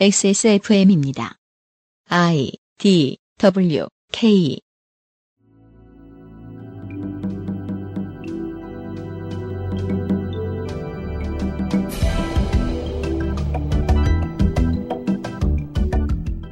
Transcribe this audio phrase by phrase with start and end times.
[0.00, 1.36] XSFM입니다.
[2.08, 4.58] I D W K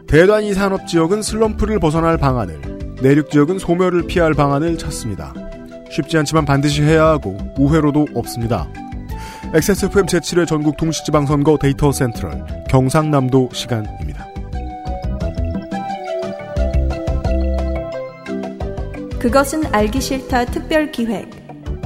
[0.06, 5.32] 대단위 산업 지역은 슬럼프를 벗어날 방안을, 내륙 지역은 소멸을 피할 방안을 찾습니다.
[5.90, 8.70] 쉽지 않지만 반드시 해야 하고 우회로도 없습니다.
[9.52, 14.28] XSFM 제7회 전국 동시지방선거 데이터 센트럴 경상남도 시간입니다.
[19.18, 21.28] 그것은 알기 싫다 특별기획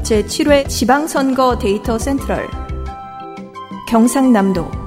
[0.03, 2.47] 제7회 지방선거 데이터 센트럴
[3.89, 4.84] 경상남도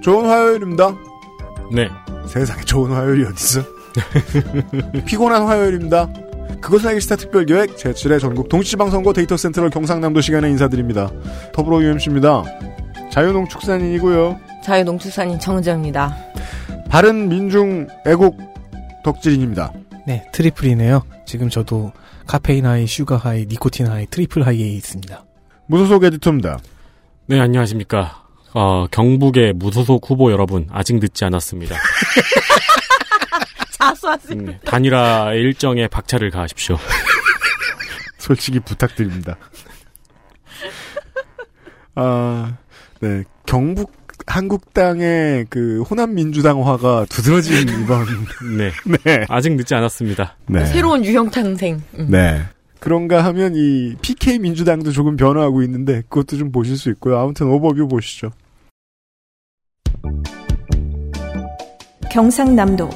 [0.00, 0.96] 좋은 화요일입니다.
[1.72, 1.88] 네.
[2.26, 3.62] 세상에 좋은 화요일이 어딨어?
[5.04, 6.08] 피곤한 화요일입니다.
[6.60, 11.10] 그것은 알기 싫다 특별기획 제7회 전국 동시지방선거 데이터 central 경상남도 시간에 인사드립니다.
[11.52, 12.44] 더불어 UMC입니다.
[13.10, 14.38] 자유농축산인이고요.
[14.62, 16.16] 자유농축산인 정정입니다.
[16.88, 18.36] 바른 민중 애국
[19.02, 19.72] 덕질인입니다.
[20.06, 21.02] 네, triple이네요.
[21.24, 21.92] 지금 저도
[22.26, 25.24] 카페인 high, sugar high, 니코틴 high, triple high에 있습니다.
[25.66, 26.58] 무소속 에디터입니다.
[27.26, 28.19] 네, 안녕하십니까.
[28.52, 31.76] 어, 경북의 무소속 후보 여러분, 아직 늦지 않았습니다.
[33.78, 34.38] 자수하세요.
[34.38, 36.76] 음, 단일화 일정에 박차를 가하십시오.
[38.18, 39.36] 솔직히 부탁드립니다.
[41.94, 42.56] 아,
[43.00, 43.24] 네.
[43.46, 43.92] 경북
[44.26, 48.06] 한국당의 그 호남 민주당화가 두드러진 이번
[48.56, 48.70] 네.
[49.04, 49.24] 네.
[49.28, 50.36] 아직 늦지 않았습니다.
[50.46, 50.64] 네.
[50.66, 51.82] 새로운 유형 탄생.
[51.98, 52.06] 음.
[52.10, 52.42] 네.
[52.78, 57.18] 그런가 하면 이 PK 민주당도 조금 변화하고 있는데 그것도 좀 보실 수 있고요.
[57.18, 58.30] 아무튼 오버뷰 보시죠.
[62.10, 62.90] 경상남도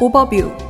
[0.00, 0.66] 오버뷰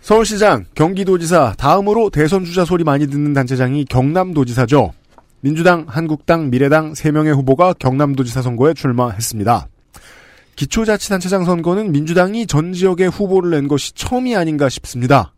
[0.00, 4.92] 서울시장, 경기도지사, 다음으로 대선 주자 소리 많이 듣는 단체장이 경남도지사죠.
[5.40, 9.68] 민주당, 한국당, 미래당 3명의 후보가 경남도지사 선거에 출마했습니다.
[10.56, 15.32] 기초자치단체장 선거는 민주당이 전 지역에 후보를 낸 것이 처음이 아닌가 싶습니다.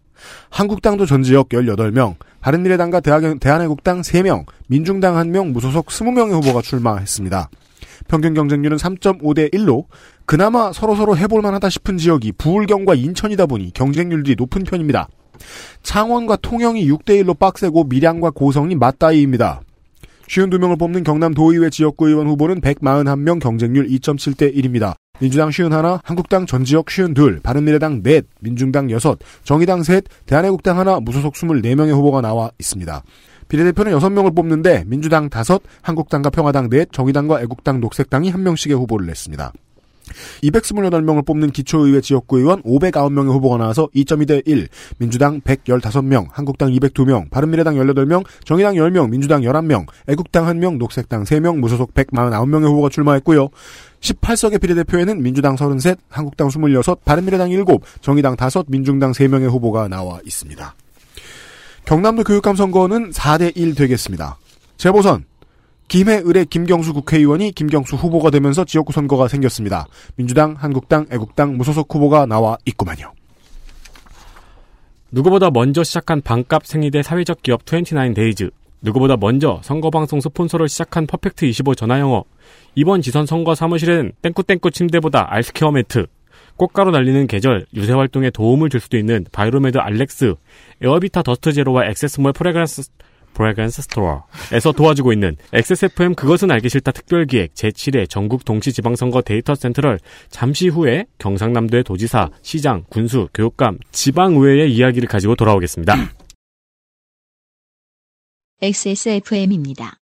[0.50, 7.50] 한국당도 전 지역 18명, 바른미래당과 대한, 대한 애국당 3명, 민중당 1명, 무소속 20명의 후보가 출마했습니다.
[8.08, 9.84] 평균 경쟁률은 3.5대 1로
[10.24, 15.08] 그나마 서로서로 해볼 만 하다 싶은 지역이 부울경과 인천이다 보니 경쟁률이 높은 편입니다.
[15.82, 19.62] 창원과 통영이 6대 1로 빡세고 밀양과 고성이 맞다이입니다.
[20.28, 24.94] 52명을 뽑는 경남 도의회 지역구 의원 후보는 141명 경쟁률 2.7대 1입니다.
[25.20, 31.34] 민주당 51, 한국당 전 지역 52, 바른미래당 4, 민중당 6, 정의당 3, 대한애국당 1, 무소속
[31.34, 33.02] 24명의 후보가 나와 있습니다.
[33.48, 39.52] 비례대표는 6명을 뽑는데 민주당 5, 한국당과 평화당 4, 정의당과 애국당, 녹색당이 1명씩의 후보를 냈습니다.
[40.42, 47.74] 228명을 뽑는 기초의회 지역구 의원 509명의 후보가 나와서 2.2대 1, 민주당 115명, 한국당 202명, 바른미래당
[47.76, 53.48] 18명, 정의당 10명, 민주당 11명, 애국당 1명, 녹색당 3명, 무소속 149명의 후보가 출마했고요.
[54.00, 57.64] 18석의 비례대표에는 민주당 33, 한국당 26, 바른미래당 7,
[58.00, 60.74] 정의당 5, 민중당 3명의 후보가 나와 있습니다.
[61.84, 64.36] 경남도 교육감 선거는 4대 1 되겠습니다.
[64.76, 65.24] 재보선
[65.88, 69.86] 김해을의 김경수 국회의원이 김경수 후보가 되면서 지역구 선거가 생겼습니다.
[70.16, 73.12] 민주당, 한국당, 애국당, 무소속 후보가 나와 있구만요.
[75.10, 78.50] 누구보다 먼저 시작한 반값 생리대 사회적 기업 29데이즈.
[78.82, 82.24] 누구보다 먼저 선거방송 스폰서를 시작한 퍼펙트 25 전화영어.
[82.74, 86.06] 이번 지선 선거 사무실은 땡꾸땡꾸 침대보다 알스케어 매트.
[86.56, 90.34] 꽃가루 날리는 계절, 유세 활동에 도움을 줄 수도 있는 바이로메드 알렉스,
[90.82, 92.90] 에어비타 더스트 제로와 액세스몰 프레그란스,
[93.38, 100.68] 프레그란스 스토어에서 도와주고 있는 XSFM 그것은 알기 싫다 특별기획 제7회 전국 동시지방선거 데이터 central 잠시
[100.68, 105.94] 후에 경상남도의 도지사, 시장, 군수, 교육감, 지방의회의 이야기를 가지고 돌아오겠습니다.
[108.60, 109.97] XSFM입니다.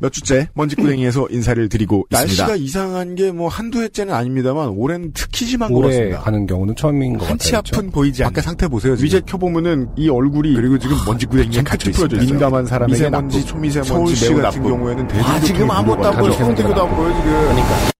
[0.00, 2.44] 몇 주째 먼지구덩이에서 인사를 드리고 있습니다.
[2.46, 6.20] 날씨가 이상한 게 뭐 한두 해째는 아닙니다만 올해는 특히 심한 것 올해 같습니다.
[6.20, 7.78] 가는 경우는 처음인 것 한치 같아요.
[7.78, 8.32] 앞은 보이지 않는.
[8.32, 8.94] 밖에 상태 보세요.
[8.98, 12.30] 위제 켜보면은 이 얼굴이 그리고 지금 먼지구덩이에 같이 풀어져 있어요.
[12.30, 13.46] 민감한 사람에게 미세먼지.
[13.46, 14.68] 초미세먼지 서울시 같은 나쁘고.
[14.68, 16.32] 경우에는 아, 지금 아무것도 안 보여.
[16.32, 17.30] 손대기도 안 보여 지금.
[17.30, 17.90] 그러니까.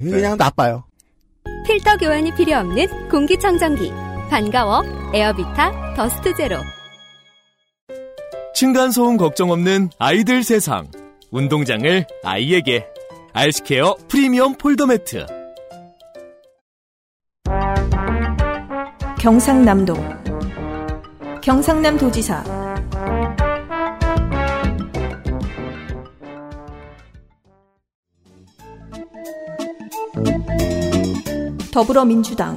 [0.00, 0.84] 그냥 나빠요.
[1.66, 3.92] 필터 교환이 필요 없는 공기청정기
[4.30, 4.82] 반가워
[5.12, 6.56] 에어비타 더스트 제로
[8.54, 10.86] 층간소음 걱정 없는 아이들 세상.
[11.30, 12.86] 운동장을 아이에게.
[13.32, 15.26] 알스케어 프리미엄 폴더 매트.
[19.20, 19.94] 경상남도
[21.42, 22.42] 경상남 도지사
[31.70, 32.56] 더불어민주당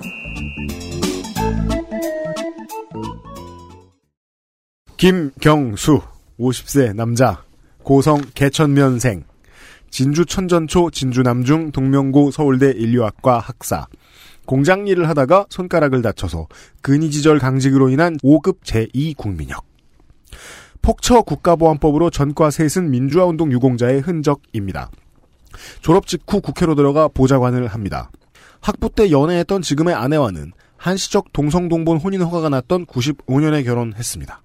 [4.96, 6.00] 김경수
[6.40, 7.44] 50세 남자
[7.84, 9.24] 고성 개천면생
[9.90, 13.88] 진주 천전초 진주남중 동명고 서울대 인류학과 학사
[14.46, 16.48] 공장 일을 하다가 손가락을 다쳐서
[16.82, 19.66] 근위지절 강직으로 인한 5급 제2 국민역
[20.82, 24.90] 폭처 국가보안법으로 전과 셋은 민주화운동 유공자의 흔적입니다.
[25.82, 28.12] 졸업 직후 국회로 들어가 보좌관을 합니다.
[28.60, 34.43] 학부 때 연애했던 지금의 아내와는 한시적 동성동본 혼인 허가가 났던 95년에 결혼했습니다.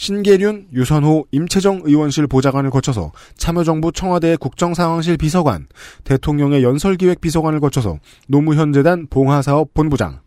[0.00, 5.66] 신계륜, 유선호, 임채정 의원실 보좌관을 거쳐서 참여정부 청와대 국정상황실 비서관,
[6.04, 10.20] 대통령의 연설기획 비서관을 거쳐서 노무현 재단 봉화사업 본부장.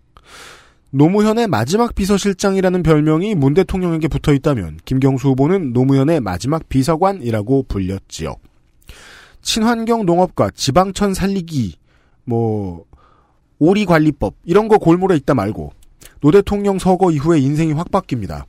[0.91, 8.35] 노무현의 마지막 비서실장이라는 별명이 문 대통령에게 붙어 있다면 김경수 후보는 노무현의 마지막 비서관이라고 불렸지요.
[9.41, 11.77] 친환경 농업과 지방천 살리기,
[12.25, 12.85] 뭐,
[13.57, 15.73] 오리 관리법, 이런 거 골몰해 있다 말고,
[16.21, 18.45] 노 대통령 서거 이후에 인생이 확 바뀝니다.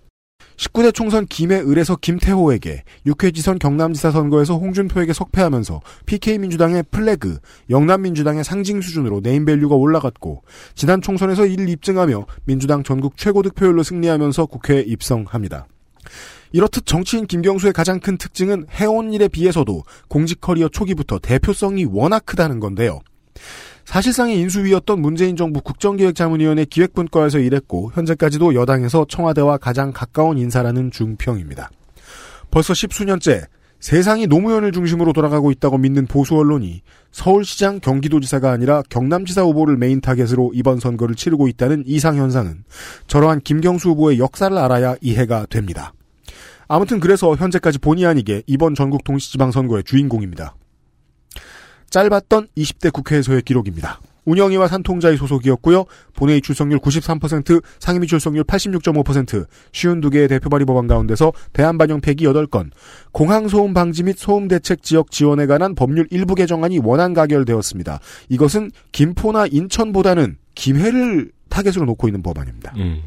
[0.56, 7.38] 19대 총선 김해 을에서 김태호에게 6회 지선 경남지사 선거에서 홍준표에게 석패하면서 PK민주당의 flag,
[7.70, 10.42] 영남민주당의 상징 수준으로 name value가 올라갔고
[10.74, 15.66] 지난 총선에서 이를 입증하며 민주당 전국 최고 득표율로 승리하면서 국회에 입성합니다.
[16.52, 22.60] 이렇듯 정치인 김경수의 가장 큰 특징은 해온 일에 비해서도 공직 커리어 초기부터 대표성이 워낙 크다는
[22.60, 23.00] 건데요.
[23.84, 31.70] 사실상의 인수위였던 문재인 정부 국정기획자문위원회 기획분과에서 일했고 현재까지도 여당에서 청와대와 가장 가까운 인사라는 중평입니다.
[32.50, 33.46] 벌써 십수년째
[33.80, 36.80] 세상이 노무현을 중심으로 돌아가고 있다고 믿는 보수 언론이
[37.12, 42.64] 서울시장 경기도지사가 아니라 경남지사 후보를 main target으로 이번 선거를 치르고 있다는 이상 현상은
[43.08, 45.92] 저러한 김경수 후보의 역사를 알아야 이해가 됩니다.
[46.66, 50.54] 아무튼 그래서 현재까지 본의 아니게 이번 전국 동시지방선거의 주인공입니다.
[51.94, 54.00] 짧았던 20대 국회에서의 기록입니다.
[54.24, 55.84] 운영위와 산통자의 소속이었고요.
[56.16, 62.24] 본회의 출석률 93%, 상임위 출석률 86.5%, 쉬운 두 개의 대표 발의 법안 가운데서 대한반영 폐기
[62.26, 62.70] 8건,
[63.12, 68.00] 공항 소음 방지 및 소음 대책 지역 지원에 관한 법률 일부 개정안이 원안 가결되었습니다.
[68.28, 72.72] 이것은 김포나 인천보다는 김해를 target으로 놓고 있는 법안입니다.
[72.76, 73.02] 음.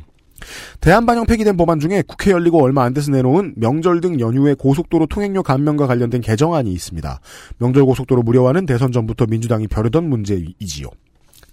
[0.82, 5.44] 대안반영 폐기된 법안 중에 국회 열리고 얼마 안 돼서 내놓은 명절 등 연휴의 고속도로 통행료
[5.44, 7.20] 감면과 관련된 개정안이 있습니다.
[7.60, 10.88] 명절 고속도로 무료화는 대선 전부터 민주당이 벼르던 문제이지요.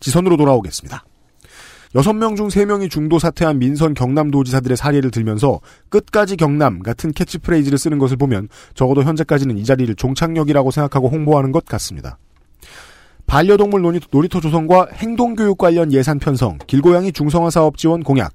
[0.01, 1.05] 지선으로 돌아오겠습니다.
[1.95, 5.61] 6명 중 3명이 중도 사퇴한 민선 경남도지사들의 사례를 들면서
[5.91, 11.65] 끝까지 경남 같은 캐치프레이즈를 쓰는 것을 보면 적어도 현재까지는 이 자리를 종착역이라고 생각하고 홍보하는 것
[11.67, 12.19] 같습니다.
[13.27, 18.33] 반려동물 놀이터 조성과 행동교육 관련 예산 편성, 길고양이 중성화 사업 지원 공약,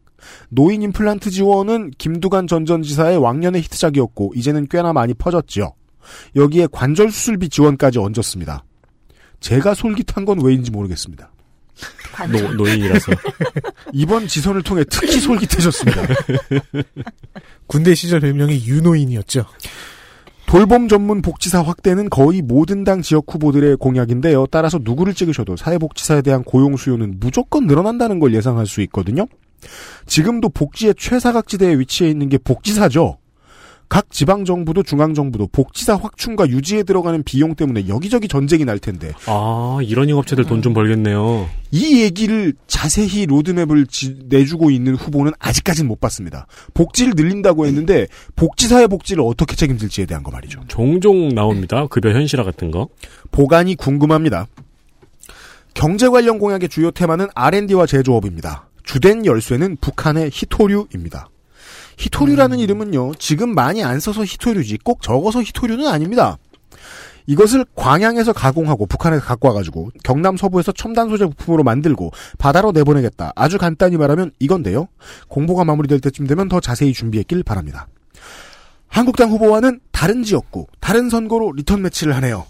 [0.50, 5.74] 노인 임플란트 지원은 김두관 전 전지사의 왕년의 히트작이었고 이제는 꽤나 많이 퍼졌지요.
[6.36, 8.63] 여기에 관절 수술비 지원까지 얹었습니다.
[9.39, 11.31] 제가 솔깃한 건 왜인지 모르겠습니다.
[12.31, 13.13] 노, 노인이라서.
[13.94, 16.01] 이번 지선을 통해 특히 솔깃해졌습니다.
[17.68, 19.45] 군대 시절 별명이 유노인이었죠.
[20.45, 24.48] 돌봄 전문 복지사 확대는 거의 모든 당 지역 후보들의 공약인데요.
[24.48, 29.27] 따라서 누구를 찍으셔도 사회복지사에 대한 고용 수요는 무조건 늘어난다는 걸 예상할 수 있거든요.
[30.06, 33.18] 지금도 복지의 최사각지대에 위치해 있는 게 복지사죠.
[33.90, 39.14] 각 지방 정부도 중앙 정부도 복지사 확충과 유지에 들어가는 비용 때문에 여기저기 전쟁이 날 텐데.
[39.26, 41.50] 아, 이런 업체들 돈 좀 벌겠네요.
[41.72, 46.46] 이 얘기를 자세히 로드맵을 지, 내주고 있는 후보는 아직까지는 못 봤습니다.
[46.75, 50.60] 복지를 늘린다고 했는데 복지사의 복지를 어떻게 책임질지에 대한 거 말이죠.
[50.68, 51.88] 종종 나옵니다.
[51.88, 52.89] 급여 현실화 같은 거.
[53.32, 54.46] 보관이 궁금합니다.
[55.74, 58.69] 경제 관련 공약의 주요 테마는 R&D와 제조업입니다.
[58.89, 61.29] 주된 열쇠는 북한의 히토류입니다.
[61.98, 66.39] 히토류라는 이름은요, 지금 많이 안 써서 히토류지, 꼭 적어서 히토류는 아닙니다.
[67.27, 73.31] 이것을 광양에서 가공하고 북한에서 갖고 와가지고 경남 서부에서 첨단 소재 부품으로 만들고 바다로 내보내겠다.
[73.36, 74.88] 아주 간단히 말하면 이건데요.
[75.27, 77.88] 공보가 마무리될 때쯤 되면 더 자세히 준비했길 바랍니다.
[78.88, 82.48] 한국당 후보와는 다른 지역구, 다른 선거로 리턴 매치를 하네요.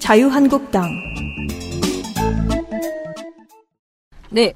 [0.00, 0.90] 자유한국당
[4.30, 4.52] 네.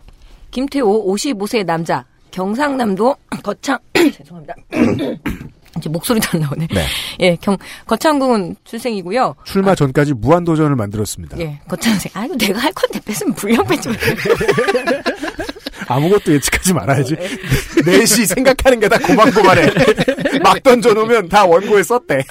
[0.51, 4.55] 김태호 55세 남자 경상남도 거창 죄송합니다.
[5.79, 6.67] 이제 목소리도 안 나오네.
[6.73, 6.85] 네.
[7.21, 9.37] 예, 경 거창군 출생이고요.
[9.45, 11.39] 출마 전까지 무한 도전을 만들었습니다.
[11.39, 12.11] 예, 거창생.
[12.15, 13.89] 아이고 내가 할 건데 뺏으면 불량 뺏지
[15.89, 17.17] 아무것도 예측하지 말아야지.
[17.87, 19.71] 넷이 생각하는 게 다 고만고만해.
[20.43, 22.23] 막 던져놓으면 다 원고에 썼대.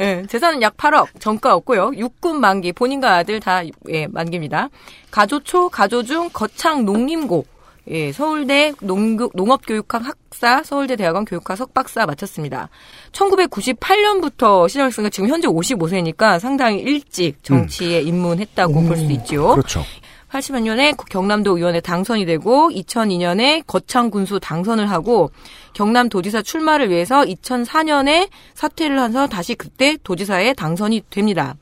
[0.00, 1.92] 예, 재산은 약 8억, 정가 없고요.
[1.96, 4.68] 육군 만기, 본인과 아들 다 예, 만기입니다.
[5.12, 7.46] 가조초, 가조중, 거창 농림고,
[7.90, 12.68] 예, 서울대 농교, 농업교육학 학사, 서울대 대학원 교육학 석박사 마쳤습니다.
[13.12, 19.48] 1998년부터 시작했으니까 지금 현재 55세니까 상당히 일찍 정치에 입문했다고 볼 수 있죠.
[19.52, 19.84] 그렇죠.
[20.34, 25.30] 80년에 경남도 의원에 당선이 되고 2002년에 거창 군수 당선을 하고
[25.74, 31.54] 경남 도지사 출마를 위해서 2004년에 사퇴를 해서 다시 그때 도지사에 당선이 됩니다.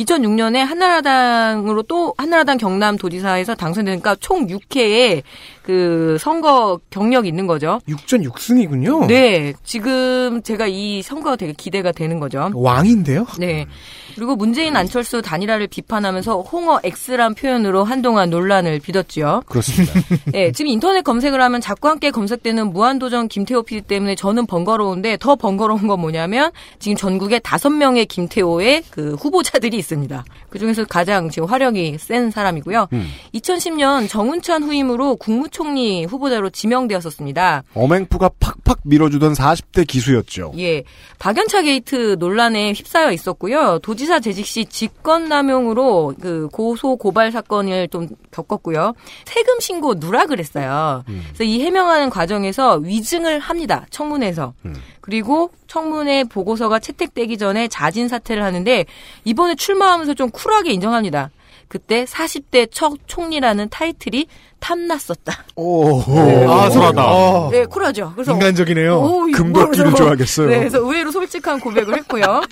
[0.00, 5.22] 2006년에 한나라당으로 또 한나라당 경남 도지사에서 당선되니까 총 6회의
[5.68, 7.78] 그 선거 경력이 있는 거죠.
[7.86, 9.06] 6전 6승이군요.
[9.06, 12.50] 네, 지금 제가 이 선거가 되게 기대가 되는 거죠.
[12.54, 13.26] 왕인데요.
[13.38, 13.66] 네.
[14.14, 19.42] 그리고 문재인 안철수 단일화를 비판하면서 홍어 X란 표현으로 한동안 논란을 빚었지요.
[19.46, 19.92] 그렇습니다.
[20.32, 25.36] 네, 지금 인터넷 검색을 하면 자꾸 함께 검색되는 무한도전 김태호 PD 때문에 저는 번거로운데 더
[25.36, 30.24] 번거로운 건 뭐냐면 지금 전국에 다섯 명의 김태호의 그 후보자들이 있습니다.
[30.48, 32.88] 그 중에서 가장 지금 화력이 센 사람이고요.
[32.94, 33.06] 음.
[33.34, 37.64] 2010년 정운찬 후임으로 국무총 리 후보자로 지명되었었습니다.
[37.74, 40.52] 어맹푸가 팍팍 밀어주던 40대 기수였죠.
[40.58, 40.84] 예,
[41.18, 43.78] 박연차 게이트 논란에 휩싸여 있었고요.
[43.80, 48.94] 도지사 재직 시 직권남용으로 그 고소 고발 사건을 좀 겪었고요.
[49.24, 51.04] 세금 신고 누락을 했어요.
[51.06, 53.86] 그래서 이 해명하는 과정에서 위증을 합니다.
[53.90, 54.54] 청문회에서.
[55.00, 58.84] 그리고 청문회 보고서가 채택되기 전에 자진 사퇴를 하는데
[59.24, 61.30] 이번에 출마하면서 좀 쿨하게 인정합니다.
[61.68, 64.26] 그때 40대 첫 총리라는 타이틀이
[64.58, 65.44] 탐났었다.
[65.56, 66.00] 오.
[66.00, 67.04] 아, 쿨하다.
[67.06, 68.12] 어, 네, 쿨하죠.
[68.14, 68.98] 그래서 인간적이네요.
[69.00, 69.94] 오, 이거 금도끼를.
[69.94, 70.48] 좋아하겠어요.
[70.48, 72.42] 네, 그래서 의외로 솔직한 고백을 했고요.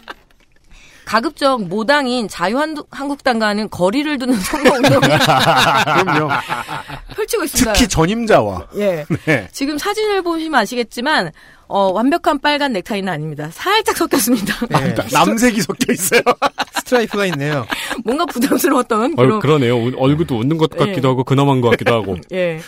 [1.06, 5.00] 가급적 모당인 자유한국당과는 거리를 두는 선거 운동을
[6.02, 6.28] 그럼요.
[7.14, 7.72] 펼치고 있습니다.
[7.74, 8.66] 특히 전임자와.
[8.78, 9.06] 예.
[9.24, 9.48] 네.
[9.52, 11.30] 지금 사진을 보시면 아시겠지만
[11.68, 13.48] 어, 완벽한 빨간 넥타이는 아닙니다.
[13.52, 14.66] 살짝 섞였습니다.
[14.68, 14.94] 네.
[15.12, 16.20] 남색이 섞여 있어요.
[16.78, 17.66] 스트라이프가 있네요.
[18.04, 19.76] 뭔가 부담스러웠던 얼, 그런 그러네요.
[19.76, 21.10] 우- 얼굴도 웃는 것 같기도 예.
[21.10, 22.16] 하고 근엄한 것 같기도 하고.
[22.32, 22.60] 예.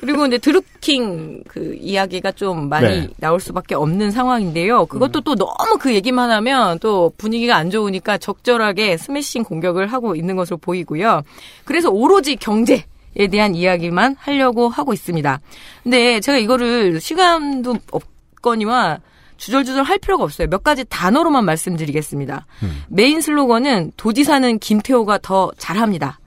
[0.00, 3.08] 그리고 이제 드루킹 그 이야기가 좀 많이 네.
[3.16, 4.84] 나올 수밖에 없는 상황인데요.
[4.86, 10.36] 그것도 또 너무 그 얘기만 하면 또 분위기가 안 좋으니까 적절하게 스매싱 공격을 하고 있는
[10.36, 11.22] 것으로 보이고요.
[11.64, 12.84] 그래서 오로지 경제
[13.18, 15.40] 에 대한 이야기만 하려고 하고 있습니다.
[15.82, 18.02] 근데 제가 이거를 시간도 없
[18.46, 19.00] 거니와
[19.36, 20.46] 주절주절 할 필요가 없어요.
[20.48, 22.46] 몇 가지 단어로만 말씀드리겠습니다.
[22.88, 26.20] 메인 슬로건은 도지사는 김태호가 더 잘합니다.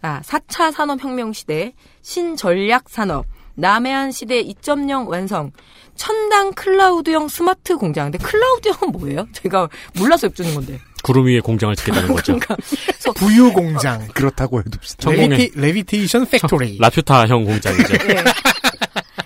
[0.00, 5.50] 아, 4차 산업혁명 시대, 신전략 산업, 남해안 시대 2.0 완성,
[5.96, 8.10] 첨단 클라우드형 스마트 공장.
[8.10, 9.26] 근데 클라우드형은 뭐예요?
[9.34, 10.78] 제가 몰라서 여쭈는 건데.
[11.02, 12.38] 구름 위에 공장을 짓겠다는 거죠.
[12.38, 12.56] 그러니까
[13.16, 14.06] 부유 공장.
[14.14, 15.02] 그렇다고 해둡시다.
[15.02, 16.78] 천공의 levita, levitation factory.
[16.78, 17.94] 라퓨타형 공장이죠.
[18.10, 18.24] 예.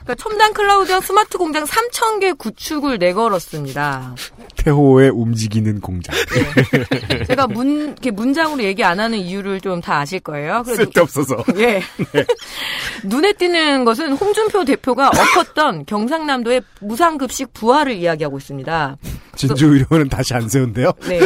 [0.04, 4.14] 그러니까 첨단 클라우드형 스마트 공장 3,000개 구축을 내걸었습니다.
[4.56, 6.14] 태호의 움직이는 공장.
[7.26, 10.62] 제가 문, 이렇게 문장으로 얘기 안 하는 이유를 좀 다 아실 거예요.
[10.64, 11.42] 쓸데없어서.
[11.58, 11.82] 예.
[13.04, 18.96] 눈에 띄는 것은 홍준표 대표가 엎었던 경상남도의 무상급식 부활을 이야기하고 있습니다.
[19.34, 20.92] 진주의료는 다시 안 세운대요.
[21.08, 21.18] 네.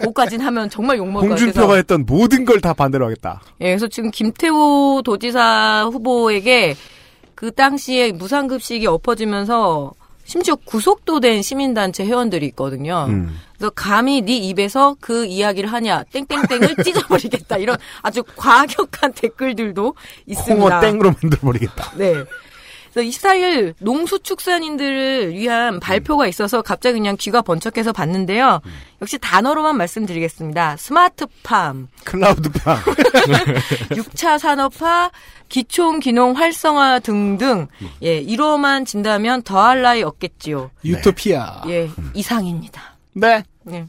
[0.00, 1.76] 그까진 하면 정말 욕먹을 것 홍준표가 같아서.
[1.76, 3.40] 했던 모든 걸 다 반대로 하겠다.
[3.60, 6.74] 예, 그래서 지금 김태호 도지사 후보에게
[7.38, 9.92] 그 당시에 무상급식이 엎어지면서
[10.24, 13.06] 심지어 구속도 된 시민단체 회원들이 있거든요.
[13.08, 13.38] 음.
[13.56, 19.94] 그래서 감히 네 입에서 그 이야기를 하냐 땡땡땡을 찢어버리겠다 이런 아주 과격한 댓글들도
[20.26, 20.64] 있습니다.
[20.66, 21.92] 홍어 땡으로 만들어버리겠다.
[21.96, 22.24] 네.
[22.98, 28.60] 그래서 24일 농수축산인들을 위한 발표가 있어서 갑자기 그냥 귀가 번쩍해서 봤는데요.
[29.00, 30.76] 역시 단어로만 말씀드리겠습니다.
[30.76, 32.76] 스마트팜, 클라우드팜.
[33.90, 35.12] 6차 산업화,
[35.48, 37.68] 기총 기농 활성화 등등
[38.02, 40.72] 예, 이로만 진다면 더할 나위 없겠지요.
[40.84, 41.62] 유토피아.
[41.68, 42.82] 예, 이상입니다.
[43.12, 43.44] 네.
[43.62, 43.86] 네.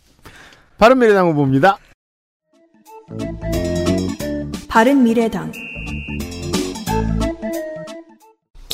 [0.77, 1.77] 바른미래당 후보입니다.
[4.67, 5.51] 바른 미래당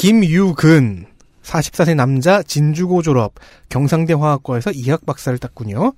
[0.05, 1.07] 김유근.
[1.41, 3.33] 44세 남자 진주고 졸업.
[3.69, 5.93] 경상대 화학과에서 이학 박사를 땄군요.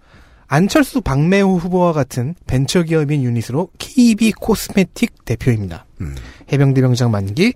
[0.48, 5.86] 안철수 박매호 후보와 같은 벤처기업인 유닛으로 KB 코스메틱 대표입니다.
[6.00, 6.16] 음.
[6.54, 7.54] 해병대 병장 만기.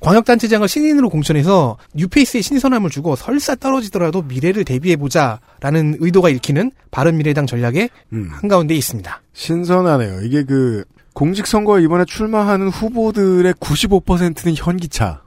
[0.00, 8.30] 광역단체장을 신인으로 공천해서 뉴페이스에 신선함을 주고 설사 떨어지더라도 미래를 대비해보자라는 의도가 읽히는 바른미래당 전략의 음.
[8.32, 9.20] 한가운데 있습니다.
[9.34, 10.22] 신선하네요.
[10.22, 15.24] 이게 그 공직선거에 이번에 출마하는 후보들의 95%는 현기차.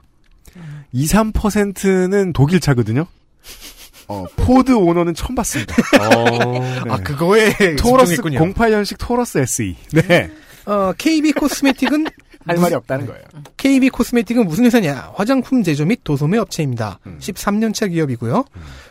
[0.94, 3.06] 2, 3%는 독일 차거든요.
[4.06, 5.74] 어, 포드 오너는 처음 봤습니다.
[6.00, 6.80] 어, 네.
[6.88, 8.54] 아, 그거에 토러스 집중했군요.
[8.54, 9.76] 08년식 토러스 SE.
[9.92, 10.30] 네.
[10.66, 12.06] 어, KB 코스메틱은
[12.46, 13.22] 할 말이 없다는 거예요.
[13.56, 15.12] KB 코스메틱은 무슨 회사냐?
[15.14, 17.00] 화장품 제조 및 도소매 업체입니다.
[17.06, 17.16] 음.
[17.18, 18.44] 13년차 기업이고요.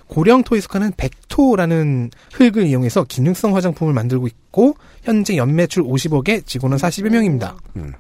[0.08, 7.56] 고령토에 속하는 백토라는 흙을 이용해서 기능성 화장품을 만들고 있고 현재 연매출 50억에 직원은 40여 명입니다.
[7.78, 7.94] 음.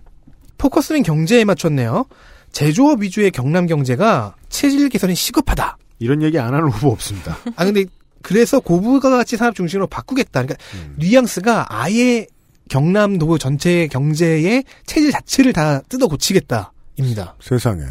[0.57, 2.05] 포커스는 경제에 맞췄네요.
[2.53, 5.77] 제조업 위주의 경남 경제가 체질 개선이 시급하다.
[5.99, 7.37] 이런 얘기 안 하는 후보 없습니다.
[7.55, 7.85] 아 근데
[8.21, 10.43] 그래서 고부가 가치 산업 중심으로 바꾸겠다.
[10.43, 10.95] 그러니까 음.
[10.99, 12.27] 뉘앙스가 아예
[12.69, 17.35] 경남도 전체 경제의 체질 자체를 다 뜯어 고치겠다입니다.
[17.41, 17.83] 세상에.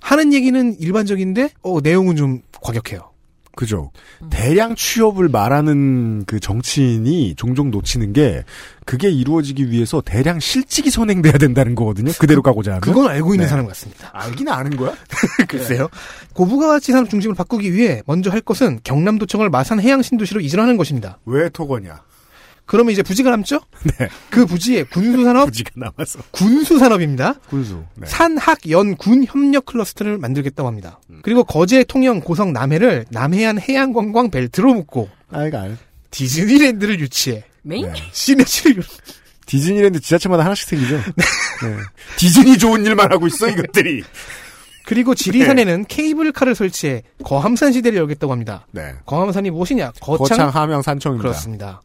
[0.00, 3.09] 하는 얘기는 일반적인데 어 내용은 좀 과격해요.
[3.60, 3.90] 그죠.
[4.30, 8.42] 대량 취업을 말하는 그 정치인이 종종 놓치는 게
[8.86, 12.10] 그게 이루어지기 위해서 대량 실직이 선행돼야 된다는 거거든요.
[12.18, 12.80] 그대로 가고자 하면.
[12.80, 13.50] 그건 알고 있는 네.
[13.50, 14.08] 사람 같습니다.
[14.14, 14.94] 알긴 아는 거야?
[15.46, 15.90] 글쎄요.
[16.32, 21.18] 고부가 가치 산업 중심을 바꾸기 위해 먼저 할 것은 경남도청을 마산 해양 신도시로 이전하는 것입니다.
[21.26, 22.00] 왜 토거냐?
[22.70, 23.58] 그러면 이제 부지가 남죠?
[23.98, 24.08] 네.
[24.30, 26.20] 그 부지에 군수산업, 부지가 남아서.
[26.30, 27.34] 군수산업입니다.
[27.48, 27.82] 군수.
[27.96, 28.06] 네.
[28.06, 31.00] 산학연군 협력 클러스터를 만들겠다고 합니다.
[31.10, 31.18] 음.
[31.24, 35.76] 그리고 거제, 통영, 고성, 남해를 남해안 해양관광 벨트로 묶고 알.
[36.12, 37.90] 디즈니랜드를 유치해 메인?
[37.92, 38.00] 네.
[38.12, 38.82] 시내치를 유-
[39.46, 40.94] 디즈니랜드 지자체마다 하나씩 생기죠.
[41.66, 41.76] 네.
[42.18, 44.04] 디즈니 좋은 일만 하고 있어 이것들이.
[44.86, 48.64] 그리고 지리산에는 케이블카를 설치해 거함산 시대를 열겠다고 합니다.
[48.70, 48.94] 네.
[49.06, 49.90] 거함산이 무엇이냐?
[50.00, 51.28] 거창, 거창 함양 산청입니다.
[51.28, 51.82] 그렇습니다.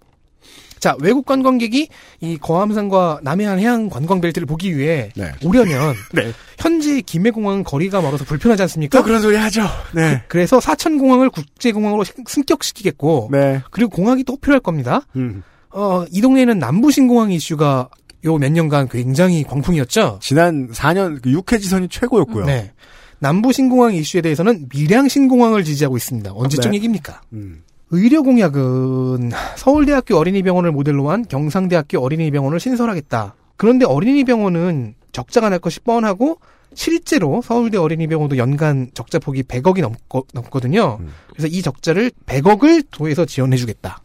[0.80, 1.88] 자, 외국 관광객이
[2.22, 5.32] 이 거함산과 남해안 해양 관광 벨트를 보기 위해 네.
[5.44, 6.32] 오려면 네.
[6.60, 8.98] 현재 김해공항은 거리가 멀어서 불편하지 않습니까?
[9.00, 9.64] 또 그런 소리 하죠.
[9.94, 10.22] 네.
[10.28, 13.62] 그 래서 사천공항을 국제공항으로 신- 승격시키겠고 네.
[13.72, 15.02] 그리고 공항이 또 필요할 겁니다.
[15.16, 15.44] 음.
[15.72, 17.90] 어, 이 동네에는 남부신공항 이슈가
[18.26, 20.18] 요 몇 년간 굉장히 광풍이었죠.
[20.22, 22.46] 지난 4년 그 육해지선이 최고였고요.
[22.46, 22.72] 네.
[23.20, 26.32] 남부신공항 이슈에 대해서는 밀양신공항을 지지하고 있습니다.
[26.34, 26.78] 언제적 네.
[26.78, 27.22] 얘기입니까?
[27.34, 27.64] 음.
[27.96, 33.36] 의료 공약은 서울대학교 어린이병원을 모델로 한 경상대학교 어린이병원을 신설하겠다.
[33.58, 36.40] 그런데 어린이병원은 적자가 날 것이 뻔하고
[36.74, 40.98] 실제로 서울대 어린이병원도 연간 적자 폭이 100억이 넘거, 넘거든요.
[41.00, 41.10] 음.
[41.32, 44.00] 그래서 이 적자를 100억을 도에서 지원해주겠다.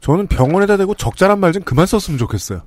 [0.00, 2.62] 저는 병원에다 대고 적자란 말 좀 그만 썼으면 좋겠어요.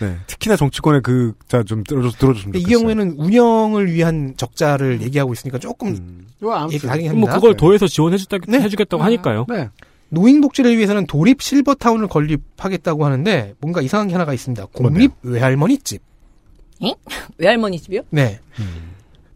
[0.00, 0.16] 네.
[0.26, 2.60] 특히나 정치권에 그, 자, 좀 들어줘, 들어줬으면 좋겠어요.
[2.60, 6.26] 이 경우에는 운영을 위한 적자를 얘기하고 있으니까 조금 음.
[6.46, 6.74] 아무튼.
[6.74, 7.34] 얘기 뭐 합니다.
[7.36, 8.60] 그걸 도에서 지원해주다, 네.
[8.60, 9.46] 해주겠다고 하니까요.
[9.48, 9.70] 네.
[10.14, 14.66] 노인 복지를 위해서는 도립 실버타운을 건립하겠다고 하는데 뭔가 이상한 게 하나가 있습니다.
[14.66, 16.02] 공립 외할머니 집.
[17.38, 18.02] 외할머니 집이요?
[18.10, 18.40] 네.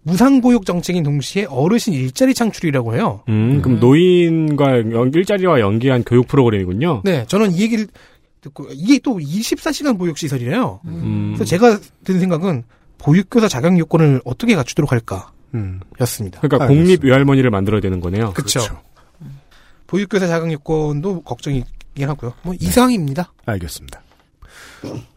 [0.03, 3.23] 무상보육 정책인 동시에 어르신 일자리 창출이라고 해요.
[3.29, 7.03] 음, 그럼 노인과 연, 일자리와 연계한 교육 프로그램이군요.
[7.05, 7.87] 네, 저는 이 얘기를
[8.41, 10.81] 듣고 이게 또 24시간 보육 시설이래요.
[10.87, 11.33] 음.
[11.35, 12.65] 그래서 제가 든 생각은
[12.99, 15.31] 보육교사 자격 요건을 어떻게 갖추도록 할까
[16.01, 16.39] 였습니다.
[16.39, 16.49] 음.
[16.49, 16.67] 그러니까 알겠습니다.
[16.67, 18.33] 공립 외할머니를 만들어야 되는 거네요.
[18.33, 18.61] 그렇죠.
[19.89, 22.35] 보육교사 자격 요건도 걱정이긴 하고요.
[22.43, 23.33] 뭐 이상입니다.
[23.47, 24.01] 알겠습니다.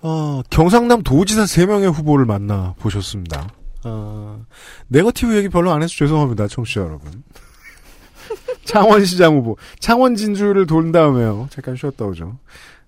[0.01, 3.49] 어, 경상남 도지사 3명의 후보를 만나 보셨습니다.
[3.83, 4.43] 어,
[4.87, 7.23] 네거티브 얘기 별로 안 해서 죄송합니다, 청취자 여러분.
[8.65, 9.57] 창원시장 후보.
[9.79, 11.47] 창원 진주를 돌린 다음에요.
[11.51, 12.37] 잠깐 쉬었다 오죠.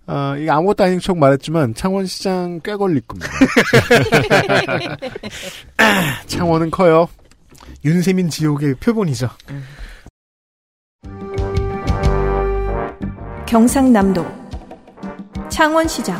[0.05, 3.31] 아, 이게 아무것도 아닌 척 말했지만 창원시장 꽤 걸릴 겁니다.
[6.27, 7.07] 창원은 커요.
[7.85, 9.29] 윤세민 지옥의 표본이죠.
[13.53, 14.25] 경상남도
[15.47, 16.19] 창원시장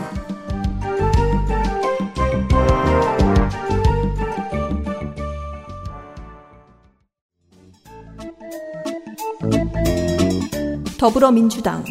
[11.00, 11.84] 더불어민주당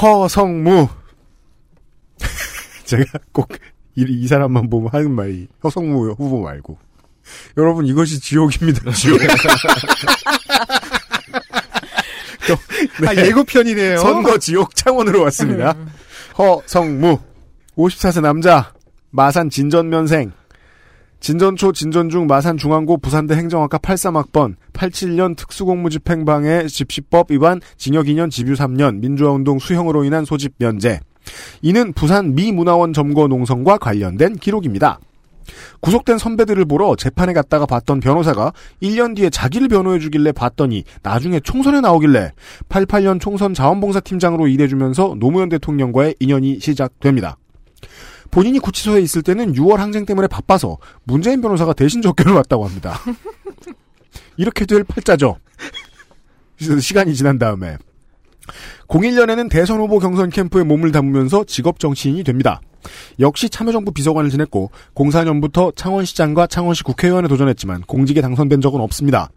[0.00, 0.86] 허성무.
[2.86, 3.48] 제가 꼭
[3.96, 6.78] 이, 이 사람만 보면 하는 말이 허성무 후보 말고.
[7.56, 8.92] 여러분 이것이 지옥입니다.
[8.92, 9.18] 지옥.
[13.06, 13.98] 아, 예고편이네요.
[13.98, 15.74] 선거 지옥 창원으로 왔습니다.
[16.38, 17.18] 허성무.
[17.76, 18.72] 54세 남자.
[19.10, 20.32] 마산 진전면생.
[21.20, 29.58] 진전초 진전중 마산중앙고 부산대 행정학과 83학번 87년 특수공무집행방해 집시법 위반 징역 2년 집유 3년 민주화운동
[29.58, 31.00] 수형으로 인한 소집 면제.
[31.60, 34.98] 이는 부산 미문화원 점거 농성과 관련된 기록입니다.
[35.80, 41.80] 구속된 선배들을 보러 재판에 갔다가 봤던 변호사가 1년 뒤에 자기를 변호해 주길래 봤더니 나중에 총선에
[41.80, 42.32] 나오길래
[42.68, 47.36] 88년 총선 자원봉사팀장으로 일해주면서 노무현 대통령과의 인연이 시작됩니다.
[48.30, 52.98] 본인이 구치소에 있을 때는 6월 항쟁 때문에 바빠서 문재인 변호사가 대신 접견을 왔다고 합니다.
[54.36, 55.38] 이렇게 될 팔자죠.
[56.80, 57.76] 시간이 지난 다음에
[58.88, 62.60] 01년에는 대선 후보 경선 캠프에 몸을 담으면서 직업 정치인이 됩니다.
[63.18, 69.30] 역시 참여정부 비서관을 지냈고 04년부터 창원시장과 창원시 국회의원에 도전했지만 공직에 당선된 적은 없습니다.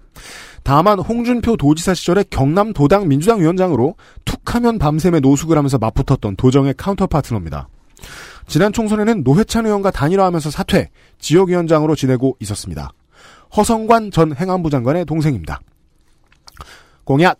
[0.63, 7.67] 다만 홍준표 도지사 시절에 경남도당 민주당 위원장으로 툭하면 밤샘에 노숙을 하면서 맞붙었던 도정의 카운터 파트너입니다.
[8.47, 12.91] 지난 총선에는 노회찬 의원과 단일화하면서 사퇴, 지역위원장으로 지내고 있었습니다.
[13.55, 15.59] 허성관 전 행안부 장관의 동생입니다.
[17.03, 17.37] 공약.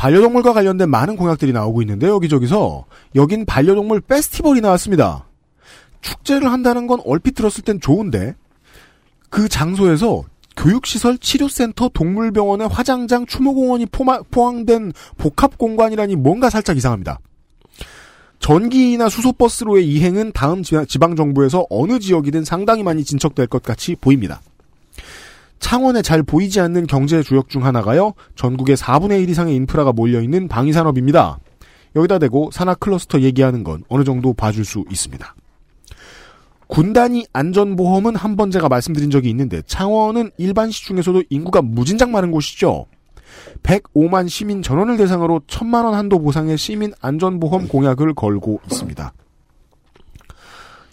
[0.00, 2.86] 반려동물과 관련된 많은 공약들이 나오고 있는데 여기저기서
[3.16, 5.26] 여긴 반려동물 페스티벌이 나왔습니다.
[6.00, 8.34] 축제를 한다는 건 얼핏 들었을 땐 좋은데
[9.28, 10.24] 그 장소에서
[10.56, 17.20] 교육시설, 치료센터, 동물병원의 화장장, 추모공원이 포마, 포함된 복합공간이라니 뭔가 살짝 이상합니다.
[18.38, 24.40] 전기나 수소버스로의 이행은 다음 지- 지방정부에서 어느 지역이든 상당히 많이 진척될 것 같이 보입니다.
[25.60, 28.14] 창원에 잘 보이지 않는 경제 주역 중 하나가요.
[28.34, 31.38] 전국의 4분의 1 이상의 인프라가 몰려있는 방위산업입니다.
[31.94, 35.34] 여기다 대고 산하 클러스터 얘기하는 건 어느 정도 봐줄 수 있습니다.
[36.66, 42.30] 군단위 안전보험은 한 번 제가 말씀드린 적이 있는데 창원은 일반 시 중에서도 인구가 무진장 많은
[42.30, 42.86] 곳이죠.
[43.62, 49.12] 105만 시민 전원을 대상으로 1000만 원 한도 보상의 시민 안전보험 공약을 걸고 있습니다.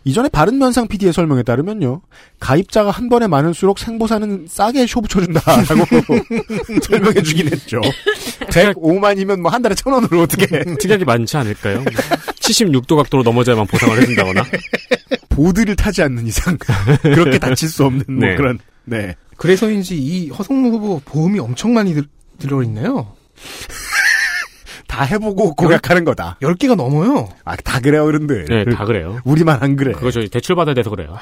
[0.08, 2.02] 이전에 바른면상 PD의 설명에 따르면요.
[2.40, 5.84] 가입자가 한 번에 많을수록 생보사는 싸게 쇼 붙여준다라고
[6.82, 7.82] 설명해 주긴 했죠.
[8.40, 10.46] 105만이면 뭐 한 달에 천 원으로 어떻게
[10.80, 11.84] 특약이 많지 않을까요?
[12.40, 14.44] 76도 각도로 넘어져야만 보상을 해준다거나.
[15.30, 16.58] 보드를 타지 않는 이상
[17.02, 18.36] 그렇게 다칠 수 없는 뭐 네.
[18.36, 19.16] 그런 네.
[19.36, 22.06] 그래서인지 이 허성무 후보 보험이 엄청 많이 들,
[22.40, 23.14] 들어있네요.
[24.98, 26.38] 다 해보고 고백하는 거다.
[26.42, 27.30] 10개가 넘어요.
[27.46, 28.46] 아, 다 그래요, 어른들.
[28.46, 29.20] 네, 다 그래요.
[29.26, 29.92] 우리만 안 그래.
[29.92, 31.16] 그거 저희 대출받아야 돼서 그래요.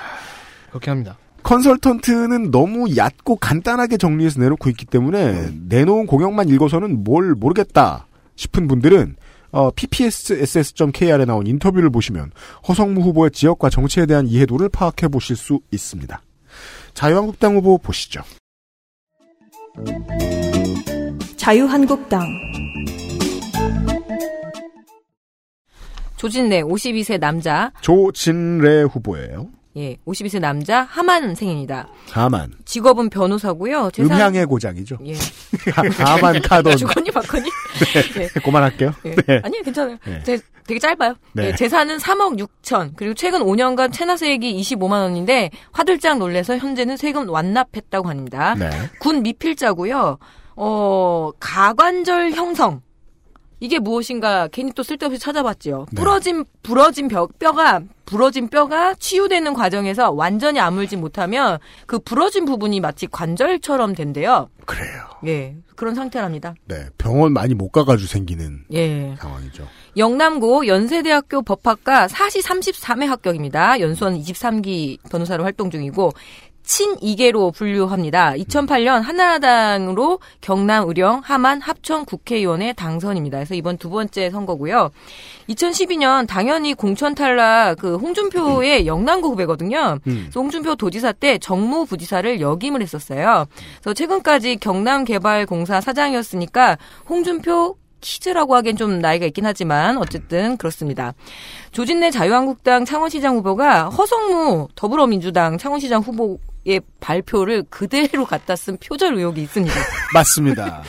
[0.70, 1.18] 그렇게 합니다.
[1.44, 8.08] 컨설턴트는 너무 얕고 간단하게 정리해서 내놓고 있기 때문에 내놓은 공약만 읽어서는 뭘 모르겠다
[8.38, 9.18] 싶은 분들은
[9.52, 12.32] 어, ppss.kr에 나온 인터뷰를 보시면
[12.70, 16.22] 허성무 후보의 지역과 정치에 대한 이해도를 파악해 보실 수 있습니다.
[16.94, 18.22] 자유한국당 후보 보시죠.
[21.36, 22.26] 자유한국당
[26.26, 29.50] 조진래 52세 남자, 조진래 후보예요.
[29.78, 31.88] 예, 52세 남자 하만 생입니다.
[32.10, 32.52] 하만.
[32.66, 33.92] 직업은 변호사고요.
[33.92, 34.98] 재산- 음향의 고장이죠.
[35.06, 35.14] 예.
[36.04, 36.76] 하만 카돈.
[36.78, 37.48] 주거니 받거니.
[38.18, 38.28] 예.
[38.40, 38.92] 그만할게요.
[39.06, 39.16] 예.
[39.16, 39.42] 네.
[39.44, 39.98] 아니요, 괜찮아요.
[40.06, 40.24] 네.
[40.24, 41.14] 제- 되게 짧아요.
[41.34, 41.48] 네.
[41.50, 42.94] 예, 재산은 3억 6천.
[42.96, 48.56] 그리고 최근 5년간 체납세액이 25만 원인데 화들짝 놀래서 현재는 세금 완납했다고 합니다.
[48.58, 48.70] 네.
[49.00, 50.18] 군 미필자고요.
[50.56, 52.82] 어, 가관절 형성.
[53.60, 55.86] 이게 무엇인가 괜히 또 쓸데없이 찾아봤지요.
[55.92, 55.96] 네.
[55.96, 63.08] 부러진 부러진 뼈, 뼈가 부러진 뼈가 치유되는 과정에서 완전히 아물지 못하면 그 부러진 부분이 마치
[63.08, 64.50] 관절처럼 된대요.
[64.66, 65.04] 그래요.
[65.26, 65.56] 예.
[65.76, 66.56] 그런 상태랍니다.
[66.66, 66.86] 네.
[66.98, 69.16] 병원 많이 못 가가지고 생기는 예.
[69.20, 69.68] 상황이죠.
[69.98, 73.80] 영남고 연세대학교 법학과 사시 33회 합격입니다.
[73.80, 76.12] 연수원 23기 변호사로 활동 중이고
[76.66, 78.34] 친이계로 분류합니다.
[78.34, 83.38] 2008년 한나라당으로 경남 의령 함안 합천 국회의원에 당선입니다.
[83.38, 84.92] 그래서 이번 두 번째 선거고요.
[85.50, 90.00] 2012년 당연히 공천 탈락 그 홍준표의 영남고 후배거든요.
[90.08, 90.22] 음.
[90.24, 93.46] 그래서 홍준표 도지사 때 정무부지사를 역임을 했었어요.
[93.82, 97.76] 그래서 최근까지 경남개발공사 사장이었으니까 홍준표
[98.06, 101.14] 키즈라고 하기엔 좀 나이가 있긴 하지만 어쨌든 그렇습니다.
[101.72, 109.44] 조진래 자유한국당 창원시장 후보가 허성무 더불어민주당 창원시장 후보 의 발표를 그대로 갖다 쓴 표절 의혹이
[109.44, 109.76] 있습니다.
[110.16, 110.82] 맞습니다.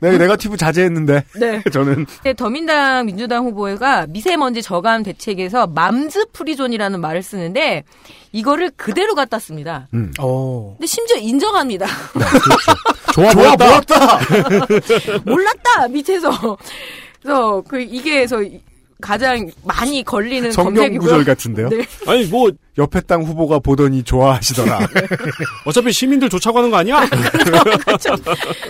[0.00, 1.24] 네, 네거티브 자제했는데.
[1.40, 1.62] 네.
[1.72, 7.82] 저는 근데 더민당 민주당 후보가 미세먼지 저감 대책에서 Mom's Free Zone이라는 말을 쓰는데
[8.32, 9.88] 이거를 그대로 갖다 씁니다.
[9.94, 10.12] 음.
[10.20, 10.74] 어.
[10.76, 11.86] 근데 심지어 인정합니다.
[13.14, 14.18] 좋아 보였다.
[15.24, 16.58] 몰랐다 밑에서.
[17.20, 18.40] 그래서 그 이게 그래서
[19.00, 21.00] 가장 많이 걸리는 검색이고요.
[21.00, 21.68] 구절 같은데요.
[21.68, 21.84] 네.
[22.06, 24.78] 아니 뭐 옆에 당 후보가 보더니 좋아하시더라.
[25.66, 27.04] 어차피 시민들 쫓아가는 거 아니야?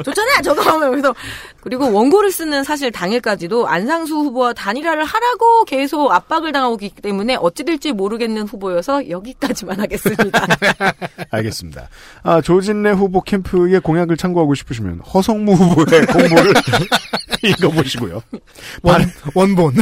[0.05, 1.15] 좋잖아 저거 하면 그래서
[1.61, 7.63] 그리고 원고를 쓰는 사실 당일까지도 안상수 후보와 단일화를 하라고 계속 압박을 당하고 있기 때문에 어찌
[7.63, 10.47] 될지 모르겠는 후보여서 여기까지만 하겠습니다.
[11.31, 11.89] 알겠습니다.
[12.25, 16.55] 아, 조진래 후보 캠프의 공약을 참고하고 싶으시면 허성무 후보의 공모를
[17.45, 18.21] 읽어보시고요.
[18.83, 19.75] 원, 원본.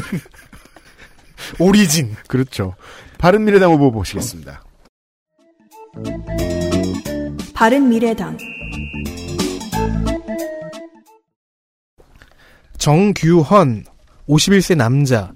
[1.58, 2.16] 오리진.
[2.28, 2.74] 그렇죠.
[3.20, 4.64] 바른미래당 후보 보시겠습니다.
[7.52, 8.38] 바른미래당
[12.78, 13.84] 정규헌
[14.26, 15.32] 51세 남자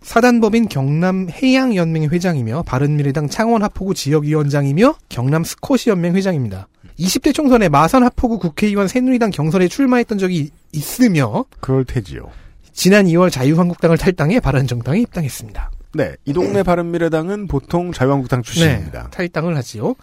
[0.00, 6.68] 사단법인 경남 해양연맹 회장이며 바른미래당 창원 하포구 지역위원장이며 경남 스쿼시 연맹 회장입니다.
[6.98, 12.30] 20대 총선에 마산 하포구 국회의원 새누리당 경선에 출마했던 적이 있으며 그럴 테지요.
[12.72, 15.70] 지난 2월 자유한국당을 탈당해 바른정당에 입당했습니다.
[15.98, 19.02] 네, 이 동네 바른미래당은 보통 자유한국당 출신입니다.
[19.02, 19.96] 네, 탈당을 하지요.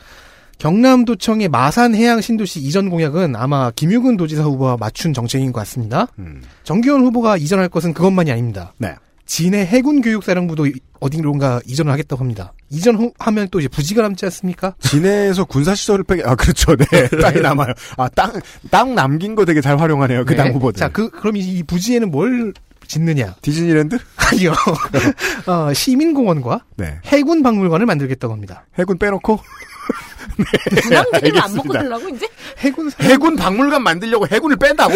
[0.60, 6.08] 경남도청의 마산 해양 신도시 이전 공약은 아마 김유근 도지사 후보와 맞춘 정책인 것 같습니다.
[6.20, 8.74] 음, 정기현 후보가 이전할 것은 그것만이 아닙니다.
[8.78, 8.94] 네.
[9.26, 12.54] 진해 해군 교육사령부도 이- 어딘가 이전을 하겠다고 합니다.
[12.70, 14.76] 이전하면 또 이제 부지가 남지 않습니까?
[14.80, 16.76] 진해에서 군사시설을 빼게, 아, 그렇죠.
[16.76, 16.86] 네.
[17.22, 17.74] 땅이 남아요.
[17.98, 18.34] 아, 땅,
[18.70, 20.26] 땅 남긴 거 되게 잘 활용하네요.
[20.26, 20.54] 그당 네.
[20.54, 20.80] 후보들.
[20.80, 22.54] 자, 그, 그럼 이, 이 부지에는 뭘
[22.88, 23.36] 짓느냐?
[23.42, 23.98] 디즈니랜드?
[24.18, 24.54] 아니요.
[25.48, 27.00] 어, 시민공원과 네.
[27.06, 28.66] 해군 박물관을 만들겠다고 합니다.
[28.78, 29.40] 해군 빼놓고
[30.82, 31.74] 군함기름 안 먹고.
[31.74, 32.28] 들라고 이제?
[32.60, 34.94] 해군 해군 박물관 만들려고 해군을 뺀다고?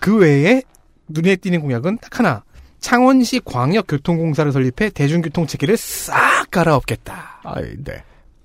[0.00, 0.62] 그 외에
[1.08, 2.44] 눈에 띄는 공약은 딱 하나.
[2.80, 7.40] 창원시 광역교통공사를 설립해 대중교통 체계를 싹 갈아엎겠다.
[7.44, 8.02] 아, 네.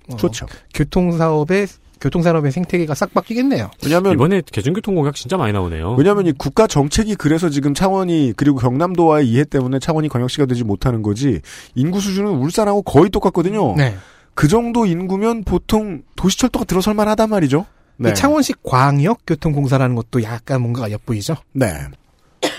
[0.08, 0.46] 어, 좋죠.
[0.74, 1.66] 교통사업의
[2.00, 3.70] 교통산업의 생태계가 싹 바뀌겠네요.
[3.84, 5.94] 왜냐면 이번에 대중교통 공약 진짜 많이 나오네요.
[5.98, 11.02] 왜냐면 이 국가 정책이 그래서 지금 창원이 그리고 경남도와의 이해 때문에 창원이 광역시가 되지 못하는
[11.02, 11.40] 거지
[11.74, 13.74] 인구 수준은 울산하고 거의 똑같거든요.
[13.76, 13.96] 네.
[14.34, 17.66] 그 정도 인구면 보통 도시철도가 들어설 만하단 말이죠.
[17.96, 18.10] 네.
[18.10, 21.36] 이 창원시 광역교통공사라는 것도 약간 뭔가가 엿보이죠?
[21.52, 21.66] 네.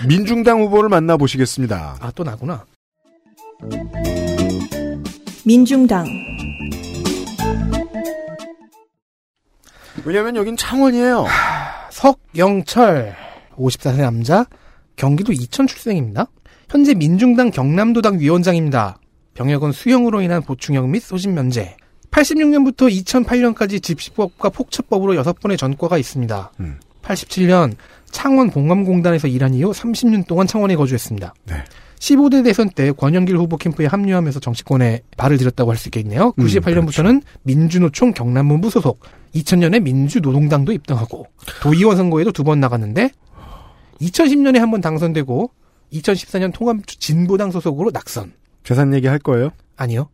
[0.06, 1.96] 민중당 후보를 만나보시겠습니다.
[1.98, 2.64] 아, 또 나구나.
[5.44, 6.06] 민중당
[10.04, 11.26] 왜냐면 여긴 창원이에요.
[11.90, 13.14] 석영철
[13.56, 14.46] 54세 남자
[14.96, 16.26] 경기도 이천 출생입니다.
[16.68, 18.98] 현재 민중당 경남도당 위원장입니다.
[19.34, 21.76] 병역은 수형으로 인한 보충형 및 소집 면제.
[22.10, 26.52] 86년부터 2008년까지 집시법과 폭처법으로 6번의 전과가 있습니다.
[26.60, 26.80] 음.
[27.02, 27.74] 87년
[28.10, 31.34] 창원 봉감공단에서 일한 이후 30년 동안 창원에 거주했습니다.
[31.46, 31.54] 네.
[32.00, 36.32] 15대 대선 때 권영길 후보 캠프에 합류하면서 정치권에 발을 들였다고 할 수 있겠네요.
[36.38, 39.00] 음, 98년부터는 민주노총 경남본부 소속,
[39.34, 41.26] 2000년에 민주노동당도 입당하고
[41.62, 43.10] 도의원 선거에도 두 번 나갔는데
[44.00, 45.50] 2010년에 한 번 당선되고
[45.92, 48.32] 2014년 통합 진보당 소속으로 낙선.
[48.64, 49.50] 재산 얘기 할 거예요?
[49.76, 50.08] 아니요.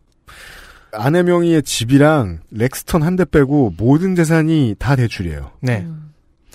[0.93, 5.53] 아내 명의의 집이랑 렉스턴 한 대 빼고 모든 재산이 다 대출이에요.
[5.61, 5.87] 네.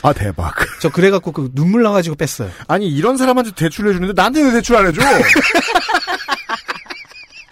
[0.03, 0.53] 아 대박.
[0.81, 2.49] 저 그래갖고 그 눈물 나가지고 뺐어요.
[2.67, 5.01] 아니 이런 사람한테 대출을 해주는데 나한테 왜 대출 안 해줘?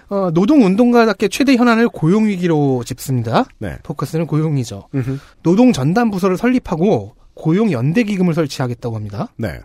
[0.10, 3.46] 어, 노동운동가답게 최대 현안을 고용위기로 짚습니다.
[3.60, 3.78] 네.
[3.84, 4.88] 포커스는 고용이죠.
[5.44, 9.28] 노동전담부서를 설립하고 고용연대기금을 설치하겠다고 합니다.
[9.38, 9.60] 네.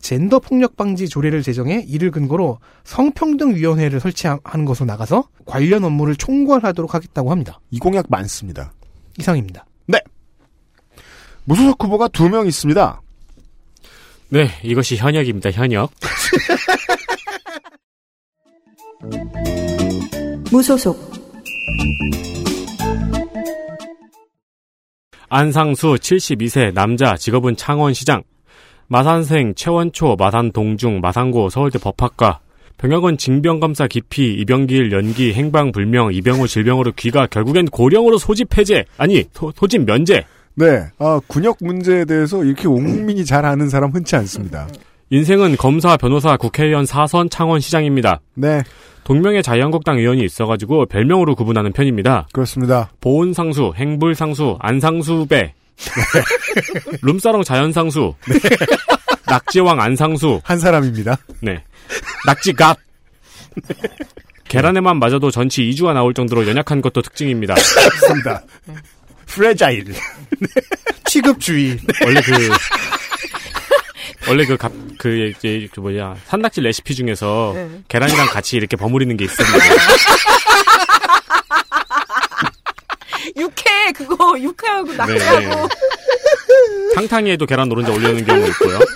[0.00, 7.30] 젠더 폭력 방지 조례를 제정해 이를 근거로 성평등위원회를 설치하는 것으로 나가서 관련 업무를 총괄하도록 하겠다고
[7.30, 7.60] 합니다.
[7.70, 8.72] 이 공약 많습니다.
[9.18, 9.64] 이상입니다.
[11.44, 13.00] 무소속 후보가 두 명 있습니다.
[14.28, 15.50] 네, 이것이 현역입니다.
[15.50, 15.90] 현역.
[20.52, 21.10] 무소속
[25.28, 28.22] 안상수 72세 남자 직업은 창원시장.
[28.88, 32.40] 마산생 최원초 마산동중 마산고 서울대 법학과.
[32.78, 39.52] 병역은 징병검사 기피 입영기일 연기 행방불명 이병후 질병으로 귀가 결국엔 고령으로 소집 해제 아니 소,
[39.54, 40.24] 소집 면제
[40.60, 40.86] 네.
[40.98, 44.68] 아, 군역 문제에 대해서 이렇게 온 국민이 잘 아는 사람 흔치 않습니다.
[45.08, 48.20] 인생은 검사 변호사 국회의원 사선 창원시장입니다.
[48.34, 48.62] 네.
[49.04, 52.28] 동명의 자유한국당 의원이 있어가지고 별명으로 구분하는 편입니다.
[52.32, 52.90] 그렇습니다.
[53.00, 55.54] 보은상수, 행불상수, 안상수배,
[57.02, 58.14] 룸살롱 자연상수,
[59.26, 61.16] 낙지왕 안상수, 한 사람입니다.
[61.40, 61.64] 네,
[62.26, 62.76] 낙지갑.
[64.44, 67.54] 계란에만 맞아도 전치 2주가 나올 정도로 연약한 것도 특징입니다.
[67.98, 68.42] 그렇습니다.
[69.30, 69.94] Fragile.
[71.06, 71.78] 취급주의.
[72.04, 72.32] 원래 그
[74.28, 77.68] 원래 그 갑, 그, 이제, 그 뭐냐, 산낙지 레시피 중에서 네.
[77.88, 79.56] 계란이랑 같이 이렇게 버무리는 게 있습니다.
[83.36, 85.68] 육회 그거 육회하고 낙지하고
[86.94, 88.78] 탕탕이에도 계란 노른자 올려놓는 경우 있고요.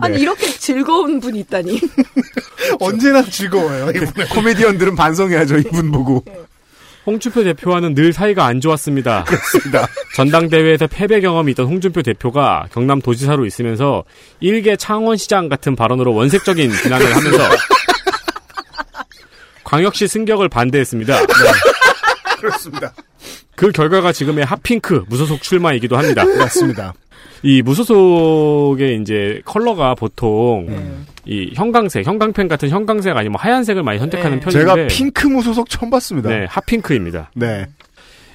[0.00, 0.22] 아니 네.
[0.22, 1.80] 이렇게 즐거운 분이 있다니.
[2.78, 3.90] 언제나 즐거워요.
[3.90, 4.12] 이분.
[4.28, 6.24] 코미디언들은 반성해야죠, 이분 보고.
[7.08, 9.24] 홍준표 대표와는 늘 사이가 안 좋았습니다.
[9.28, 9.88] 그렇습니다.
[10.14, 14.04] 전당대회에서 패배 경험이 있던 홍준표 대표가 경남 도지사로 있으면서
[14.40, 17.38] 일개 창원시장 같은 발언으로 원색적인 비난을 하면서
[19.64, 21.18] 광역시 승격을 반대했습니다.
[22.40, 22.92] 그렇습니다.
[23.56, 26.26] 그 결과가 지금의 핫핑크 무소속 출마이기도 합니다.
[26.26, 26.92] 맞습니다.
[27.42, 31.06] 이 무소속의 이제 컬러가 보통 음.
[31.24, 34.44] 이 형광색, 형광펜 같은 형광색 아니면 하얀색을 많이 선택하는 네.
[34.44, 36.30] 편인데 제가 핑크 무소속 처음 봤습니다.
[36.30, 37.30] 네, 핫핑크입니다.
[37.34, 37.66] 네.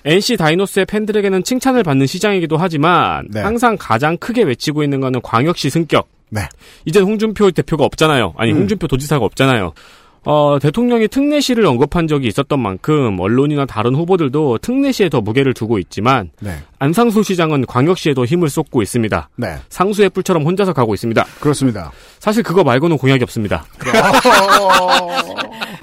[0.05, 3.41] NC 다이노스의 팬들에게는 칭찬을 받는 시장이기도 하지만 네.
[3.41, 6.07] 항상 가장 크게 외치고 있는 거는 광역시 승격.
[6.29, 6.41] 네.
[6.85, 8.33] 이젠 홍준표 대표가 없잖아요.
[8.37, 8.59] 아니 음.
[8.59, 9.73] 홍준표 도지사가 없잖아요.
[10.25, 16.31] 어, 대통령이 특례시를 언급한 적이 있었던 만큼 언론이나 다른 후보들도 특례시에 더 무게를 두고 있지만
[16.39, 16.57] 네.
[16.79, 19.29] 안상수 시장은 광역시에도 힘을 쏟고 있습니다.
[19.35, 19.57] 네.
[19.69, 21.25] 상수의 뿔처럼 혼자서 가고 있습니다.
[21.39, 21.91] 그렇습니다.
[22.19, 23.65] 사실 그거 말고는 공약이 없습니다.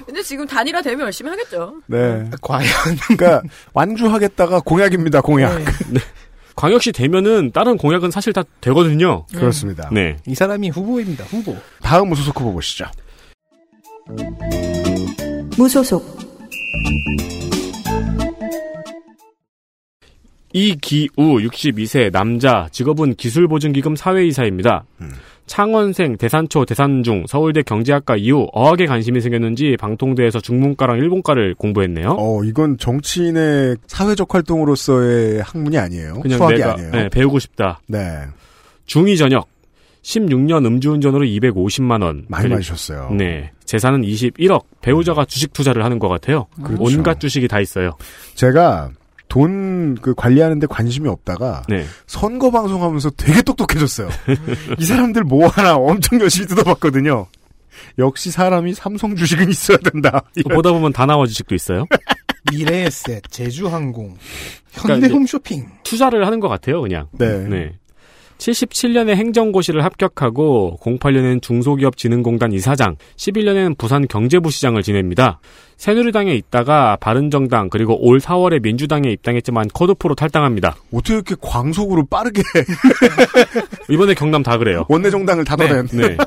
[0.05, 1.75] 근데 지금 단일화 되면 열심히 하겠죠.
[1.85, 2.25] 네.
[2.41, 2.69] 과연.
[3.07, 3.41] 그러니까
[3.73, 5.21] 완주하겠다가 공약입니다.
[5.21, 5.61] 공약.
[6.55, 9.25] 광역시 되면은 다른 공약은 사실 다 되거든요.
[9.33, 9.89] 그렇습니다.
[9.91, 10.17] 네.
[10.27, 11.23] 이 사람이 후보입니다.
[11.25, 11.55] 후보.
[11.81, 12.85] 다음 무소속 후보 보시죠.
[15.57, 16.21] 무소속
[20.53, 24.83] 이기우 62세 남자 직업은 기술보증기금 사회이사입니다.
[25.45, 32.15] 창원생 대산초 대산중 서울대 경제학과 이후 어학에 관심이 생겼는지 방통대에서 중문과랑 일본과를 공부했네요.
[32.19, 36.19] 어, 이건 정치인의 사회적 활동으로서의 학문이 아니에요.
[36.21, 36.91] 그냥 수학이 내가 아니에요.
[36.91, 37.79] 네, 배우고 싶다.
[37.87, 37.99] 네.
[38.87, 39.47] 중2 전역
[40.03, 42.25] 16년 음주운전으로 250만 원.
[42.27, 43.11] 많이 그리고- 마셨어요.
[43.17, 43.51] 네.
[43.71, 44.65] 재산은 21억.
[44.81, 46.47] 배우자가 주식 투자를 하는 것 같아요.
[46.61, 46.83] 그렇죠.
[46.83, 47.91] 온갖 주식이 다 있어요.
[48.35, 48.89] 제가
[49.29, 51.85] 돈 그 관리하는데 관심이 없다가 네.
[52.05, 54.09] 선거 방송하면서 되게 똑똑해졌어요.
[54.77, 57.27] 이 사람들 뭐 하나 엄청 열심히 뜯어봤거든요.
[57.97, 60.21] 역시 사람이 삼성 주식은 있어야 된다.
[60.43, 61.85] 또 보다 보면 다나와 주식도 있어요.
[62.51, 64.17] 미래에셋, 제주항공,
[64.73, 65.69] 그러니까 현대홈쇼핑.
[65.83, 67.07] 투자를 하는 것 같아요, 그냥.
[67.13, 67.37] 네.
[67.47, 67.79] 네.
[68.41, 75.39] 77년에 행정고시를 합격하고 08년엔 중소기업진흥공단 이사장, 11년에는 부산 경제부시장을 지냅니다.
[75.77, 80.75] 새누리당에 있다가 바른정당 그리고 올 4월에 민주당에 입당했지만 컷오프로 탈당합니다.
[80.91, 82.41] 어떻게 이렇게 광속으로 빠르게
[83.89, 84.85] 이번에 경남 다 그래요.
[84.89, 85.87] 원내 정당을 닫아낸.
[85.87, 86.17] 네.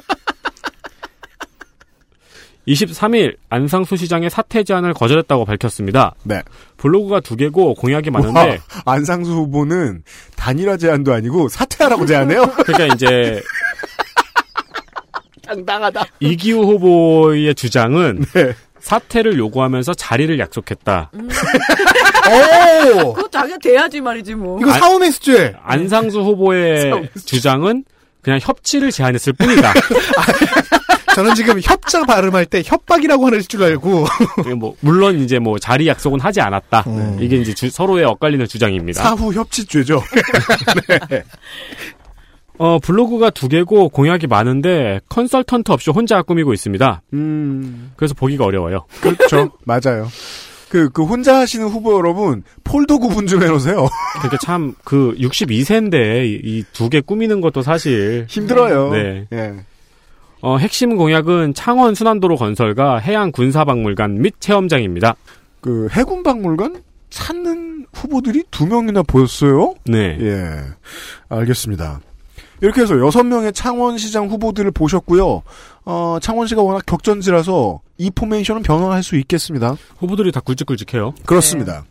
[2.66, 6.14] 23일 안상수 시장의 사퇴 제안을 거절했다고 밝혔습니다.
[6.22, 6.42] 네.
[6.78, 10.02] 블로그가 두 개고 공약이 와, 많은데 안상수 후보는
[10.36, 12.46] 단일화 제안도 아니고 사퇴하라고 제안해요?
[12.64, 13.42] 그러니까 이제
[15.42, 16.04] 당당하다.
[16.20, 18.54] 이기우 후보의 주장은 네.
[18.80, 21.10] 사퇴를 요구하면서 자리를 약속했다.
[21.14, 23.12] 오!
[23.14, 24.58] 그거 자기가 돼야지 말이지 뭐.
[24.60, 25.54] 이거 아- 사원의 수죄.
[25.62, 27.84] 안상수 후보의 주장은
[28.22, 29.72] 그냥 협치를 제안했을 뿐이다.
[31.14, 34.06] 저는 지금 협자 발음할 때 협박이라고 하는 줄 알고.
[34.58, 36.84] 뭐 물론 이제 뭐 자리 약속은 하지 않았다.
[36.86, 37.18] 음.
[37.20, 39.02] 이게 이제 주- 서로의 엇갈리는 주장입니다.
[39.02, 40.02] 사후 협치죄죠.
[42.56, 47.02] 어 블로그가 두 개고 공약이 많은데 컨설턴트 없이 혼자 꾸미고 있습니다.
[47.12, 48.86] 음, 그래서 보기가 어려워요.
[49.00, 49.50] 그렇죠.
[49.66, 50.08] 맞아요.
[50.68, 53.86] 그, 그 혼자 하시는 후보 여러분, 폴더 구분 좀 해놓으세요.
[54.18, 58.90] 그러니까 참그 62세인데 이 두 개 꾸미는 것도 사실 힘들어요.
[58.90, 59.26] 네.
[59.32, 59.52] 예.
[60.40, 65.16] 어, 핵심 공약은 창원 순환도로 건설과 해양 군사박물관 및 체험장입니다.
[65.60, 69.74] 그 해군 박물관 찾는 후보들이 두 명이나 보였어요.
[69.86, 70.18] 네.
[70.20, 70.60] 예,
[71.28, 72.00] 알겠습니다.
[72.60, 75.42] 이렇게 해서 여섯 명의 창원시장 후보들을 보셨고요.
[75.84, 79.76] 어, 창원시가 워낙 격전지라서 이 포메이션은 변화할 수 있겠습니다.
[79.98, 81.14] 후보들이 다 굵직굵직해요.
[81.26, 81.84] 그렇습니다.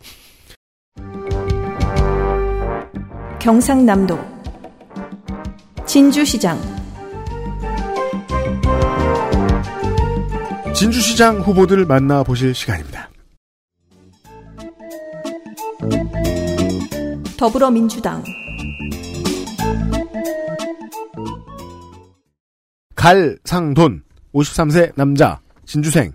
[3.40, 4.18] 경상남도
[5.86, 6.83] 진주시장
[10.74, 13.08] 진주시장 후보들 만나보실 시간입니다.
[17.38, 18.24] 더불어민주당
[22.96, 24.02] 갈상돈
[24.34, 26.12] 53세 남자 진주생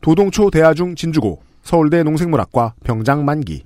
[0.00, 3.64] 도동초 대하중 진주고 서울대 농생물학과 병장 만기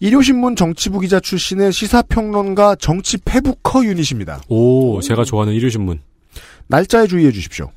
[0.00, 4.40] 일요신문 정치부 기자 출신의 시사평론가 정치 페부커 유닛입니다.
[4.48, 6.00] 오, 제가 좋아하는 일요신문.
[6.68, 7.70] 날짜에 주의해 주십시오.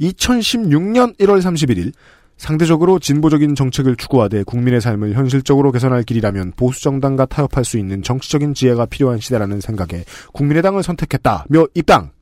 [0.00, 1.92] 2016년 1월 31일
[2.36, 8.54] 상대적으로 진보적인 정책을 추구하되 국민의 삶을 현실적으로 개선할 길이라면 보수 정당과 타협할 수 있는 정치적인
[8.54, 12.12] 지혜가 필요한 시대라는 생각에 국민의당을 선택했다며 입당.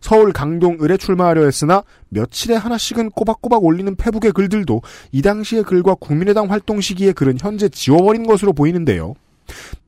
[0.00, 6.80] 서울 강동을에 출마하려 했으나 며칠에 하나씩은 꼬박꼬박 올리는 페북의 글들도 이 당시의 글과 국민의당 활동
[6.80, 9.14] 시기의 글은 현재 지워버린 것으로 보이는데요.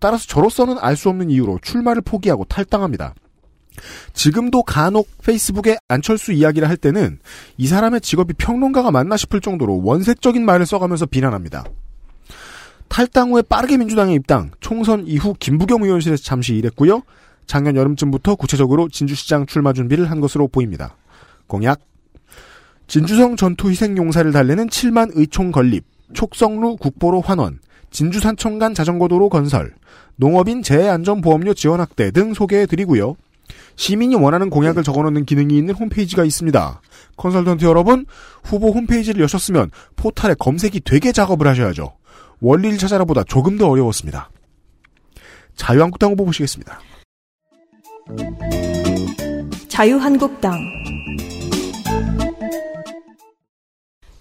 [0.00, 3.14] 따라서 저로서는 알 수 없는 이유로 출마를 포기하고 탈당합니다.
[4.12, 7.18] 지금도 간혹 페이스북에 안철수 이야기를 할 때는
[7.56, 11.64] 이 사람의 직업이 평론가가 맞나 싶을 정도로 원색적인 말을 써가면서 비난합니다.
[12.88, 17.02] 탈당 후에 빠르게 민주당에 입당, 총선 이후 김부겸 의원실에서 잠시 일했고요.
[17.46, 20.96] 작년 여름쯤부터 구체적으로 진주시장 출마 준비를 한 것으로 보입니다.
[21.46, 21.80] 공약
[22.86, 27.58] 진주성 전투 희생 용사를 달래는 7만 의총 건립, 촉성루 국보로 환원,
[27.90, 29.74] 진주산청 간 자전거도로 건설,
[30.16, 33.16] 농업인 재해안전보험료 지원 확대 등 소개해드리고요.
[33.78, 36.80] 시민이 원하는 공약을 적어놓는 기능이 있는 홈페이지가 있습니다.
[37.16, 38.06] 컨설턴트 여러분,
[38.42, 41.96] 후보 홈페이지를 여셨으면 포탈에 검색이 되게 작업을 하셔야죠.
[42.40, 44.30] 원리를 찾아라보다 조금 더 어려웠습니다.
[45.54, 46.80] 자유한국당 후보 보시겠습니다.
[49.68, 50.58] 자유한국당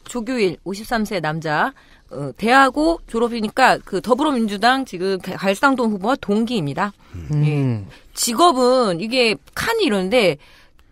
[0.06, 1.74] 조규일 53세 남자
[2.12, 6.94] 어, 대하고 졸업이니까 그 더불어민주당 지금 갈상동 후보와 동기입니다.
[7.32, 7.88] 음.
[8.18, 10.38] 직업은 이게 칸이 이러는데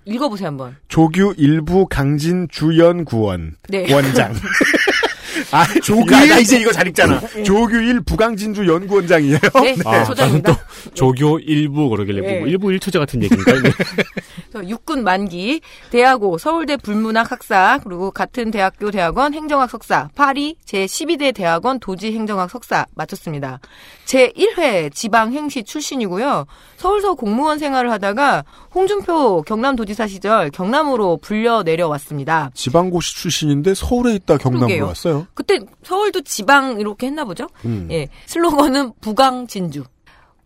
[0.05, 0.77] 읽어보세요 한번.
[0.87, 3.91] 조규 일부 강진 주연 구원 네.
[3.91, 4.33] 원장.
[5.51, 6.29] 아, 조규일.
[6.29, 7.19] 나 이제 이거 잘 읽잖아.
[7.43, 9.39] 조규일 부강진주 연구원장이에요.
[9.61, 10.51] 네, 아, 소장입니다.
[10.51, 12.39] 나는 또 조교 일부 그러길래 네.
[12.39, 13.53] 뭐 일부 일투제 같은 얘기인가?
[13.53, 13.71] 네.
[14.51, 21.33] 그래서 육군 만기, 대학오, 서울대 불문학 학사, 그리고 같은 대학교 대학원 행정학 석사, 파리 제12대
[21.33, 23.59] 대학원 도지 행정학 석사 마쳤습니다.
[24.05, 26.45] 제1회 지방 행시 출신이고요.
[26.77, 28.43] 서울서 공무원 생활을 하다가
[28.73, 32.51] 홍준표 경남도지사 시절 경남으로 불려 내려왔습니다.
[32.53, 34.85] 지방고시 출신인데 서울에 있다 경남으로 그러게요.
[34.85, 35.27] 왔어요.
[35.35, 37.47] 그때 서울도 지방 이렇게 했나 보죠?
[37.65, 37.87] 음.
[37.91, 38.07] 예.
[38.25, 39.83] 슬로건은 부강 진주.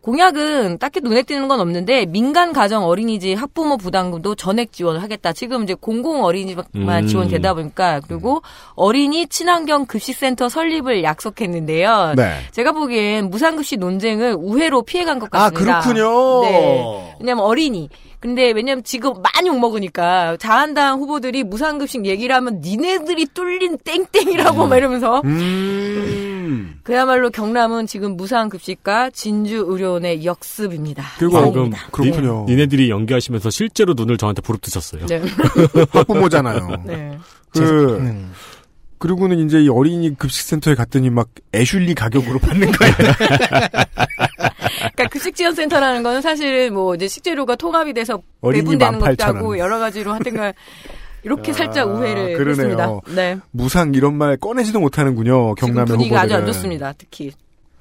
[0.02, 5.34] 공약은 딱히 눈에 띄는 건 없는데 민간 가정 어린이집 학부모 부담금도 전액 지원을 하겠다.
[5.34, 7.08] 지금 이제 공공 어린이집만 음.
[7.08, 8.42] 지원되다 보니까 그리고
[8.76, 12.14] 어린이 친환경 급식센터 설립을 약속했는데요.
[12.16, 12.38] 네.
[12.52, 15.82] 제가 보기엔 무상급식 논쟁을 우회로 피해간 것 아, 같습니다.
[15.82, 16.42] 그렇군요.
[16.44, 17.16] 네.
[17.20, 17.90] 왜냐면 어린이.
[18.20, 25.22] 근데 왜냐면 지금 많이 욕먹으니까 자한당 후보들이 무상급식 얘기를 하면 니네들이 뚫린 땡땡이라고 막 이러면서
[25.24, 26.80] 음.
[26.84, 31.04] 그야말로 경남은 지금 무상급식과 진주 의료원의 역습입니다.
[31.18, 31.88] 그리고 다행입니다.
[31.92, 32.46] 그렇군요.
[32.48, 35.06] 니, 네들이 연기하시면서 실제로 눈을 저한테 부릅뜨셨어요.
[35.06, 35.22] 네.
[35.92, 36.84] 학부모잖아요.
[36.86, 37.18] 네.
[37.52, 38.32] 그, 음.
[38.98, 42.94] 그리고는 이제 이 어린이 급식센터에 갔더니 막 애슐리 가격으로 받는 거예요.
[44.78, 49.36] 그러니까 급식지원센터라는 거는 사실 뭐 이제 식재료가 통합이 돼서 배분되는 것도 18,000원.
[49.36, 50.54] 하고 여러 가지로 하여튼간
[51.24, 52.50] 이렇게 살짝 아, 우회를 그러네요.
[52.52, 53.00] 했습니다.
[53.16, 53.38] 네.
[53.52, 55.56] 무상 이런 말 꺼내지도 못하는군요.
[55.56, 56.54] 경남의 분위기가 아주 안 후보들은.
[56.54, 56.94] 좋습니다.
[56.98, 57.32] 특히.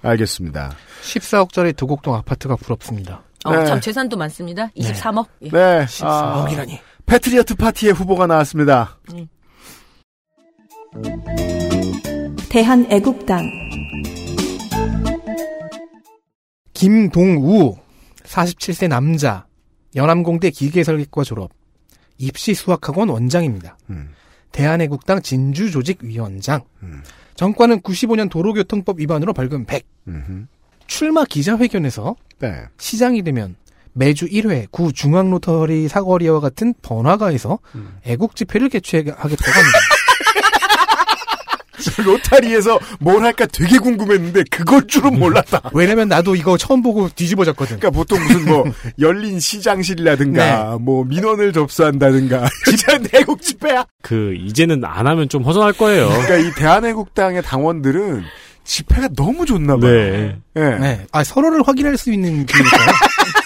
[0.02, 0.72] 알겠습니다.
[1.02, 3.22] 14억짜리 도곡동 아파트가 부럽습니다.
[3.44, 3.64] 어, 네.
[3.66, 4.68] 참 재산도 많습니다.
[4.76, 5.26] 23억.
[5.42, 5.50] 예.
[5.50, 5.84] 네.
[5.86, 6.78] 14억이라니.
[7.06, 8.98] 패트리어트 파티의 후보가 나왔습니다.
[12.50, 13.42] 대한애국당
[16.78, 17.76] 김동우
[18.22, 19.46] 47세 남자
[19.96, 21.50] 연암공대 기계설계과 졸업
[22.18, 23.76] 입시 수학학원 원장입니다.
[23.90, 24.10] 음.
[24.52, 27.02] 대한애국당 진주조직위원장 음.
[27.34, 30.46] 정과는 95년 도로교통법 위반으로 벌금 100 음흠.
[30.86, 32.62] 출마 기자회견에서 네.
[32.78, 33.56] 시장이 되면
[33.92, 37.98] 매주 1회 구 중앙로터리 사거리와 같은 번화가에서 음.
[38.04, 39.78] 애국 집회를 개최하겠다고 합니다.
[42.02, 45.70] 로타리에서 뭘 할까 되게 궁금했는데 그걸 줄은 몰랐다.
[45.72, 47.78] 왜냐면 나도 이거 처음 보고 뒤집어졌거든.
[47.78, 48.64] 그러니까 보통 무슨 뭐
[48.98, 53.84] 열린 시장실이라든가 뭐 민원을 접수한다든가 진짜 내국 집회야.
[54.02, 56.08] 그 이제는 안 하면 좀 허전할 거예요.
[56.08, 58.24] 그러니까 이 대한애국당의 당원들은
[58.64, 59.90] 집회가 너무 좋나 봐요.
[59.90, 60.36] 네.
[60.56, 60.60] 예.
[60.60, 61.06] 네.
[61.10, 62.86] 아, 서로를 확인할 수 있는 기회니까요.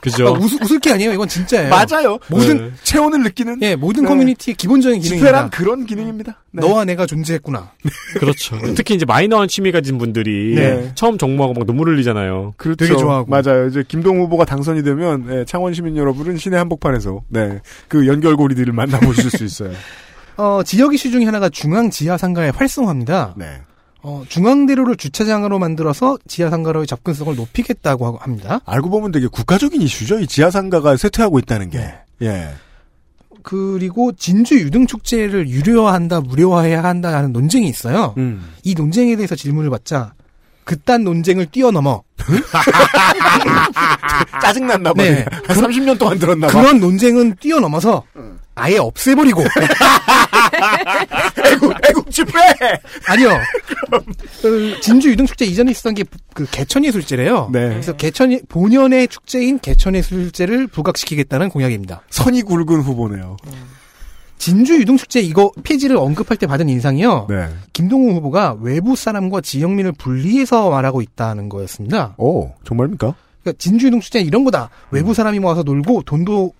[0.00, 0.28] 그죠?
[0.28, 1.12] 아, 웃, 웃을 게 아니에요.
[1.12, 1.70] 이건 진짜예요.
[1.70, 2.18] 맞아요.
[2.28, 2.72] 모든 네.
[2.82, 4.08] 체온을 느끼는 예, 모든 네.
[4.08, 5.28] 커뮤니티의 기본적인 기능입니다.
[5.28, 6.38] 집회란 그런 기능입니다.
[6.52, 6.66] 네.
[6.66, 7.72] 너와 내가 존재했구나.
[8.18, 8.58] 그렇죠.
[8.74, 10.92] 특히 이제 마이너한 취미 가진 분들이 네.
[10.94, 12.54] 처음 정모하고 막 눈물 흘리잖아요.
[12.56, 12.84] 그렇죠.
[12.84, 13.30] 되게 좋아하고.
[13.30, 13.66] 맞아요.
[13.66, 19.30] 이제 김동 후보가 당선이 되면 예, 창원 시민 여러분은 시내 한복판에서 네, 그 연결고리들을 만나보실
[19.30, 19.72] 수 있어요.
[20.36, 23.34] 어, 지역 이슈 중에 하나가 중앙 지하 상가의 활성화입니다.
[23.36, 23.60] 네.
[24.02, 28.60] 어, 중앙대로를 주차장으로 만들어서 지하 상가로의 접근성을 높이겠다고 합니다.
[28.64, 30.20] 알고 보면 되게 국가적인 이슈죠.
[30.20, 31.78] 이 지하상가가 쇠퇴하고 있다는 게.
[31.78, 31.94] 네.
[32.22, 32.48] 예.
[33.42, 38.14] 그리고 진주 유등 축제를 유료화한다, 무료화해야 한다는 논쟁이 있어요.
[38.18, 38.52] 음.
[38.64, 40.12] 이 논쟁에 대해서 질문을 받자
[40.64, 42.02] 그딴 논쟁을 뛰어넘어
[44.42, 45.10] 짜증났나 봐요.
[45.10, 45.24] 네.
[45.46, 46.52] 한 30년 동안 들었나 봐.
[46.52, 48.02] 그런 논쟁은 뛰어넘어서
[48.54, 49.42] 아예 없애버리고
[51.50, 52.32] 애국, 애국 집회!
[53.08, 53.30] 아니요.
[54.42, 57.50] 그 진주 유등축제 이전에 있었던 게 그 개천예술제래요.
[57.52, 57.68] 네.
[57.68, 62.02] 그래서 개천 본연의 축제인 개천예술제를 부각시키겠다는 공약입니다.
[62.10, 63.36] 선이 굵은 후보네요.
[64.38, 67.26] 진주 유등축제 이거 폐지를 언급할 때 받은 인상이요.
[67.28, 67.48] 네.
[67.74, 72.14] 김동우 후보가 외부 사람과 지역민을 분리해서 말하고 있다는 거였습니다.
[72.16, 73.14] 오, 정말입니까?
[73.42, 74.70] 그러니까 진주 유등축제 이런 거다.
[74.90, 76.54] 외부 사람이 모아서 놀고 돈도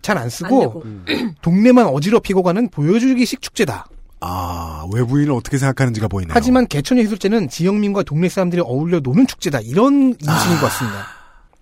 [0.00, 0.84] 잘안안 쓰고 되고.
[1.42, 3.86] 동네만 어지럽히고 가는 보여주기식 축제다.
[4.20, 6.32] 아, 외부인은 어떻게 생각하는지가 보이네요.
[6.34, 9.60] 하지만 개천예술제는 지역민과 동네 사람들이 어울려 노는 축제다.
[9.60, 11.06] 이런 인식인 것 같습니다.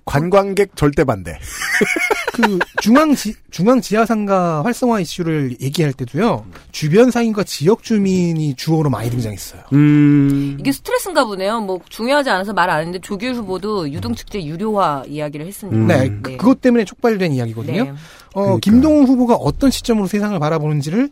[0.06, 1.38] 관광객 절대 반대.
[2.34, 6.44] 그 중앙 지, 중앙 지하상가 활성화 이슈를 얘기할 때도요.
[6.72, 9.62] 주변 상인과 지역 주민이 주어로 많이 등장했어요.
[9.72, 10.56] 음.
[10.60, 11.60] 이게 스트레스인가 보네요.
[11.60, 15.78] 뭐 중요하지 않아서 말 안 했는데 조규 후보도 유등축제 유료화 이야기를 했습니다.
[15.78, 15.86] 음.
[15.86, 17.84] 네, 그- 그것 때문에 촉발된 이야기거든요.
[17.84, 17.90] 네.
[17.90, 17.94] 어,
[18.34, 18.58] 그러니까요.
[18.58, 21.08] 김동우 후보가 어떤 시점으로 세상을 바라보는지를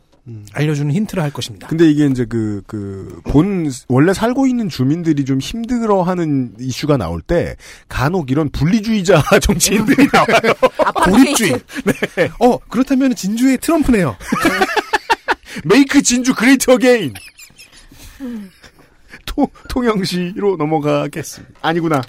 [0.53, 1.67] 알려주는 힌트를 할 것입니다.
[1.67, 7.21] 근데 이게 이제 그, 그, 본, 원래 살고 있는 주민들이 좀 힘들어 하는 이슈가 나올
[7.21, 7.57] 때,
[7.89, 10.55] 간혹 이런 분리주의자 정치인들이 나와요.
[11.05, 11.53] 고립주의.
[12.17, 12.31] 네.
[12.39, 14.17] 어, 그렇다면 진주의 트럼프네요.
[15.65, 17.15] Make 진주 Great Again!
[19.27, 21.55] 통, 통영시로 넘어가겠습니다.
[21.63, 22.01] 아니구나.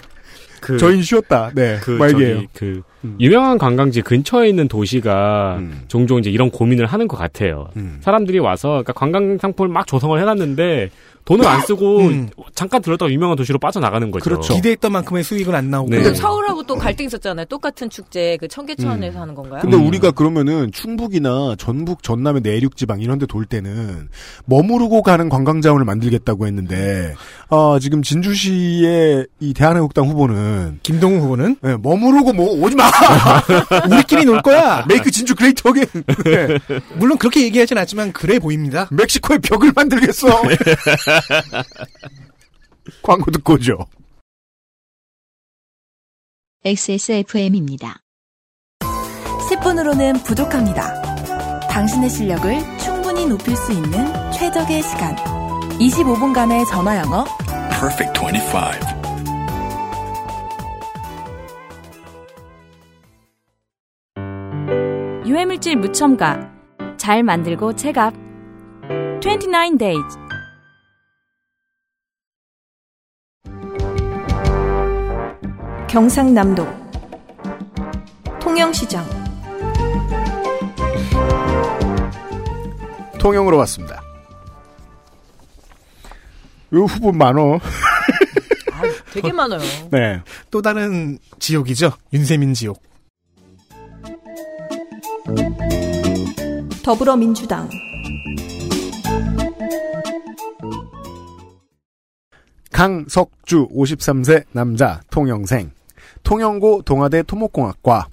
[0.64, 1.52] 그, 저희 쉬었다.
[1.54, 1.78] 네.
[1.82, 1.98] 그.
[2.10, 2.82] 저기, 그,
[3.20, 5.82] 유명한 관광지 근처에 있는 도시가 음.
[5.90, 7.68] 종종 이제 이런 고민을 하는 것 같아요.
[7.76, 7.98] 음.
[8.00, 10.90] 사람들이 와서, 그러니까 관광 상품을 막 조성을 해놨는데,
[11.26, 12.30] 돈을 안 쓰고, 음.
[12.56, 14.24] 잠깐 들렀다가 유명한 도시로 빠져나가는 거죠.
[14.24, 14.54] 그렇죠.
[14.56, 15.90] 기대했던 만큼의 수익은 안 나오고.
[15.90, 15.98] 네.
[16.04, 17.46] 근데 서울하고 또 갈등 있었잖아요.
[17.46, 19.62] 똑같은 축제 그 청계천에서 하는 건가요?
[19.62, 19.88] 근데 음.
[19.88, 24.10] 우리가 그러면은 충북이나 전북, 전남의 내륙 지방 이런 데 돌 때는
[24.46, 27.16] 머무르고 가는 관광 자원을 만들겠다고 했는데
[27.50, 32.92] 아, 지금 진주시의 이 대한애국당 후보는 김동우 후보는 네, 머무르고 뭐 오지 마.
[33.90, 34.86] 우리끼리 놀 거야.
[34.88, 35.86] Make 진주 great again.
[36.26, 36.60] 네.
[36.98, 38.88] 물론 그렇게 얘기하진 않지만 그래 보입니다.
[38.92, 40.28] 멕시코에 벽을 만들겠어.
[43.02, 43.78] 광고 듣고 오죠.
[46.66, 48.00] XSFM입니다.
[49.50, 51.02] 10분으로는 부족합니다.
[51.68, 55.16] 당신의 실력을 충분히 높일 수 있는 최적의 시간.
[55.80, 57.26] 25분간의 전화 영어.
[57.70, 59.04] Perfect 25.
[65.26, 66.52] 유해물질 무첨가.
[66.98, 68.14] 잘 만들고 체갑.
[69.20, 70.23] 29 days.
[75.94, 76.66] 경상남도
[78.42, 79.06] 통영시장
[83.20, 84.02] 통영으로 왔습니다.
[86.74, 87.58] 요 후보 많어.
[87.58, 88.82] 아,
[89.14, 89.60] 되게 많아요.
[89.92, 90.20] 네.
[90.50, 91.92] 또 다른 지옥이죠.
[92.12, 92.82] 윤세민 지옥.
[96.84, 97.70] 더불어민주당
[102.72, 105.70] 강석주 53세 남자 통영생
[106.24, 108.08] 통영고 동아대 토목공학과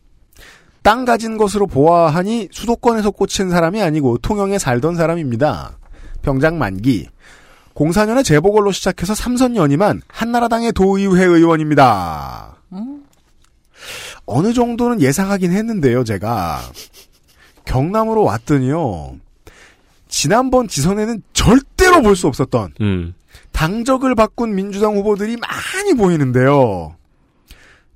[0.82, 5.78] 땅 가진 것으로 보아하니 수도권에서 꽂힌 사람이 아니고 통영에 살던 사람입니다.
[6.22, 7.08] 병장 만기
[7.74, 12.56] 04년에 재보궐로 시작해서 삼선 연임한 한나라당의 도의회 의원입니다.
[14.26, 16.60] 어느 정도는 예상하긴 했는데요, 제가.
[17.64, 19.16] 경남으로 왔더니요.
[20.08, 23.14] 지난번 지선에는 절대로 볼 수 없었던 음.
[23.52, 26.96] 당적을 바꾼 민주당 후보들이 많이 보이는데요.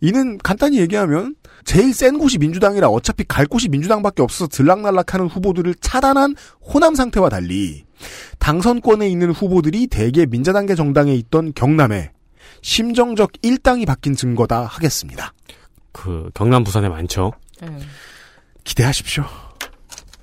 [0.05, 1.35] 이는 간단히 얘기하면
[1.65, 7.87] 제일 센 곳이 민주당이라 어차피 갈 곳이 민주당밖에 없어서 들락날락하는 후보들을 차단한 호남 상태와 달리
[8.39, 12.13] 당선권에 있는 후보들이 대개 민자당계 정당에 있던 경남에
[12.61, 15.33] 심정적 일당이 바뀐 증거다 하겠습니다.
[15.93, 17.33] 그, 경남, 부산에 많죠.
[17.63, 17.69] 네.
[18.65, 19.25] 기대하십시오.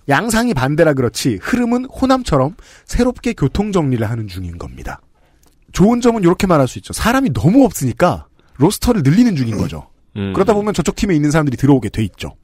[0.10, 2.56] 양상이 반대라 그렇지 흐름은 호남처럼
[2.86, 5.02] 새롭게 교통 정리를 하는 중인 겁니다.
[5.72, 6.94] 좋은 점은 이렇게 말할 수 있죠.
[6.94, 8.28] 사람이 너무 없으니까
[8.62, 9.88] 로스터를 늘리는 중인 거죠.
[10.16, 10.34] 음.
[10.34, 12.36] 그러다 보면 저쪽 팀에 있는 사람들이 들어오게 돼 있죠.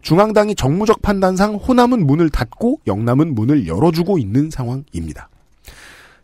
[0.00, 5.28] 중앙당이 정무적 판단상 호남은 문을 닫고 영남은 문을 열어주고 있는 상황입니다.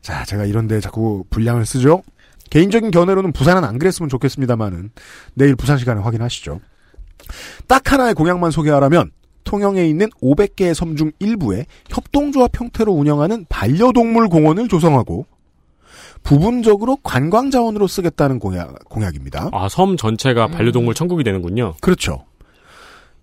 [0.02, 2.02] 자, 제가 이런데 자꾸 분량을 쓰죠.
[2.50, 4.90] 개인적인 견해로는 부산은 안 그랬으면 좋겠습니다만은
[5.34, 6.60] 내일 부산 시간에 확인하시죠.
[7.66, 9.10] 딱 하나의 공약만 소개하라면
[9.44, 15.26] 통영에 있는 500개의 섬 중 일부에 협동조합 형태로 운영하는 반려동물 공원을 조성하고
[16.22, 19.50] 부분적으로 관광 자원으로 쓰겠다는 공약, 공약입니다.
[19.52, 21.74] 아, 섬 전체가 반려동물 천국이 되는군요.
[21.80, 22.24] 그렇죠.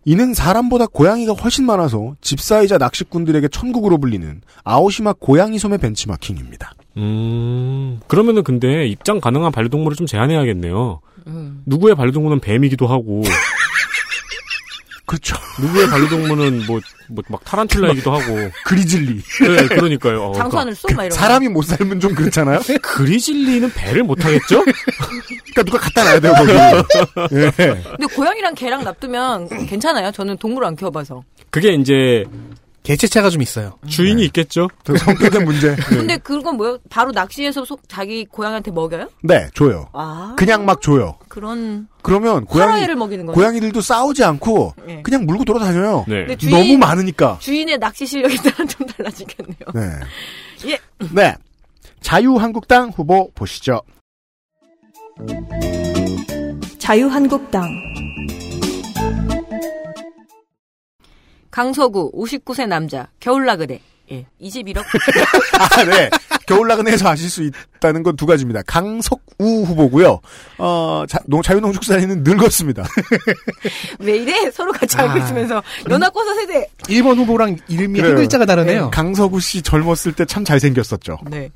[0.06, 6.74] 이는 사람보다 고양이가 훨씬 많아서 집사이자 낚시꾼들에게 천국으로 불리는 아오시마 고양이 섬의 벤치마킹입니다.
[6.98, 11.02] 음, 그러면은 근데 입장 가능한 반려동물을 좀 제한해야겠네요.
[11.28, 11.64] 음.
[11.66, 13.24] 누구의 반려동물은 뱀이기도 하고,
[15.06, 15.36] 그렇죠.
[15.62, 16.80] 누구의 반려동물은 뭐,
[17.10, 18.50] 뭐, 막 타란툴라이기도 하고.
[18.66, 19.22] 그리즐리.
[19.42, 20.24] 네, 그러니까요.
[20.24, 20.88] 어, 장수하늘 쏘?
[20.96, 21.16] 막 거.
[21.16, 22.60] 사람이 못 살면 좀 그렇잖아요?
[22.62, 24.64] 그러니까 그리즐리는 배를 못 하겠죠?
[24.64, 26.52] 그러니까 누가 갖다 놔야 돼요, 거기.
[27.36, 27.52] 예.
[27.52, 30.12] 근데 고양이랑 개랑 놔두면 괜찮아요.
[30.12, 31.24] 저는 동물 안 키워봐서.
[31.52, 32.24] 그게 이제
[32.84, 33.78] 개체차가 좀 있어요.
[33.88, 34.68] 주인이 있겠죠?
[34.84, 35.76] 그 성격의 문제.
[35.90, 36.78] 근데 그건 뭐요?
[36.90, 39.10] 바로 낚시해서 속- 자기 고양이한테 먹여요?
[39.24, 39.90] 네, 줘요.
[39.94, 40.36] 아.
[40.38, 41.18] 그냥 막 줘요.
[41.36, 43.36] 그런 그러면 고양이, 먹이는 거예요.
[43.36, 45.02] 고양이들도 싸우지 않고 네.
[45.04, 46.06] 그냥 물고 돌아다녀요.
[46.08, 46.20] 네.
[46.22, 47.40] 근데 주인- 너무 많으니까.
[47.42, 49.60] 주인의 낚시 실력에 따라 좀 달라지겠네요.
[49.74, 50.72] 네.
[50.72, 50.80] 예.
[51.14, 51.36] 네.
[52.00, 53.82] 자유한국당 후보 보시죠.
[56.80, 57.68] 자유한국당
[61.52, 63.82] 강서구 59세 남자 겨울나그네.
[64.12, 64.26] 예.
[64.42, 64.84] 21억.
[65.60, 66.10] 아, 네.
[66.48, 68.62] 겨울나그네에서 아실 수 있다는 건 두 가지입니다.
[68.68, 69.20] 강석우
[69.66, 70.20] 후보고요.
[70.60, 72.86] 어, 자, 농- 자유농축산인은 늙었습니다.
[74.00, 74.52] 왜 이래?
[74.52, 75.18] 서로 같이 알고 아.
[75.18, 76.68] 있으면서 연합고사 세대.
[76.84, 78.12] 1번 후보랑 이름이 그래요.
[78.12, 78.92] 한 글자가 다르네요.
[78.92, 81.20] 강석우 씨 젊었을 때 참 잘생겼었죠.
[81.30, 81.50] 네.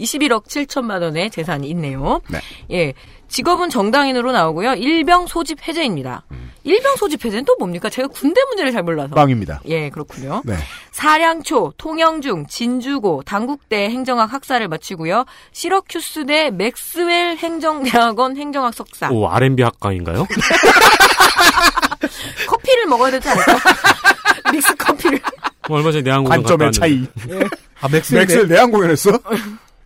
[0.00, 2.20] 21억 7천만 원의 재산이 있네요.
[2.28, 2.40] 네.
[2.72, 2.92] 예.
[3.34, 4.74] 직업은 정당인으로 나오고요.
[4.74, 6.22] 일병 소집 해제입니다.
[6.62, 7.90] 일병 소집 해제는 또 뭡니까?
[7.90, 9.12] 제가 군대 문제를 잘 몰라서.
[9.16, 9.60] 빵입니다.
[9.66, 10.40] 예, 그렇군요.
[10.44, 10.54] 네.
[10.92, 15.24] 사량초, 통영중, 진주고, 당국대 행정학 학사를 마치고요.
[15.50, 19.10] 시러큐스대 맥스웰 행정대학원 행정학 석사.
[19.10, 20.28] 오, R&B 학과인가요?
[22.46, 23.58] 커피를 먹어야 되지 않을까?
[24.52, 25.20] 믹스 커피를.
[25.68, 27.04] 뭐 얼마 전에 내한 공연 관점의 갔다 차이.
[27.26, 27.56] 왔는데.
[27.80, 29.10] 아, 맥스웰 맥스웰 내한 공연했어?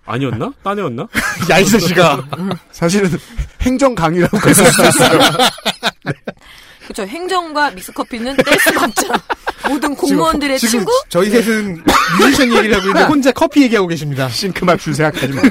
[0.09, 0.53] 아니었나?
[0.63, 1.07] 딴 애였나?
[1.51, 2.25] 야, 이 자식아.
[2.73, 3.11] 사실은
[3.61, 4.71] 행정 강의라고 있어요.
[6.89, 7.03] 그렇죠.
[7.03, 9.09] 행정과 믹스 커피는 뗄 수가 없죠.
[9.69, 10.93] 모든 공무원들의 지금 친구?
[11.11, 11.85] 저희 셋은
[12.19, 14.27] 뮤지션 얘기를 하고 있는데 혼자 커피 얘기하고 계십니다.
[14.31, 15.43] 싱크 맞출 생각하지 마.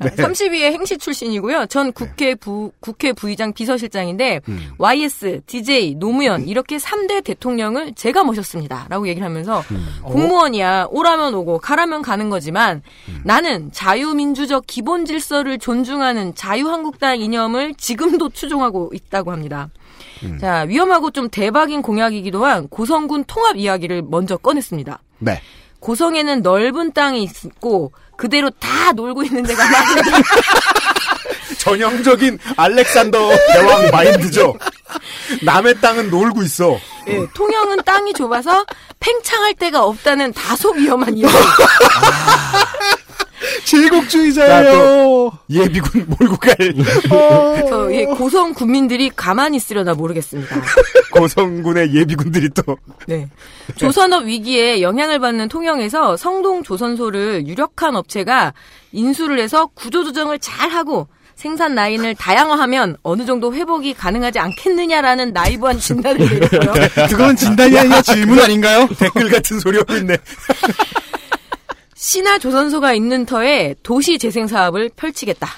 [0.00, 0.10] 네.
[0.10, 1.66] 32회 행시 출신이고요.
[1.66, 4.70] 전 국회 부, 국회 부의장 비서실장인데, 음.
[4.78, 8.86] YS, DJ, 노무현, 이렇게 3대 대통령을 제가 모셨습니다.
[8.90, 9.88] 라고 얘기를 하면서, 음.
[10.04, 13.22] 공무원이야, 오라면 오고, 가라면 가는 거지만, 음.
[13.24, 19.68] 나는 자유민주적 기본 질서를 존중하는 자유한국당 이념을 지금도 추종하고 있다고 합니다.
[20.22, 20.38] 음.
[20.38, 24.98] 자, 위험하고 좀 대박인 공약이기도 한 고성군 통합 이야기를 먼저 꺼냈습니다.
[25.18, 25.40] 네.
[25.80, 30.10] 고성에는 넓은 땅이 있고 그대로 다 놀고 있는 데가 많은데
[31.58, 33.18] 전형적인 알렉산더
[33.52, 34.54] 대왕 마인드죠.
[35.42, 36.78] 남의 땅은 놀고 있어.
[37.08, 38.64] 예, 통영은 땅이 좁아서
[39.00, 41.34] 팽창할 데가 없다는 다소 위험한 이야기.
[43.64, 45.30] 제국주의자예요.
[45.50, 50.56] 예비군 몰고 갈 그래서 예, 고성 군민들이 가만히 있으려나 모르겠습니다.
[51.12, 53.28] 고성군의 예비군들이 또 네.
[53.76, 58.52] 조선업 위기에 영향을 받는 통영에서 성동 조선소를 유력한 업체가
[58.92, 66.18] 인수를 해서 구조조정을 잘 하고 생산 라인을 다양화하면 어느 정도 회복이 가능하지 않겠느냐라는 나이브한 진단을
[66.18, 66.72] 내렸고요.
[67.08, 68.88] 그건 진단이 아니라 질문 아닌가요?
[68.98, 70.16] 댓글 같은 소리 하고 있네.
[72.02, 75.48] 신화 조선소가 있는 터에 도시 재생 사업을 펼치겠다.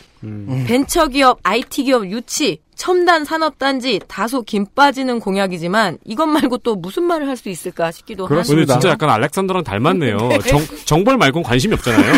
[0.66, 7.36] 벤처기업, IT기업 유치, 첨단 산업단지 다소 김 빠지는 공약이지만 이것 말고 또 무슨 말을 할
[7.36, 8.74] 수 있을까 싶기도 오늘 그렇습니다.
[8.74, 10.16] 진짜 약간 알렉산더랑 닮았네요.
[10.48, 12.12] 정, 정벌 말고는 관심이 없잖아요.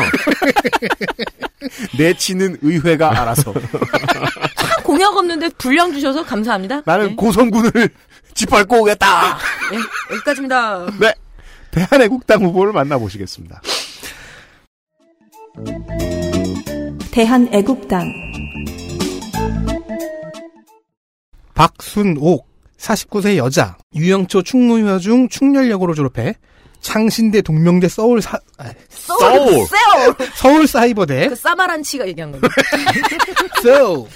[1.99, 3.53] 내치는 의회가 알아서.
[3.53, 3.63] 한
[4.85, 6.83] 공약 없는데 분량 주셔서 감사합니다.
[6.85, 7.15] 나는 네.
[7.17, 7.89] 고성군을
[8.35, 9.37] 짓밟고 오겠다.
[9.73, 9.79] 네,
[10.13, 10.87] 여기까지입니다.
[11.01, 11.13] 네.
[11.73, 13.61] 대한애국당 후보를 만나보시겠습니다.
[17.11, 18.11] 대한애국당
[21.55, 22.49] 박순옥,
[22.79, 26.35] 49세 여자, 유영초 충무여 중 충렬여고로 졸업해
[26.81, 29.67] 창신대 동명대 서울 사, 아, 서울!
[29.67, 30.17] 서울!
[30.35, 32.55] 서울 사이버대 그 싸마란치가 얘기한 겁니다.
[33.63, 34.09] 서울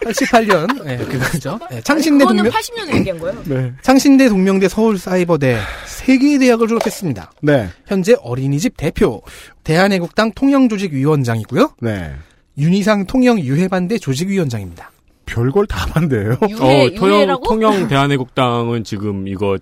[0.00, 1.58] 88년 네, 그거죠.
[1.70, 3.42] 네, 창신대 그거는 동명 80년에 얘기한 거예요.
[3.44, 3.72] 네.
[3.82, 7.32] 창신대 동명대 서울 사이버대 세 개의 대학을 졸업했습니다.
[7.42, 7.68] 네.
[7.86, 9.22] 현재 어린이집 대표,
[9.64, 11.74] 대한애국당 통영조직위원장이고요.
[11.80, 12.14] 네.
[12.58, 14.90] 윤희상 통영 유해반대 조직위원장입니다.
[15.26, 16.38] 별걸 다 만대요.
[16.40, 19.58] 어, 통영, 통영 대한애국당은 지금 이거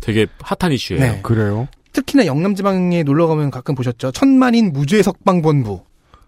[0.00, 1.00] 되게 핫한 이슈예요.
[1.00, 1.20] 네.
[1.22, 1.68] 그래요?
[1.92, 4.12] 특히나 영남지방에 놀러 가면 가끔 보셨죠.
[4.12, 5.82] 천만인 무죄 석방본부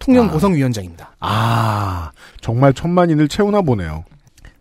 [0.04, 0.30] 통영 아.
[0.30, 1.16] 고성위원장입니다.
[1.20, 4.04] 아, 정말 천만인을 채우나 보네요.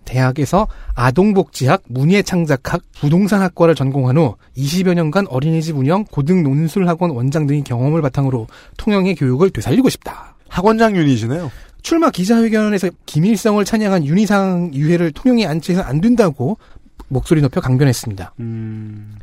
[0.06, 8.02] 대학에서 아동복지학, 문예창작학, 부동산학과를 전공한 후 20여 년간 어린이집 운영, 고등 논술학원 원장 등의 경험을
[8.02, 10.36] 바탕으로 통영의 교육을 되살리고 싶다.
[10.50, 11.52] 학원장 유닛이네요.
[11.82, 16.58] 출마 기자회견에서 김일성을 찬양한 윤희상 유해를 통영에 안치해서 안 된다고
[17.10, 18.34] 목소리 높여 강변했습니다.
[18.40, 19.16] 음,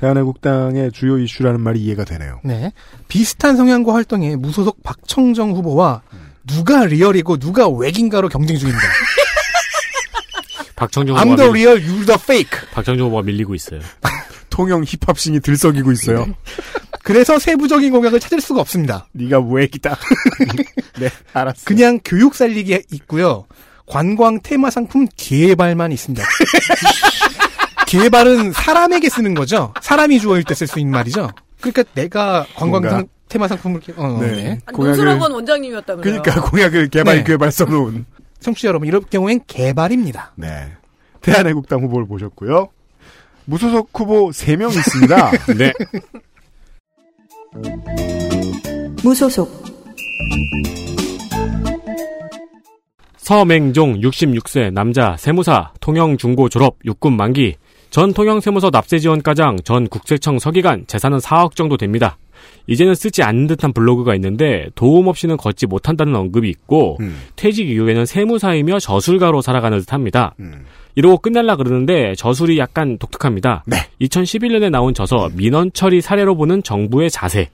[0.00, 2.40] 대한애국당의 주요 이슈라는 말이 이해가 되네요.
[2.44, 2.72] 네.
[3.08, 6.02] 비슷한 성향과 활동에 무소속 박청정 후보와
[6.46, 8.84] 누가 리얼이고 누가 외긴가로 경쟁 중입니다.
[10.76, 12.68] I'm 후보가 the 밀, real, you're the fake.
[12.72, 13.80] 박정종 후보가 밀리고 있어요.
[14.48, 16.26] 통영 힙합신이 들썩이고 있어요.
[17.02, 19.06] 그래서 세부적인 공약을 찾을 수가 없습니다.
[19.12, 19.96] 네가 왜기다.
[21.00, 21.62] 네, 알았어.
[21.64, 23.46] 그냥 교육 살리기 있고요.
[23.86, 26.24] 관광 테마 상품 개발만 있습니다.
[27.88, 29.72] 개발은 사람에게 쓰는 거죠.
[29.80, 31.30] 사람이 주어일 때 쓸 수 있는 말이죠.
[31.60, 32.90] 그러니까 내가 관광 뭔가.
[32.90, 34.26] 상- 테마 상품을 개- 어, 네.
[34.32, 34.58] 네.
[34.66, 36.22] 아, 공약을- 논술학원 원장님이었다면서요.
[36.22, 37.24] 그러니까 공약을 개발 네.
[37.24, 38.06] 개발 써놓은.
[38.40, 40.32] 청취자 여러분 이럴 경우엔 개발입니다.
[40.36, 40.72] 네.
[41.20, 42.68] 대한애국당 후보를 보셨고요.
[43.44, 45.30] 무소속 후보 3명 있습니다.
[45.58, 45.72] 네.
[49.02, 49.64] 무소속
[53.18, 57.56] 서맹종 66세 남자 세무사 통영 중고 졸업 육군 만기
[57.90, 62.18] 전 통영 세무서 납세 지원과장 전 국세청 서기관 재산은 4억 정도 됩니다.
[62.66, 68.06] 이제는 쓰지 않는 듯한 블로그가 있는데 도움 없이는 걷지 못한다는 언급이 있고 음, 퇴직 이후에는
[68.06, 70.34] 세무사이며 저술가로 살아가는 듯합니다.
[70.40, 70.64] 음.
[70.94, 73.64] 이러고 끝날라 그러는데 저술이 약간 독특합니다.
[73.66, 73.76] 네.
[74.00, 77.50] 2011년에 나온 저서 민원 처리 사례로 보는 정부의 자세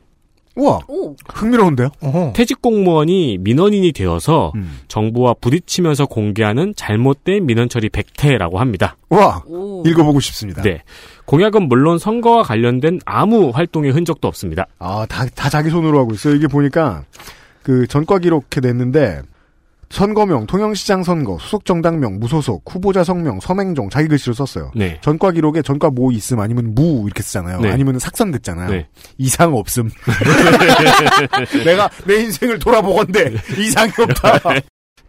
[0.57, 0.81] 우와.
[0.89, 1.17] 오.
[1.29, 1.89] 흥미로운데요?
[2.35, 4.81] 퇴직 공무원이 민원인이 되어서 음.
[4.89, 8.97] 정부와 부딪히면서 공개하는 잘못된 민원 처리 백태라고 합니다.
[9.09, 9.43] 와.
[9.47, 9.83] 오.
[9.85, 10.63] 읽어보고 싶습니다.
[10.63, 10.83] 네.
[11.25, 14.67] 공약은 물론 선거와 관련된 아무 활동의 흔적도 없습니다.
[14.79, 16.35] 아, 다, 다 자기 손으로 하고 있어요.
[16.35, 17.05] 이게 보니까,
[17.63, 19.23] 그, 전과 기록해 냈는데,
[19.95, 24.73] 선거명, 통영시장 선거, 수속정당명, 무소속, 후보자 성명, 서맹종, 자기 글씨로 썼어요.
[24.75, 24.99] 네.
[25.03, 27.61] 전과 기록에 전과 뭐 있음, 아니면 무, 이렇게 쓰잖아요.
[27.61, 27.71] 네.
[27.71, 28.71] 아니면 삭선됐잖아요.
[28.71, 28.89] 네.
[29.19, 29.89] 이상 없음.
[31.65, 34.61] 내가 내 인생을 돌아보건데, 이상이 없다.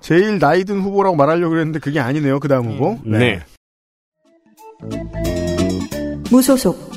[0.01, 2.99] 제일 나이 든 후보라고 말하려고 그랬는데, 그게 아니네요, 그 다음 후보.
[3.03, 3.43] 네.
[6.29, 6.93] 무소속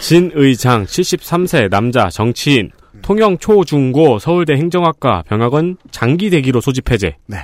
[0.00, 2.70] 진 의장 73세 남자 정치인
[3.08, 7.16] 통영 초중고 서울대 행정학과 병학원 장기 대기로 소집 해제.
[7.24, 7.38] 네.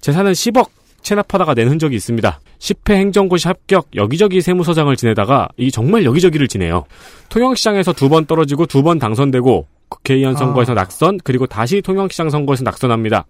[0.00, 0.68] 재산은 10억
[1.00, 2.38] 체납하다가 낸 흔적이 있습니다.
[2.60, 6.84] 10회 행정고시 합격 여기저기 세무서장을 지내다가 이 정말 여기저기를 지내요.
[7.28, 13.26] 통영시장에서 두 번 떨어지고 두 번 당선되고 국회의원 선거에서 낙선 그리고 다시 통영시장 선거에서 낙선합니다.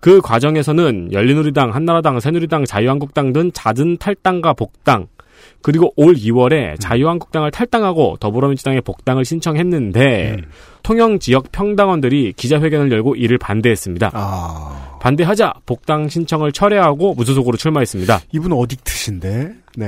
[0.00, 5.08] 그 과정에서는 열린우리당, 한나라당, 새누리당, 자유한국당 등 잦은 탈당과 복당
[5.62, 10.38] 그리고 올 2월에 자유한국당을 탈당하고 더불어민주당에 복당을 신청했는데
[10.82, 14.10] 통영 지역 평당원들이 기자회견을 열고 이를 반대했습니다.
[14.14, 18.20] 아, 반대하자 복당 신청을 철회하고 무소속으로 출마했습니다.
[18.32, 19.86] 이분 어딕트신데, 네.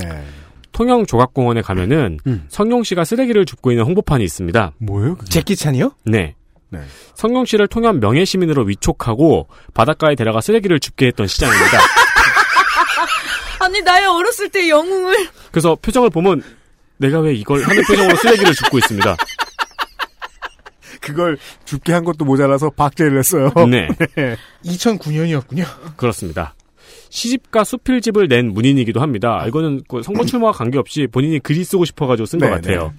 [0.72, 2.44] 통영 조각공원에 가면은 음.
[2.48, 4.72] 성룡 씨가 쓰레기를 줍고 있는 홍보판이 있습니다.
[4.78, 5.16] 뭐예요?
[5.16, 5.30] 그게?
[5.30, 5.92] 제키찬이요?
[6.04, 6.34] 네.
[6.70, 6.80] 네.
[7.14, 11.78] 성룡 씨를 통영 명예시민으로 위촉하고 바닷가에 데려가 쓰레기를 줍게 했던 시장입니다.
[13.72, 16.42] 아니 나의 어렸을 때 영웅을 그래서 표정을 보면
[16.98, 19.16] 내가 왜 이걸 하는 표정으로 쓰레기를 줍고 있습니다.
[21.00, 23.50] 그걸 줍게 한 것도 모자라서 박제를 했어요.
[23.68, 23.88] 네.
[24.64, 25.96] 2009년이었군요.
[25.96, 26.54] 그렇습니다.
[27.12, 29.44] 시집가 수필집을 낸 문인이기도 합니다.
[29.46, 32.94] 이거는 그 선거 출마와 관계없이 본인이 글이 쓰고 싶어가지고 쓴것 네, 같아요.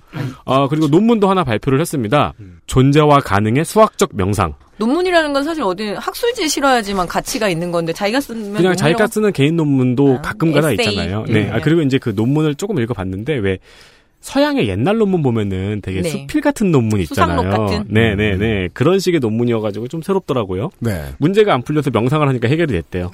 [0.45, 2.33] 아, 그리고 논문도 하나 발표를 했습니다.
[2.67, 4.53] 존재와 가능의 수학적 명상.
[4.77, 9.55] 논문이라는 건 사실 어디 학술지에 실어야지만 가치가 있는 건데 자기가 쓰면 그냥 자기가 쓰는 개인
[9.55, 10.89] 논문도 아, 가끔가다 에세이.
[10.89, 11.25] 있잖아요.
[11.27, 11.49] 네.
[11.49, 11.61] 아, 네.
[11.63, 13.57] 그리고 이제 그 논문을 조금 읽어봤는데 왜
[14.23, 16.09] 서양의 옛날 논문 보면은 되게 네.
[16.09, 17.41] 수필 같은 논문 있잖아요.
[17.41, 17.93] 수상록 같은?
[17.93, 18.69] 네 네 네.
[18.73, 20.69] 그런 식의 논문이어가지고 좀 새롭더라고요.
[20.79, 21.13] 네.
[21.19, 23.11] 문제가 안 풀려서 명상을 하니까 해결이 됐대요.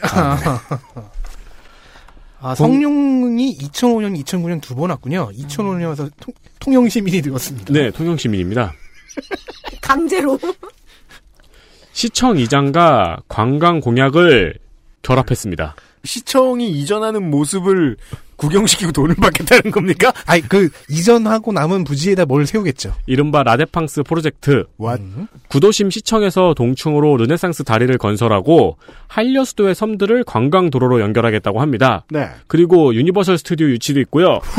[2.41, 5.31] 아, 성룡이 2005년, 2009년 두 번 왔군요.
[5.33, 7.73] 2005년에 와서 통, 통영 시민이 되었습니다.
[7.73, 8.71] 네, 통영 시민입니다.
[9.81, 10.39] 강제로
[11.91, 14.59] 시청 이장과 관광 공약을
[15.01, 15.75] 결합했습니다.
[16.03, 17.97] 시청이 이전하는 모습을
[18.39, 20.13] 구경시키고 돈을 받겠다는 겁니까?
[20.25, 22.95] 아니, 그, 이전하고 남은 부지에다 뭘 세우겠죠.
[23.05, 24.65] 이른바 라데팡스 프로젝트.
[24.79, 25.27] 왓?
[25.49, 28.77] 구도심 시청에서 동충으로 르네상스 다리를 건설하고
[29.07, 32.05] 한려수도의 섬들을 관광 도로로 연결하겠다고 합니다.
[32.09, 32.29] 네.
[32.47, 34.39] 그리고 유니버설 스튜디오 유치도 있고요.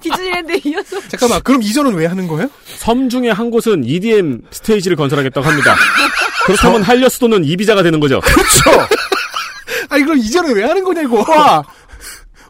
[0.00, 2.48] 디즈니랜드에 이어서 잠깐만, 그럼 이전은 왜 하는 거예요?
[2.64, 5.74] 섬 중에 한 곳은 EDM 스테이지를 건설하겠다고 합니다.
[6.46, 8.20] 그렇다면 한려수도는 이비자가 되는 거죠.
[8.20, 8.88] 그렇죠.
[9.92, 11.18] 아니, 그럼 이전은 왜 하는 거냐고.
[11.30, 11.62] 와,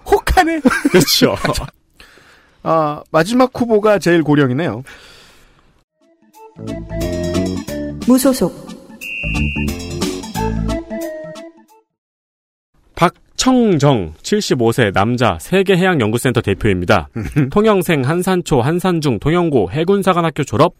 [0.06, 0.60] 혹하네.
[0.90, 1.34] 그렇죠.
[2.62, 4.84] 아, 마지막 후보가 제일 고령이네요.
[8.06, 8.68] 무소속
[12.94, 17.08] 박청정 75세 남자 세계해양연구센터 대표입니다.
[17.50, 20.74] 통영생 한산초 한산중 통영고 해군사관학교 졸업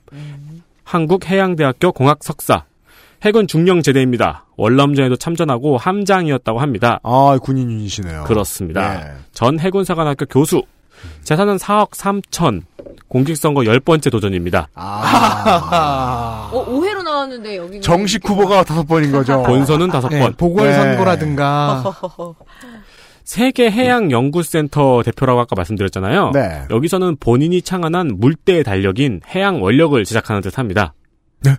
[0.84, 2.66] 한국해양대학교 공학 석사
[3.22, 4.46] 해군 중령 제대입니다.
[4.56, 6.98] 월남전에도 참전하고 함장이었다고 합니다.
[7.04, 8.24] 아, 군인이시네요.
[8.24, 9.00] 그렇습니다.
[9.00, 9.12] 네.
[9.32, 10.62] 전 해군사관학교 교수
[11.22, 12.62] 재산은 4억 3천
[13.06, 14.68] 공직선거 10번째 도전입니다.
[14.74, 16.50] 아.
[16.52, 19.42] 어, 5회로 나왔는데 여기 정식 후보가 다섯 번인 거죠.
[19.46, 20.34] 본선은 다섯 네, 번.
[20.34, 21.84] 보궐선거라든가.
[23.24, 26.32] 세계해양연구센터 대표라고 아까 말씀드렸잖아요.
[26.34, 26.62] 네.
[26.70, 30.92] 여기서는 본인이 창안한 물대의 달력인 해양 원력을 제작하는 듯 합니다.
[31.45, 31.57] 네.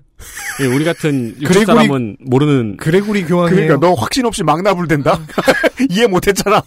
[0.62, 3.56] 예, 우리 같은 그레고리- 사람은 모르는 그레고리 교황이에요.
[3.68, 5.20] 그러니까 너 확신 없이 망나불댄다?
[5.90, 6.62] 이해 못 했잖아.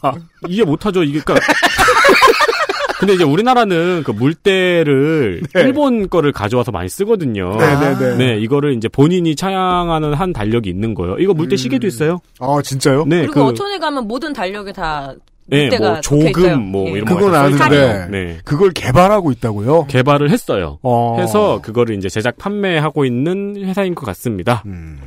[0.48, 1.02] 이해 못 하죠.
[1.02, 1.46] 이게 그러니까
[2.98, 5.60] 근데 이제 우리나라는 그 물대를 네.
[5.60, 7.54] 일본 거를 가져와서 많이 쓰거든요.
[7.56, 8.16] 네네네.
[8.16, 11.18] 네, 이거를 이제 본인이 차양하는 한 달력이 있는 거예요.
[11.18, 11.56] 이거 물대 음.
[11.58, 12.20] 시계도 있어요.
[12.40, 13.04] 아, 진짜요?
[13.06, 15.14] 네, 그리고 그 어촌에 가면 모든 달력에 다
[15.46, 16.32] 네, 뭐 적혀 있어요.
[16.32, 16.92] 조금 뭐 예.
[16.92, 18.08] 이런 그건 거 아는데.
[18.10, 18.38] 네.
[18.44, 19.86] 그걸 개발하고 있다고요?
[19.86, 20.78] 개발을 했어요.
[20.82, 21.16] 어.
[21.20, 24.62] 해서 그거를 이제 제작 판매하고 있는 회사인 것 같습니다.
[24.66, 24.98] 음.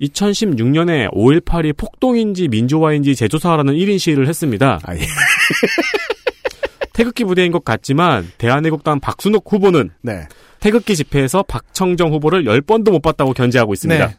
[0.00, 4.78] 2016년에 5.18이 폭동인지 민주화인지 재조사하라는 1인 시위를 했습니다.
[4.84, 5.00] 아, 예.
[6.92, 10.26] 태극기 부대인 것 같지만 대한애국당 박순옥 후보는 네.
[10.60, 14.06] 태극기 집회에서 박청정 후보를 10번도 못 봤다고 견제하고 있습니다.
[14.06, 14.14] 네.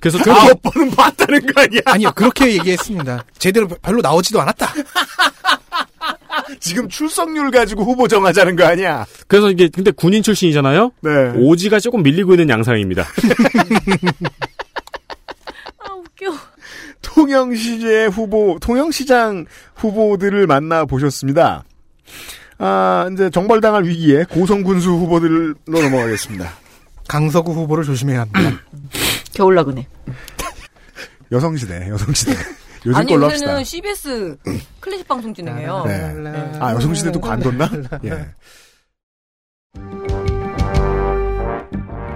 [0.00, 1.80] 그래서 그 특히 아홉 번은 봤다는 거 아니야?
[1.84, 3.24] 아니요, 그렇게 얘기했습니다.
[3.38, 4.72] 제대로 별로 나오지도 않았다.
[6.58, 9.06] 지금 출석률 가지고 후보 정하자는 거 아니야?
[9.28, 10.92] 그래서 이게 근데 군인 출신이잖아요.
[11.02, 11.10] 네.
[11.36, 13.02] 오지가 조금 밀리고 있는 양상입니다.
[15.78, 16.32] 아 웃겨.
[17.02, 21.64] 통영시제 후보, 통영시장 후보들을 만나 보셨습니다.
[22.58, 26.52] 아, 이제 정벌당할 위기에 고성군수 후보들로 넘어가겠습니다.
[27.08, 28.60] 강서구 후보를 조심해야 합니다.
[29.40, 29.88] 겨울나그네.
[31.32, 32.32] 여성시대, 여성시대.
[32.84, 33.46] 요즘 아니 걸로 합시다.
[33.46, 34.36] 요새는 CBS
[34.80, 35.84] 클래식 방송 진행해요.
[35.86, 36.58] 네.
[36.60, 37.70] 아, 여성시대도 관뒀나?
[38.04, 38.34] 예.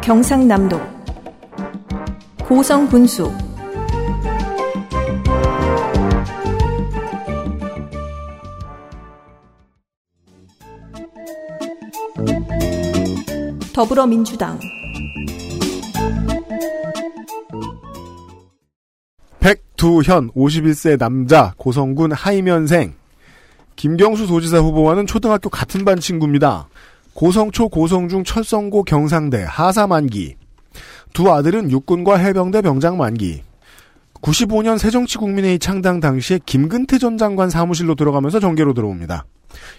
[0.02, 0.80] 경상남도
[2.44, 3.32] 고성군수
[13.72, 14.58] 더불어민주당
[19.44, 22.94] 백두현 51세 남자 고성군 하이면생
[23.76, 26.66] 김경수 도지사 후보와는 초등학교 같은 반 친구입니다.
[27.12, 30.36] 고성초 고성중 철성고 경상대 하사 만기
[31.12, 33.42] 두 아들은 육군과 해병대 병장 만기
[34.22, 39.26] 95년 새정치국민회의 창당 당시에 김근태 전 장관 사무실로 들어가면서 정계로 들어옵니다.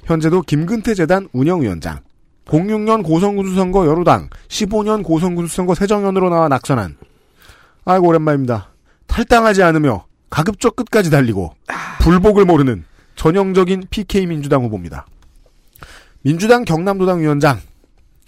[0.03, 2.01] 현재도 김근태 재단 운영위원장
[2.45, 6.97] 06년 고성군수 선거 여루당 15년 고성군수 선거 세정연으로 나와 낙선한
[7.85, 8.74] 아이고 오랜만입니다.
[9.07, 11.53] 탈당하지 않으며 가급적 끝까지 달리고
[12.01, 12.83] 불복을 모르는
[13.15, 15.05] 전형적인 PK 민주당 후보입니다.
[16.21, 17.59] 민주당 경남도당 위원장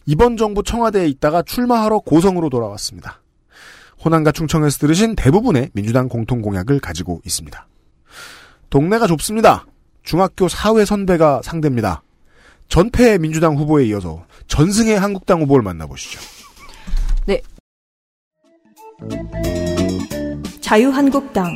[0.05, 3.21] 이번 정부 청와대에 있다가 출마하러 고성으로 돌아왔습니다.
[4.03, 7.67] 호남과 충청에서 들으신 대부분의 민주당 공통 공약을 가지고 있습니다.
[8.69, 9.65] 동네가 좁습니다.
[10.03, 12.03] 중학교 사회 선배가 상대입니다.
[12.69, 16.19] 전패의 민주당 후보에 이어서 전승의 한국당 후보를 만나보시죠.
[17.25, 17.41] 네.
[20.67, 21.49] 자유한국당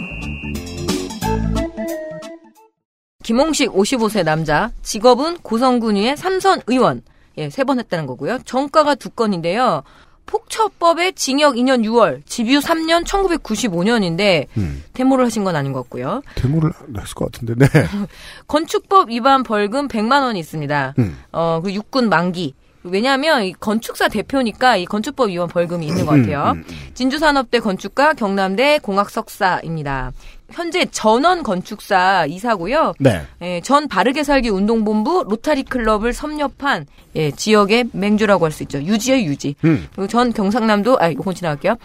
[3.25, 7.01] 김홍식 55세 남자, 직업은 고성군위의 삼선 의원.
[7.37, 8.39] 예, 세 번 했다는 거고요.
[8.45, 9.83] 정가가 두 건인데요.
[10.27, 16.21] 폭처법의 징역 2년 6월, 집유 3년 1995년인데 음, 데모를 하신 건 아닌 것 같고요.
[16.35, 17.67] 대모를 했을 것 같은데, 네.
[18.47, 20.93] 건축법 위반 벌금 100만 원이 있습니다.
[20.99, 21.17] 음.
[21.33, 22.53] 어, 그 육군 만기.
[22.83, 26.53] 왜냐하면 이 건축사 대표니까 이 건축법 위반 벌금이 있는 것 같아요.
[26.55, 26.63] 음,
[26.93, 30.11] 진주산업대 건축가, 경남대 공학석사입니다.
[30.51, 32.93] 현재 전원 건축사 이사고요.
[32.99, 33.21] 네.
[33.41, 38.81] 예, 전 바르게 살기 운동본부 로타리 클럽을 섭렵한 예, 지역의 맹주라고 할 수 있죠.
[38.81, 39.55] 유지의 유지.
[39.63, 39.87] 음.
[39.95, 41.77] 그리고 전 경상남도 아 이건 지나갈게요.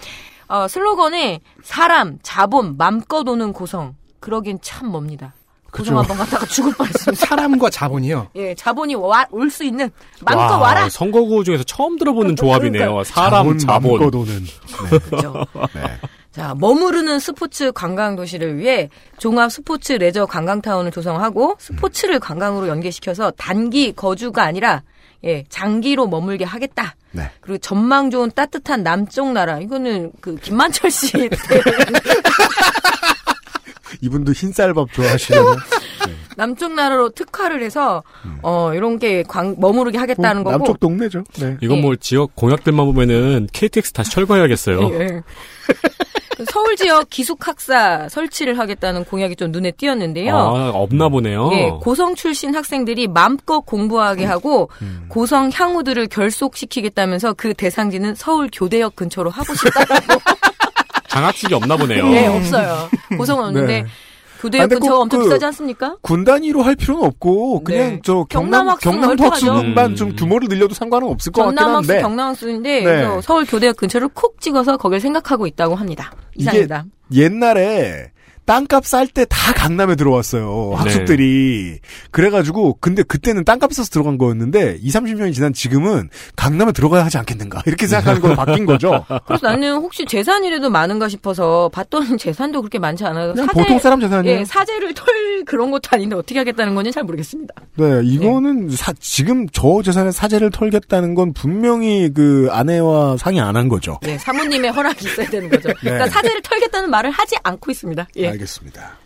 [0.48, 3.94] 어, 슬로건에 사람, 자본, 맘껏 오는 고성.
[4.20, 5.34] 그러긴 참 멉니다.
[5.76, 5.98] 그죠.
[5.98, 7.26] 한번 갔다가 죽을 뻔했습니다.
[7.26, 8.28] 사람과 자본이요.
[8.36, 9.90] 예, 자본이 올 수 있는
[10.22, 12.80] 맘껏 와, 라 선거구 중에서 처음 들어보는 조합이네요.
[12.80, 13.04] 그러니까요.
[13.04, 13.98] 사람, 자본.
[14.00, 14.44] 맘껏 오는.
[14.88, 15.46] 그렇죠.
[16.32, 23.92] 자, 머무르는 스포츠 관광 도시를 위해 종합 스포츠 레저 관광타운을 조성하고 스포츠를 관광으로 연계시켜서 단기
[23.92, 24.82] 거주가 아니라
[25.24, 26.94] 예, 장기로 머물게 하겠다.
[27.12, 27.30] 네.
[27.40, 29.58] 그리고 전망 좋은 따뜻한 남쪽 나라.
[29.60, 31.30] 이거는 그 김만철 씨 때
[34.00, 35.56] 이분도 흰쌀밥 좋아하시려나?
[36.36, 38.02] 남쪽 나라로 특화를 해서
[38.42, 40.56] 어 이런 게 광, 머무르게 하겠다는 거고.
[40.58, 41.24] 남쪽 동네죠.
[41.40, 41.56] 네.
[41.62, 44.80] 이건 뭐 지역 공약들만 보면은 KTX 다시 철거해야겠어요.
[45.00, 45.22] 예.
[46.52, 50.36] 서울 지역 기숙학사 설치를 하겠다는 공약이 좀 눈에 띄었는데요.
[50.36, 51.50] 아, 없나 보네요.
[51.54, 55.06] 예, 고성 출신 학생들이 마음껏 공부하게 하고 음.
[55.08, 59.94] 고성 향후들을 결속시키겠다면서 그 대상지는 서울 교대역 근처로 하고 싶다고.
[61.16, 62.08] 장학식이 없나 보네요.
[62.08, 62.88] 네, 없어요.
[63.16, 63.88] 고성은 없는데 네.
[64.38, 65.96] 교대역 아, 근데 근처가 꼭 엄청 그- 비싸지 않습니까?
[66.02, 68.00] 군 단위로 할 필요는 없고 그냥 네.
[68.04, 69.24] 저 경남 멀쩡하죠.
[69.52, 72.84] 학수만 좀 규모를 늘려도 상관은 없을 것 같긴 전남학수 한데 경남 학수인데 네.
[72.84, 76.12] 그래서 서울 교대역 근처를 콕 찍어서 거길 생각하고 있다고 합니다.
[76.34, 76.84] 이상입니다.
[77.14, 78.10] 옛날에
[78.46, 80.72] 땅값 쌀 때 다 강남에 들어왔어요.
[80.76, 81.80] 학습들이.
[82.12, 87.62] 그래가지고, 근데 그때는 땅값이 싸서 들어간 거였는데, 2, 30년이 지난 지금은 강남에 들어가야 하지 않겠는가.
[87.66, 89.04] 이렇게 생각하는 걸로 바뀐 거죠.
[89.26, 93.32] 그래서 나는 혹시 재산이라도 많은가 싶어서 봤더니 재산도 그렇게 많지 않아요.
[93.34, 94.40] 그냥 보통 사람 재산이에요.
[94.40, 97.52] 예, 사재를 털 그런 것도 아닌데 어떻게 하겠다는 건지 잘 모르겠습니다.
[97.76, 103.68] 네, 이거는 사- 지금 저 재산의 사재를 털겠다는 건 분명히 그 아내와 상의 안 한
[103.68, 103.98] 거죠.
[104.06, 105.70] 예, 사모님의 허락이 있어야 되는 거죠.
[105.80, 108.06] 그러니까 사재를 털겠다는 말을 하지 않고 있습니다.
[108.18, 108.35] 예.
[108.36, 108.98] 알겠습니다.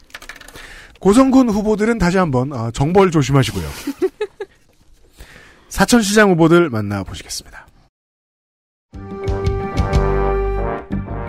[1.01, 3.65] 고성군 후보들은 다시 한번 어, 정벌 조심하시고요.
[5.69, 7.67] 사천시장 후보들 만나보시겠습니다.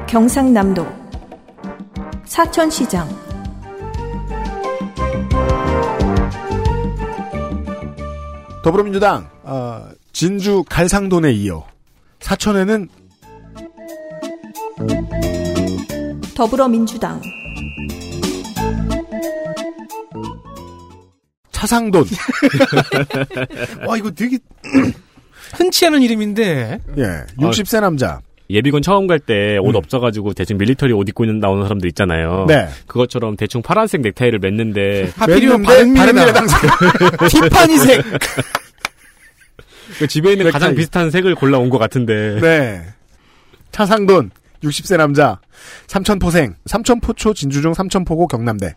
[0.07, 0.85] 경상남도
[2.25, 3.07] 사천시장
[8.63, 11.65] 더불어민주당 어, 진주 갈상돈에 이어
[12.19, 12.89] 사천에는
[16.35, 17.21] 더불어민주당
[21.61, 22.05] 차상돈.
[23.85, 24.39] 와 이거 되게
[25.53, 26.79] 흔치 않은 이름인데.
[26.97, 27.03] 예.
[27.37, 28.19] 60세 남자.
[28.49, 29.75] 예비군 처음 갈 때옷 음.
[29.75, 32.45] 없어가지고 대충 밀리터리 옷 입고 있는 나오는 사람들 있잖아요.
[32.47, 32.67] 네.
[32.87, 36.47] 그것처럼 대충 파란색 넥타이를 맸는데 하필이면 바른미래당.
[37.29, 38.03] 티파니색.
[39.99, 40.75] 그 집에 있는 가장 넥타이.
[40.77, 42.39] 비슷한 색을 골라온 것 같은데.
[42.41, 42.81] 네.
[43.71, 44.31] 차상돈.
[44.63, 45.39] 60세 남자.
[45.87, 46.55] 삼천포생.
[46.65, 48.73] 삼천포초 진주중 삼천포고 경남대.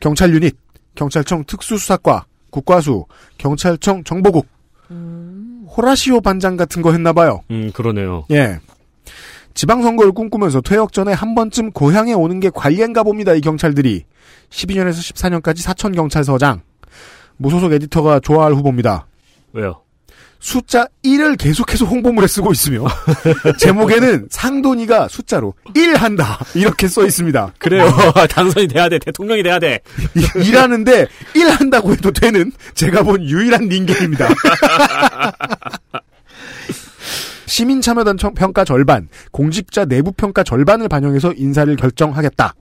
[0.00, 0.56] 경찰 유닛.
[0.96, 2.26] 경찰청 특수수사과.
[2.50, 3.06] 국과수.
[3.38, 4.46] 경찰청 정보국.
[5.76, 7.42] 호라시오 반장 같은 거 했나 봐요.
[7.50, 8.24] 음 그러네요.
[8.30, 8.58] 예.
[9.54, 14.04] 지방선거를 꿈꾸면서 퇴역 전에 한 번쯤 고향에 오는 게 관리인가 봅니다, 이 경찰들이.
[14.50, 16.60] 12년에서 14년까지 사천경찰서장.
[17.38, 19.06] 무소속 에디터가 좋아할 후보입니다.
[19.52, 19.80] 왜요?
[20.38, 22.86] 숫자 1을 계속해서 홍보물에 쓰고 있으며,
[23.58, 26.38] 제목에는 상돈이가 숫자로 1 한다.
[26.54, 27.54] 이렇게 써 있습니다.
[27.58, 27.90] 그래요.
[28.30, 28.98] 당선이 돼야 돼.
[28.98, 29.80] 대통령이 돼야 돼.
[30.14, 34.28] 이- 일하는데 1 한다고 해도 되는 제가 본 유일한 닌겐입니다.
[37.46, 42.54] 시민 참여단 청- 평가 절반, 공직자 내부 평가 절반을 반영해서 인사를 결정하겠다.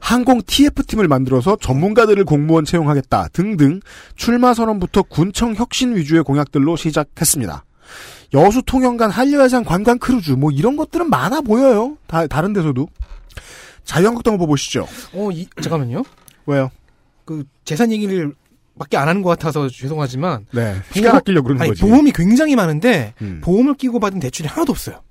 [0.00, 3.80] 항공 TF팀을 만들어서 전문가들을 공무원 채용하겠다 등등
[4.16, 7.64] 출마 선언부터 군청 혁신 위주의 공약들로 시작했습니다.
[8.34, 11.96] 여수 통영간 한려해상 관광 크루즈 뭐 이런 것들은 많아 보여요.
[12.06, 12.88] 다 다른 데서도.
[13.84, 14.86] 자유한국당 후보 보시죠.
[15.12, 16.04] 어, 이, 잠깐만요.
[16.46, 16.70] 왜요?
[17.24, 18.32] 그 재산 얘기를
[18.78, 20.76] 밖에 안 하는 것 같아서 죄송하지만 네.
[20.92, 21.82] 시간 아끼려고 그러는 아니, 거지.
[21.82, 23.40] 보험이 굉장히 많은데 음.
[23.42, 25.02] 보험을 끼고 받은 대출이 하나도 없어요.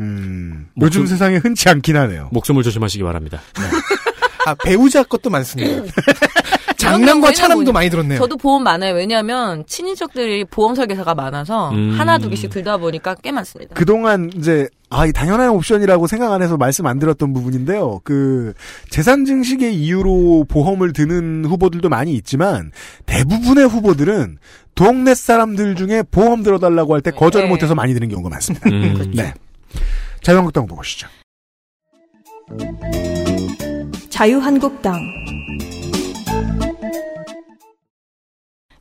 [0.00, 2.28] 음, 목숨- 요즘 세상에 흔치 않긴 하네요.
[2.32, 3.40] 목숨을 조심하시기 바랍니다.
[4.46, 5.84] 아 배우자 것도 많습니다.
[6.76, 8.18] 장난과 경우에는 차남도 뭐- 많이 들었네요.
[8.18, 8.94] 저도 보험 많아요.
[8.94, 11.94] 왜냐하면 친인척들이 보험 설계사가 많아서 음.
[11.96, 13.74] 하나 두 개씩 들다 보니까 꽤 많습니다.
[13.76, 18.00] 그동안 이제 아, 이 당연한 옵션이라고 생각 안 해서 말씀 안 드렸던 부분인데요.
[18.02, 18.52] 그
[18.90, 22.72] 재산 증식의 이유로 보험을 드는 후보들도 많이 있지만
[23.06, 24.38] 대부분의 후보들은
[24.74, 27.50] 동네 사람들 중에 보험 들어달라고 할 때 거절을 네.
[27.52, 28.68] 못해서 많이 드는 경우가 많습니다.
[28.70, 29.12] 음.
[29.14, 29.32] 네.
[30.22, 31.08] 자유한국당 후보 보시죠.
[34.10, 35.00] 자유한국당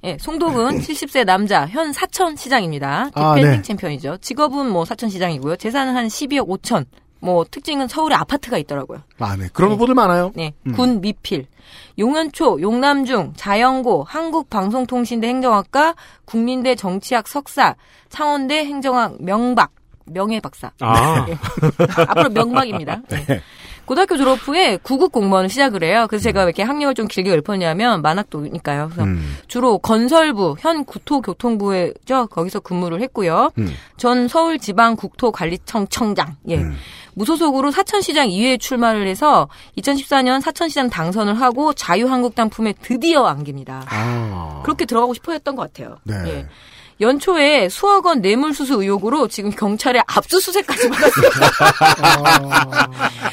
[0.04, 3.12] 예, 송도근 70세 남자 현 사천 시장입니다.
[3.14, 3.62] 아, defending 네.
[3.62, 4.18] 챔피언이죠.
[4.18, 5.58] 직업은 뭐 사천 시장이고요.
[5.58, 6.86] 재산은 한 12억 5천.
[7.22, 9.04] 뭐 특징은 서울에 아파트가 있더라고요.
[9.20, 9.48] 아, 네.
[9.54, 9.76] 그런 네.
[9.76, 10.32] 후보들 많아요.
[10.36, 10.72] 네, 음.
[10.74, 11.46] 군 미필,
[12.00, 15.94] 용현초, 용남중, 자연고, 한국방송통신대 행정학과,
[16.26, 17.76] 국민대 정치학 석사,
[18.10, 19.72] 창원대 행정학 명박,
[20.14, 20.72] 명예 박사.
[20.80, 21.26] 아.
[21.30, 21.38] 예.
[22.08, 23.02] 앞으로 명박입니다.
[23.10, 23.42] 네.
[23.86, 26.06] 고등학교 졸업 후에 구급 공무원을 시작을 해요.
[26.10, 28.86] 그래서 제가 왜 이렇게 학력을 좀 길게 읊었냐면 만학도니까요.
[28.86, 29.38] 그래서 음.
[29.48, 32.28] 주로 건설부, 현 국토교통부에죠.
[32.28, 33.50] 거기서 근무를 했고요.
[33.58, 33.74] 음.
[33.98, 36.38] 전 서울지방국토관리청 청장.
[36.48, 36.58] 예.
[36.58, 36.76] 음.
[37.14, 43.84] 무소속으로 사천시장 2회에 출마를 해서 2014년 사천시장 당선을 하고 자유한국당 품에 드디어 안깁니다.
[43.90, 44.62] 아.
[44.64, 45.98] 그렇게 들어가고 싶어 했던 것 같아요.
[46.04, 46.16] 네.
[46.28, 46.48] 예.
[47.02, 51.40] 연초에 수억 원 뇌물수수 의혹으로 지금 경찰에 압수수색까지 받았습니다.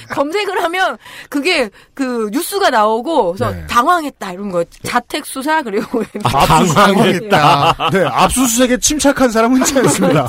[0.10, 0.96] 검색을 하면
[1.28, 3.66] 그게 그 뉴스가 나오고 그래서 네.
[3.68, 7.90] 당황했다 이런 거 자택 수사 그리고 아, 당황했다.
[7.92, 10.26] 네, 압수수색에 침착한 사람은 흔치 않습니다.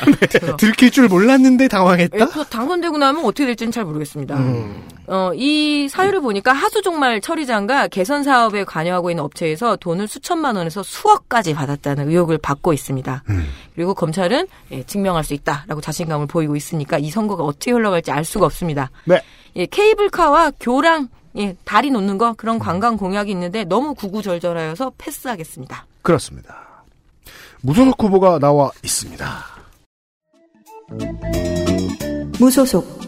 [0.58, 2.16] 들킬 줄 몰랐는데 당황했다.
[2.16, 4.36] 그래서 당선되고 나면 어떻게 될지는 잘 모르겠습니다.
[4.36, 4.88] 음.
[5.08, 11.54] 어, 이 사유를 보니까 하수종말 처리장과 개선 사업에 관여하고 있는 업체에서 돈을 수천만 원에서 수억까지
[11.54, 13.24] 받았다는 의혹을 받고 있습니다.
[13.28, 13.46] 음.
[13.74, 18.46] 그리고 검찰은 예, 증명할 수 있다라고 자신감을 보이고 있으니까 이 선거가 어떻게 흘러갈지 알 수가
[18.46, 18.90] 없습니다.
[19.04, 19.20] 네.
[19.56, 25.86] 예, 케이블카와 교랑 예, 다리 놓는 거 그런 관광 공약이 있는데 너무 구구절절하여서 패스하겠습니다.
[26.02, 26.84] 그렇습니다.
[27.62, 29.26] 무소속 후보가 나와 있습니다.
[32.38, 32.98] 무소속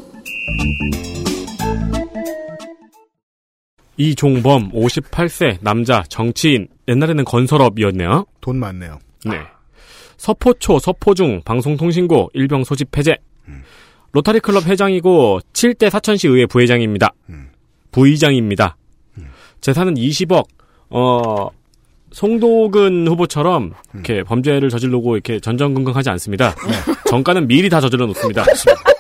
[3.97, 8.25] 이종범 58세 남자 정치인 옛날에는 건설업이었네요.
[8.41, 8.99] 돈 많네요.
[9.27, 9.37] 네.
[10.21, 13.17] 서포초 서포중 방송통신고 일병 소집 해제.
[14.13, 17.15] 로타리 클럽 회장이고 7대 사천시 의회 부회장입니다.
[17.31, 17.49] 음.
[17.91, 18.77] 부의장입니다.
[19.63, 20.45] 재산은 20억.
[20.91, 21.49] 어
[22.13, 26.55] 송도근 후보처럼 이렇게 범죄를 저지르고 이렇게 전전긍긍하지 않습니다.
[27.09, 28.45] 정가는 미리 다 저질러 놓습니다.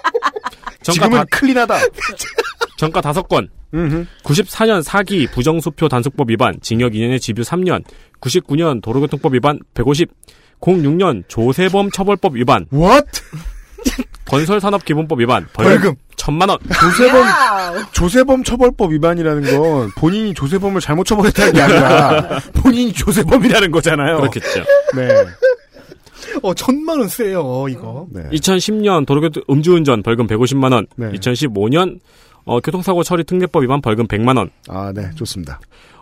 [0.83, 1.75] 정가 지금은 다, 클린하다.
[2.79, 3.51] 정가 다섯 건.
[4.25, 7.85] 94년 사기 부정수표 단속법 위반 징역 2년에 집유 3년
[8.21, 10.09] 99년 도로교통법 위반 150
[10.61, 13.07] 06년 조세범 처벌법 위반 What?
[14.27, 15.95] 건설산업기본법 위반 벌금.
[16.17, 17.27] 천만 원 조세범
[17.93, 24.19] 조세범 처벌법 위반이라는 건 본인이 조세범을 잘못 처벌했다는 게 아니라 본인이 조세범이라는 거잖아요.
[24.19, 24.63] 그렇겠죠.
[24.95, 25.09] 네.
[26.43, 28.07] 어 천만 원 세요 이거.
[28.11, 28.23] 네.
[28.33, 31.11] 2010년 도로교통 음주운전 벌금 150만 원 네.
[31.13, 31.99] 2015년
[32.45, 35.59] 어, 교통사고 처리 특례법 위반 벌금 100만 원 아, 네, 좋습니다.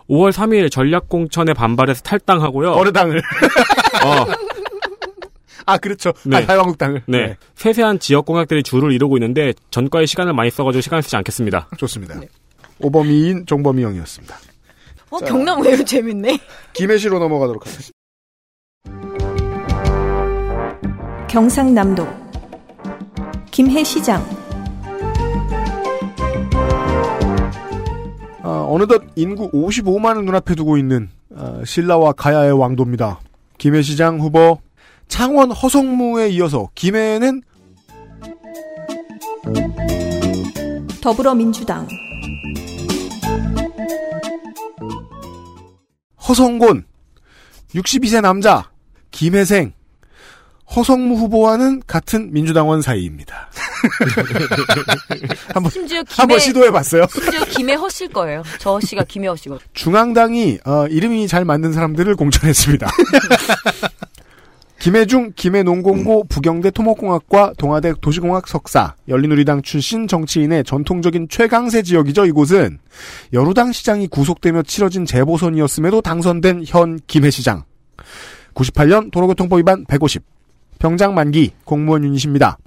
[0.09, 2.71] 5월 3일 전략공천에 반발해서 탈당하고요.
[2.71, 3.17] 어르당을.
[4.03, 4.25] 어,
[5.69, 6.13] 아, 그렇죠.
[6.25, 6.37] 네.
[6.37, 7.03] 아, 자유한국당을.
[7.07, 7.37] 네.
[7.55, 11.69] 세세한 지역 공약들이 줄을 이루고 있는데 전과의 시간을 많이 써가지고 시간 쓰지 않겠습니다.
[11.77, 12.19] 좋습니다.
[12.79, 14.35] 오범이인 정범이 형이었습니다.
[15.11, 16.39] 어, 경남 왜 재밌네.
[16.73, 17.93] 김해시로 넘어가도록 하겠습니다.
[21.27, 22.07] 경상남도
[23.51, 24.25] 김해시장
[28.41, 33.19] 아, 어느덧 인구 55만을 눈앞에 두고 있는 아, 신라와 가야의 왕도입니다.
[33.59, 34.59] 김해시장 후보
[35.09, 37.41] 창원 허성무에 이어서 김해에는
[41.01, 41.87] 더불어민주당
[46.27, 46.85] 허성곤
[47.75, 48.69] 62세 남자
[49.11, 49.73] 김혜생
[50.75, 53.49] 허성무 후보와는 같은 민주당원 사이입니다.
[55.51, 57.07] 한번 심지어 김해 한번 시도해봤어요.
[57.11, 58.43] 심지어 김해 허실 거예요.
[58.59, 59.65] 저 씨가 김해 허씨거든.
[59.73, 62.87] 중앙당이 어, 이름이 잘 맞는 사람들을 공천했습니다.
[64.79, 72.25] 김해중, 김해농공고, 부경대 토목공학과, 동아대 도시공학 석사, 열린우리당 출신 정치인의 전통적인 최강세 지역이죠.
[72.25, 72.79] 이곳은
[73.33, 77.63] 여루당 시장이 구속되며 치러진 재보선이었음에도 당선된 현 김해시장.
[78.53, 80.23] 98년 도로교통법 위반 150.
[80.79, 82.57] 병장 만기 공무원 유닛입니다.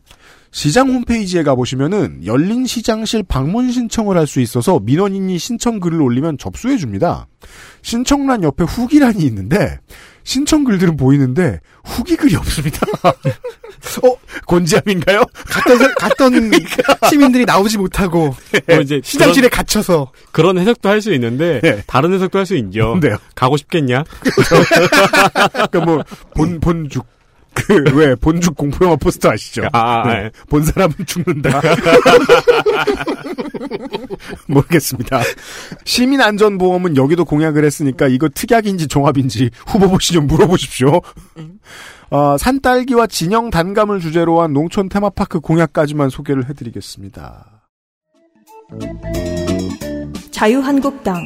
[0.51, 6.77] 시장 홈페이지에 가보시면은 열린 시장실 방문 신청을 할 수 있어서 민원인이 신청 글을 올리면 접수해
[6.77, 7.27] 줍니다.
[7.81, 9.79] 신청란 옆에 후기란이 있는데
[10.25, 12.87] 신청 글들은 보이는데 후기 글이 없습니다.
[14.05, 14.17] 어
[14.47, 15.25] 곤지암인가요?
[15.47, 16.51] 갔던 사- 갔던
[17.11, 18.35] 시민들이 나오지 못하고
[18.69, 21.83] 뭐 이제 시장실에 갇혀서 그런 해석도 할 수 있는데 네.
[21.87, 22.87] 다른 해석도 할 수 있죠.
[22.89, 23.17] 뭔데요?
[23.35, 24.05] 가고 싶겠냐?
[25.53, 26.05] 그러니까 뭐
[26.35, 27.07] 본 본죽
[27.55, 29.69] 그 왜 본죽 공포영화 포스터 아시죠?
[29.73, 30.23] 아, 네.
[30.25, 30.31] 네.
[30.49, 31.61] 본 사람은 죽는다.
[34.47, 35.21] 모르겠습니다.
[35.85, 41.01] 시민안전보험은 여기도 공약을 했으니까 이거 특약인지 종합인지 후보 보시 좀 물어보십시오.
[42.11, 47.63] 어, 산딸기와 진영 단감을 주제로 한 농촌 테마파크 공약까지만 소개를 해드리겠습니다.
[50.31, 51.23] 자유한국당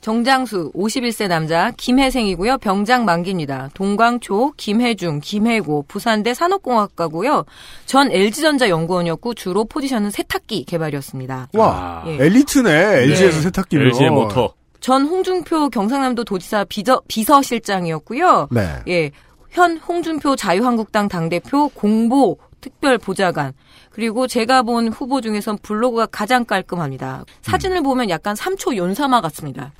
[0.00, 2.58] 정장수 51세 남자 김혜생이고요.
[2.58, 3.68] 병장 만기입니다.
[3.74, 7.44] 동광초, 김해중, 김해고, 부산대 산업공학과고요.
[7.84, 11.48] 전 LG전자 연구원이었고 주로 포지션은 세탁기 개발이었습니다.
[11.54, 12.14] 와, 예.
[12.14, 13.42] 엘리트네, LG에서 네.
[13.42, 13.86] 세탁기면.
[13.88, 14.54] LG의 모터.
[14.80, 18.48] 전 홍준표 경상남도 도지사 비저, 비서실장이었고요.
[18.50, 18.82] 네.
[18.88, 19.10] 예.
[19.50, 23.52] 현 홍준표 자유한국당 당대표 공보 특별 보좌관.
[23.90, 27.24] 그리고 제가 본 후보 중에선 블로그가 가장 깔끔합니다.
[27.42, 29.72] 사진을 보면 약간 삼초 연사마 같습니다.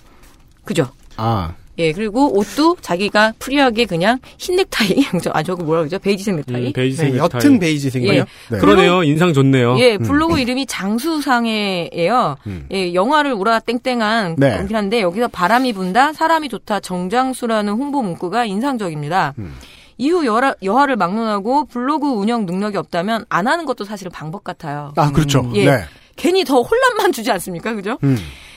[0.64, 0.88] 그죠?
[1.16, 5.98] 아, 예, 그리고 옷도 자기가 free하게 그냥 흰 넥타이, 저- 아, 저거 뭐라 그러죠?
[5.98, 6.66] 베이지색 넥타이?
[6.66, 7.40] 음, 베이지색 네, 넥타이.
[7.40, 8.12] 옅은 베이지색이에요.
[8.14, 8.24] 예.
[8.50, 8.58] 네.
[8.58, 9.02] 그러네요.
[9.02, 9.78] 인상 좋네요.
[9.78, 12.36] 예, 블로그 이름이 장수상해예요.
[12.46, 12.66] 음.
[12.72, 14.58] 예, 영화를 우라 땡땡한 네.
[14.58, 19.34] 거긴 한데 여기서 바람이 분다, 사람이 좋다, 정장수라는 홍보 문구가 인상적입니다.
[19.38, 19.54] 음.
[19.96, 24.92] 이후 여하, 여하를 막론하고 블로그 운영 능력이 없다면 안 하는 것도 사실은 방법 같아요.
[24.96, 25.50] 아, 그렇죠.
[25.54, 25.64] 예.
[25.66, 25.78] 네.
[26.16, 27.74] 괜히 더 혼란만 주지 않습니까?
[27.74, 27.98] 그죠?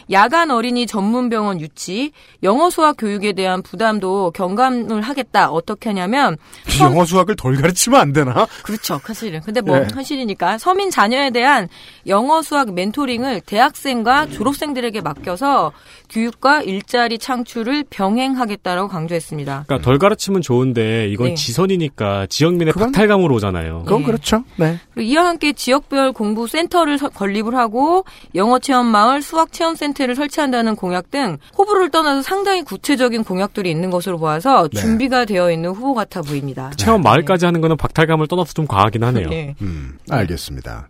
[0.07, 0.11] 음.
[0.11, 2.11] 야간 어린이 전문 병원 유치,
[2.43, 5.49] 영어 수학 교육에 대한 부담도 경감을 하겠다.
[5.51, 6.37] 어떻게 하냐면
[6.81, 8.47] 영어 수학을 덜 가르치면 안 되나?
[8.63, 9.41] 그렇죠, 사실은.
[9.41, 9.87] 근데 뭐 네.
[9.93, 11.67] 현실이니까 서민 자녀에 대한
[12.07, 15.71] 영어 수학 멘토링을 대학생과 졸업생들에게 맡겨서
[16.09, 19.63] 교육과 일자리 창출을 병행하겠다라고 강조했습니다.
[19.67, 21.33] 그러니까 덜 가르치면 좋은데 이건 네.
[21.35, 23.83] 지선이니까 지역민의 그건- 박탈감으로 오잖아요.
[23.85, 24.05] 그건 예.
[24.05, 24.43] 그렇죠.
[24.57, 24.79] 네.
[24.93, 29.92] 그리고 이와 함께 지역별 공부 센터를 서- 건립을 하고 영어 체험 마을, 수학 체험 센터
[29.99, 34.81] 를 설치한다는 공약 등 호불호를 떠나서 상당히 구체적인 공약들이 있는 것으로 보아서 네.
[34.81, 36.71] 준비가 되어 있는 후보 같아 보입니다.
[36.77, 39.27] 체험 마을까지 하는 거는 박탈감을 떠나서 좀 과하긴 하네요.
[39.31, 39.55] 예.
[39.61, 40.89] 음, 알겠습니다.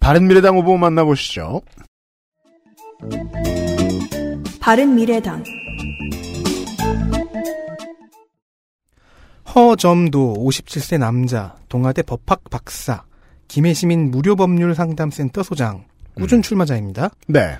[0.00, 1.60] 바른미래당 후보 만나보시죠.
[4.60, 5.44] 바른미래당
[9.54, 13.04] 허점도 57세 남자, 동아대 법학 박사,
[13.48, 17.10] 김해시민 무료법률 상담센터 소장, 꾸준 출마자입니다.
[17.26, 17.58] 네.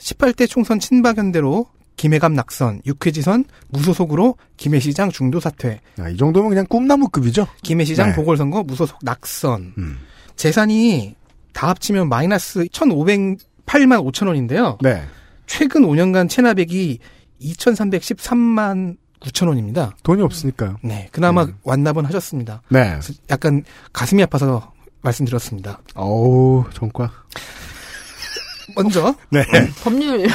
[0.00, 7.46] 18대 총선 친박연대로 김해감 낙선, 육회지선 무소속으로 김해시장 중도 사퇴, 아, 이 정도면 그냥 꿈나무급이죠.
[7.62, 8.16] 김해시장 네.
[8.16, 9.74] 보궐선거 무소속 낙선.
[9.76, 9.98] 음.
[10.34, 11.14] 재산이
[11.52, 14.78] 다 합치면 마이너스 1,508만 5천 원인데요.
[14.80, 15.02] 네.
[15.46, 16.98] 최근 5년간 체납액이
[17.42, 19.94] 2,313만 9천 원입니다.
[20.02, 20.78] 돈이 없으니까요.
[20.82, 21.54] 네, 그나마 음.
[21.64, 22.62] 완납은 하셨습니다.
[22.70, 22.98] 네.
[23.28, 23.62] 약간
[23.92, 24.72] 가슴이 아파서
[25.02, 25.82] 말씀드렸습니다.
[25.94, 27.12] 어우, 전과.
[28.76, 29.44] 먼저 네.
[29.82, 30.26] 법률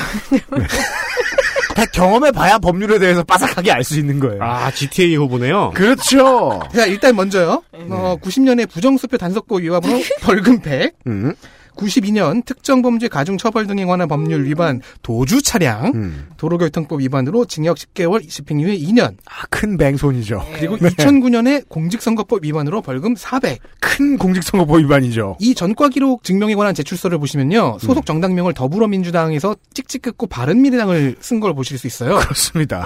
[1.76, 4.42] 다 경험해봐야 법률에 대해서 빠삭하게 알 수 있는 거예요.
[4.42, 5.72] 아, GTA 후보네요.
[5.76, 6.62] 그렇죠.
[6.74, 7.62] 자 일단 먼저요.
[7.90, 11.34] 어, 90년에 부정수표 단속법 위반으로 벌금 100, 음.
[11.76, 16.28] 92년 특정 범죄 가중 처벌 등에 관한 법률 위반 도주 차량 음.
[16.38, 20.46] 도로교통법 위반으로 징역 10개월 집행유예 2년 아, 큰 뱅손이죠.
[20.56, 20.90] 그리고 네.
[20.90, 23.60] 2009년에 공직선거법 위반으로 벌금 400.
[23.80, 25.38] 큰 공직선거법 위반이죠.
[25.40, 27.78] 이 전과 기록 증명에 관한 제출서를 보시면요.
[27.80, 32.18] 소속 정당명을 더불어민주당에서 찍찍 끊고 바른미래당을 쓴 걸 보실 수 있어요.
[32.18, 32.86] 그렇습니다.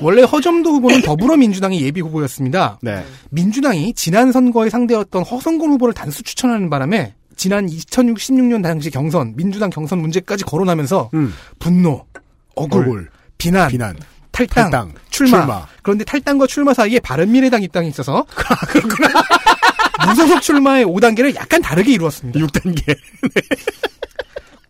[0.00, 2.78] 원래 허점도 후보는 더불어민주당의 예비 후보였습니다.
[2.82, 3.02] 네.
[3.30, 9.98] 민주당이 지난 선거에 상대였던 허성곤 후보를 단수 추천하는 바람에 지난 2016년 당시 경선, 민주당 경선
[9.98, 11.34] 문제까지 거론하면서 음.
[11.58, 12.06] 분노,
[12.54, 13.96] 억울, 억울, 비난, 비난,
[14.32, 15.38] 탈당, 탈당, 출마.
[15.38, 15.66] 출마.
[15.82, 18.24] 그런데 탈당과 출마 사이에 바른미래당 입당이 있어서
[18.68, 19.08] 그렇구나.
[20.08, 22.38] 무소속 출마의 5단계를 약간 다르게 이루었습니다.
[22.40, 22.96] 6단계.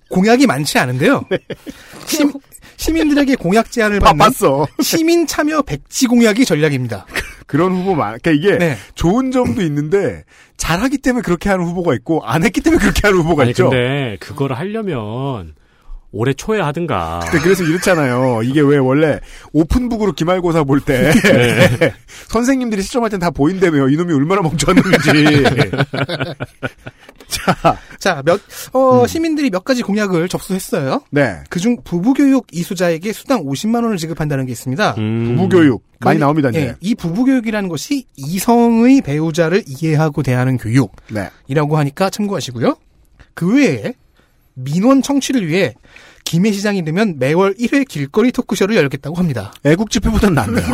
[0.08, 1.24] 공약이 많지 않은데요.
[2.06, 2.24] 시,
[2.76, 4.66] 시민들에게 공약 제안을 받는 바빴어.
[4.80, 7.06] 시민 참여 백지 공약이 전략입니다.
[7.46, 8.76] 그런 후보 많, 그러니까 이게 네.
[8.94, 10.24] 좋은 점도 있는데
[10.56, 13.70] 잘하기 때문에 그렇게 하는 후보가 있고 안 했기 때문에 그렇게 하는 후보가 아니 있죠.
[13.70, 15.54] 근데 그거를 하려면
[16.12, 17.20] 올해 초에 하든가.
[17.24, 18.42] 근데 그래서 이렇잖아요.
[18.42, 19.20] 이게 왜 원래
[19.52, 21.92] 오픈북으로 기말고사 볼 때 네.
[22.28, 23.88] 선생님들이 시점할 땐 다 보인다며요.
[23.88, 25.44] 이놈이 얼마나 멍청한 놈인지.
[27.28, 28.40] 자, 자, 몇,
[28.72, 31.02] 어, 시민들이 몇 가지 공약을 접수했어요.
[31.10, 31.38] 네.
[31.50, 34.94] 그중 부부교육 이수자에게 수당 50만 원을 지급한다는 게 있습니다.
[34.98, 35.34] 음.
[35.36, 36.54] 부부교육 많이 그런데, 나옵니다.
[36.54, 41.30] 예, 이 부부교육이라는 것이 이성의 배우자를 이해하고 대하는 교육이라고 네.
[41.76, 42.76] 하니까 참고하시고요.
[43.34, 43.94] 그 외에
[44.56, 45.74] 민원 청취를 위해
[46.24, 49.52] 김해 시장이 되면 매월 1회 길거리 토크쇼를 열겠다고 합니다.
[49.64, 50.66] 애국 집회보단 낫네요.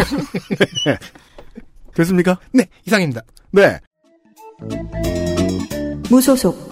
[0.86, 0.98] 네.
[1.94, 2.38] 됐습니까?
[2.52, 3.20] 네, 이상입니다.
[3.50, 3.78] 네.
[6.09, 6.70] 무소속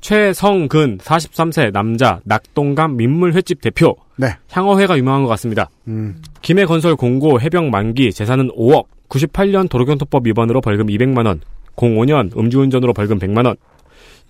[0.00, 3.94] 최성근 43세 남자 낙동강 민물 횟집 대표.
[4.16, 4.34] 네.
[4.50, 5.68] 향어회가 유명한 것 같습니다.
[5.86, 6.22] 음.
[6.40, 8.86] 김해 건설 공고 해병 만기 재산은 5억.
[9.08, 11.40] 98년 도로교통법 위반으로 벌금 200만 원.
[11.78, 13.56] 05년 음주운전으로 벌금 100만 원.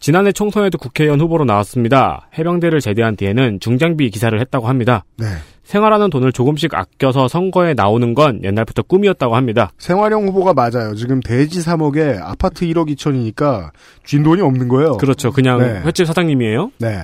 [0.00, 2.28] 지난해 총선에도 국회의원 후보로 나왔습니다.
[2.38, 5.04] 해병대를 제대한 뒤에는 중장비 기사를 했다고 합니다.
[5.16, 5.26] 네.
[5.64, 9.72] 생활하는 돈을 조금씩 아껴서 선거에 나오는 건 옛날부터 꿈이었다고 합니다.
[9.78, 10.94] 생활형 후보가 맞아요.
[10.94, 13.70] 지금 대지 3억에 아파트 1억 2천이니까
[14.04, 14.96] 쥔 돈이 없는 거예요.
[14.96, 15.32] 그렇죠.
[15.32, 15.82] 그냥 네.
[15.84, 16.70] 횟집 사장님이에요.
[16.78, 17.00] 네.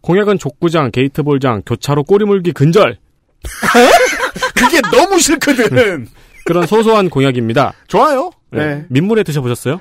[0.00, 2.96] 공약은 족구장, 게이트볼장, 교차로 꼬리물기 근절.
[4.56, 6.08] 그게 너무 싫거든.
[6.48, 7.74] 그런 소소한 공약입니다.
[7.86, 8.30] 좋아요.
[8.50, 8.66] 네.
[8.76, 8.84] 네.
[8.88, 9.80] 민물회 드셔보셨어요?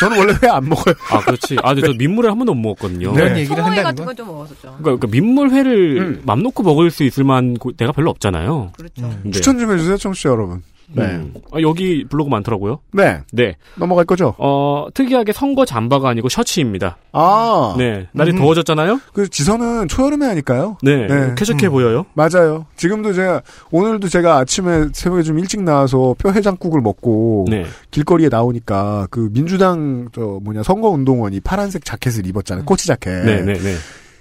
[0.00, 0.94] 저는 원래 회 안 먹어요.
[1.10, 1.56] 아, 그렇지.
[1.62, 3.12] 아, 근데 저 민물회 한 번도 못 먹었거든요.
[3.12, 3.40] 그런 네.
[3.40, 4.60] 얘기를 소고기 한다는 같은 건건좀 먹었었죠.
[4.62, 6.22] 그러니까, 그러니까 민물회를 음.
[6.24, 8.72] 맘 놓고 먹을 수 있을 만한 곳- 데가 별로 없잖아요.
[8.74, 9.02] 그렇죠.
[9.22, 10.62] 근데, 추천 좀 해주세요, 청취자 여러분.
[10.92, 11.04] 네.
[11.04, 11.34] 음.
[11.52, 12.80] 아, 여기 블로그 많더라고요.
[12.92, 13.20] 네.
[13.32, 13.56] 네.
[13.76, 14.34] 넘어갈 거죠?
[14.38, 16.98] 어, 특이하게 선거 잠바가 아니고 셔츠입니다.
[17.12, 17.74] 아.
[17.78, 18.08] 네.
[18.12, 18.38] 날이 음.
[18.38, 19.00] 더워졌잖아요?
[19.12, 20.78] 그 지선은 초여름에 하니까요.
[20.82, 21.06] 네.
[21.06, 21.34] 네.
[21.36, 21.72] 쾌적해 음.
[21.72, 22.06] 보여요.
[22.14, 22.66] 맞아요.
[22.76, 27.64] 지금도 제가 오늘도 제가 아침에 새벽에 좀 일찍 나와서 뼈 해장국을 먹고 네.
[27.90, 32.64] 길거리에 나오니까 그 민주당 저 뭐냐 선거 운동원이 파란색 자켓을 입었잖아요.
[32.64, 33.24] 코치 자켓.
[33.24, 33.74] 네, 네, 네.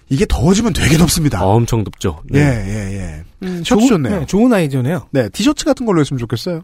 [0.09, 1.45] 이게 더워지면 되게 덥습니다.
[1.45, 2.21] 엄청 덥죠.
[2.33, 2.65] 예, 네.
[2.67, 3.23] 예, 예.
[3.43, 4.19] 음, 셔츠 좋은, 좋네요.
[4.19, 5.07] 네, 좋은 아이디어네요.
[5.11, 6.63] 네, 티셔츠 같은 걸로 했으면 좋겠어요.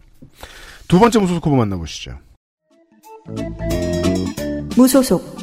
[0.88, 2.18] 두 번째 무소속 후보 만나보시죠.
[4.76, 5.36] 무소속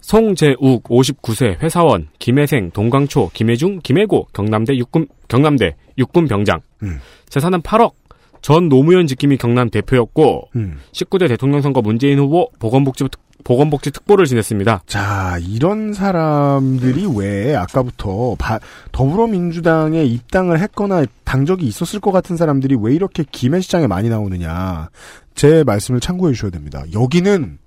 [0.00, 7.00] 송재욱 59세 회사원 김혜생 동강초 김혜중 김해고 경남대 육군 경남대 육군 병장 음.
[7.28, 7.94] 재산은 8억
[8.42, 10.78] 전 노무현 직김이 경남 대표였고 음.
[10.92, 13.04] 19대 대통령 선거 문재인 후보 보건복지
[13.42, 14.82] 보건복지 특보를 지냈습니다.
[14.86, 18.60] 자, 이런 사람들이 왜 아까부터 바-
[18.92, 24.88] 더불어민주당에 입당을 했거나 당적이 있었을 것 같은 사람들이 왜 이렇게 김해시장에 많이 나오느냐.
[25.34, 26.84] 제 말씀을 참고해 주셔야 됩니다.
[26.94, 27.58] 여기는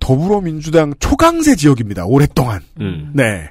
[0.00, 2.06] 더불어민주당 초강세 지역입니다.
[2.06, 2.60] 오랫동안.
[2.80, 3.10] 음.
[3.12, 3.50] 네.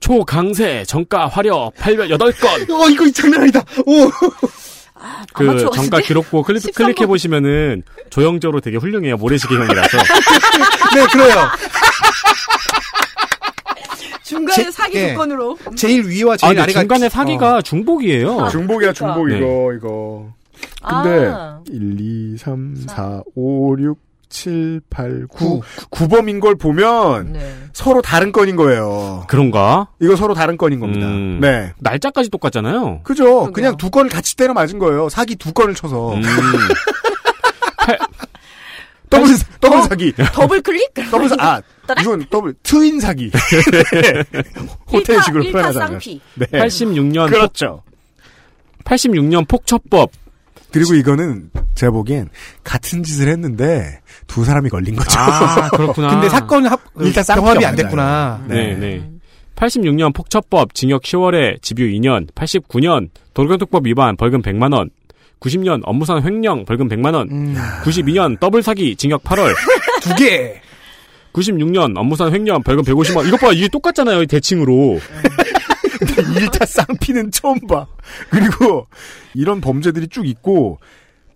[0.00, 3.64] 초강세 정가 화려 808건 어, 이거 장난 아니다.
[3.86, 4.10] 오.
[5.34, 6.00] 그 정가?
[6.00, 6.74] 기록부 클릭, 13번.
[6.74, 9.16] 클릭해 보시면은 조형적으로 되게 훌륭해요.
[9.16, 9.98] 모래시계형이라서.
[10.94, 11.34] 네, 그래요.
[14.22, 15.12] 중간에 제- 사기 예.
[15.12, 15.56] 조건으로.
[15.76, 17.08] 제일 위와 아, 제일 근데 아래가 중간에 어.
[17.08, 18.48] 사기가 중복이에요.
[18.50, 19.38] 중복이야, 중복, 네.
[19.38, 20.32] 이거, 이거.
[20.82, 21.60] 근데, 아.
[21.68, 21.96] 1,
[22.34, 25.62] 2, 3, 4, 5, 6, 7, 8, 9.
[25.90, 27.56] 9 범인 걸 보면, 네.
[27.72, 29.24] 서로 다른 건인 거예요.
[29.28, 29.88] 그런가?
[30.00, 31.06] 이거 서로 다른 건인 겁니다.
[31.06, 31.38] 음.
[31.40, 31.72] 네.
[31.78, 33.00] 날짜까지 똑같잖아요.
[33.02, 33.52] 그죠.
[33.52, 35.08] 그냥두 건을 같이 때려 맞은 거예요.
[35.08, 36.14] 사기 두 건을 쳐서.
[36.14, 36.22] 음.
[39.08, 39.28] 더블,
[39.60, 40.12] 더블 사기.
[40.32, 40.92] 더블 클릭?
[41.10, 41.62] 더블 사, 아?
[42.00, 43.30] 이건 더블, twin 사기.
[44.92, 46.00] 호텔식으로 표현하자면.
[46.00, 46.46] 네.
[46.46, 47.82] 86년 그렇죠.
[48.84, 50.10] 86년 폭처법.
[50.72, 52.28] 그리고 이거는 제가 보기엔
[52.64, 55.18] 같은 짓을 했는데 두 사람이 걸린 거죠.
[55.18, 56.08] 아, 그렇구나.
[56.10, 57.76] 근데 사건 합 일단 쌍피가 병합이 안.
[57.76, 58.44] 됐구나.
[58.48, 59.10] 네, 네.
[59.54, 64.90] 86년 폭처법 징역 10월에 집유 2년, 89년 도로교통법 위반 벌금 100만 원,
[65.40, 67.28] 90년 업무상 횡령 벌금 100만 원.
[67.30, 67.56] 음.
[67.84, 69.54] 92년 더블 사기 징역 8월.
[70.02, 70.60] 두 개.
[71.32, 73.26] 96년 업무상 횡령 벌금 150만 원.
[73.28, 74.98] 이것 봐 이게 똑같잖아요 이 대칭으로.
[76.38, 77.86] 일타 쌍피는 처음 봐.
[78.30, 78.86] 그리고
[79.34, 80.78] 이런 범죄들이 쭉 있고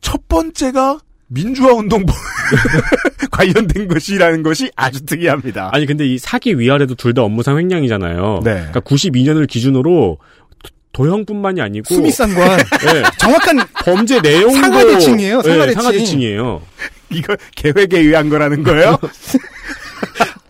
[0.01, 0.99] 첫 번째가
[1.33, 2.05] 민주화 운동
[3.31, 5.71] 관련된 것이라는 것이 아주 특이합니다.
[5.73, 8.41] 아니 근데 이 사기 위아래도 둘 다 업무상 횡령이잖아요.
[8.45, 8.55] 네.
[8.55, 10.19] 그러니까 92년을 기준으로
[10.63, 12.59] 도- 도형뿐만이 아니고 수미상관.
[12.59, 15.81] 네, 정확한 범죄 내용도 상하대칭이에요, 네, 상하대칭.
[15.81, 16.63] 상하대칭이에요.
[17.11, 18.99] 이거 계획에 의한 거라는 거예요?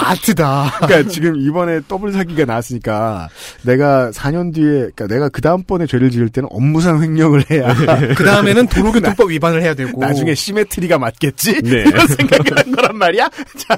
[0.01, 0.73] 아트다.
[0.81, 3.29] 그러니까 지금 이번에 더블 사기가 나왔으니까
[3.63, 7.75] 내가 4년 뒤에 그러니까 내가 그 다음번에 죄를 지을 때는 업무상 횡령을 해야
[8.17, 10.01] 그 다음에는 도로교통법 위반을 해야 되고.
[10.01, 11.63] 나중에 시메트리가 맞겠지?
[11.63, 11.85] 네.
[11.87, 13.29] 이런 생각을 한 거란 말이야?
[13.57, 13.77] 자,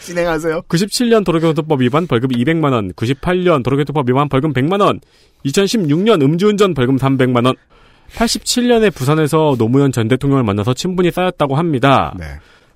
[0.00, 0.62] 진행하세요.
[0.62, 5.00] 97년 도로교통법 위반 벌금 200만 원, 98년 도로교통법 위반 벌금 100만 원,
[5.44, 7.54] 2016년 음주운전 벌금 300만 원,
[8.14, 12.14] 87년에 부산에서 노무현 전 대통령을 만나서 친분이 쌓였다고 합니다.
[12.18, 12.26] 네.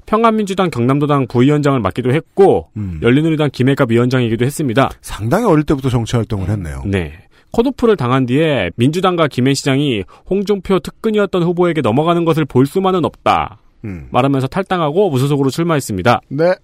[0.07, 3.01] 평안민주당 경남도당 부위원장을 맡기도 했고 음.
[3.03, 4.91] 열린우리당 김혜갑 위원장이기도 했습니다.
[5.01, 6.83] 상당히 어릴 때부터 정치 활동을 했네요.
[6.87, 7.13] 네.
[7.53, 13.59] 컷오프를 당한 뒤에 민주당과 김해 시장이 홍준표 특근이었던 후보에게 넘어가는 것을 볼 수만은 없다.
[13.85, 14.09] 음.
[14.11, 16.21] 말하면서 탈당하고 무소속으로 출마했습니다.
[16.29, 16.55] 네.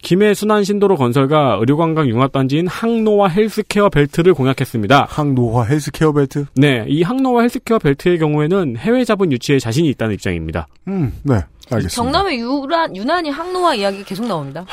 [0.00, 5.06] 김해 순환 신도로 건설과 의료관광 융합단지인 항노화 헬스케어 벨트를 공약했습니다.
[5.08, 6.46] 항노화 헬스케어 벨트?
[6.54, 10.68] 네, 이 항노화 헬스케어 벨트의 경우에는 해외 자본 유치에 자신이 있다는 입장입니다.
[10.86, 11.40] 음, 네.
[11.70, 12.02] 알겠습니다.
[12.02, 14.64] 경남의 유란, 유난히 항노화 이야기가 계속 나옵니다.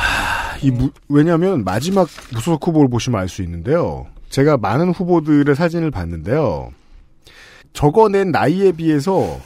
[0.62, 4.06] 이 무- 왜냐하면 마지막 무소속 후보를 보시면 알 수 있는데요.
[4.30, 6.70] 제가 많은 후보들의 사진을 봤는데요.
[7.74, 9.38] 적어낸 나이에 비해서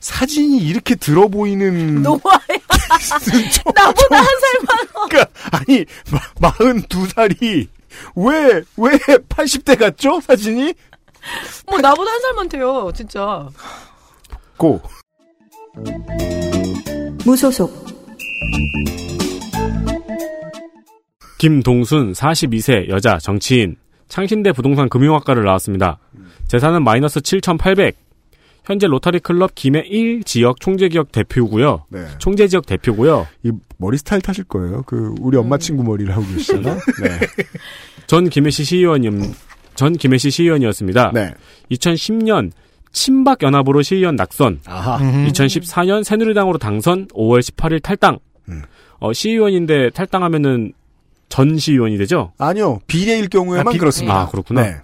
[0.00, 2.02] 사진이 이렇게 들어 보이는.
[3.74, 5.08] 나보다 한 살만.
[5.08, 5.84] 그러니까 아니
[6.40, 7.68] 마, 42살이
[8.16, 8.90] 왜 왜
[9.28, 10.20] 80대 같죠?
[10.20, 10.74] 사진이?
[11.66, 13.48] 뭐 나보다 한 살만 돼요, 진짜.
[14.56, 14.80] 고.
[17.24, 17.86] 무소속
[21.38, 23.76] 김동순 42세 여자 정치인
[24.08, 25.98] 창신대 부동산 금융학과를 나왔습니다.
[26.48, 27.96] 재산은 마이너스 7,800.
[28.64, 31.84] 현재 로타리 클럽 김해 1 지역 총재 지역 대표고요.
[31.88, 32.06] 네.
[32.18, 33.26] 총재 지역 대표고요.
[33.42, 34.82] 이 머리 스타일 타실 거예요.
[34.86, 36.74] 그 우리 엄마 친구 머리를 하고 계시잖아.
[37.02, 37.10] 네.
[38.06, 39.32] 전 김해시 시의원님
[39.74, 41.10] 전 김해시 시의원이었습니다.
[41.12, 41.32] 네.
[41.72, 42.52] 2010년
[42.92, 44.60] 친박 연합으로 시의원 낙선.
[44.66, 44.98] 아하.
[44.98, 47.08] 2014년 새누리당으로 당선.
[47.08, 48.18] 5월 18일 탈당.
[48.48, 48.62] 음.
[49.00, 50.72] 어, 시의원인데 탈당하면은
[51.28, 52.32] 전 시의원이 되죠?
[52.38, 52.80] 아니요.
[52.86, 54.20] 비례일 경우에만 아, 비- 그렇습니다.
[54.20, 54.62] 아, 그렇구나.
[54.62, 54.76] 네.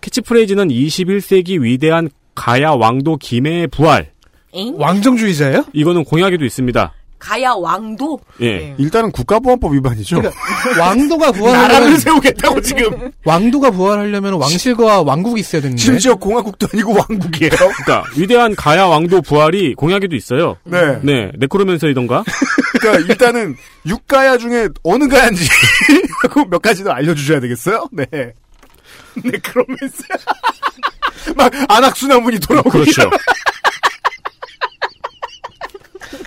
[0.00, 2.08] 캐치프레이즈는 21세기 위대한
[2.40, 4.12] 가야 왕도 김해의 부활.
[4.54, 4.74] 엥?
[4.78, 5.66] 왕정주의자예요?
[5.74, 6.94] 이거는 공약에도 있습니다.
[7.18, 8.18] 가야 왕도?
[8.40, 8.74] 예.
[8.78, 10.16] 일단은 국가보안법 위반이죠.
[10.22, 10.40] 그러니까
[10.80, 13.10] 왕도가 나라를 부활하려면 세우겠다고 지금.
[13.26, 15.82] 왕도가 부활하려면 왕실과 왕국이 있어야 되는데.
[15.82, 17.50] 심지어 공화국도 아니고 왕국이에요.
[17.50, 20.56] 그러니까 위대한 가야 왕도 부활이 공약에도 있어요.
[20.64, 20.98] 네.
[21.02, 22.24] 네, 네크로맨서이던가.
[22.80, 23.54] 그러니까 일단은
[23.84, 25.46] 육가야 중에 어느 가야인지
[26.48, 27.86] 몇 가지 더 알려주셔야 되겠어요?
[27.92, 28.06] 네.
[28.10, 30.04] 네, 그러면서
[31.36, 33.10] 막 안악수나문이 돌아오고 그렇죠.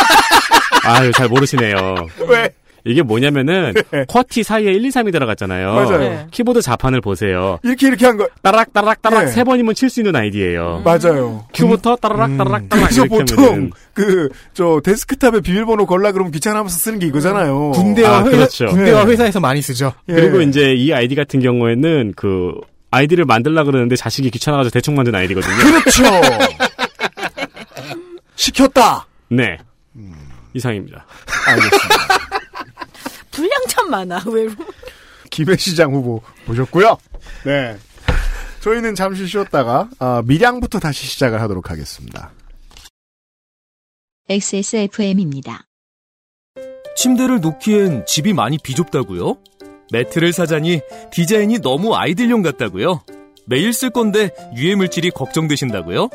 [0.84, 2.06] 아유, 잘 모르시네요.
[2.28, 2.48] 왜?
[2.86, 3.74] 이게 뭐냐면은,
[4.08, 5.74] QWERTY 사이에 1, 2, 3이 들어갔잖아요.
[5.74, 5.98] 맞아요.
[5.98, 6.26] 네.
[6.30, 7.58] 키보드 자판을 보세요.
[7.62, 8.28] 이렇게 이렇게 한 거.
[8.42, 9.30] 따락, 따락, 따락, 네.
[9.32, 11.44] 세 번이면 칠 수 있는 아이디예요 맞아요.
[11.54, 12.88] Q부터 따라락, 따라락, 따락.
[12.88, 13.70] 그래서 이렇게 보통.
[13.92, 17.72] 그 저 데스크탑에 비밀번호 걸라 그러면 귀찮아하면서 쓰는 게 이거잖아요.
[17.72, 18.66] 군대와 아, 회사 그렇죠.
[18.66, 19.12] 군대와 네.
[19.12, 19.92] 회사에서 많이 쓰죠.
[20.08, 20.14] 예.
[20.14, 22.52] 그리고 이제 이 아이디 같은 경우에는 그,
[22.90, 25.54] 아이디를 만들라 그러는데 자식이 귀찮아가지고 대충 만든 아이디거든요.
[25.56, 26.02] 그렇죠.
[28.36, 29.06] 시켰다.
[29.28, 29.58] 네.
[30.54, 31.04] 이상입니다.
[31.48, 32.25] 알겠습니다.
[33.36, 34.48] 분량 참 많아, 왜.
[35.30, 36.96] 김해시장 후보 보셨고요.
[37.44, 37.76] 네.
[38.60, 42.32] 저희는 잠시 쉬었다가 아, 밀양부터 다시 시작을 하도록 하겠습니다.
[44.28, 45.66] XSFM입니다.
[46.96, 49.36] 침대를 놓기엔 집이 많이 비좁다고요?
[49.92, 50.80] 매트를 사자니
[51.12, 53.02] 디자인이 너무 아이들용 같다고요?
[53.44, 56.08] 매일 쓸 건데 유해 물질이 걱정되신다고요?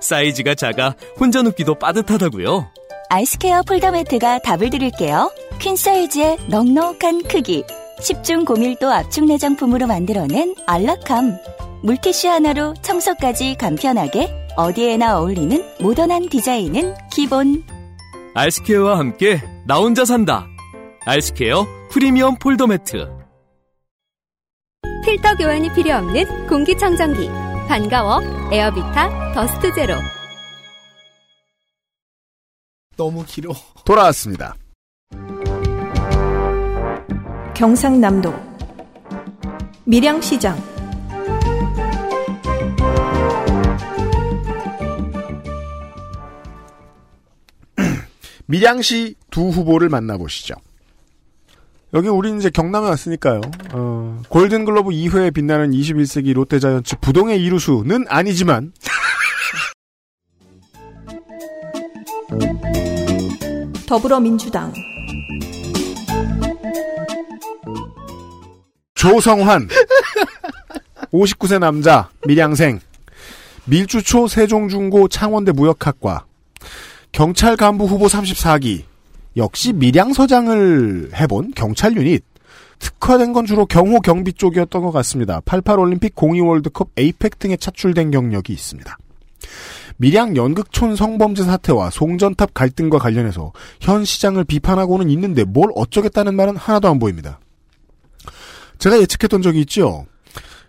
[0.00, 2.70] 사이즈가 작아 혼자 눕기도 빠듯하다고요?
[3.08, 5.30] 알스케어 폴더 매트가 답을 드릴게요.
[5.58, 7.64] 퀸 사이즈의 넉넉한 크기,
[8.00, 11.36] 10중 고밀도 압축 내장품으로 만들어낸 안락함.
[11.82, 17.62] 물티슈 하나로 청소까지 간편하게 어디에나 어울리는 모던한 디자인은 기본.
[18.34, 20.46] 알스케어와 함께 나 혼자 산다.
[21.04, 23.08] 알스케어 프리미엄 폴더 매트.
[25.04, 27.28] 필터 교환이 필요 없는 공기청정기
[27.68, 28.20] 반가워
[28.50, 29.94] 에어비타 더스트 제로
[32.96, 33.52] 너무 길어.
[33.84, 34.56] 돌아왔습니다.
[37.54, 38.34] 경상남도
[39.84, 40.56] 밀양시장
[48.46, 50.54] 밀양시 두 후보를 만나보시죠.
[51.94, 53.40] 여기 우리 이제 경남에 왔으니까요.
[53.72, 58.72] 어, 골든글러브 2회에 빛나는 21세기 롯데자이언츠 부동의 이루수는 아니지만
[63.86, 64.72] 더불어민주당.
[68.94, 69.68] 조성환.
[71.12, 72.80] 59세 남자 밀양생.
[73.66, 76.24] 밀주초 세종중고 창원대 무역학과.
[77.12, 78.82] 경찰 간부 후보 34기.
[79.36, 82.24] 역시 밀양서장을 해본 경찰 유닛.
[82.78, 85.40] 특화된 건 주로 경호 경비 쪽이었던 것 같습니다.
[85.44, 88.98] 88 올림픽 02 월드컵 에이펙 등에 차출된 경력이 있습니다.
[89.98, 96.88] 밀양 연극촌 성범죄 사태와 송전탑 갈등과 관련해서 현 시장을 비판하고는 있는데 뭘 어쩌겠다는 말은 하나도
[96.88, 97.40] 안 보입니다.
[98.78, 100.06] 제가 예측했던 적이 있죠.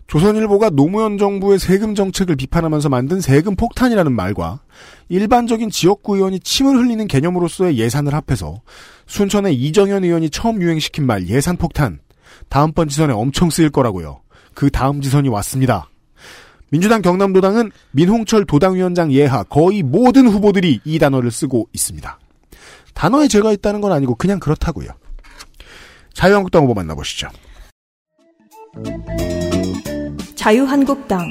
[0.07, 4.61] 조선일보가 노무현 정부의 세금 정책을 비판하면서 만든 세금 폭탄이라는 말과
[5.09, 8.61] 일반적인 지역구 의원이 침을 흘리는 개념으로서의 예산을 합해서
[9.07, 11.99] 순천의 이정현 의원이 처음 유행시킨 말 예산 폭탄
[12.47, 14.21] 다음번 지선에 엄청 쓰일 거라고요.
[14.53, 15.89] 그 다음 지선이 왔습니다.
[16.69, 22.19] 민주당 경남도당은 민홍철 도당위원장 예하 거의 모든 후보들이 이 단어를 쓰고 있습니다.
[22.94, 24.89] 단어에 죄가 있다는 건 아니고 그냥 그렇다고요.
[26.14, 27.30] 자유한국당 후보 만나보시죠.
[30.35, 31.26] 자유한국당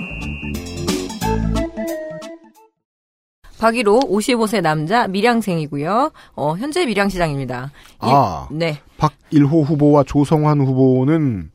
[3.58, 6.12] 박일호 55세 남자 밀양생이고요.
[6.34, 7.70] 어, 현재 밀양시장입니다.
[8.02, 8.48] 이- 아.
[8.52, 8.80] 네.
[8.98, 11.50] 박일호 후보와 조성환 후보는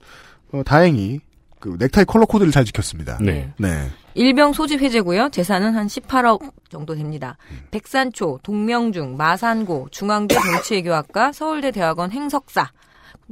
[0.51, 1.19] 어, 다행히
[1.61, 3.17] 그 넥타이 컬러 코드를 잘 지켰습니다.
[3.21, 3.53] 네.
[3.57, 3.89] 네.
[4.15, 5.29] 일병 소집 해제고요.
[5.29, 7.37] 재산은 한 18억 정도 됩니다.
[7.69, 12.71] 백산초, 동명중, 마산고, 중앙대 정치외교학과, 서울대 대학원 행석사,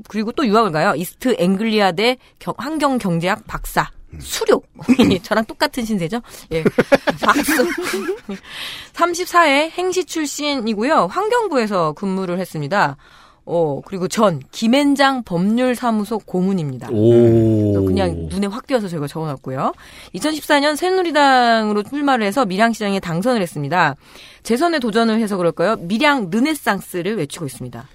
[0.08, 0.94] 그리고 또 유학을 가요.
[0.96, 3.90] 이스트 앵글리아대 경- 환경경제학 박사.
[4.20, 4.62] 수료.
[5.24, 6.22] 저랑 똑같은 신세죠?
[6.52, 6.64] 예.
[7.22, 7.68] 박수.
[8.94, 11.08] 34회 행시 출신이고요.
[11.08, 12.96] 환경부에서 근무를 했습니다.
[13.52, 16.90] 어, 그리고 전 김앤장 법률사무소 고문입니다.
[16.92, 17.84] 오.
[17.84, 19.74] 그냥 눈에 확 띄어서 저희가 적어놨고요.
[20.14, 23.96] 2014년 새누리당으로 출마를 해서 밀양시장에 당선을 했습니다.
[24.44, 25.78] 재선에 도전을 해서 그럴까요?
[25.78, 27.88] 밀양 르네상스를 외치고 있습니다.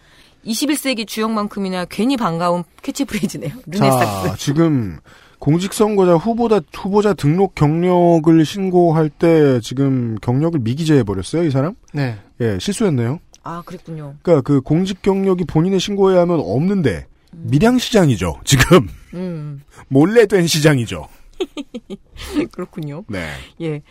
[0.45, 3.53] 21세기 주역만큼이나 괜히 반가운 캐치프레이즈네요.
[3.67, 4.29] 르네상스.
[4.29, 4.99] 자, 지금
[5.39, 11.75] 공직선거자 후보자 후보자 등록 경력을 신고할 때 지금 경력을 미기재해 버렸어요, 이 사람?
[11.93, 12.17] 네.
[12.41, 13.21] 예, 실수했네요.
[13.45, 14.15] 아, 그랬군요.
[14.23, 18.41] 그러니까 그 공직 경력이 본인의 신고해야 하면 없는데 밀양 시장이죠.
[18.45, 21.07] 지금 음, 몰래 된 시장이죠.
[22.53, 23.05] 그렇군요.
[23.09, 23.29] 네.
[23.61, 23.83] 예.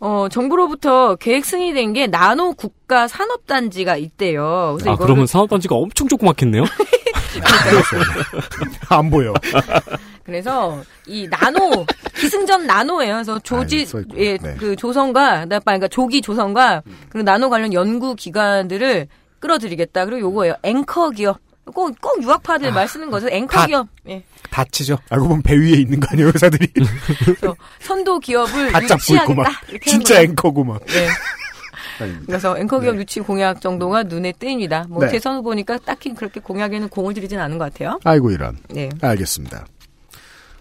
[0.00, 4.76] 어, 정부로부터 계획 승인된 게 나노 국가 산업단지가 있대요.
[4.76, 6.64] 그래서 아, 이거를- 그러면 산업단지가 엄청 조그맣겠네요?
[8.90, 9.32] 안 보여.
[10.24, 13.14] 그래서 이 나노 기승전 나노예요.
[13.14, 14.02] 그래서 조지 아.
[14.16, 14.54] 예, 네.
[14.58, 19.08] 그 조선과 그러니까 조기 조선과 그리고 나노 관련 연구 기관들을
[19.40, 20.04] 끌어들이겠다.
[20.04, 20.54] 그리고 요거예요.
[20.62, 21.38] 앵커 기업.
[21.64, 23.28] 꼭, 꼭 유학파들 말 쓰는 거죠.
[23.30, 23.86] 앵커 다- 기업.
[24.08, 24.24] 예.
[24.50, 24.98] 다치죠.
[25.10, 26.66] 알고 보면 배 위에 있는 거 아니에요, 회사들이.
[27.24, 29.34] 그래서 선도 기업을 다 잡고 있고.
[29.34, 29.46] 막.
[29.86, 30.20] 진짜.
[30.22, 30.84] 앵커고 막.
[30.86, 31.08] 네.
[32.00, 32.24] 아닙니다.
[32.26, 33.00] 그래서 앵커 기업 네.
[33.02, 34.86] 유치 공약 정도가 눈에 띄입니다.
[34.88, 35.12] 뭐 네.
[35.12, 37.98] 대선 후보니까 딱히 그렇게 공약에는 공을 들이진 않은 것 같아요.
[38.04, 38.58] 아이고 이런.
[38.70, 38.88] 네.
[39.00, 39.64] 알겠습니다.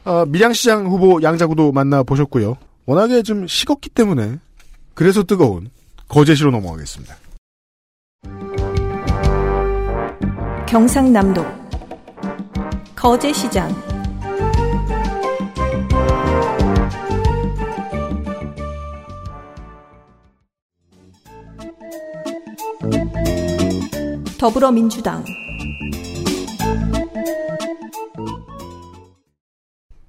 [0.04, 2.58] 어, 밀양시장 후보 양자구도 만나보셨고요.
[2.86, 4.40] 워낙에 좀 식었기 때문에
[4.94, 5.70] 그래서 뜨거운
[6.08, 7.16] 거제시로 넘어가겠습니다.
[10.68, 11.46] 경상남도
[12.96, 13.70] 거제시장
[24.40, 25.24] 더불어민주당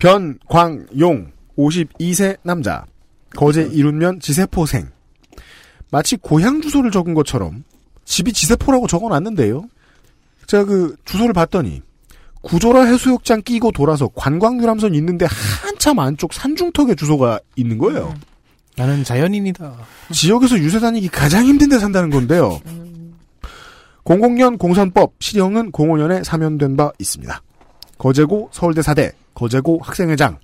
[0.02, 2.84] 변광용 52세 남자
[3.36, 4.88] 거제 이룬면 지세포생
[5.92, 7.62] 마치 고향 주소를 적은 것처럼
[8.04, 9.64] 집이 지세포라고 적어놨는데요.
[10.48, 11.82] 제가 그 주소를 봤더니
[12.40, 15.24] 구조라 해수욕장 끼고 돌아서 관광유람선 있는데
[15.62, 18.12] 한참 안쪽 산중턱에 주소가 있는 거예요.
[18.76, 19.72] 나는 자연인이다.
[20.10, 22.60] 지역에서 유세 다니기 가장 힘든 데 산다는 건데요.
[24.04, 27.40] 00년 공선법 시령은 05년에 사면된 바 있습니다.
[27.98, 29.12] 거제고 서울대 사대,
[29.42, 30.38] 거제고 학생회장,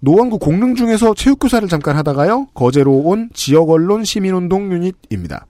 [0.00, 5.46] 노원구 공릉 중에서 체육교사를 잠깐 하다가요, 거제로 온 지역언론 시민운동 유닛입니다.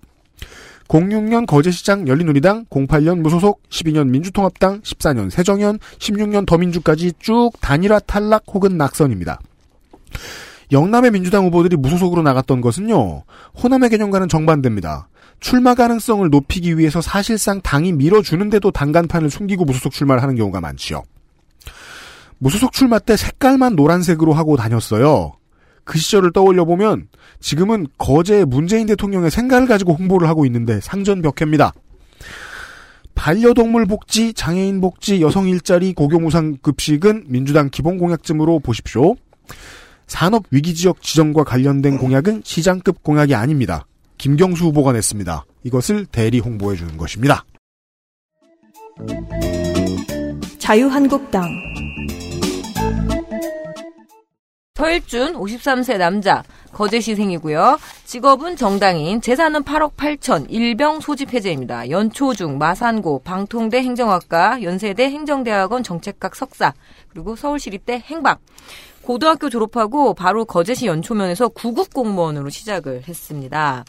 [0.88, 8.76] 06년 거제시장 열린우리당, 08년 무소속, 12년 민주통합당, 14년 새정연, 16년 더민주까지 쭉 단일화 탈락 혹은
[8.76, 9.40] 낙선입니다.
[10.72, 13.22] 영남의 민주당 후보들이 무소속으로 나갔던 것은요.
[13.62, 15.08] 호남의 개념과는 정반대입니다.
[15.40, 21.02] 출마 가능성을 높이기 위해서 사실상 당이 밀어주는데도 당간판을 숨기고 무소속 출마를 하는 경우가 많지요.
[22.44, 25.32] 무소속 출마 때 색깔만 노란색으로 하고 다녔어요.
[25.82, 27.08] 그 시절을 떠올려 보면
[27.40, 31.72] 지금은 거제 문재인 대통령의 생각을 가지고 홍보를 하고 있는데 상전 벽해입니다.
[33.14, 39.14] 반려동물 복지, 장애인 복지, 여성 일자리, 고교무상 급식은 민주당 기본 공약쯤으로 보십시오.
[40.06, 43.86] 산업 위기 지역 지정과 관련된 공약은 시장급 공약이 아닙니다.
[44.18, 45.46] 김경수 후보가 냈습니다.
[45.62, 47.46] 이것을 대리 홍보해 주는 것입니다.
[50.58, 51.48] 자유한국당
[54.76, 56.42] 서일준 53세 남자
[56.72, 57.78] 거제 시생이고요.
[58.06, 61.90] 직업은 정당인 재산은 8억 8천 일병 소집 해제입니다.
[61.90, 66.74] 연초 중 마산고 방통대 행정학과 연세대 행정대학원 정책학 석사
[67.08, 68.40] 그리고 서울시립대 행박
[69.02, 73.84] 고등학교 졸업하고 바로 거제시 연초면에서 구급 공무원으로 시작을 했습니다.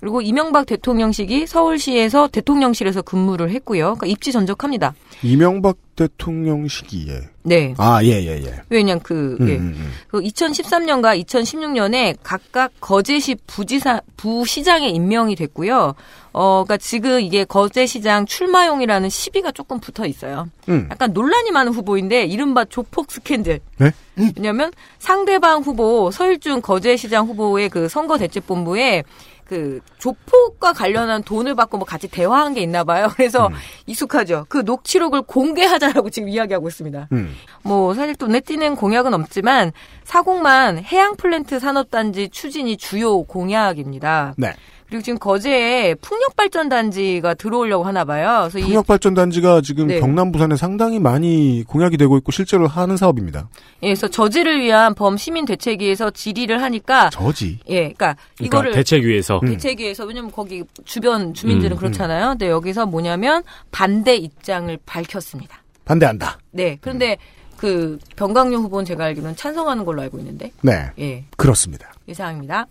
[0.00, 3.96] 그리고 이명박 대통령 시기 서울시에서 대통령실에서 근무를 했고요.
[3.96, 4.94] 그러니까 입지 전적합니다.
[5.22, 7.20] 이명박 대통령 시기에.
[7.42, 7.74] 네.
[7.76, 8.62] 아, 예, 예, 예.
[8.70, 9.56] 왜냐면 그, 음, 예.
[9.56, 9.92] 음, 음.
[10.08, 15.94] 그 2013년과 2016년에 각각 거제시 부지사, 부시장에 임명이 됐고요.
[16.32, 20.48] 어, 그니까 지금 이게 거제시장 출마용이라는 시비가 조금 붙어 있어요.
[20.68, 20.88] 음.
[20.90, 23.60] 약간 논란이 많은 후보인데, 이른바 조폭 스캔들.
[23.78, 23.92] 네?
[24.36, 29.04] 왜냐면 상대방 후보, 서일준 거제시장 후보의 그 선거대책본부에
[29.50, 33.08] 그 조폭과 관련한 돈을 받고 뭐 같이 대화한 게 있나 봐요.
[33.16, 33.54] 그래서 음.
[33.86, 34.46] 익숙하죠.
[34.48, 37.08] 그 녹취록을 공개하자라고 지금 이야기하고 있습니다.
[37.10, 37.34] 음.
[37.64, 39.72] 뭐 사실 눈에 띄는 공약은 없지만
[40.04, 44.34] 사공만 해양 플랜트 산업단지 추진이 주요 공약입니다.
[44.36, 44.54] 네.
[44.90, 48.48] 그리고 지금 거제에 풍력 발전 단지가 들어오려고 하나 봐요.
[48.50, 50.00] 그래서 이 풍력발전단지가 지금 네.
[50.00, 53.48] 경남 부산에 상당히 많이 공약이 되고 있고 실제로 하는 사업입니다.
[53.84, 57.60] 예, 그래서 저지를 위한 범시민 대책위에서 질의를 하니까 저지.
[57.68, 59.50] 예, 그러니까 그러니까 이거를 대책위에서 음.
[59.50, 62.30] 대책위에서 왜냐면 거기 주변 주민들은 음, 그렇잖아요.
[62.30, 65.62] 근데 여기서 뭐냐면 반대 입장을 밝혔습니다.
[65.84, 66.40] 반대한다.
[66.50, 66.78] 네.
[66.80, 67.16] 그런데
[67.56, 70.90] 그 병강용 후보는 제가 알기로는 찬성하는 걸로 알고 있는데 네.
[70.98, 71.92] 예, 그렇습니다.
[72.08, 72.66] 이상입니다.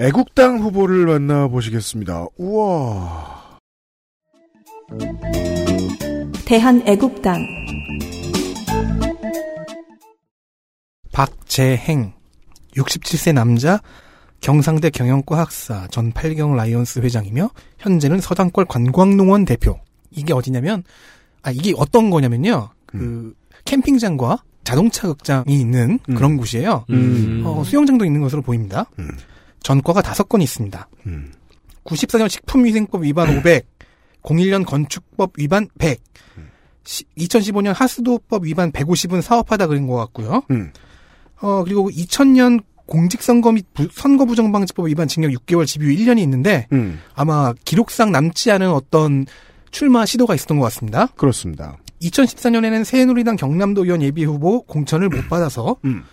[0.00, 2.26] 애국당 후보를 만나보시겠습니다.
[2.36, 3.58] 우와.
[6.46, 7.44] 대한애국당
[11.12, 12.12] 박재행
[12.76, 13.80] 67세 남자
[14.40, 19.80] 경상대 경영과 학사 전 8경 라이온스 회장이며 현재는 서당골 관광농원 대표.
[20.12, 20.84] 이게 어디냐면
[21.42, 22.68] 아 이게 어떤 거냐면요.
[22.86, 23.34] 그
[23.64, 26.14] 캠핑장과 자동차 극장이 있는 음.
[26.14, 26.84] 그런 곳이에요.
[26.90, 27.42] 음.
[27.44, 28.86] 어, 수영장도 있는 것으로 보입니다.
[29.68, 29.76] 음.
[29.76, 30.88] 전과가 다섯 건 있습니다.
[31.06, 31.32] 음.
[31.84, 33.66] 94년 식품위생법 위반 500,
[34.22, 36.00] 01년 건축법 위반 100,
[37.18, 40.42] 2015년 하수도법 위반 150은 사업하다 그린 것 같고요.
[40.50, 40.72] 음.
[41.40, 47.00] 어, 그리고 2000년 공직선거 및 부- 선거부정방지법 위반 징역 6개월 집유 1년이 있는데 음.
[47.14, 49.26] 아마 기록상 남지 않은 어떤
[49.70, 51.06] 출마 시도가 있었던 것 같습니다.
[51.08, 51.76] 그렇습니다.
[52.00, 56.04] 2014년에는 새누리당 경남도 의원 예비 후보 공천을 못 받아서 음.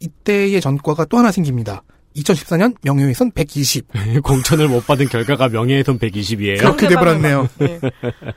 [0.00, 1.82] 이때의 전과가 또 하나 생깁니다.
[2.16, 3.88] 2014년 명예훼손 120.
[4.22, 6.58] 공천을 못 받은 결과가 명예훼손 120이에요.
[6.58, 7.48] 그렇게 돼버렸네요.
[7.58, 7.80] 네.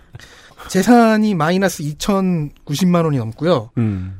[0.69, 3.71] 재산이 마이너스 2,090만 원이 넘고요.
[3.77, 4.19] 음.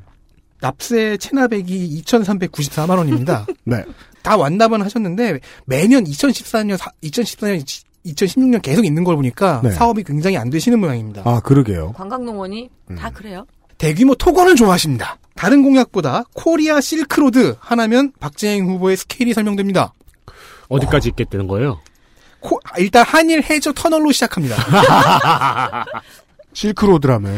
[0.62, 3.46] 납세 체납액이 2,394만 원입니다.
[3.66, 3.84] 네.
[4.24, 9.72] 다 완납은 하셨는데 매년 2014년, 2014년, 2016년 계속 있는 걸 보니까 네.
[9.72, 11.24] 사업이 굉장히 안 되시는 모양입니다.
[11.26, 11.92] 아, 그러게요.
[11.94, 12.96] 관광농원이 음.
[12.96, 13.46] 다 그래요.
[13.78, 15.18] 대규모 토건을 좋아하십니다.
[15.36, 19.94] 다른 공약보다 코리아 실크로드 하나면 박재행 후보의 스케일이 설명됩니다.
[20.68, 21.80] 어디까지 있겠다는 거예요?
[22.40, 24.56] 코- 아, 일단 한일 해저 터널로 시작합니다.
[26.54, 27.30] 실크로드라며.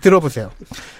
[0.00, 0.50] 들어보세요.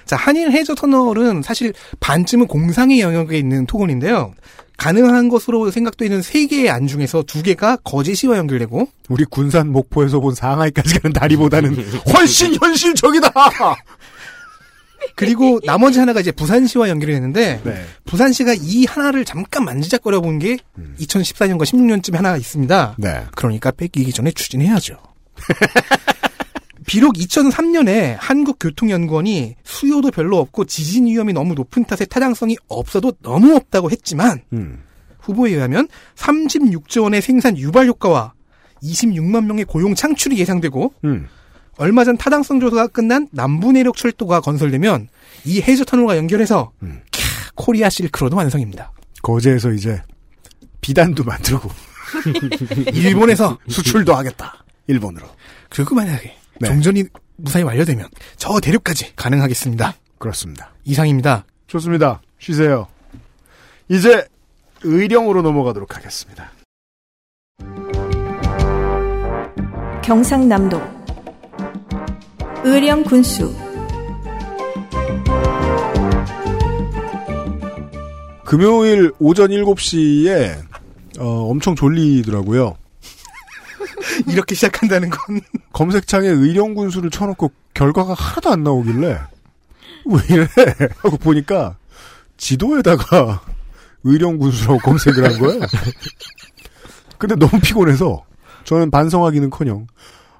[0.04, 4.32] 자, 한일 해저 터널은 사실 반쯤은 공상의 영역에 있는 토건인데요.
[4.76, 10.34] 가능한 것으로 생각되는 세 개의 안 중에서 두 개가 거제시와 연결되고 우리 군산 목포에서 본
[10.34, 11.76] 상하이까지 가는 다리보다는
[12.12, 13.32] 훨씬 현실적이다!
[15.16, 17.84] 그리고 나머지 하나가 이제 부산시와 연결이 되는데 네.
[18.04, 20.58] 부산시가 이 하나를 잠깐 만지작거려 본 게
[20.98, 22.96] 2014년과 16년쯤에 하나가 있습니다.
[22.98, 23.24] 네.
[23.36, 24.96] 그러니까 뺏기기 전에 추진해야죠.
[26.86, 33.90] 비록 2003년에 한국교통연구원이 수요도 별로 없고 지진 위험이 너무 높은 탓에 타당성이 없어도 너무 없다고
[33.90, 34.82] 했지만 음.
[35.20, 38.34] 후보에 의하면 36조 원의 생산 유발 효과와
[38.82, 41.28] 26만 명의 고용 창출이 예상되고 음.
[41.76, 45.08] 얼마 전 타당성 조사가 끝난 남부내륙 철도가 건설되면
[45.44, 47.02] 이 해저 터널과 연결해서 음.
[47.10, 47.20] 캬,
[47.54, 48.92] 코리아 실크로드 완성입니다.
[49.22, 50.02] 거제에서 이제
[50.80, 51.70] 비단도 만들고
[52.92, 54.64] 일본에서 수출도 하겠다.
[54.86, 55.26] 일본으로.
[55.70, 56.68] 그리고 만약에 네.
[56.68, 57.04] 종전이
[57.36, 59.94] 무사히 완료되면 저 대륙까지 가능하겠습니다.
[60.18, 60.72] 그렇습니다.
[60.84, 61.44] 이상입니다.
[61.66, 62.20] 좋습니다.
[62.38, 62.86] 쉬세요.
[63.88, 64.26] 이제
[64.82, 66.52] 의령으로 넘어가도록 하겠습니다.
[70.02, 70.93] 경상남도
[72.66, 73.54] 의령 군수
[78.46, 80.64] 금요일 오전 7시에
[81.18, 82.76] 어, 엄청 졸리더라고요.
[84.26, 85.42] 이렇게 시작한다는 건
[85.74, 89.18] 검색창에 의령 군수를 쳐놓고 결과가 하나도 안 나오길래
[90.06, 90.46] 왜 이래
[91.02, 91.76] 하고 보니까
[92.38, 93.42] 지도에다가
[94.04, 95.60] 의령 군수라고 검색을 한 거예요.
[97.18, 98.24] 근데 너무 피곤해서
[98.64, 99.86] 저는 반성하기는커녕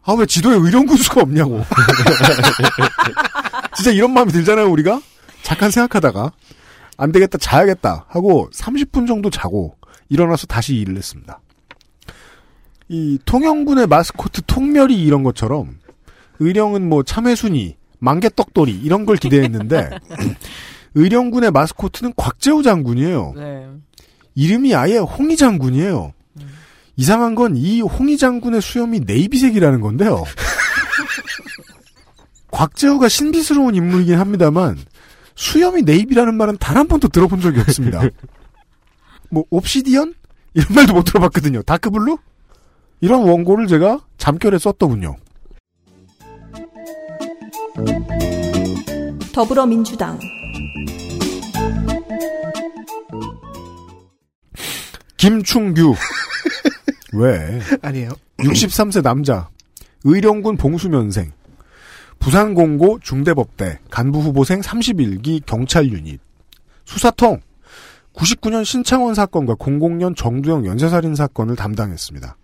[0.06, 1.62] 아 왜 지도에 의령 군수가 없냐고.
[3.76, 5.01] 진짜 이런 마음이 들잖아요 우리가
[5.43, 6.32] 잠깐 생각하다가
[6.97, 9.76] 안 되겠다 자야겠다 하고 30분 정도 자고
[10.09, 11.40] 일어나서 다시 일을 했습니다.
[12.89, 15.78] 이 통영군의 마스코트 통멸이 이런 것처럼
[16.39, 19.90] 의령은 뭐 참외순이, 만개떡돌이 이런 걸 기대했는데
[20.94, 23.32] 의령군의 마스코트는 곽재우 장군이에요.
[23.36, 23.68] 네.
[24.35, 26.12] 이름이 아예 홍희 장군이에요.
[26.96, 30.24] 이상한 건 이 홍희 장군의 수염이 네이비색이라는 건데요.
[32.50, 34.78] 곽재우가 신비스러운 인물이긴 합니다만
[35.34, 38.00] 수염이 네이비라는 말은 단 한 번도 들어본 적이 없습니다.
[39.30, 40.14] 뭐 옵시디언
[40.54, 41.62] 이런 말도 못 들어봤거든요.
[41.62, 42.16] 다크블루
[43.00, 45.16] 이런 원고를 제가 잠결에 썼더군요.
[49.32, 50.18] 더불어민주당
[55.16, 55.94] 김충규
[57.14, 58.10] 왜 아니에요.
[58.38, 59.48] 63세 남자
[60.04, 61.32] 의령군 봉수면생
[62.18, 66.20] 부산공고 중대법대 간부후보생 31기 경찰 유닛
[66.84, 67.40] 수사통
[68.14, 72.36] 99년 신창원 사건과 00년 정두영 연쇄살인 사건을 담당했습니다.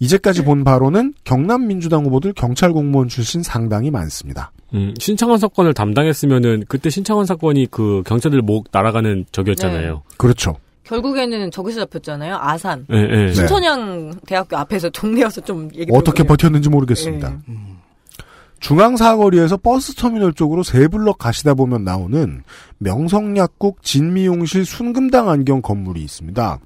[0.00, 4.50] 이제까지 본 바로는 경남 민주당 후보들 경찰 공무원 출신 상당히 많습니다.
[4.74, 10.02] 음, 신창원 사건을 담당했으면은 그때 신창원 사건이 그 경찰들 목 날아가는 적이었잖아요.
[10.18, 10.56] 그렇죠.
[10.84, 12.36] 결국에는 저기서 잡혔잖아요.
[12.40, 12.86] 아산.
[12.88, 13.32] 네, 네.
[13.32, 16.28] 신촌양 대학교 앞에서 동네여서 좀 얘기 어떻게 들어보네요.
[16.28, 17.40] 버텼는지 모르겠습니다.
[17.46, 17.54] 네.
[18.60, 22.42] 중앙 사거리에서 버스 터미널 쪽으로 세 블럭 가시다 보면 나오는
[22.78, 26.58] 명성약국 진미용실 순금당 안경 건물이 있습니다.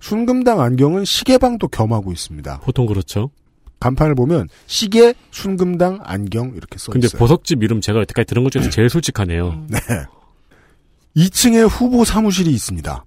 [0.00, 2.60] 순금당 안경은 시계방도 겸하고 있습니다.
[2.64, 3.30] 보통 그렇죠.
[3.78, 7.18] 간판을 보면 시계 순금당 안경 이렇게 써 근데 있어요.
[7.18, 9.64] 보석집 이름 제가 여태까지 들은 것 중에서 제일 솔직하네요.
[9.68, 9.78] 네.
[11.16, 13.04] 2층에 후보 사무실이 있습니다.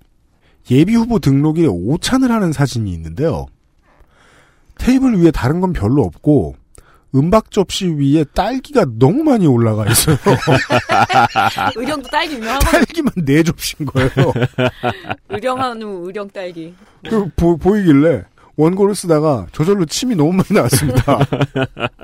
[0.72, 3.46] 예비 후보 등록일에 오찬을 하는 사진이 있는데요.
[4.78, 6.56] 테이블 위에 다른 건 별로 없고
[7.16, 10.18] 은박 접시 위에 딸기가 너무 많이 올라가 있어요.
[11.76, 12.72] 의령도 딸기 유명하거든요.
[12.72, 14.10] 딸기만 네 접시인 거예요.
[15.30, 16.74] 의령한우 의령 딸기.
[17.10, 18.24] 그 보, 보이길래
[18.58, 21.20] 원고를 쓰다가 저절로 침이 너무 많이 나왔습니다.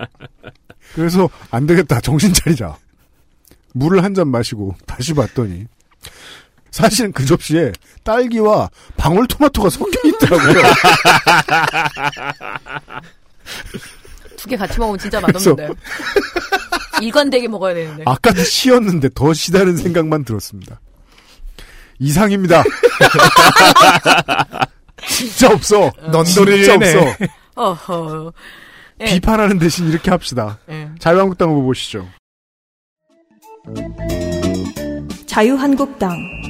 [0.95, 1.99] 그래서 안 되겠다.
[1.99, 2.77] 정신 차리자.
[3.73, 5.65] 물을 한 잔 마시고 다시 봤더니
[6.71, 7.71] 사실은 그 접시에
[8.03, 10.61] 딸기와 방울토마토가 섞여 있더라고요.
[14.37, 15.69] 두 개 같이 먹으면 진짜 맛없는데.
[17.01, 18.03] 일관되게 먹어야 되는데.
[18.07, 20.79] 아까도 시였는데 더 시다는 생각만 들었습니다.
[21.99, 22.63] 이상입니다.
[25.07, 25.91] 진짜 없어.
[26.71, 26.95] 해내.
[26.95, 27.15] 없어.
[27.55, 28.33] 어허.
[29.01, 29.05] 예.
[29.05, 30.57] 비판하는 대신 이렇게 합시다.
[30.69, 30.89] 예.
[30.99, 32.07] 자유한국당 후보 보시죠.
[35.27, 36.40] 자유한국당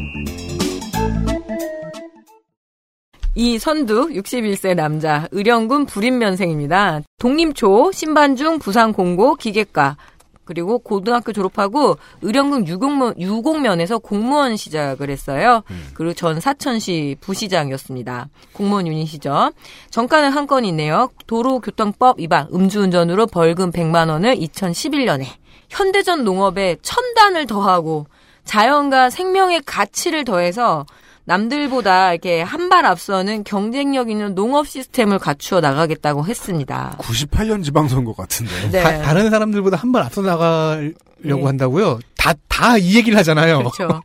[3.33, 7.01] 이 선두 61세 남자 의령군 불임면생입니다.
[7.17, 9.95] 독림초 신반중 부산공고 기계과
[10.43, 15.63] 그리고 고등학교 졸업하고 의령군 유공면, 유공면에서 공무원 시작을 했어요.
[15.93, 18.27] 그리고 전 사천시 부시장이었습니다.
[18.51, 19.51] 공무원 유닛이죠.
[19.91, 21.09] 정가는 한 건이 있네요.
[21.27, 25.25] 도로교통법 위반 음주운전으로 벌금 100만 원을 2011년에
[25.69, 28.07] 현대전 농업에 첨단을 더하고
[28.43, 30.85] 자연과 생명의 가치를 더해서
[31.25, 36.95] 남들보다 이렇게 한 발 앞서는 경쟁력 있는 농업 시스템을 갖추어 나가겠다고 했습니다.
[36.99, 38.69] 98년 지방선거 같은데.
[38.71, 39.01] 네.
[39.01, 40.93] 다, 른 사람들보다 한 발 앞서 나가려고
[41.23, 41.43] 네.
[41.43, 41.99] 한다고요?
[42.17, 43.57] 다, 다 이 얘기를 하잖아요.
[43.57, 44.01] 그렇죠.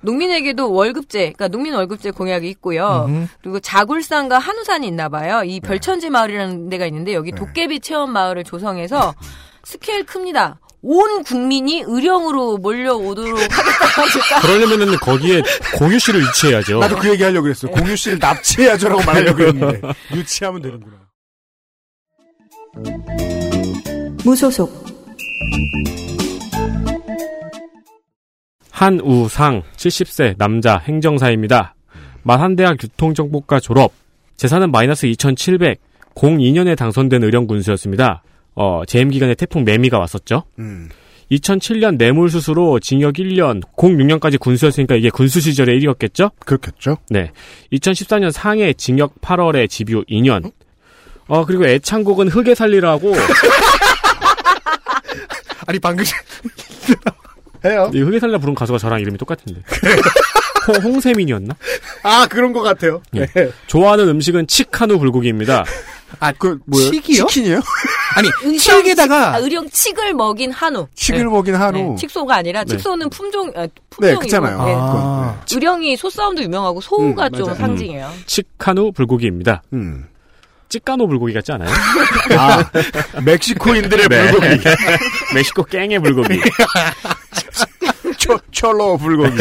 [0.00, 3.04] 농민에게도 월급제, 그러니까 농민 월급제 공약이 있고요.
[3.08, 3.26] 음흠.
[3.42, 5.42] 그리고 자굴산과 한우산이 있나 봐요.
[5.44, 9.14] 이 별천지 마을이라는 데가 있는데 여기 도깨비 체험 마을을 조성해서
[9.64, 10.58] 스케일 큽니다.
[10.82, 15.42] 온 국민이 의령으로 몰려오도록 하겠다고 하니까 그러려면은 거기에
[15.76, 16.78] 공유 씨를 유치해야죠.
[16.78, 17.72] 나도 그 얘기 하려고 그랬어요.
[17.72, 19.80] 공유 씨를 납치해야죠라고 말하려고 했는데.
[20.14, 20.96] 유치하면 되는구나.
[24.24, 24.86] 무소속
[28.70, 31.74] 한우상 70세 남자 행정사입니다.
[32.22, 33.92] 마산대학 교통정보과 졸업.
[34.36, 35.80] 재산은 마이너스 2,700.
[36.14, 38.22] 02년에 당선된 의령 군수였습니다.
[38.60, 40.42] 어, 재임 기간에 태풍 매미가 왔었죠.
[40.58, 40.88] 음.
[41.30, 46.32] 2007년 뇌물 수수로 징역 1년, 06년까지 군수였으니까 이게 군수 시절의 1위였겠죠?
[46.44, 46.96] 그렇겠죠.
[47.08, 47.30] 네.
[47.72, 50.50] 2014년 상해 징역 8월에 집유 2년.
[51.28, 53.14] 어, 그리고 애창곡은 흙에 살리라고.
[55.66, 56.04] 아니 방금
[57.64, 57.92] 해요.
[57.94, 59.60] 이 흙에 살리라 부른 가수가 저랑 이름이 똑같은데.
[60.66, 61.54] 홍, 홍세민이었나?
[62.02, 63.02] 아 그런 것 같아요.
[63.12, 63.26] 네.
[63.68, 65.64] 좋아하는 음식은 치카누 불고기입니다.
[66.20, 66.90] 아, 그, 뭐요?
[66.90, 67.60] 치킨이요?
[68.18, 70.88] 아니 의령 칡에다가 아, 의령 칡을 먹인 한우.
[70.94, 71.24] 칡을 네.
[71.24, 71.78] 먹인 한우.
[71.78, 72.72] 네, 칡소가 아니라 네.
[72.76, 74.64] 칡소는 품종 아, 네, 품종이고 그렇잖아요.
[74.64, 74.74] 네.
[74.76, 77.54] 아, 의령이 소싸움도 유명하고 소가 음, 좀 맞아요.
[77.58, 78.12] 상징이에요.
[78.26, 79.62] 치카누 불고기입니다.
[79.72, 80.06] 음.
[80.68, 81.70] 찌까노 불고기 같지 않아요?
[82.36, 82.62] 아,
[83.24, 84.30] 멕시코인들의 네.
[84.30, 84.64] 불고기.
[85.34, 86.40] 멕시코 깽의 불고기.
[88.18, 89.36] 초, 촐로 불고기.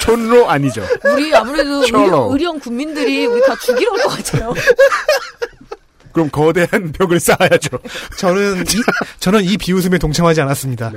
[0.00, 0.82] 촌로 아니죠.
[1.04, 2.02] 우리 아무래도 철로.
[2.04, 4.54] 의령, 의령 군민들이 우리 다 죽이러 올 것 같아요.
[6.16, 7.78] 그럼 거대한 벽을 쌓아야죠.
[8.16, 8.82] 저는 이,
[9.20, 10.90] 저는 이 비웃음에 동참하지 않았습니다.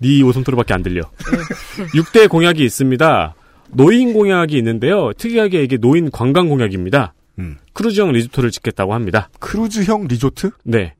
[0.00, 1.02] 네 웃음소리밖에 안 들려.
[1.94, 3.34] 6대 공약이 있습니다.
[3.70, 5.12] 노인 공약이 있는데요.
[5.16, 7.14] 특이하게 이게 노인 관광 공약입니다.
[7.38, 7.56] 음.
[7.72, 9.28] 크루즈형 리조트를 짓겠다고 합니다.
[9.38, 10.50] 크루즈형 리조트?
[10.64, 10.94] 네.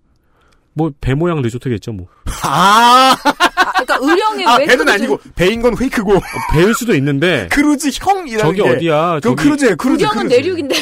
[0.75, 2.07] 뭐 배 모양 리조트겠죠, 뭐.
[2.45, 6.21] 아, 아, 그러니까 의령이 아 왜 배는 크루즈- 아니고 배인 건 fake고 어,
[6.53, 9.19] 배일 수도 있는데 크루즈형이라는 저기 게 어디야?
[9.19, 9.77] 그럼 저기 크루즈예요.
[9.77, 10.05] 크루즈.
[10.05, 10.35] 의령은 크루즈.
[10.37, 10.77] 내륙인데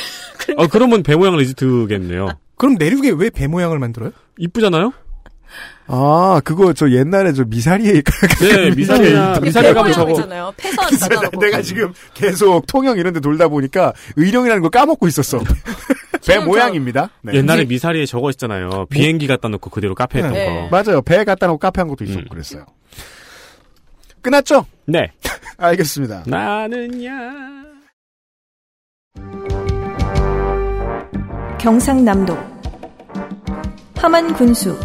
[0.58, 2.28] 어 그러면 배 모양 리조트겠네요.
[2.56, 4.12] 그럼 내륙에 왜 배 모양을 만들어요?
[4.38, 4.92] 이쁘잖아요?
[5.88, 8.02] 아, 그거 저 옛날에 저 미사리에
[8.40, 10.52] 네, 미사리나 미사리 가면 저거 있잖아요.
[11.22, 11.40] 놓고.
[11.40, 15.38] 내가 지금 계속 통영 이런 데 돌다 보니까 의령이라는 걸 까먹고 있었어.
[16.26, 17.10] 배 모양입니다.
[17.22, 17.34] 네.
[17.34, 18.86] 옛날에 미사리에 저거 있잖아요.
[18.90, 20.68] 비행기 갖다 놓고 그대로 카페 했던 네.
[20.68, 20.76] 거.
[20.76, 21.02] 맞아요.
[21.02, 22.28] 배 갖다 놓고 카페 한 것도 있었고 음.
[22.30, 22.66] 그랬어요.
[24.22, 24.66] 끝났죠?
[24.86, 25.12] 네.
[25.56, 26.24] 알겠습니다.
[26.26, 27.65] 나는야.
[31.66, 32.32] 경상남도.
[33.96, 34.78] 함안 군수.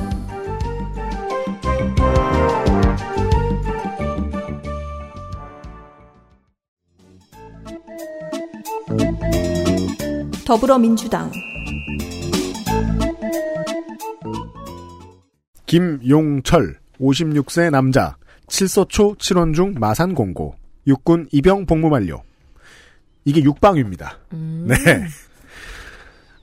[10.44, 11.32] 더불어민주당.
[15.68, 18.18] 김용철 56세 남자.
[18.48, 20.56] 7서초 7원 중 마산 공고.
[20.88, 22.24] 육군 입영 복무 만료.
[23.24, 24.18] 이게 육방위입니다.
[24.32, 24.76] 네.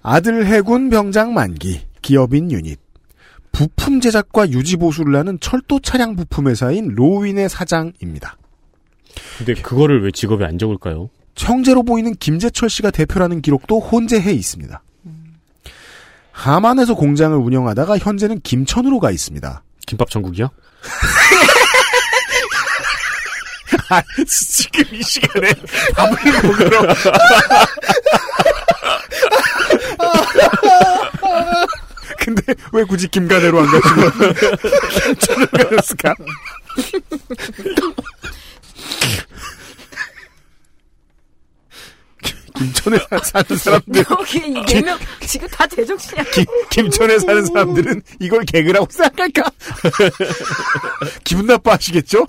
[0.02, 2.78] 아들 해군 병장 만기 기업인 유닛
[3.52, 8.36] 부품 제작과 유지 보수를 하는 철도 차량 부품 회사인 로윈의 사장입니다.
[9.38, 11.08] 근데 그거를 왜 직업에 안 적을까요?
[11.36, 14.82] 형제로 보이는 김재철 씨가 대표라는 기록도 혼재해 있습니다.
[16.30, 19.62] 하만에서 공장을 운영하다가 현재는 김천으로 가 있습니다.
[19.86, 20.48] 김밥 천국이요?
[23.90, 25.50] 아, 지금 이 시간에
[25.96, 26.82] 밥을 먹으러.
[32.18, 34.00] 근데 왜 굳이 김가대로 안 가시고
[35.14, 36.14] 김천으로 가셨을까?
[42.58, 46.24] 김천에 사는 사람들, 여기 이네명 지금 다 제정신이야.
[46.32, 49.50] 김, 김천에 사는 사람들은 이걸 개그라고 생각할까?
[51.22, 52.26] 기분 나빠하시겠죠?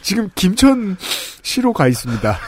[0.00, 0.96] 지금 김천
[1.42, 2.38] 시로 가 있습니다.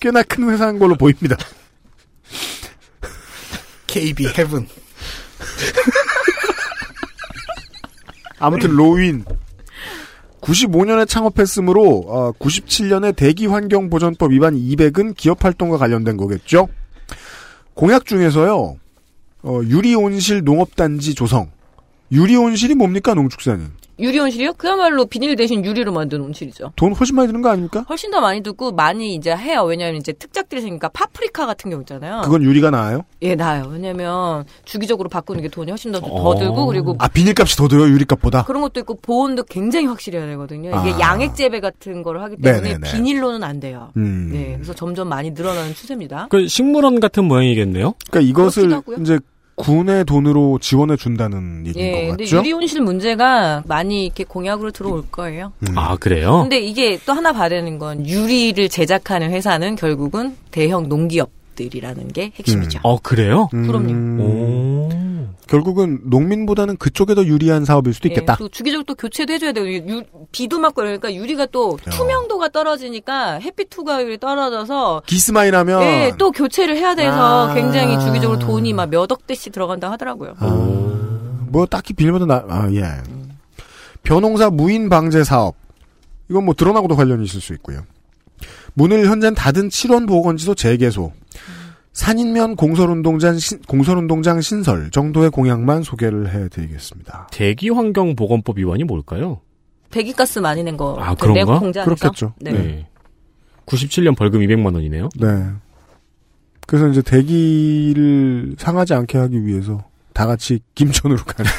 [0.00, 1.36] 꽤나 큰 회사인 걸로 보입니다.
[3.96, 4.68] KB 헤븐.
[8.38, 9.24] 아무튼 로윈
[10.42, 16.68] 95년에 창업했으므로 어, 97년에 대기환경보전법 위반 이거는 기업 활동과 관련된 거겠죠.
[17.72, 18.76] 공약 중에서요.
[19.42, 21.50] 어, 유리온실 농업단지 조성.
[22.12, 23.70] 유리온실이 뭡니까 농축산인?
[23.98, 24.54] 유리 온실이요?
[24.54, 26.72] 그야말로 비닐 대신 유리로 만든 온실이죠.
[26.76, 27.84] 돈 훨씬 많이 드는 거 아닙니까?
[27.88, 29.62] 훨씬 더 많이 들고 많이 이제 해요.
[29.62, 32.20] 왜냐하면 이제 특작들이 생기니까 파프리카 같은 경우 있잖아요.
[32.22, 33.02] 그건 유리가 나아요?
[33.22, 33.68] 예, 나아요.
[33.72, 36.34] 왜냐면 주기적으로 바꾸는 게 돈이 훨씬 더, 더 어.
[36.38, 38.44] 들고 그리고 아 비닐값이 더 들어요 유리값보다?
[38.44, 40.68] 그런 것도 있고 보온도 굉장히 확실히 해야 되거든요.
[40.68, 41.00] 이게 아.
[41.00, 42.92] 양액 재배 같은 거를 하기 때문에 네네네.
[42.92, 43.92] 비닐로는 안 돼요.
[43.96, 44.30] 음.
[44.32, 46.28] 네, 그래서 점점 많이 늘어나는 추세입니다.
[46.30, 47.94] 그 식물원 같은 모양이겠네요?
[48.10, 48.82] 그러니까 이것을.
[49.00, 49.18] 이제
[49.56, 52.36] 군의 돈으로 지원해 준다는 얘기인 예, 것 근데 같죠?
[52.38, 55.52] 유리온실 문제가 많이 이렇게 공약으로 들어올 거예요.
[55.68, 55.78] 음.
[55.78, 56.40] 아, 그래요?
[56.42, 62.30] 근데 이게 또 하나 봐야 되는 건 유리를 제작하는 회사는 결국은 대형 농기업 들이라는 게
[62.36, 62.78] 핵심이죠.
[62.84, 63.48] 어, 그래요?
[63.50, 63.90] 그럼요.
[63.90, 64.88] 음, 오.
[65.48, 68.34] 결국은 농민보다는 그쪽에 더 유리한 사업일 수도 예, 있겠다.
[68.36, 69.66] 그리고 주기적으로 또 교체도 해줘야 돼요.
[69.68, 70.02] 유-
[70.32, 76.76] 비도 맞고 그러니까 유리가 또 투명도가 떨어지니까 햇빛 투과율이 떨어져서 기스마이 라면 예, 또 교체를
[76.76, 77.54] 해야 돼서 아.
[77.54, 80.34] 굉장히 주기적으로 돈이 막 몇 억 대씩 들어간다 하더라고요.
[81.48, 82.82] 뭐 딱히 빌려도 나, 아, 예.
[84.02, 85.54] 변홍사 무인 방제 사업.
[86.28, 87.82] 이건 뭐 드러나고도 관련이 있을 수 있고요.
[88.76, 91.12] 문을 현재는 닫은 7원 보건지소 재개소.
[91.94, 97.28] 산인면 공설운동장, 신, 공설운동장 신설 정도의 공약만 소개를 해드리겠습니다.
[97.32, 99.40] 대기환경보건법 위반이 뭘까요?
[99.90, 100.94] 배기가스 많이 낸 거.
[101.00, 101.58] 아, 그런가?
[101.58, 101.90] 공장에서?
[101.90, 102.34] 그렇겠죠.
[102.38, 102.52] 네.
[102.52, 102.88] 네.
[103.64, 105.08] 97년 벌금 200만 원이네요.
[105.18, 105.46] 네.
[106.66, 109.82] 그래서 이제 대기를 상하지 않게 하기 위해서
[110.12, 111.50] 다 같이 김천으로 가는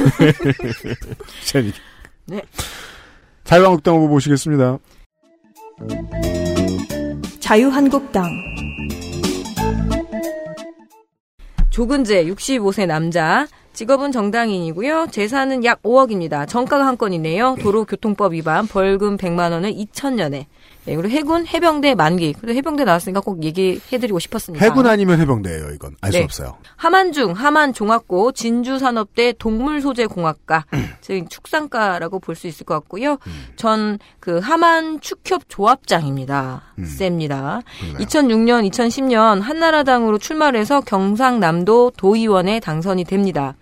[1.46, 1.72] 재미.
[2.28, 2.42] 네.
[3.44, 4.78] 자유한국당 후보 보시겠습니다.
[7.48, 8.30] 자유한국당
[11.70, 13.48] 조근재 65세 남자.
[13.72, 15.08] 직업은 정당인이고요.
[15.12, 16.46] 재산은 약 5억입니다.
[16.46, 17.56] 정가가 한 건이네요.
[17.62, 20.48] 도로교통법 위반 벌금 100만 원을 2000년에.
[20.88, 22.32] 네, 그리고 해군 해병대 만기.
[22.40, 24.64] 그래도 해병대 나왔으니까 꼭 얘기해드리고 싶었습니다.
[24.66, 25.98] 해군 아니면 해병대예요, 이건.
[26.00, 26.24] 알수 네.
[26.24, 26.58] 없어요.
[26.78, 30.66] 하만중, 하만종합고, 진주산업대 동물소재공학과,
[31.02, 33.18] 즉 축산과라고 볼 수 있을 것 같고요.
[33.58, 36.62] 전그 하만 축협 조합장입니다.
[36.86, 37.62] 셉니다.
[38.00, 43.56] 2006년, 2010년 한나라당으로 출마를 해서 경상남도 도의원에 당선이 됩니다.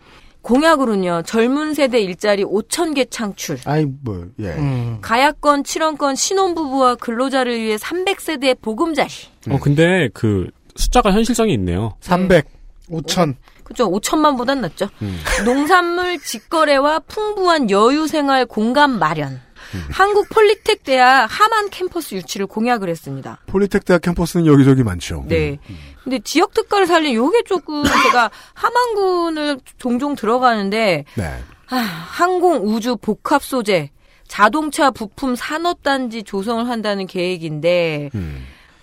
[0.46, 3.58] 공약으로는요, 젊은 세대 일자리 5천 개 창출.
[3.66, 4.50] 아이, 뭐, 예.
[4.50, 5.00] 음.
[5.02, 9.10] 가야권, 7원권 신혼부부와 근로자를 위해 300세대 보금자리.
[9.50, 11.96] 어, 근데 그 숫자가 현실성이 있네요.
[12.02, 12.46] 300.
[12.92, 13.36] 5천.
[13.64, 13.92] 그죠?
[13.92, 14.88] 5천만 보단 낫죠.
[15.02, 15.20] 음.
[15.44, 19.42] 농산물 직거래와 풍부한 여유 생활 공간 마련.
[19.74, 19.84] 음.
[19.90, 23.40] 한국 폴리텍 대학 하만 캠퍼스 유치를 공약을 했습니다.
[23.48, 25.26] 폴리텍 대학 캠퍼스는 여기저기 많죠.
[25.28, 25.58] 네.
[26.06, 31.44] 근데 지역 특가를 살린 요게 조금 제가 하만군을 종종 들어가는데 네.
[31.69, 33.90] 아, 항공 우주 복합 소재
[34.27, 38.11] 자동차 부품 산업단지 조성을 한다는 계획인데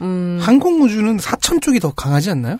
[0.01, 2.59] 음, 항공 우주는 사천 쪽이 더 강하지 않나요?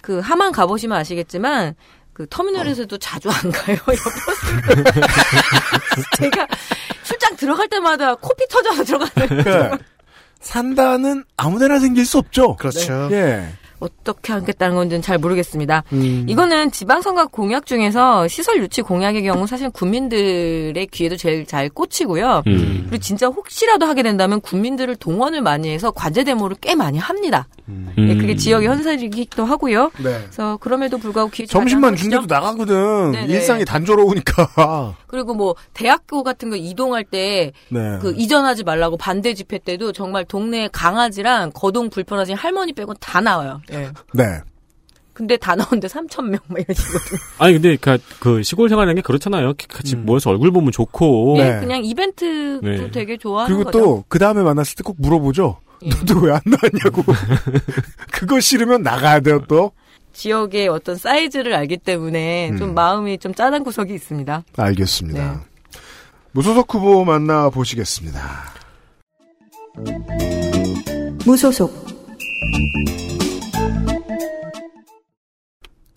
[0.00, 1.76] 그 하만 가보시면 아시겠지만
[2.12, 3.76] 그 터미널에서도 자주 안 가요.
[3.76, 4.82] 옆버스.
[6.18, 6.46] 제가
[7.04, 9.28] 출장 들어갈 때마다 코피 터져서 들어가는.
[9.28, 9.78] 그러니까
[10.40, 12.56] 산다는 아무데나 생길 수 없죠.
[12.56, 13.08] 그렇죠.
[13.12, 13.48] 예.
[13.82, 15.82] 어떻게 하겠다는 건지는 잘 모르겠습니다.
[15.92, 16.24] 음.
[16.28, 22.44] 이거는 지방선거 공약 중에서 시설 유치 공약의 경우 사실 국민들의 귀에도 제일 잘 꽂히고요.
[22.46, 22.86] 음.
[22.88, 27.48] 그리고 진짜 혹시라도 하게 된다면 국민들을 동원을 많이 해서 과제 데모를 꽤 많이 합니다.
[27.68, 27.92] 음.
[27.96, 29.90] 네, 그게 지역의 현실이기도 하고요.
[29.98, 30.18] 네.
[30.20, 32.34] 그래서 그럼에도 불구하고 귀에 잘 점심만 준대도 꽂히죠?
[32.34, 33.12] 나가거든.
[33.12, 33.32] 네네.
[33.32, 34.94] 일상이 단조로우니까.
[35.08, 37.98] 그리고 뭐 대학교 같은 거 이동할 때 네.
[38.00, 43.60] 그 이전하지 말라고 반대 집회 때도 정말 동네 강아지랑 거동 불편하신 할머니 빼고 다 나와요.
[43.72, 43.90] 예.
[44.14, 44.24] 네.
[45.14, 47.20] 근데 다 나오는데 3천 명 막 이러시거든요.
[47.38, 49.52] 아니 근데 그, 그 시골 생활하는 게 그렇잖아요.
[49.68, 51.34] 같이 모여서 얼굴 보면 좋고.
[51.36, 51.56] 네.
[51.56, 52.90] 예, 그냥 이벤트도 네.
[52.90, 53.70] 되게 좋아하는 그리고.
[53.70, 55.58] 또 그 다음에 만났을 때 꼭 물어보죠.
[55.82, 55.88] 예.
[55.90, 57.02] 너도 왜 안 나왔냐고.
[58.10, 59.72] 그거 싫으면 나가야 돼요 또.
[60.14, 62.56] 지역의 어떤 사이즈를 알기 때문에 음.
[62.58, 64.44] 좀 마음이 좀 짠한 구석이 있습니다.
[64.56, 65.32] 알겠습니다.
[65.32, 65.80] 네.
[66.32, 68.20] 무소속 후보 만나 보시겠습니다.
[71.26, 71.72] 무소속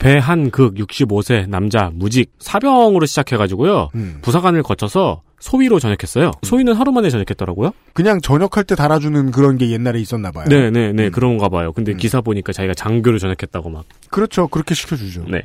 [0.05, 3.89] 배한극 65세 남자 무직 사병으로 시작해가지고요.
[3.95, 4.19] 음.
[4.21, 6.29] 부사관을 거쳐서 소위로 전역했어요.
[6.43, 7.71] 소위는 하루 만에 전역했더라고요.
[7.93, 10.45] 그냥 전역할 때 달아주는 그런 게 옛날에 있었나 봐요.
[10.47, 11.71] 네 네네 그런가 봐요.
[11.73, 14.47] 근데 기사 보니까 자기가 장교를 전역했다고 막 그렇죠.
[14.47, 15.25] 그렇게 시켜주죠.
[15.27, 15.41] 네.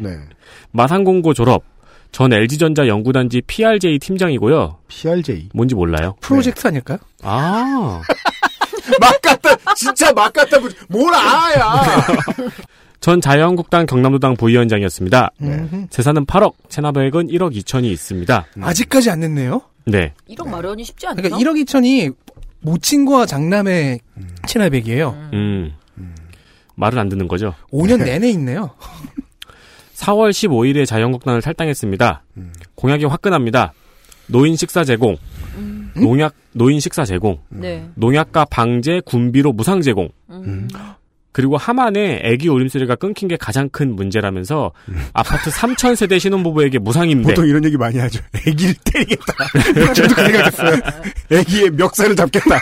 [0.73, 1.65] 마산공고 졸업
[2.13, 4.77] 전 LG전자 연구단지 PRJ 팀장이고요.
[4.89, 6.17] PRJ 뭔지 몰라요.
[6.21, 6.99] 프로젝트 아닐까요?
[7.23, 8.03] 아
[9.01, 11.83] 막 갖다 진짜 막 갖다 붙- 뭘 아야.
[13.01, 15.31] 전 자유한국당 경남도당 부위원장이었습니다.
[15.41, 15.87] 음.
[15.91, 18.47] 재산은 8억, 체납액은 1억 2천이 있습니다.
[18.61, 19.63] 아직까지 안 냈네요.
[19.87, 20.13] 네.
[20.29, 21.23] 1억 마련이 쉽지 않죠?
[21.23, 22.15] 그러니까 1억 2천이
[22.61, 24.01] 모친과 장남의
[24.47, 25.31] 체납액이에요.
[25.33, 25.73] 음.
[26.77, 27.55] 말을 안 듣는 거죠.
[27.73, 28.71] 5년 내내 있네요.
[29.97, 32.23] 4월 15일에 자유한국당을 탈당했습니다.
[32.75, 33.73] 공약이 화끈합니다.
[34.29, 35.17] 노인 식사 제공,
[35.95, 37.87] 농약 노인 식사 제공, 네.
[37.97, 40.09] 농약과 방제 군비로 무상 제공.
[40.31, 40.69] 음.
[41.33, 44.73] 그리고 하만에 아기 울음소리가 끊긴 게 가장 큰 문제라면서
[45.13, 47.29] 아파트 3천 세대 신혼부부에게 무상 임대.
[47.29, 48.21] 보통 이런 얘기 많이 하죠.
[48.47, 49.35] 애기를 때리겠다.
[49.95, 50.81] 저도 그 생각했어요.
[51.31, 52.61] 애기의 멱살을 잡겠다.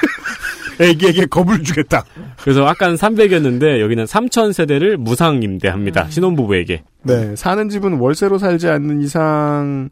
[0.81, 2.05] 애기에게 겁을 주겠다.
[2.43, 6.05] 그래서 아까는 300이었는데 여기는 3천 세대를 무상 임대합니다.
[6.05, 6.11] 음.
[6.11, 6.83] 신혼부부에게.
[7.05, 9.89] 네, 사는 집은 월세로 살지 않는 이상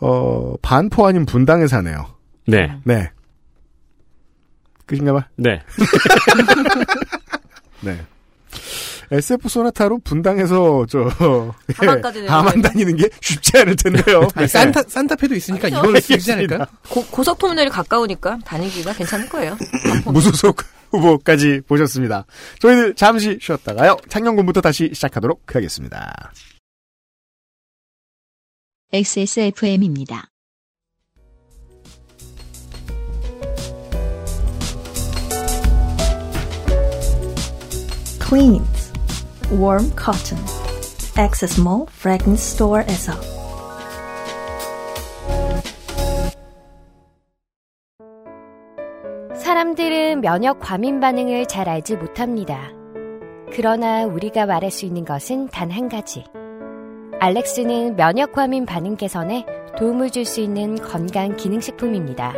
[0.00, 2.06] 어 반포 아닌 분당에 사네요.
[2.46, 2.72] 네.
[2.84, 3.10] 네.
[4.86, 5.26] 끝인가 봐.
[5.36, 5.60] 네.
[7.80, 8.04] 네.
[9.10, 11.10] SF 소나타로 분당에서 저
[11.74, 14.28] 하만까지 예, 하만 다니는 게 쉽지 않을 텐데요.
[14.34, 16.66] 아니, 산타 산타페도 있으니까 이걸로 쓰지 않을까요?
[16.88, 19.56] 고, 고속터미널이 가까우니까 다니기가 괜찮을 거예요.
[20.04, 22.26] 무소속 후보까지 보셨습니다.
[22.60, 23.96] 저희들 잠시 쉬었다가요.
[24.08, 26.32] 창녕군부터 다시 시작하도록 하겠습니다.
[28.92, 30.30] XSFM입니다.
[38.28, 38.92] Cleans
[39.50, 40.38] Warm Cotton
[41.18, 43.12] Access Mall Fragrance Store에서
[49.34, 52.70] 사람들은 면역 과민 반응을 잘 알지 못합니다.
[53.52, 56.24] 그러나 우리가 말할 수 있는 것은 단 한 가지.
[57.20, 59.46] 알렉스는 면역 과민 반응 개선에
[59.78, 62.34] 도움을 줄 수 있는 건강 기능식품입니다.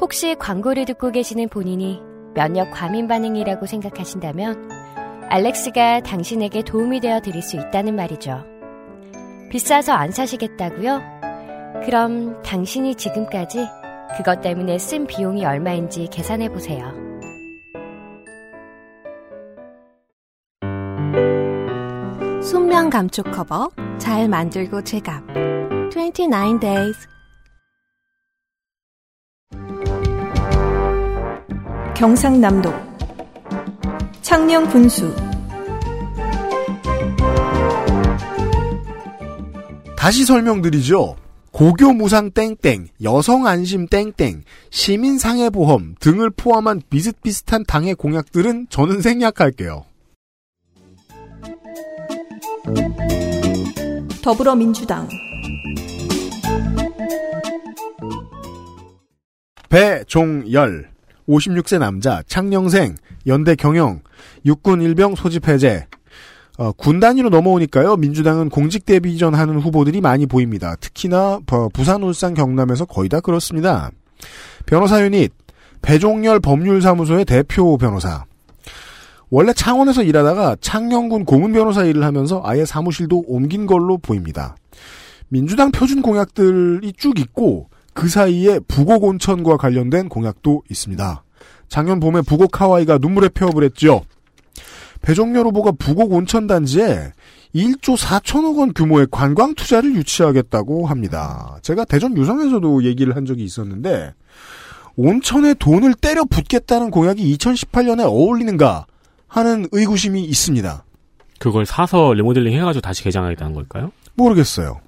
[0.00, 2.02] 혹시 광고를 듣고 계시는 본인이
[2.34, 4.85] 면역 과민 반응이라고 생각하신다면
[5.28, 8.44] 알렉스가 당신에게 도움이 되어 드릴 수 있다는 말이죠.
[9.50, 11.00] 비싸서 안 사시겠다고요?
[11.84, 13.66] 그럼 당신이 지금까지
[14.16, 16.92] 그것 때문에 쓴 비용이 얼마인지 계산해 보세요.
[22.42, 25.22] 순면 감촉 커버 잘 만들고 제갑
[25.90, 27.08] 29 days
[31.96, 32.85] 경상남도
[34.26, 35.14] 창녕 분수
[39.96, 41.14] 다시 설명드리죠.
[41.52, 49.84] 고교무상 땡땡, 여성안심 땡땡, 시민상해보험 등을 포함한 비슷비슷한 당의 공약들은 저는 생략할게요.
[54.24, 55.08] 더불어민주당
[59.68, 60.95] 배종열
[61.28, 62.94] 56세 남자 창녕생
[63.26, 64.00] 연대 경영
[64.44, 65.86] 육군 일병 소집 해제.
[66.58, 70.74] 어, 군 단위로 넘어오니까요 민주당은 공직 대비 이전 하는 후보들이 많이 보입니다.
[70.76, 73.90] 특히나 어, 부산 울산 경남에서 거의 다 그렇습니다.
[74.64, 75.32] 변호사 유닛
[75.82, 78.24] 배종열 법률사무소의 대표 변호사.
[79.28, 84.56] 원래 창원에서 일하다가 창녕군 고문 변호사 일을 하면서 아예 사무실도 옮긴 걸로 보입니다.
[85.28, 91.24] 민주당 표준 공약들이 쭉 있고 그 사이에 부곡 온천과 관련된 공약도 있습니다.
[91.68, 94.02] 작년 봄에 부곡 하와이가 눈물의 폐업을 했죠.
[95.00, 97.12] 배종열 후보가 부곡 온천 단지에
[97.54, 101.58] 1조 4천억 원 규모의 관광 투자를 유치하겠다고 합니다.
[101.62, 104.12] 제가 대전 유성에서도 얘기를 한 적이 있었는데
[104.96, 108.86] 온천에 돈을 때려 붓겠다는 공약이 2018년에 어울리는가
[109.26, 110.84] 하는 의구심이 있습니다.
[111.38, 113.90] 그걸 사서 리모델링 해가지고 다시 개장하겠다는 걸까요?
[114.14, 114.80] 모르겠어요.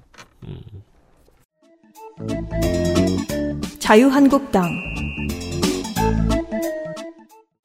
[3.89, 4.69] 자유한국당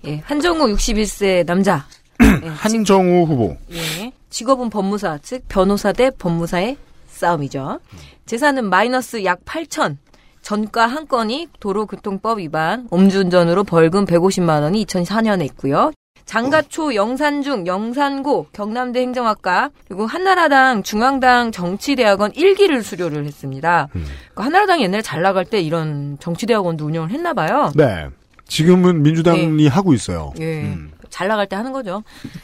[0.06, 1.84] 예, 한정우 61세 남자.
[2.42, 3.58] 예, 한정우 후보.
[3.70, 6.78] 예, 직업은 법무사, 즉 변호사 대 법무사의
[7.08, 7.80] 싸움이죠.
[8.24, 9.98] 재산은 마이너스 약 8천.
[10.40, 15.92] 전가 한 건이 도로교통법 위반, 음주운전으로 벌금 150만 원이 2004년에 있고요.
[16.26, 23.88] 장가초 영산중 영산고 경남대 행정학과 그리고 한나라당 중앙당 정치대학원 1기를 수료를 했습니다.
[23.92, 27.72] 그러니까 한나라당이 옛날에 잘 나갈 때 이런 정치대학원도 운영을 했나 봐요.
[27.74, 28.08] 네.
[28.46, 30.32] 지금은 민주당이 하고 있어요.
[30.40, 30.76] 예.
[31.14, 32.02] 잘 나갈 때 하는 거죠.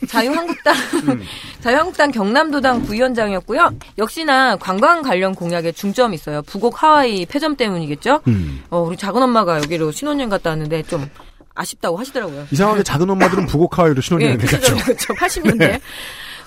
[0.08, 0.74] 자유한국당,
[1.60, 3.70] 자유한국당 경남도당 부위원장이었고요.
[3.98, 6.40] 역시나 관광 관련 공약에 중점이 있어요.
[6.42, 8.20] 부곡 하와이 폐점 때문이겠죠.
[8.28, 8.62] 음.
[8.70, 11.10] 어, 우리 작은 엄마가 여기로 신혼여행 갔다 왔는데 좀
[11.54, 12.46] 아쉽다고 하시더라고요.
[12.50, 14.76] 이상하게 작은 엄마들은 부곡 하와이로 신혼여행 예, 갔죠.
[14.76, 15.14] 그렇죠.
[15.14, 15.58] 80년대.
[15.58, 15.80] 네.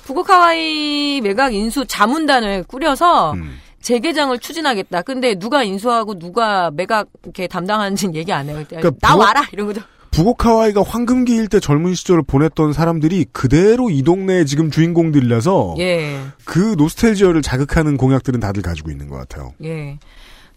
[0.05, 3.59] 부곡 하와이 매각 인수 자문단을 꾸려서 음.
[3.81, 5.01] 재개장을 추진하겠다.
[5.01, 8.63] 근데 누가 인수하고 누가 매각 이렇게 담당하는지는 얘기 안 해요.
[8.67, 9.81] 그러니까 나 부곡- 와라 이런 거죠.
[10.11, 16.19] 부곡 하와이가 황금기일 때 젊은 시절을 보냈던 사람들이 그대로 이 동네의 지금 주인공들이라서 예.
[16.45, 19.53] 그 노스텔지어를 자극하는 공약들은 다들 가지고 있는 것 같아요.
[19.63, 19.97] 예.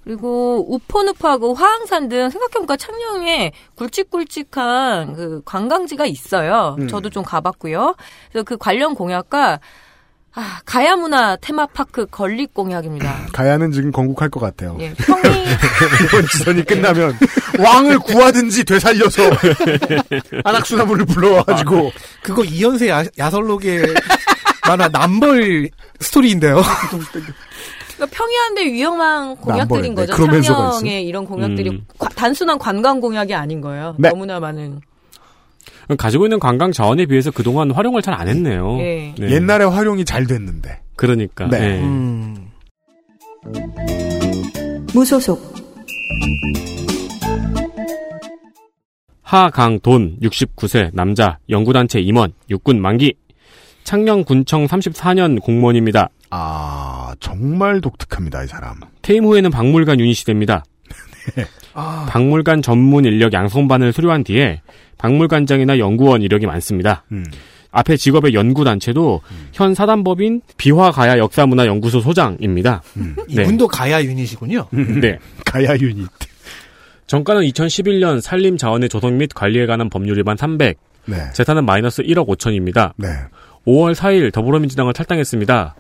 [0.07, 6.77] 그리고 우포늪하고 화항산 등 생각해보니까 창녕에 굵직굵직한 그 관광지가 있어요.
[6.79, 6.87] 음.
[6.87, 7.97] 저도 좀 가봤고요.
[8.31, 9.59] 그래서 그 관련 공약과
[10.33, 13.27] 아, 가야 문화 테마파크 건립 공약입니다.
[13.35, 14.77] 가야는 지금 건국할 것 같아요.
[14.79, 15.23] 예, 평이
[16.07, 17.19] 이번 지선이 끝나면
[17.59, 19.23] 왕을 구하든지 되살려서
[20.45, 21.91] 안악수나무를 불러와가지고
[22.23, 23.93] 그거 이연세 야, 야설록의
[24.69, 26.63] 만화 남벌 스토리인데요.
[27.97, 30.13] 그러니까 평이한데 위험한 공약들인 네, 거죠.
[30.43, 31.85] 창녕의 이런 공약들이 음.
[31.99, 33.95] 과- 단순한 관광 공약이 아닌 거예요.
[33.99, 34.11] 네.
[34.11, 34.81] 너무나 많은.
[35.99, 38.79] 가지고 있는 관광 자원에 비해서 그동안 활용을 잘 안 했네요.
[38.81, 39.15] 예.
[39.19, 39.31] 네.
[39.31, 40.81] 옛날에 활용이 잘 됐는데.
[40.97, 41.47] 그러니까.
[41.49, 41.77] 네.
[41.79, 41.81] 예.
[41.83, 42.51] 음.
[44.93, 45.55] 무소속
[49.23, 53.15] 하강돈 69세 남자 연구단체 임원 육군 만기
[53.85, 56.09] 창녕군청 34년 공무원입니다.
[56.31, 58.81] 아 정말 독특합니다 이 사람.
[59.03, 60.65] 퇴임 후에는 박물관 유닛이 됩니다.
[61.75, 64.63] 아, 박물관 전문 인력 양성반을 수료한 뒤에
[64.99, 67.05] 박물관장이나 연구원 이력이 많습니다.
[67.13, 67.25] 음.
[67.71, 69.21] 앞에 직업의 연구단체도
[69.53, 72.83] 현 사단법인 비화가야 역사문화연구소 소장입니다.
[72.95, 73.43] 네.
[73.43, 74.69] 이분도 가야 유닛이군요.
[74.71, 75.19] 네.
[75.45, 76.09] 가야 유닛.
[77.07, 80.79] 정가는 2011년 산림 자원의 조성 및 관리에 관한 법률 위반 300.
[81.05, 81.17] 네.
[81.35, 82.93] 재산은 마이너스 1억 5천입니다.
[82.97, 83.09] 네.
[83.67, 85.75] 5월 4일 더불어민주당을 탈당했습니다.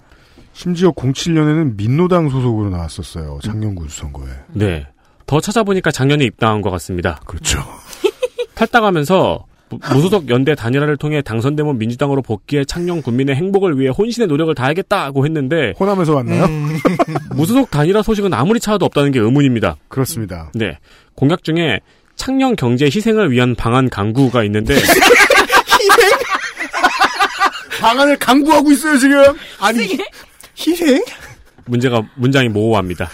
[0.56, 3.38] 심지어 07년에는 민노당 소속으로 나왔었어요.
[3.42, 4.24] 작년 군수 선거에.
[4.54, 4.86] 네.
[5.26, 7.20] 더 찾아보니까 작년에 입당한 것 같습니다.
[7.26, 7.58] 그렇죠.
[8.56, 14.54] 탈당하면서 무- 무소속 연대 단일화를 통해 당선되면 민주당으로 복귀해 창녕 군민의 행복을 위해 혼신의 노력을
[14.54, 16.44] 다하겠다고 했는데 호남에서 왔나요?
[16.46, 16.78] 음.
[17.36, 19.76] 무소속 단일화 소식은 아무리 찾아도 없다는 게 의문입니다.
[19.88, 20.50] 그렇습니다.
[20.54, 20.78] 네.
[21.14, 21.80] 공약 중에
[22.14, 24.74] 창녕 경제 희생을 위한 방안 강구가 있는데
[27.78, 29.22] 방안을 강구하고 있어요 지금.
[29.60, 29.98] 아니
[30.58, 31.02] 희생?
[31.66, 33.10] 문제가 문장이 모호합니다.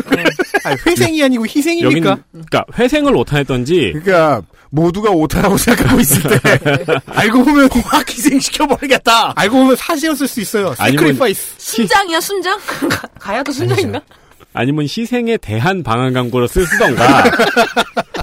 [0.64, 2.18] 아니, 회생이 아니고 여긴 희생입니까?
[2.30, 6.58] 그러니까 회생을 오타 냈던지 그러니까 모두가 오타라고 생각하고 있을 때
[7.06, 9.32] 알고 보면 확 희생시켜 버리겠다.
[9.36, 10.74] 알고 보면 사시였을 수 있어요.
[10.78, 11.54] 아니면 sacrifice.
[11.58, 12.58] 순장이야 순장?
[12.90, 14.00] 가- 가야도 순장인가?
[14.54, 17.24] 아니면 희생에 대한 방안 광고로 쓰- 쓰던가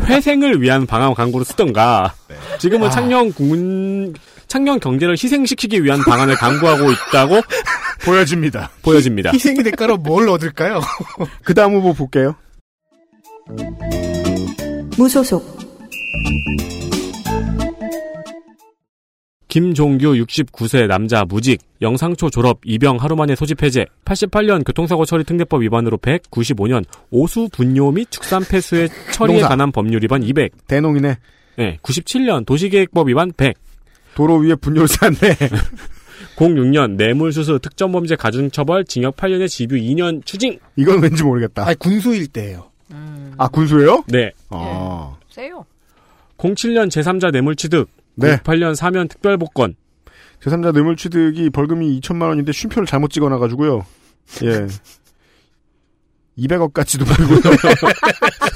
[0.06, 2.14] 회생을 위한 방안 광고로 쓰던가
[2.60, 4.14] 지금은 창녕 군
[4.50, 7.42] 창녕 경제를 희생시키기 위한 방안을 강구하고 있다고
[8.04, 8.70] 보여집니다.
[8.82, 9.32] 보여집니다.
[9.32, 10.82] 희생의 대가로 뭘 얻을까요?
[11.46, 12.36] 그 다음 후보 볼게요.
[14.98, 15.60] 무소속
[19.48, 25.62] 김종규 69세 남자 무직 영상초 졸업 입영 하루 만에 소집 해제 88년 교통사고 처리 특례법
[25.64, 29.48] 위반으로 100 95년 오수 분뇨 및 축산 폐수의 처리에 농사.
[29.50, 31.18] 관한 법률 위반 200 대농이네.
[31.58, 33.56] 네, 97년 도시계획법 위반 100
[34.16, 35.36] 도로 위에 분뇨를 쌌네.
[36.36, 41.66] 06년 뇌물수수 특정범죄 가중처벌 징역 8년에 집유 2년 추징 이건 왠지 모르겠다.
[41.66, 42.70] 아니 군수일 때예요.
[43.38, 44.04] 아 군수예요?
[44.08, 45.18] 네 아.
[45.30, 45.66] 세요.
[46.38, 48.38] 07년 제3자 뇌물취득 네.
[48.38, 49.76] 08년 사면 특별복권
[50.42, 53.86] 제3자 뇌물취득이 벌금이 2천만 원인데 쉼표를 잘못 찍어놔가지고요.
[54.44, 54.68] 예.
[56.38, 57.40] 200억까지도 벌고요.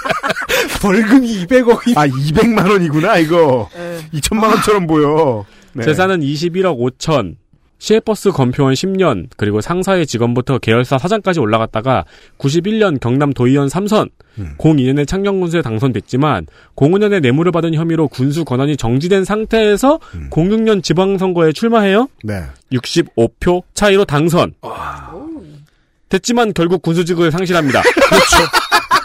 [0.84, 1.98] 벌금이 200억이.
[1.98, 3.70] 아, 200만 원이구나, 이거.
[3.74, 4.00] 네.
[4.20, 5.46] 2천만 원처럼 보여.
[5.72, 5.84] 네.
[5.86, 7.38] 재산은 21억 5천
[7.80, 12.06] 시외버스 검표원 10년 그리고 상사의 직원부터 계열사 사장까지 올라갔다가
[12.38, 14.56] 91년 경남 도의원 3선 음.
[14.58, 16.48] 02년에 창녕군수에 당선됐지만
[16.78, 20.00] 05년에 뇌물을 받은 혐의로 군수 권한이 정지된 상태에서
[20.30, 22.08] 06년 지방선거에 출마해요.
[22.24, 22.44] 네.
[22.72, 24.54] 65표 차이로 당선.
[26.08, 27.82] 됐지만 결국 군수직을 상실합니다.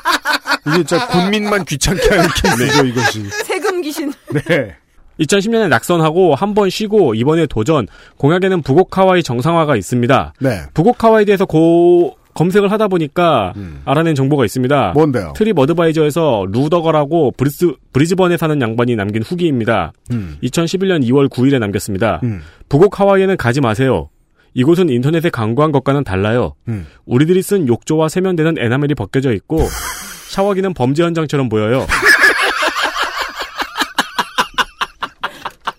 [0.75, 3.25] 이게 진짜 군민만 귀찮게 하는 케이스죠, 이것이.
[3.45, 4.13] 세금 귀신.
[4.33, 4.75] 네.
[5.21, 7.87] 2010년에 낙선하고 한 번 쉬고 이번에 도전.
[8.19, 10.33] 공약에는 부곡 하와이 정상화가 있습니다.
[10.41, 10.61] 네.
[10.75, 13.53] 부곡 하와이에 대해서 고 검색을 하다 보니까
[13.85, 14.93] 알아낸 정보가 있습니다.
[14.95, 15.33] 뭔데요?
[15.35, 19.93] TripAdvisor에서 루더거라고 브리스, 브리즈번에 사는 양반이 남긴 후기입니다.
[20.13, 20.37] 음.
[20.45, 22.21] 2011년 2월 9일에 남겼습니다.
[22.23, 22.41] 음.
[22.69, 24.09] 북옥 하와이에는 가지 마세요.
[24.55, 26.55] 이곳은 인터넷에 광고한 것과는 달라요.
[26.69, 26.87] 음.
[27.07, 29.59] 우리들이 쓴 욕조와 세면대는 에나멜이 벗겨져 있고
[30.29, 31.87] 샤워기는 범죄 현장처럼 보여요.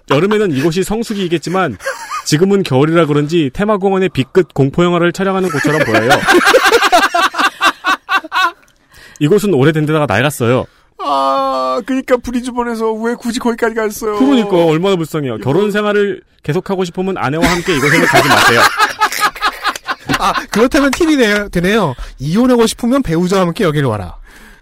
[0.10, 1.78] 여름에는 이곳이 성수기이겠지만
[2.26, 6.10] 지금은 겨울이라 그런지 테마공원의 빛끝 공포영화를 촬영하는 곳처럼 보여요.
[9.20, 10.66] 이곳은 오래된 데다가 낡았어요.
[11.02, 14.18] 아, 그니까 브리즈번에서 왜 굳이 거기까지 갔어요?
[14.18, 15.38] 그러니까 얼마나 불쌍해요.
[15.38, 18.62] 결혼 생활을 계속하고 싶으면 아내와 함께 이곳에는 가지 마세요.
[20.18, 21.96] 아 그렇다면 팁이 네- 되네요.
[22.18, 24.18] 이혼하고 싶으면 배우자와 함께 여기를 와라.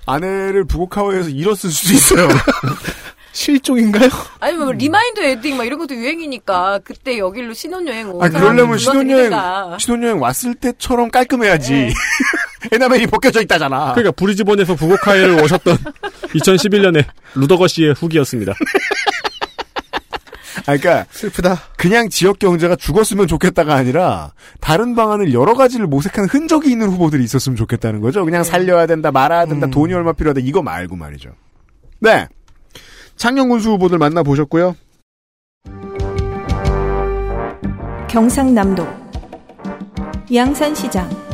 [0.07, 2.27] 아내를 부곡하와이에서 잃었을 수도 있어요.
[3.33, 4.09] 실종인가요?
[4.39, 9.31] 아니 뭐 remind wedding 막 이런 것도 유행이니까 그때 여기로 신혼여행 온 아, 그러려면 신혼여행,
[9.77, 11.71] 신혼여행 왔을 때처럼 깔끔해야지.
[11.71, 11.93] 네.
[12.71, 13.93] 에나멜이 벗겨져 있다잖아.
[13.93, 15.77] 그러니까 브리즈번에서 부곡하이를 오셨던
[16.33, 17.05] 2011년에
[17.35, 18.53] 루더거 씨의 후기였습니다.
[20.67, 21.57] 아, 그러니까 슬프다.
[21.77, 27.55] 그냥 지역 경제가 죽었으면 좋겠다가 아니라 다른 방안을 여러 가지를 모색한 흔적이 있는 후보들이 있었으면
[27.55, 28.25] 좋겠다는 거죠.
[28.25, 31.29] 그냥 살려야 된다, 말아야 된다, 돈이 얼마 필요하다 이거 말고 말이죠.
[31.99, 32.27] 네.
[33.15, 34.75] 창녕군수 후보들 만나 보셨고요.
[38.09, 38.85] 경상남도
[40.33, 41.26] 양산시장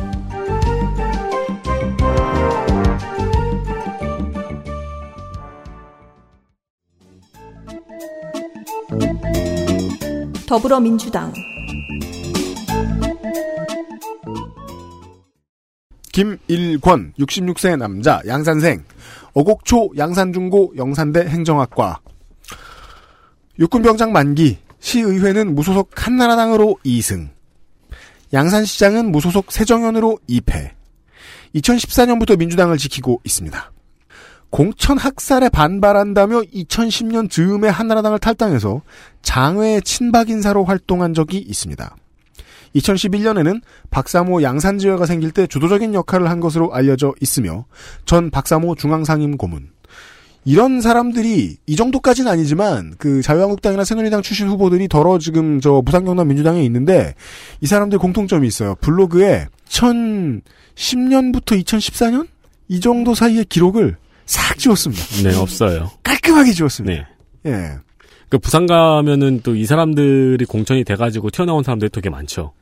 [10.46, 11.32] 더불어민주당.
[16.12, 18.84] 김일권 66세 남자 양산생.
[19.32, 22.00] 어곡초 양산중고 영산대 행정학과.
[23.58, 27.28] 육군병장 만기 시의회는 무소속 한나라당으로 2승.
[28.32, 30.70] 양산시장은 무소속 새정연으로 2패.
[31.54, 33.73] 2014년부터 민주당을 지키고 있습니다.
[34.54, 38.82] 공천 학살에 반발한다며 2010년 즈음에 한나라당을 탈당해서
[39.20, 41.96] 장외 친박 인사로 활동한 적이 있습니다.
[42.76, 43.60] 2011년에는
[43.90, 47.64] 박사모 양산지회가 생길 때 주도적인 역할을 한 것으로 알려져 있으며
[48.06, 49.70] 전 박사모 중앙상임 고문,
[50.44, 56.62] 이런 사람들이 이 정도까지는 아니지만 그 자유한국당이나 새누리당 출신 후보들이 더러 지금 저 부산경남 민주당에
[56.62, 57.16] 있는데
[57.60, 58.76] 이 사람들 공통점이 있어요.
[58.76, 62.28] 블로그에 2010년부터 2014년
[62.68, 63.96] 이 정도 사이의 기록을
[64.26, 65.02] 싹 지웠습니다.
[65.22, 65.90] 네, 없어요.
[66.02, 67.08] 깔끔하게 지웠습니다.
[67.42, 67.50] 네.
[67.50, 67.78] 예.
[68.30, 72.52] 그 부산 가면은 또 이 사람들이 공천이 돼가지고 튀어나온 사람들이 되게 많죠.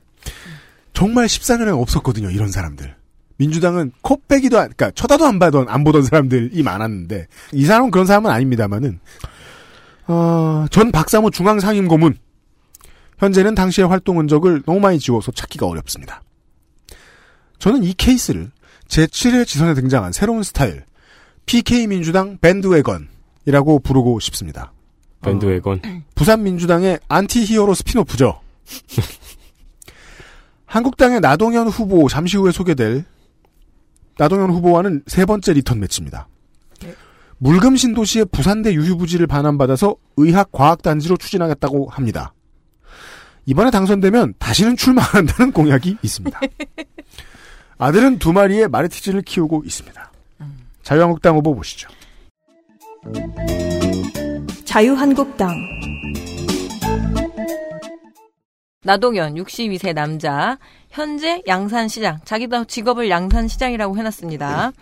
[0.92, 2.30] 정말 14년에 없었거든요.
[2.30, 2.94] 이런 사람들.
[3.38, 8.06] 민주당은 코 빼기도 안, 그러니까 쳐다도 안 봐던 안 보던 사람들이 많았는데 이 사람은 그런
[8.06, 9.00] 사람은 아닙니다만은
[10.08, 12.16] 어, 전 박사모 중앙상임고문
[13.18, 16.22] 현재는 당시의 활동 흔적을 너무 많이 지워서 찾기가 어렵습니다.
[17.58, 18.50] 저는 이 케이스를
[18.88, 20.84] 제7회 지선에 등장한 새로운 스타일
[21.46, 24.72] PK 민주당 bandwagon이라고 부르고 싶습니다.
[25.22, 25.80] Bandwagon.
[26.14, 28.40] 부산 민주당의 anti-hero spin-off죠.
[30.66, 33.04] 한국당의 나동현 후보 잠시 후에 소개될
[34.18, 36.28] 나동현 후보와는 세 번째 리턴 매치입니다.
[37.38, 42.32] 물금 신도시의 부산대 유휴부지를 반환받아서 의학과학단지로 추진하겠다고 합니다.
[43.46, 46.40] 이번에 당선되면 다시는 출마 안 한다는 공약이 있습니다.
[47.78, 50.11] 아들은 두 마리의 마르티즈를 키우고 있습니다.
[50.82, 51.88] 자유한국당 후보 보시죠.
[54.64, 55.54] 자유한국당
[58.84, 60.58] 나동현 62세 남자
[60.90, 64.72] 현재 양산시장 자기도 직업을 양산시장이라고 해놨습니다.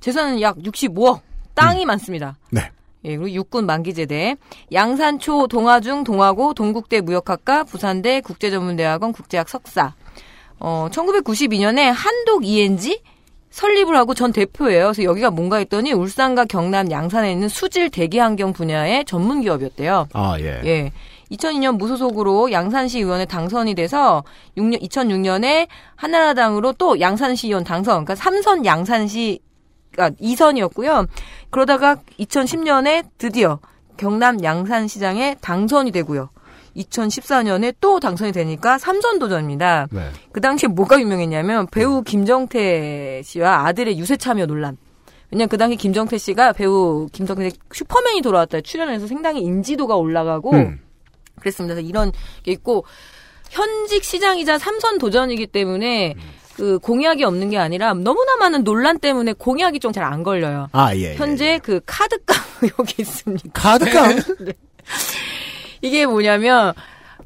[0.00, 1.20] 재산은 약 65억
[1.54, 2.36] 땅이 많습니다.
[2.50, 2.70] 네.
[3.04, 4.36] 예, 그리고 육군 만기제대
[4.72, 9.94] 양산초 동아중 동아고 동국대 무역학과 부산대 국제전문대학원 국제학 석사
[10.58, 13.00] 어 1992년에 한독 ENG
[13.54, 14.86] 설립을 하고 전 대표예요.
[14.86, 20.08] 그래서 여기가 뭔가 했더니 울산과 경남 양산에 있는 수질 대기 환경 분야의 전문 기업이었대요.
[20.12, 20.60] 아, 예.
[20.64, 20.92] 예.
[21.30, 24.24] 2002년 무소속으로 양산시 의원에 당선이 돼서
[24.56, 29.38] 6년, 2006년에 한나라당으로 또 양산시 의원 당선, 그러니까 3선 양산시,
[29.92, 31.06] 그러니까 2선이었고요.
[31.50, 33.60] 그러다가 2010년에 드디어
[33.96, 36.28] 경남 양산시장에 당선이 되고요.
[36.76, 39.88] 2014년에 또 당선이 되니까 3선 도전입니다.
[39.90, 40.08] 네.
[40.32, 44.76] 그 당시에 뭐가 유명했냐면 배우 김정태 씨와 아들의 유세 참여 논란.
[45.30, 50.80] 왜냐면 그 당시 김정태 씨가 배우 김정태 슈퍼맨이 돌아왔다 출연해서 상당히 인지도가 올라가고 음.
[51.40, 51.74] 그랬습니다.
[51.74, 52.84] 그래서 이런 게 있고
[53.50, 56.14] 현직 시장이자 삼선 도전이기 때문에
[56.56, 60.68] 그 공약이 없는 게 아니라 너무나 많은 논란 때문에 공약이 좀 잘 안 걸려요.
[60.72, 61.00] 아, 예.
[61.12, 61.14] 예.
[61.16, 62.36] 현재 그 카드깡
[62.78, 63.50] 여기 있습니다.
[63.52, 64.16] 카드깡?
[64.44, 64.52] 네.
[65.84, 66.72] 이게 뭐냐면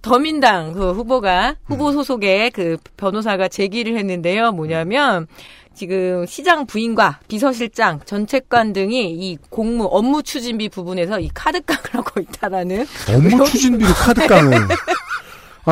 [0.02, 4.50] 더민당 그 후보가 후보 소속의 그 변호사가 제기를 했는데요.
[4.50, 5.28] 뭐냐면
[5.74, 12.84] 지금 시장 부인과 비서실장, 전책관 등이 이 공무 업무 추진비 부분에서 이 카드깡을 하고 있다라는
[13.14, 14.56] 업무 추진비로 카드깡을.
[14.56, 14.68] 아,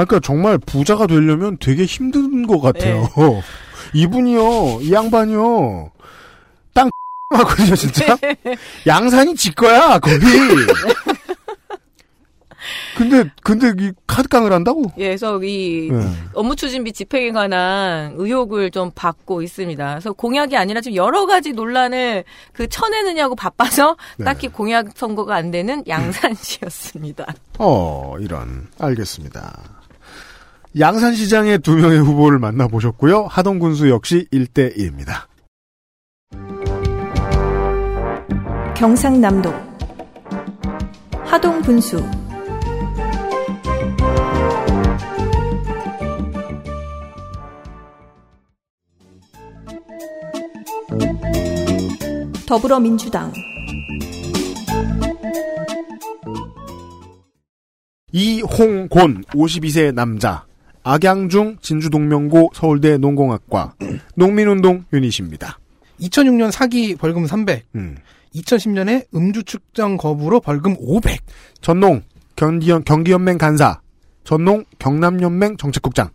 [0.04, 3.08] 그러니까 정말 부자가 되려면 되게 힘든 것 같아요.
[3.94, 5.90] 이분이요, 이 양반이요,
[6.72, 6.88] 땅
[7.30, 8.16] 하거든요, 진짜.
[8.86, 10.24] 양산이 지 거야, 거기.
[12.96, 14.84] 근데 근데 이 카드깡을 한다고?
[14.98, 16.00] 예, 그래서 이 네.
[16.32, 19.90] 업무 추진비 집행에 관한 의혹을 좀 받고 있습니다.
[19.90, 24.24] 그래서 공약이 아니라 지금 여러 가지 논란을 그 쳐내느냐고 바빠서 네.
[24.24, 27.26] 딱히 공약 선거가 안 되는 양산시였습니다.
[27.58, 28.68] 어, 이런.
[28.78, 29.62] 알겠습니다.
[30.78, 33.26] 양산시장의 두 명의 후보를 만나보셨고요.
[33.30, 35.26] 하동 군수 역시 1대1입니다.
[38.76, 39.54] 경상남도
[41.24, 41.98] 하동 분수
[52.46, 53.32] 더불어민주당
[58.12, 60.46] 이홍곤 52세 남자
[60.84, 63.74] 악양중 진주동명고 서울대 농공학과
[64.14, 65.58] 농민운동 유닛입니다.
[66.00, 67.64] 2006년 사기 벌금 300.
[67.74, 67.96] 음.
[68.34, 71.18] 2010년에 음주 측정 거부로 벌금 500.
[71.60, 72.02] 전농
[72.36, 73.80] 경기연, 경기연맹 간사
[74.22, 76.10] 전농 경남연맹 정책국장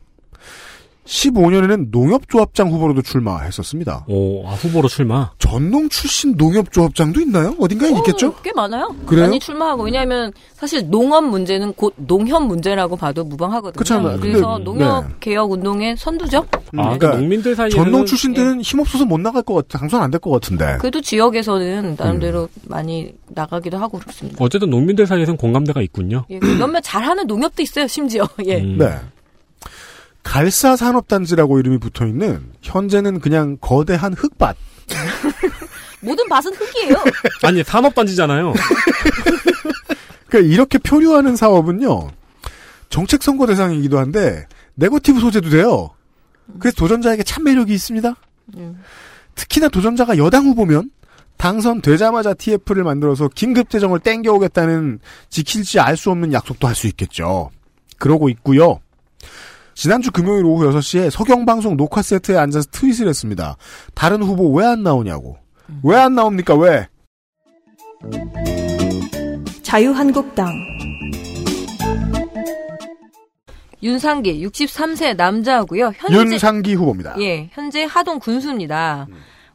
[1.11, 4.05] 15년에는 농협조합장 후보로도 출마했었습니다.
[4.07, 5.31] 오, 아, 후보로 출마.
[5.39, 7.53] 전농 출신 농협조합장도 있나요?
[7.59, 8.29] 어딘가에 있겠죠?
[8.29, 8.95] 어, 꽤 많아요.
[9.05, 9.25] 그래요?
[9.25, 13.73] 많이 출마하고 왜냐하면 사실 농업 문제는 곧 농협 문제라고 봐도 무방하거든요.
[13.73, 14.19] 그렇잖아요.
[14.21, 15.13] 그래서 근데, 농협 네.
[15.19, 16.45] 개혁 운동의 선두죠.
[16.77, 19.79] 아, 그러니까 농민들 사이에는 전농 출신들은 힘없어서 못 나갈 것 같아.
[19.79, 20.77] 당선 안 될 것 같은데.
[20.79, 22.47] 그래도 지역에서는 나름대로 음.
[22.67, 24.37] 많이 나가기도 하고 그렇습니다.
[24.43, 26.25] 어쨌든 농민들 사이에서는 공감대가 있군요.
[26.29, 28.25] 예, 그 몇몇 잘하는 농협도 있어요, 심지어.
[28.45, 28.61] 예.
[28.61, 28.77] 음.
[28.77, 28.93] 네.
[30.23, 34.55] 갈사 산업단지라고 이름이 붙어 있는 현재는 그냥 거대한 흙밭.
[36.01, 36.95] 모든 밭은 흙이에요.
[37.43, 38.53] 아니, 산업단지잖아요.
[40.27, 42.09] 그러니까 이렇게 표류하는 사업은요.
[42.89, 44.45] 정책 선거 대상이기도 한데
[44.75, 45.91] 네거티브 소재도 돼요.
[46.59, 48.15] 그래서 도전자에게 참 매력이 있습니다.
[48.57, 48.81] 음.
[49.35, 50.91] 특히나 도전자가 여당 후보면
[51.37, 54.99] 당선되자마자 TF를 만들어서 긴급 재정을 땡겨오겠다는
[55.29, 57.49] 지킬지 알 수 없는 약속도 할 수 있겠죠.
[57.97, 58.79] 그러고 있고요.
[59.73, 63.57] 지난주 금요일 오후 6시에 서경방송 녹화 세트에 앉아서 트윗을 했습니다.
[63.93, 65.37] 다른 후보 왜 안 나오냐고.
[65.83, 66.55] 왜안 나옵니까?
[66.55, 66.87] 왜?
[69.63, 70.51] 자유한국당
[73.83, 75.91] 윤상기 63세 남자고요.
[75.97, 77.15] 현재 윤상기 후보입니다.
[77.19, 79.07] 예, 현재 하동 군수입니다.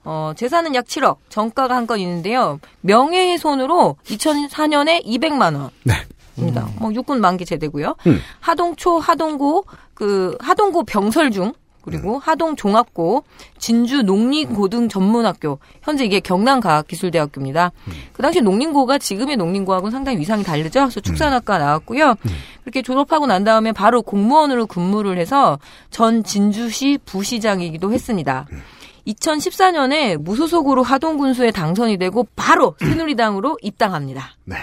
[0.05, 2.59] 어, 재산은 약 7억, 정가가 한 건 있는데요.
[2.81, 5.71] 명예훼손으로 2004년에 200만 원.
[5.85, 5.95] 네.
[6.37, 6.69] 입니다.
[6.79, 7.95] 뭐 육군 만기 제대고요.
[8.07, 8.21] 음.
[8.41, 9.65] 하동초, 하동고,
[9.97, 11.53] 그 하동고 병설중
[11.83, 13.23] 그리고 하동 종합고,
[13.59, 15.61] 진주 농림고등 전문학교.
[15.83, 17.71] 현재 이게 경남과학기술대학교입니다.
[18.13, 20.81] 그 당시 농림고가 지금의 농림고하고는 상당히 위상이 다르죠.
[20.81, 22.17] 그래서 축산학과 나왔고요.
[22.63, 25.61] 그렇게 졸업하고 난 다음에 바로 공무원으로 근무를 해서
[25.91, 28.49] 전 진주시 부시장이기도 했습니다.
[29.07, 34.31] 2014년에 무소속으로 하동군수에 당선이 되고 바로 새누리당으로 입당합니다.
[34.45, 34.57] 네.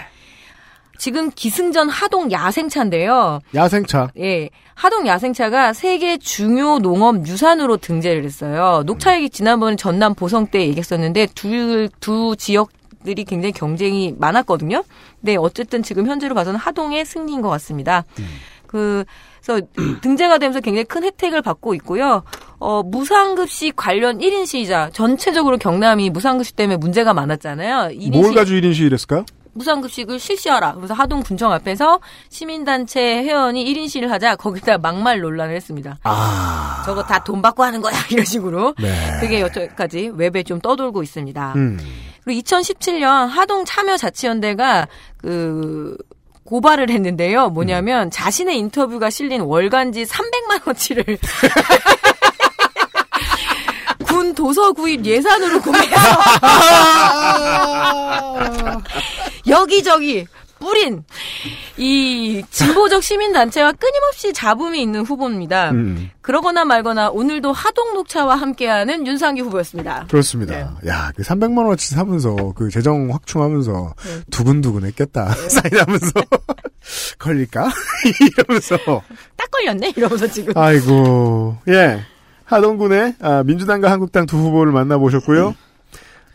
[0.98, 3.40] 지금 기승전 하동 야생차인데요.
[3.54, 4.10] 야생차.
[4.18, 4.48] 예.
[4.74, 8.82] 하동 야생차가 세계 중요 농업 유산으로 등재를 했어요.
[8.86, 12.70] 녹차 얘기 지난번에 전남 보성 때 얘기했었는데 두, 두 지역
[13.04, 14.82] 들이 굉장히 경쟁이 많았거든요.
[15.20, 18.04] 근데 어쨌든 지금 현재로 봐서는 하동의 승리인 것 같습니다.
[18.66, 19.04] 그,
[19.44, 19.66] 그래서
[20.00, 22.22] 등재가 되면서 굉장히 큰 혜택을 받고 있고요.
[22.58, 24.88] 어, 무상급식 관련 1인 시위자.
[24.94, 27.90] 전체적으로 경남이 무상급식 때문에 문제가 많았잖아요.
[27.96, 29.26] 1인 뭘 시- 가지고 1인 시위랬을까요?
[29.54, 30.74] 무상급식을 실시하라.
[30.74, 35.98] 그래서 하동 군청 앞에서 시민단체 회원이 1인 시위를 하자 거기다 막말 논란을 했습니다.
[36.04, 36.82] 아.
[36.84, 37.94] 저거 다 돈 받고 하는 거야.
[38.10, 38.74] 이런 식으로.
[38.78, 38.92] 네.
[39.20, 41.52] 그게 여태까지 웹에 좀 떠돌고 있습니다.
[41.56, 41.78] 음.
[42.24, 45.96] 그리고 2017년 하동 참여 자치연대가 그
[46.44, 47.48] 고발을 했는데요.
[47.48, 51.04] 뭐냐면 자신의 인터뷰가 실린 월간지 300만 원치를
[54.24, 55.92] 군 도서 구입 예산으로 구매해서
[59.46, 60.26] 여기저기
[60.58, 61.04] 뿌린
[61.76, 65.72] 이 진보적 시민단체와 끊임없이 잡음이 있는 후보입니다.
[65.72, 66.08] 음.
[66.22, 70.06] 그러거나 말거나 오늘도 하동 녹차와 함께하는 윤상기 후보였습니다.
[70.08, 70.78] 그렇습니다.
[70.82, 70.88] 네.
[70.88, 74.20] 야, 그 300만 원어치 사면서 그 재정 확충하면서 네.
[74.30, 75.34] 두근두근 했겠다.
[75.50, 76.12] 사인하면서
[77.18, 77.68] 걸릴까?
[78.38, 78.78] 이러면서
[79.36, 80.56] 딱 걸렸네 이러면서 지금.
[80.56, 81.58] 아이고.
[81.68, 82.00] 예.
[82.44, 85.54] 하동군의 아, 민주당과 한국당 두 후보를 만나보셨고요.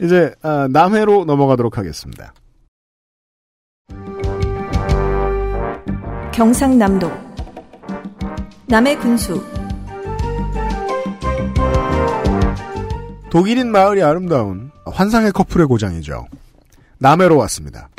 [0.01, 2.33] 이제 아, 남해로 넘어가도록 하겠습니다.
[6.33, 7.11] 경상남도
[8.67, 9.43] 남해 군수
[13.29, 16.27] 독일인 마을이 아름다운 환상의 커플의 고장이죠.
[16.97, 17.89] 남해로 왔습니다.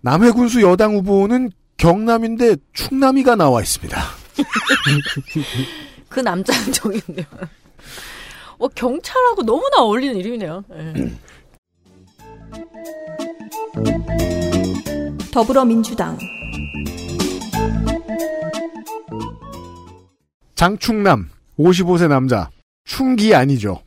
[0.00, 4.00] 남해 군수 여당 후보는 경남인데 충남이가 나와 있습니다.
[6.16, 7.26] 그 남자는 저기 있네요.
[8.56, 10.64] 어, 경찰하고 너무나 어울리는 이름이네요.
[10.72, 11.12] 예.
[15.30, 16.16] 더불어민주당
[20.54, 21.28] 장충남
[21.58, 22.48] 55세 남자
[22.84, 23.82] 충기 아니죠.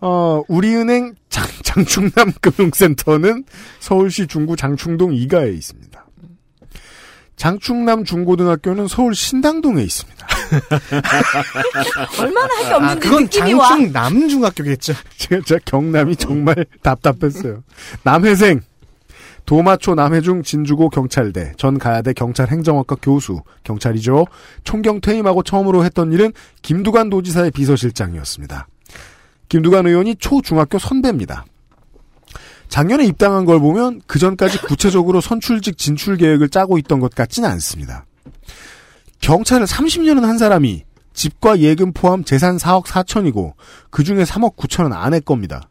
[0.00, 3.44] 어, 우리은행 장, 장충남 금융센터는
[3.78, 6.06] 서울시 중구 장충동 2가에 있습니다.
[7.36, 10.26] 장충남 중고등학교는 서울 신당동에 있습니다.
[12.20, 13.68] 얼마나 할 게 없는데 그건 느낌이 와.
[13.68, 14.94] 장충 남중학교겠죠.
[15.16, 17.62] 제가 저 경남이 정말 답답했어요.
[18.02, 18.60] 남해생
[19.44, 24.26] 도마초 남해중 진주고 경찰대 전 가야대 경찰행정학과 교수 경찰이죠.
[24.64, 28.68] 총경 퇴임하고 처음으로 했던 일은 김두관 도지사의 비서실장이었습니다.
[29.48, 31.44] 김두관 의원이 초중학교 선배입니다.
[32.68, 38.06] 작년에 입당한 걸 보면 그 전까지 구체적으로 선출직 진출 계획을 짜고 있던 것 같지는 않습니다.
[39.22, 40.84] 경찰을 30년은 한 사람이
[41.14, 43.54] 집과 예금 포함 재산 4억 4천이고
[43.90, 45.68] 그 중에 3억 9천은 아내 겁니다.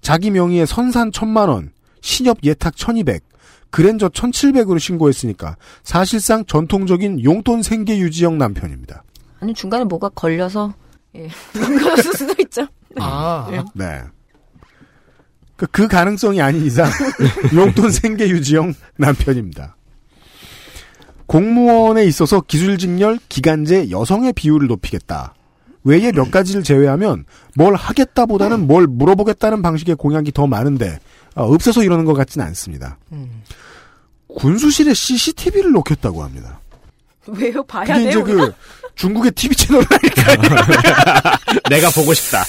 [0.00, 1.70] 자기 명의의 선산 1천만 원,
[2.00, 3.22] 신협 예탁 1200,
[3.70, 9.04] 그랜저 1700으로 신고했으니까 사실상 전통적인 용돈 생계 유지형 남편입니다.
[9.40, 10.74] 아니 중간에 뭐가 걸려서
[11.14, 11.28] 예.
[11.52, 12.66] 걸렸을 수도 있죠.
[12.98, 13.48] 아.
[13.52, 13.62] 예.
[13.74, 14.02] 네.
[15.56, 16.90] 그, 그 가능성이 아닌 이상
[17.54, 19.76] 용돈 생계 유지형 남편입니다.
[21.32, 25.32] 공무원에 있어서 기술직렬, 기간제, 여성의 비율을 높이겠다.
[25.82, 27.24] 외에 몇 가지를 제외하면
[27.56, 30.98] 뭘 하겠다보다는 뭘 물어보겠다는 방식의 공약이 더 많은데
[31.34, 32.98] 어, 없어서 이러는 것 같지는 않습니다.
[34.28, 36.60] 군수실에 CCTV를 놓겠다고 합니다.
[37.26, 37.62] 왜요?
[37.64, 38.20] 봐야 그게 돼요.
[38.20, 38.22] 이제?
[38.34, 38.52] 그
[38.94, 41.38] 중국의 TV 채널을 하니까
[41.70, 42.44] 내가 보고 싶다.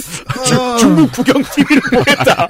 [0.46, 2.48] 주- 중국 구경 TV를 보겠다.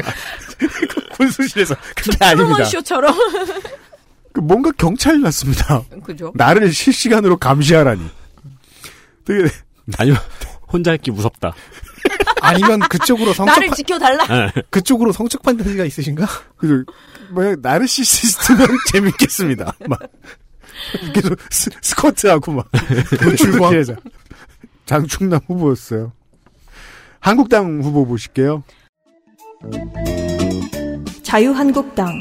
[1.15, 2.63] 군수실에서 그게 아닙니다.
[2.65, 3.13] 쇼처럼.
[4.33, 5.83] 그 뭔가 경찰 났습니다.
[6.03, 6.31] 그죠?
[6.35, 8.01] 나를 실시간으로 감시하라니.
[9.25, 9.47] 되게
[9.97, 10.15] 아니요.
[10.71, 11.53] 혼자 있기 무섭다.
[12.41, 14.51] 아니면 그쪽으로 성적 나를 지켜달라.
[14.69, 16.27] 그쪽으로 성적 판단지가 있으신가?
[16.57, 16.83] 그죠.
[17.31, 19.75] 뭐 나르시시스트면 재밌겠습니다.
[19.87, 19.99] 막
[21.13, 22.69] 계속 스, 스쿼트하고 막
[23.23, 23.71] 노출광.
[24.85, 26.11] 장충남 후보였어요.
[27.19, 28.63] 한국당 후보 보실게요.
[31.23, 32.11] 자유한국당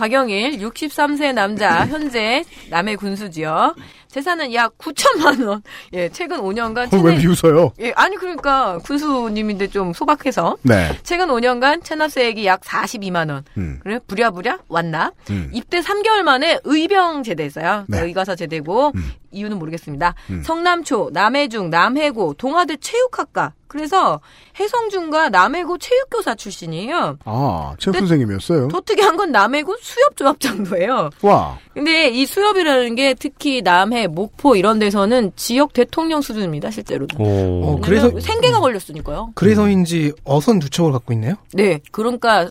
[0.00, 3.74] 박영일 63세 남자 현재 남해 군수지요.
[4.10, 5.62] 재산은 약 9천만 원.
[5.94, 7.72] 예, 최근 5년간 어, 왜 비웃어요?
[7.80, 10.98] 예, 아니 그러니까 군수님인데 좀 소박해서 네.
[11.02, 13.44] 최근 5년간 체납세액이 약 42만 원.
[13.56, 13.78] 음.
[13.82, 15.12] 그래 부랴부랴 냈나?
[15.30, 15.50] 음.
[15.52, 17.84] 입대 3개월 만에 의병 제대했어요.
[17.88, 18.00] 네.
[18.02, 18.92] 의가사 제대고
[19.30, 20.14] 이유는 모르겠습니다.
[20.30, 20.42] 음.
[20.42, 23.52] 성남초, 남해중, 남해고, 동아대 체육학과.
[23.68, 24.20] 그래서
[24.58, 27.18] 해성중과 남해고 체육교사 출신이에요.
[27.24, 28.66] 아, 체육 선생님이었어요.
[28.66, 31.10] 더 특이한 건 남해고 수협조합장도예요.
[31.22, 31.58] 와.
[31.74, 37.08] 근데 이 수협이라는 게 특히 남해, 목포 이런 데서는 지역 대통령 수준입니다, 실제로는.
[37.18, 39.30] 어, 왜냐면 그래서 생계가 걸렸으니까요.
[39.34, 41.34] 그래서인지 어선 두 척을 갖고 있네요.
[41.52, 42.48] 네, 그러니까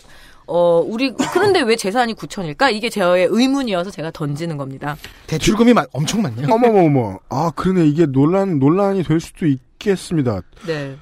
[0.47, 2.73] 어 우리 그런데 왜 재산이 9천일까?
[2.73, 4.95] 이게 저의 의문이어서 제가 던지는 겁니다.
[5.27, 6.47] 대출금이 마- 엄청 많네요.
[6.49, 7.19] 어머머머.
[7.29, 7.85] 아, 그러네.
[7.87, 10.41] 이게 논란, 논란이 될 수도 있겠습니다.
[10.65, 10.95] 네.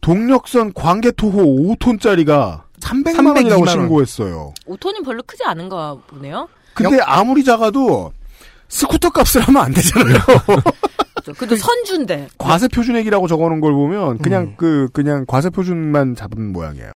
[0.00, 3.68] 동력선 광개토호 5톤짜리가 300만 원이라고 302만 원.
[3.68, 4.54] 신고했어요.
[4.66, 6.48] 5톤이 별로 크지 않은가 보네요.
[6.74, 8.12] 근데 아무리 작아도
[8.68, 10.18] 스쿠터 값을 하면 안 되잖아요.
[11.36, 12.28] 그래도 선준데.
[12.38, 14.54] 과세 표준액이라고 적어놓은 걸 보면 그냥 음.
[14.56, 16.92] 그 그냥 과세 표준만 잡은 모양이에요.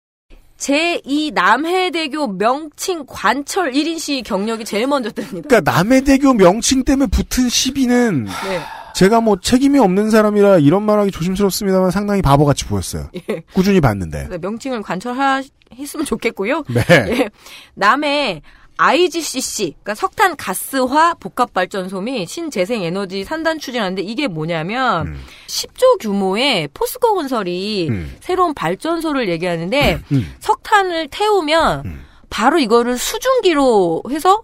[0.57, 5.49] 제2 남해대교 명칭 관철 1인 시위 경력이 제일 먼저 뜹니다.
[5.49, 8.61] 그러니까 남해대교 명칭 때문에 붙은 시비는 네.
[8.95, 13.09] 제가 뭐 책임이 없는 사람이라 이런 말하기 조심스럽습니다만 상당히 바보같이 보였어요.
[13.29, 13.41] 예.
[13.53, 14.37] 꾸준히 봤는데.
[14.39, 16.63] 명칭을 관철했으면 좋겠고요.
[16.69, 16.81] 네.
[17.09, 17.29] 예.
[17.73, 18.41] 남해
[18.77, 25.21] IGCC, 그러니까 석탄 가스화 복합 발전소 및 신재생 에너지 산단 추진하는데 이게 뭐냐면 음.
[25.47, 28.15] 10조 규모의 포스코 건설이 음.
[28.19, 30.33] 새로운 발전소를 얘기하는데 음.
[30.39, 34.41] 석탄을 태우면 바로 이거를 수증기로 해서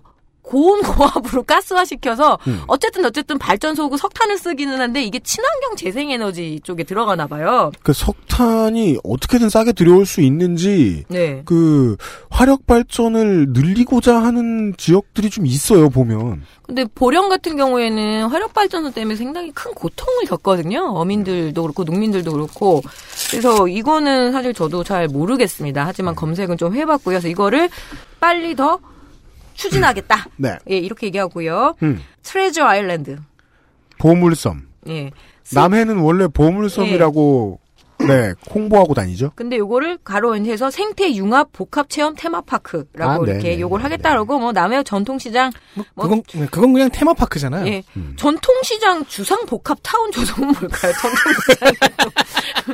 [0.49, 2.61] 고온 고압으로 가스화 시켜서 음.
[2.65, 7.71] 어쨌든 어쨌든 발전소고 석탄을 쓰기는 한데 이게 친환경 재생에너지 쪽에 들어가나 봐요.
[7.83, 11.43] 그 석탄이 어떻게든 싸게 들여올 수 있는지 네.
[11.45, 11.97] 그
[12.31, 16.41] 화력 발전을 늘리고자 하는 지역들이 좀 있어요 보면.
[16.63, 20.81] 근데 보령 같은 경우에는 화력 발전소 때문에 상당히 큰 고통을 겪거든요.
[20.95, 22.81] 어민들도 그렇고 농민들도 그렇고.
[23.29, 25.85] 그래서 이거는 사실 저도 잘 모르겠습니다.
[25.85, 27.13] 하지만 검색은 좀 해봤고요.
[27.13, 27.69] 그래서 이거를
[28.19, 28.79] 빨리 더
[29.59, 30.25] 추진하겠다.
[30.37, 30.57] 네.
[30.69, 31.75] 예, 이렇게 얘기하고요.
[31.83, 32.01] 음.
[32.23, 33.17] 트레저 아일랜드.
[33.97, 34.67] 보물섬.
[34.87, 35.11] 예.
[35.53, 37.59] 남해는 원래 보물섬이라고
[38.07, 39.33] 네 홍보하고 다니죠.
[39.35, 44.53] 근데 요거를 가로해서 생태 융합 복합 체험 테마파크라고 아, 네, 이렇게 네, 요걸 하겠다라고 뭐
[44.53, 45.51] 남해 전통시장
[45.95, 47.67] 뭐 그건 네, 그건 그냥 테마파크잖아요.
[47.67, 47.83] 예.
[47.97, 48.13] 음.
[48.15, 50.93] 전통시장 주상 복합 타운 조성은 뭘까요?
[51.01, 51.73] 전통시장.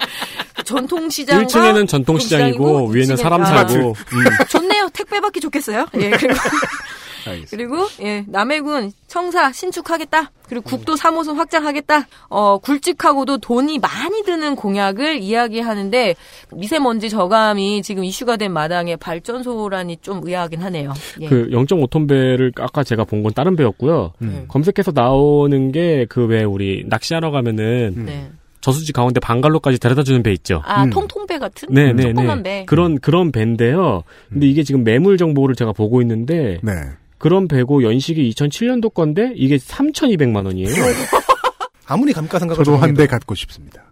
[0.66, 4.24] 전통시장과 1층에는 전통시장이고 위에는 사람 아, 살고 음.
[4.50, 4.90] 좋네요.
[4.94, 5.86] 택배 받기 좋겠어요.
[5.96, 6.10] 예.
[6.12, 6.34] 그리고
[7.50, 10.32] 그리고 예 남해군 청사 신축하겠다.
[10.48, 12.06] 그리고 국도 3호선 확장하겠다.
[12.30, 16.16] 어 굵직하고도 돈이 많이 드는 공약을 이야기하는데
[16.54, 20.94] 미세먼지 저감이 지금 이슈가 된 마당에 발전소라니 좀 의아하긴 하네요.
[21.22, 21.28] 예.
[21.28, 24.14] 그 0.5톤 배를 아까 제가 본 건 다른 배였고요.
[24.22, 24.46] 음.
[24.48, 28.30] 검색해서 나오는 게 그 왜 우리 낚시하러 가면은 네.
[28.66, 30.64] 저수지 가운데 방갈로까지 데려다 주는 배 있죠.
[30.66, 32.62] 아 통통배 같은 네, 네, 조그만 네.
[32.62, 32.66] 배.
[32.66, 34.02] 그런 그런 배인데요.
[34.28, 36.74] 근데 이게 지금 매물 정보를 제가 보고 있는데 네.
[37.20, 40.70] 그런 배고 연식이 2007년도 건데 이게 3,200만 원이에요.
[41.86, 42.96] 아무리 감가상각을 저도 한.
[42.96, 43.84] 대 갖고 싶습니다.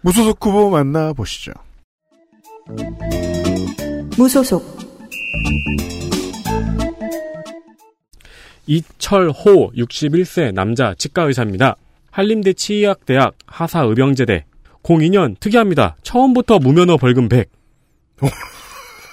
[0.00, 1.52] 무소속 후보 만나 보시죠.
[4.16, 4.76] 무소속
[8.66, 11.76] 이철호 61세 남자 치과 의사입니다.
[12.14, 14.44] 한림대 치의학대학 하사의병제대
[14.84, 15.96] 02년 특이합니다.
[16.04, 17.48] 처음부터 무면허 벌금 100.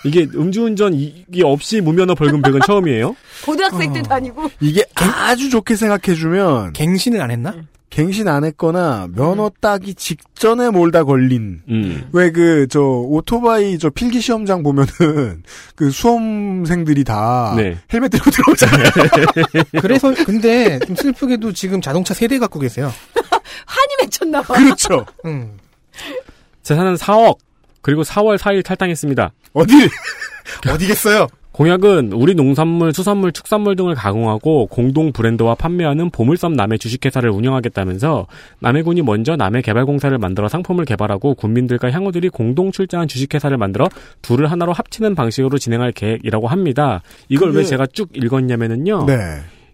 [0.06, 3.15] 이게 음주운전 이게 없이 무면허 벌금 100은 처음이에요?
[3.44, 7.56] 고등학생 때 다니고 이게 아주 좋게 생각해주면 갱신을 안 했나?
[7.92, 12.10] 갱신 안 했거나 면허 따기 직전에 몰다 걸린 음.
[12.14, 15.44] 왜그 저 오토바이 저 필기 시험장 보면은
[15.76, 17.78] 그 수험생들이 다 네.
[17.94, 18.90] 헬멧 들고 들어오잖아요.
[19.82, 22.92] 그래서 근데 좀 슬프게도 지금 자동차 세대 갖고 계세요.
[23.66, 24.54] 한이 맺혔나 봐.
[24.54, 25.06] 그렇죠.
[25.26, 25.58] 음.
[26.64, 27.38] 재산은 4억.
[27.82, 29.34] 그리고 4월 4일 탈당했습니다.
[29.54, 29.74] 어디
[30.66, 31.28] 어디겠어요?
[31.52, 38.28] 공약은 우리 농산물, 수산물, 축산물 등을 가공하고 공동 브랜드와 판매하는 보물섬 남해 주식회사를 운영하겠다면서
[38.60, 43.90] 남해군이 먼저 남해 개발공사를 만들어 상품을 개발하고 군민들과 향후들이 공동 출자한 주식회사를 만들어
[44.22, 47.02] 둘을 하나로 합치는 방식으로 진행할 계획이라고 합니다.
[47.28, 49.06] 이걸 그게- 왜 제가 쭉 읽었냐면은요.
[49.07, 49.15] 네.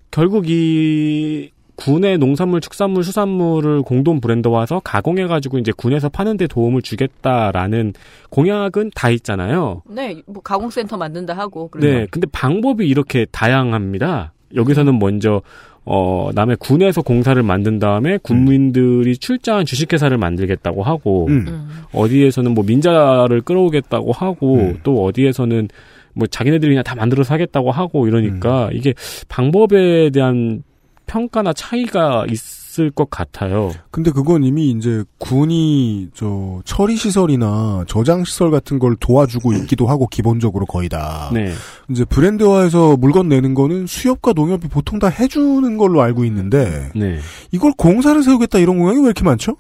[0.10, 7.94] 결국 이 군의 농산물, 축산물, 수산물을 공동 브랜드화해서 가공해가지고 이제 군에서 파는데 도움을 주겠다라는
[8.30, 9.84] 공약은 다 있잖아요.
[9.88, 11.70] 네, 뭐 가공센터 만든다 하고.
[11.80, 14.34] 네, 근데 방법이 이렇게 다양합니다.
[14.56, 15.42] 여기서는 먼저
[15.86, 21.70] 어 남의 군에서 공사를 만든 다음에 군민들이 출자한 주식회사를 만들겠다고 하고 음.
[21.94, 25.70] 어디에서는 뭐 민자를 끌어오겠다고 하고 또 어디에서는
[26.14, 28.94] 뭐 자기네들이 그냥 다 만들어서 하겠다고 하고 이러니까 이게
[29.30, 30.64] 방법에 대한
[31.08, 33.72] 평가나 차이가 있을 것 같아요.
[33.90, 40.08] 근데 그건 이미 이제 군이 저 처리 시설이나 저장 시설 같은 걸 도와주고 있기도 하고
[40.08, 41.32] 기본적으로 거의 다.
[41.34, 41.52] 네.
[41.90, 47.20] 이제 브랜드화해서 물건 내는 거는 수협과 농협이 보통 다 해주는 걸로 알고 있는데 네.
[47.52, 49.56] 이걸 공사를 세우겠다 이런 공약이 왜 이렇게 많죠?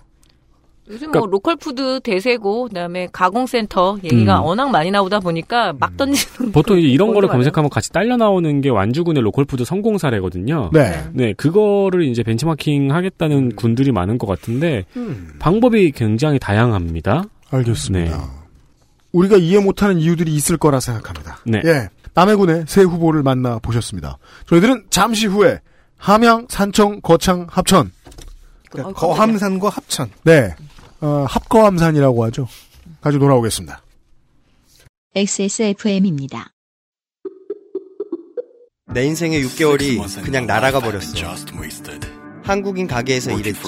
[0.89, 4.45] 요즘 뭐 로컬 푸드 대세고 그다음에 가공센터 얘기가 음.
[4.45, 7.27] 워낙 많이 나오다 보니까 막 던지는 보통 이제 이런 거를.
[7.27, 10.69] 검색하면 같이 딸려 나오는 게 완주군의 로컬 푸드 성공 사례거든요.
[10.73, 11.03] 네.
[11.11, 14.85] 네, 그거를 이제 벤치마킹 하겠다는 군들이 많은 것 같은데
[15.39, 17.26] 방법이 굉장히 다양합니다.
[17.49, 18.30] 알겠습니다.
[19.11, 21.39] 우리가 이해 못하는 이유들이 있을 거라 생각합니다.
[21.45, 21.61] 네.
[21.65, 21.89] 예.
[22.14, 24.18] 남해군의 새 후보를 만나 보셨습니다.
[24.47, 25.59] 저희들은 잠시 후에
[25.97, 27.91] 함양, 산청, 거창, 합천.
[28.69, 30.09] 그러니까 거함산과 합천.
[30.23, 30.55] 네.
[31.02, 32.48] 어, 합거함산이라고 하죠.
[33.02, 33.82] 가지고 돌아오겠습니다.
[35.15, 36.52] XSFM입니다.
[38.94, 41.14] 내 인생의 6개월이 그냥 날아가 버렸어.
[42.44, 43.61] 한국인 가게에서 일했지.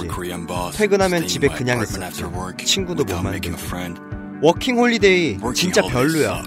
[0.74, 2.24] 퇴근하면 집에 그냥 있었지.
[2.66, 3.58] 친구도 못 만들고.
[4.42, 6.44] 워킹 홀리데이 진짜 별로야.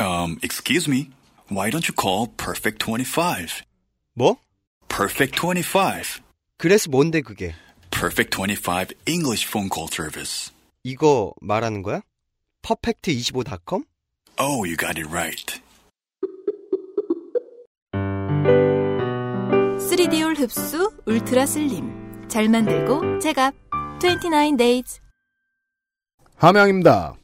[0.00, 1.10] Um, excuse me.
[1.50, 3.64] Why don't you call Perfect 25?
[4.14, 4.36] 뭐?
[4.88, 6.20] Perfect 25.
[6.56, 7.54] 그래서 뭔데 그게?
[7.90, 10.52] Perfect 25 English phone call service.
[10.84, 12.00] 이거 말하는 거야?
[12.62, 13.84] 퍼펙트25.com?
[14.38, 15.60] Oh, you got it right.
[19.78, 22.28] 3D올 흡수 울트라 슬림.
[22.28, 23.54] 잘 만들고 제갑.
[24.00, 25.00] 29 days.
[26.36, 27.14] 함양입니다.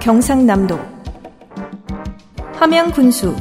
[0.00, 0.78] 경상남도
[2.54, 3.34] 함양 분수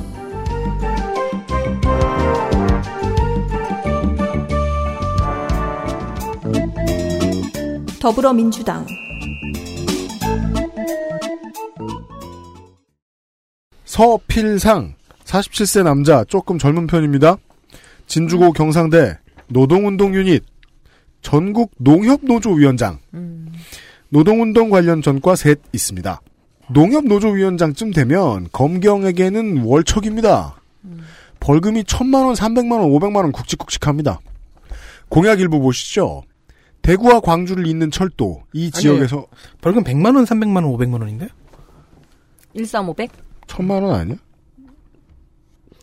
[8.05, 8.85] 더불어민주당
[13.85, 17.37] 서필상 47세 남자 조금 젊은 편입니다.
[18.05, 19.17] 진주고 경상대
[19.47, 20.43] 노동운동 유닛
[21.23, 22.99] 전국 농협노조 위원장
[24.09, 26.21] 노동운동 관련 전과 셋 있습니다.
[26.69, 30.61] 농협노조 위원장쯤 되면 검경에게는 월척입니다.
[31.39, 34.19] 벌금이 천만 원, 삼백만 원, 오백만 원 굵직굵직합니다.
[35.09, 36.21] 공약 일부 보시죠.
[36.85, 39.25] 대구와 광주를 잇는 철도 이 지역에서
[39.61, 41.27] 벌금 100만 원, 300만 원, 500만 원인데?
[42.55, 43.09] 13500?
[43.47, 44.15] 천만 원 아니야?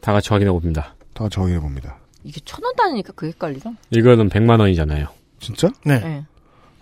[0.01, 0.95] 다 같이 확인해 봅니다.
[1.15, 1.99] 다 같이 확인해 봅니다.
[2.25, 3.75] 이게 천 원 단위니까 그게 헷갈리죠?
[3.91, 5.07] 이거는 100만 원이잖아요.
[5.41, 5.69] 진짜?
[5.85, 5.99] 네.
[6.01, 6.25] 네.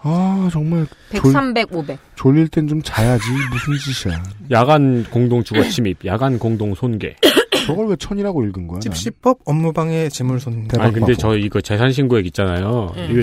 [0.03, 1.99] 아 정말 100, 졸- 300, 500.
[2.17, 4.23] 졸릴 땐 좀 자야지 무슨 짓이야.
[4.51, 7.17] 야간 공동 주거 침입, 야간 공동 손괴.
[7.67, 8.81] 저걸 왜 천이라고 읽은 거야?
[8.81, 10.69] 집시법 업무방해 재물손.
[10.79, 12.93] 아니 근데 저 이거 재산 신고액 있잖아요.
[12.97, 13.09] 네.
[13.11, 13.23] 이거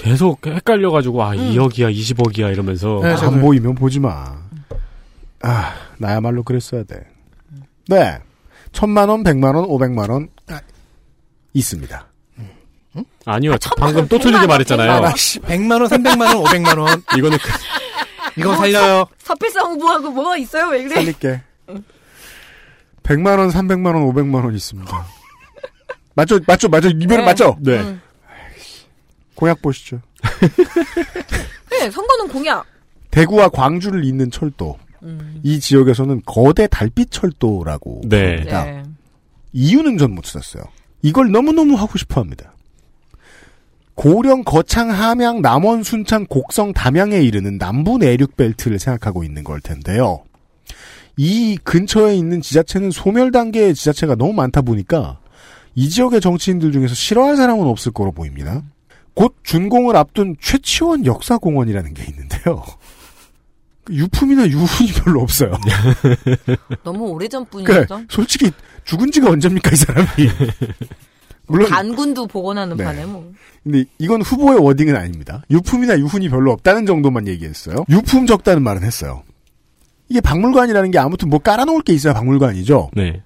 [0.00, 4.34] 계속 헷갈려가지고 아 2억이야, 20억이야 이러면서 네, 안 보이면 보지 마.
[5.42, 7.06] 아, 나야말로 그랬어야 돼.
[7.86, 8.18] 네.
[8.72, 10.28] 천만 원, 백만 원, 오백만 원
[11.52, 12.06] 있습니다.
[13.26, 13.56] 아니요.
[13.76, 15.02] 방금 또 틀리게 말했잖아요.
[15.02, 17.02] 100만 원, 300만 원, 500만 원.
[17.18, 19.04] 이거는 그, 이거 살려요.
[19.18, 20.68] 서필상 홍보하고 뭐가 있어요?
[20.68, 20.94] 왜 그래?
[20.94, 21.42] 살릴게.
[23.02, 25.06] 100만 원, 300만 원, 500만 원 있습니다.
[26.14, 26.40] 맞죠?
[26.46, 26.68] 맞죠?
[26.70, 26.88] 맞죠?
[26.88, 27.24] 이별은 네.
[27.24, 27.56] 맞죠?
[27.60, 27.80] 네.
[27.80, 28.00] 음.
[29.40, 30.00] 공약 보시죠.
[31.70, 32.64] 네, 선거는 공약.
[33.10, 34.78] 대구와 광주를 잇는 철도.
[35.02, 35.40] 음.
[35.42, 38.26] 이 지역에서는 거대 달빛 철도라고 네.
[38.36, 38.64] 부릅니다.
[38.64, 38.82] 네.
[39.52, 40.62] 이유는 전 못 찾았어요.
[41.02, 42.52] 이걸 너무너무 하고 싶어 합니다.
[43.94, 50.22] 고령, 거창, 함양, 남원, 순창, 곡성, 담양에 이르는 남부 내륙 벨트를 생각하고 있는 걸 텐데요.
[51.16, 55.18] 이 근처에 있는 지자체는 소멸 단계의 지자체가 너무 많다 보니까
[55.74, 58.62] 이 지역의 정치인들 중에서 싫어할 사람은 없을 거로 보입니다.
[59.20, 62.64] 곧 준공을 앞둔 최치원 역사공원이라는 게 있는데요.
[63.90, 65.52] 유품이나 유훈이 별로 없어요.
[66.84, 68.06] 너무 오래전 그러니까 분이었죠.
[68.08, 68.50] 솔직히
[68.84, 70.08] 죽은 지가 언제입니까 이 사람이.
[71.48, 72.84] 물론 단군도 복원하는 네.
[72.84, 73.30] 판에 뭐.
[73.62, 75.42] 근데 이건 후보의 워딩은 아닙니다.
[75.50, 77.84] 유품이나 유훈이 별로 없다는 정도만 얘기했어요.
[77.90, 79.22] 유품 적다는 말은 했어요.
[80.08, 82.92] 이게 박물관이라는 게 아무튼 뭐 깔아놓을 게 있어야 박물관이죠.
[82.94, 83.22] 네.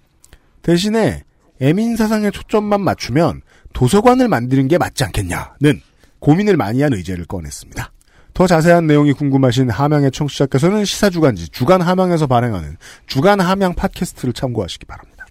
[0.62, 1.22] 대신에
[1.60, 3.42] 애민 사상에 초점만 맞추면
[3.74, 5.82] 도서관을 만드는 게 맞지 않겠냐는
[6.20, 7.92] 고민을 많이 한 의제를 꺼냈습니다.
[8.32, 12.76] 더 자세한 내용이 궁금하신 함양의 청취자께서는 시사주간지 주간 함양에서 발행하는
[13.06, 15.26] 주간 함양 팟캐스트를 참고하시기 바랍니다.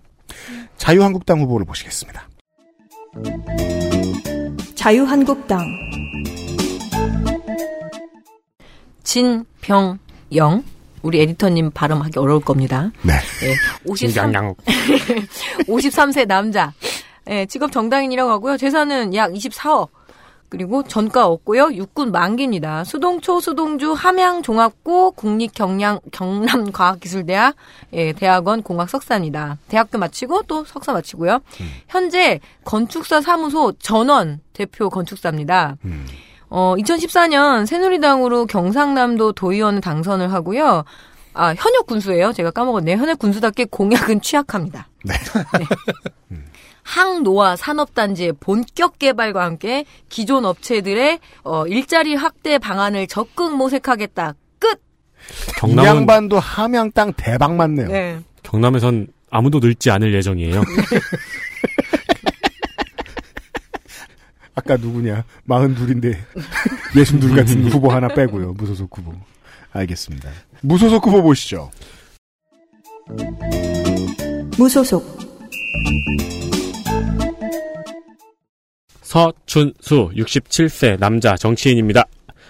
[0.77, 2.29] 자유한국당 후보를 보시겠습니다.
[4.75, 5.65] 자유한국당
[9.03, 10.63] 진병영
[11.01, 12.91] 우리 에디터님 발음하기 어려울 겁니다.
[13.01, 13.13] 네.
[13.43, 13.55] 예,
[13.85, 14.55] 53, 양양.
[15.67, 16.73] 53세 남자.
[17.29, 18.57] 예, 직업 정당인이라고 하고요.
[18.57, 19.89] 재산은 약 24억.
[20.49, 21.73] 그리고 전과 없고요.
[21.73, 22.83] 육군 만기입니다.
[22.83, 27.55] 수동초, 수동주, 함양종합고, 국립경량, 경남과학기술대학,
[27.93, 29.57] 예, 대학원 공학 석사입니다.
[29.67, 31.39] 대학교 마치고 또 석사 마치고요.
[31.87, 35.77] 현재 건축사 사무소 전원 대표 건축사입니다.
[36.49, 40.83] 어, 2014년 새누리당으로 경상남도 도의원 당선을 하고요.
[41.33, 42.31] 아, 현역 군수예요.
[42.31, 42.97] 제가 까먹었네요.
[42.97, 44.87] 현역 군수답게 공약은 취약합니다.
[45.03, 45.15] 네.
[46.84, 54.35] 항노화 산업단지의 본격 개발과 함께 기존 업체들의 어, 일자리 확대 방안을 적극 모색하겠다.
[54.60, 54.80] 끝.
[54.80, 57.88] 이 경남은 양반도 함양 땅 대박 맞네요.
[57.88, 58.19] 네.
[58.43, 60.61] 경남에선 아무도 늙지 않을 예정이에요.
[64.55, 65.23] 아까 누구냐?
[65.45, 66.23] 마흔 둘인데
[66.95, 68.53] 예순 둘 같은 후보 하나 빼고요.
[68.53, 69.14] 무소속 후보.
[69.72, 70.30] 알겠습니다.
[70.61, 71.72] 무소속 후보 보시죠.
[74.57, 75.18] 무소속
[79.14, 82.06] 서춘수 67세 남자 정치인입니다.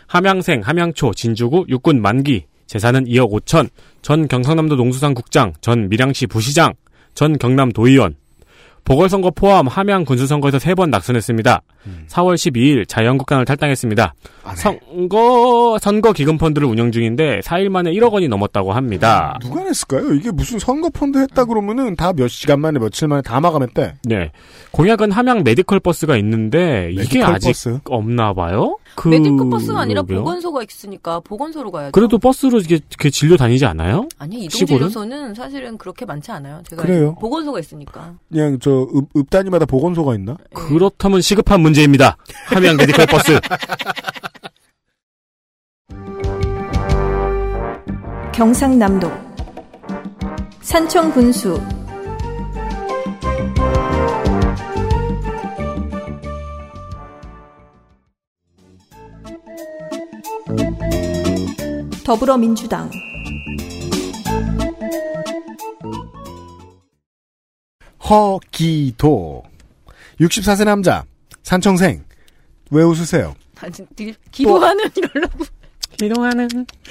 [0.08, 3.68] 함양생 함양초 진주구 육군 만기 재산은 2억 5천
[4.02, 6.74] 전 경상남도 농수산 국장 전 밀양시 부시장
[7.16, 8.16] 전 경남 도의원
[8.86, 11.62] 보궐선거 포함 함양 군수선거에서 3번 낙선했습니다.
[12.10, 14.14] 4월 12일 자유한국당을 탈당했습니다.
[14.56, 19.38] 선거 선거 기금 펀드를 운영 중인데 4일 만에 1억 원이 넘었다고 합니다.
[19.42, 20.14] 누가 냈을까요?
[20.14, 23.96] 이게 무슨 선거 펀드 했다 그러면은 다 몇 시간 만에 며칠 만에 다 마감했대.
[24.04, 24.32] 네.
[24.72, 27.80] 공약은 함양 medical 버스가 있는데 이게 medical 아직 버스?
[27.86, 28.78] 없나 봐요.
[28.96, 30.24] 그 medical 버스가 아니라 그러게요.
[30.24, 31.92] 보건소가 있으니까 보건소로 가야죠.
[31.92, 34.08] 그래도 버스로 이게 그 진료 다니지 않아요?
[34.18, 34.46] 아니?
[34.46, 36.62] 이동진료소는 사실은 그렇게 많지 않아요.
[36.70, 37.16] 제가 그래요?
[37.16, 38.16] 보건소가 있으니까.
[38.32, 40.38] 그냥 저 읍, 읍 단위마다 보건소가 있나?
[40.54, 42.18] 그렇다면 시급한 문제입니다.
[42.48, 43.40] 함양 medical 버스.
[48.34, 49.12] 경상남도
[50.62, 51.62] 산청군수
[62.04, 62.90] 더불어민주당
[68.14, 69.44] 허기도
[70.20, 71.06] 64세 남자
[71.44, 72.04] 산청생
[72.72, 73.36] 왜 웃으세요?
[73.96, 75.46] 기- 기도하는 이러려고.
[75.98, 76.48] 기도하는.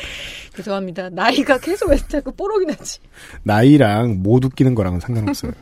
[0.57, 1.11] 죄송합니다.
[1.11, 2.99] 나이가 계속 왜 자꾸 뽀록이 나지?
[3.43, 5.53] 나이랑 못 웃기는 거랑은 상관없어요.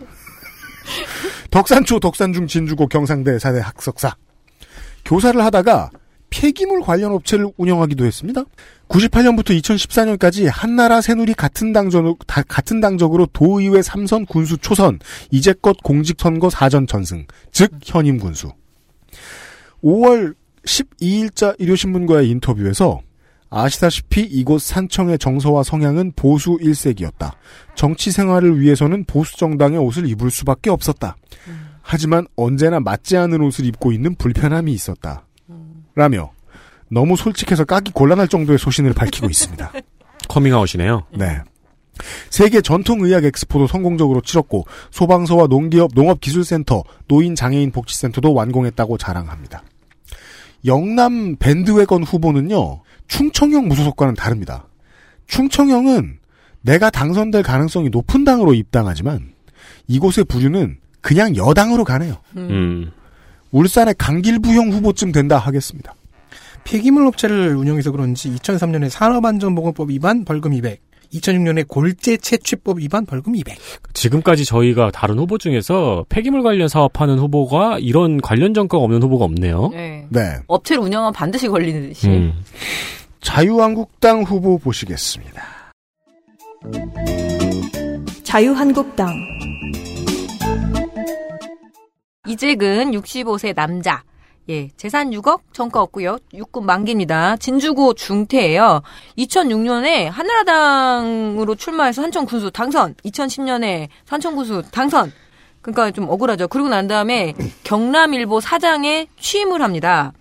[1.51, 4.14] 덕산초 덕산중 진주고 경상대 사대 학석사
[5.05, 5.90] 교사를 하다가
[6.31, 8.43] 폐기물 관련 업체를 운영하기도 했습니다.
[8.89, 11.73] 98년부터 2014년까지 한나라 새누리 같은
[12.27, 14.98] 다- 같은 당적으로 도의회 3선 군수 초선
[15.31, 18.51] 이제껏 공직선거 사전 전승 즉 현임 군수.
[19.82, 20.35] 5월
[20.65, 23.01] 12일자 일요신문과의 인터뷰에서
[23.48, 27.32] 아시다시피 이곳 산청의 정서와 성향은 보수 일색이었다.
[27.74, 31.16] 정치 생활을 위해서는 보수 정당의 옷을 입을 수밖에 없었다.
[31.82, 35.27] 하지만 언제나 맞지 않은 옷을 입고 있는 불편함이 있었다.
[35.94, 36.32] 라며
[36.88, 39.72] 너무 솔직해서 까기 곤란할 정도의 소신을 밝히고 있습니다.
[40.28, 41.06] 커밍아웃이네요.
[41.16, 41.40] 네.
[42.30, 49.62] 세계 전통의학 엑스포도 성공적으로 치렀고 소방서와 농기업 농업기술센터 노인장애인 복지센터도 완공했다고 자랑합니다.
[50.64, 52.82] 영남 밴드웨건 후보는요.
[53.09, 54.66] 충청형 무소속과는 다릅니다.
[55.27, 56.19] 충청형은
[56.62, 59.32] 내가 당선될 가능성이 높은 당으로 입당하지만
[59.86, 62.16] 이곳의 부류는 그냥 여당으로 가네요.
[62.36, 62.93] 음.
[63.53, 65.95] 울산의 강길부형 후보쯤 된다 하겠습니다.
[66.64, 70.80] 폐기물 업체를 운영해서 그런지 2003년에 산업안전보건법 위반 벌금 200,
[71.12, 73.56] 2006년에 골재 채취법 위반 벌금 200.
[73.95, 79.70] 지금까지 저희가 다른 후보 중에서 폐기물 관련 사업하는 후보가 이런 관련 전과가 없는 후보가 없네요.
[79.72, 80.06] 네.
[80.11, 80.37] 네.
[80.46, 82.09] 업체를 운영하면 반드시 걸리는 듯이.
[82.09, 82.32] 음.
[83.20, 85.43] 자유한국당 후보 보시겠습니다.
[88.22, 89.12] 자유한국당
[92.27, 94.03] 이재근 65세 남자.
[94.51, 96.19] 예, 재산 6억, 전과 없고요.
[96.35, 97.37] 육군 만기입니다.
[97.37, 98.82] 진주고 중퇴예요.
[99.16, 102.95] 2006년에 한나라당으로 출마해서 산청 군수 당선.
[103.05, 105.13] 2010년에 산청 군수 당선.
[105.63, 106.49] 그러니까 좀 억울하죠.
[106.49, 107.32] 그리고 난 다음에
[107.65, 110.13] 경남일보 사장에 취임을 합니다.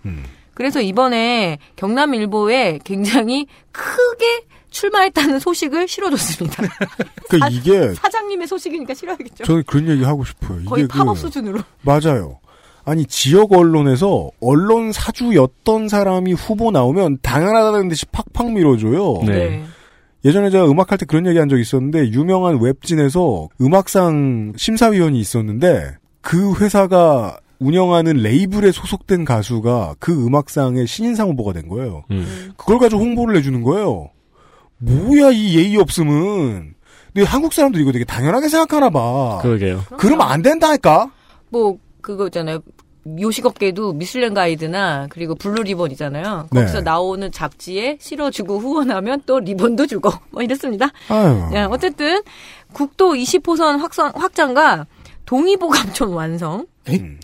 [0.54, 6.62] 그래서 이번에 경남일보에 굉장히 크게 출마했다는 소식을 실어줬습니다.
[7.28, 9.44] 그 이게 사장님의 소식이니까 싫어야겠죠.
[9.44, 10.64] 저는 그런 얘기 하고 싶어요.
[10.64, 11.60] 거의 이게 팝업 그- 수준으로.
[11.82, 12.38] 맞아요.
[12.84, 19.22] 아니 지역 언론에서 언론 사주였던 사람이 후보 나오면 당연하다는 듯이 팍팍 밀어줘요.
[19.26, 19.62] 네.
[20.24, 26.54] 예전에 제가 음악할 때 그런 얘기 한 적이 있었는데 유명한 웹진에서 음악상 심사위원이 있었는데 그
[26.56, 32.04] 회사가 운영하는 레이블에 소속된 가수가 그 음악상의 신인상 후보가 된 거예요.
[32.10, 32.52] 음.
[32.56, 34.08] 그걸 가지고 홍보를 해주는 거예요.
[34.80, 36.74] 뭐야 이 예의 없음은.
[37.12, 39.38] 근데 한국 사람들 이거 되게 당연하게 생각하나 봐.
[39.42, 39.82] 그러게요.
[39.98, 41.10] 그러면 안 된다니까.
[41.48, 42.60] 뭐 그거 있잖아요.
[43.18, 46.48] 요식업계도 미슐랭 가이드나 그리고 블루 리본이잖아요.
[46.52, 46.60] 네.
[46.60, 50.90] 거기서 나오는 잡지에 실어주고 후원하면 또 리본도 주고 뭐 이랬습니다.
[51.08, 51.50] 아유.
[51.54, 52.22] 야, 어쨌든
[52.72, 54.86] 국도 20호선 확선 확장과
[55.24, 56.66] 동의보감촌 완성.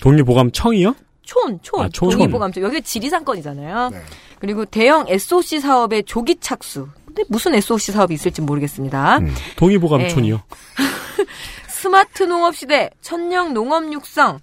[0.01, 0.95] 동의보감청이요?
[1.23, 2.11] 촌, 촌, 아, 촌.
[2.11, 2.63] 동의보감촌.
[2.63, 3.91] 여기 지리산권이잖아요.
[3.91, 4.01] 네.
[4.39, 6.89] 그리고 대형 SOC 사업의 조기 착수.
[7.17, 9.19] 근데 무슨 SOC 사업이 있을지 모르겠습니다.
[9.19, 9.35] 음.
[9.57, 10.43] 동의보감촌이요.
[11.67, 14.41] 스마트 농업 시대, 천령 농업 육성,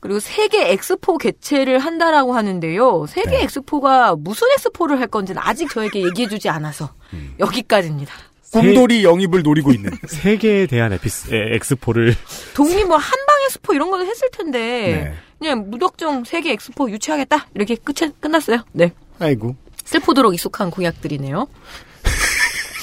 [0.00, 3.06] 그리고 세계 엑스포 개최를 한다라고 하는데요.
[3.06, 3.42] 세계 네.
[3.44, 7.36] 엑스포가 무슨 엑스포를 할 건지는 아직 저에게 얘기해주지 않아서 음.
[7.38, 8.12] 여기까지입니다.
[8.50, 9.92] 꿈돌이 영입을 노리고 있는.
[10.08, 12.16] 세계에 대한 에피스, 에, 엑스포를.
[12.54, 15.14] 독립 뭐 한방 엑스포 이런 거는 했을 텐데 네.
[15.38, 18.64] 그냥 무작정 세계 엑스포 유치하겠다 이렇게 끝 끝났어요.
[18.72, 18.92] 네.
[19.20, 19.54] 아이고.
[19.84, 21.46] 슬프도록 익숙한 공약들이네요.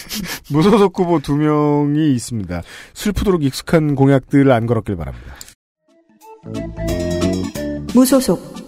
[0.52, 2.62] 무소속 후보 두 명이 있습니다.
[2.94, 5.36] 슬프도록 익숙한 공약들을 안 걸었길 바랍니다.
[7.94, 8.60] 무소속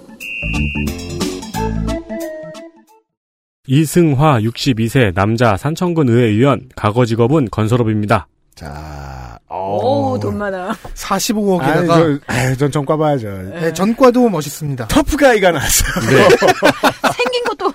[3.68, 8.28] 이승화 62세 남자 산청군 의회 의원 과거 직업은 건설업입니다.
[8.56, 10.74] 자, 오, 돈 많아.
[10.96, 13.30] 45억에다가 아니, 저, 아유, 전 전과 봐야죠.
[13.30, 14.88] 네, 전과도 멋있습니다.
[14.88, 16.10] 터프가이가 나왔어요.
[16.10, 16.28] 네.
[17.16, 17.74] 생긴 것도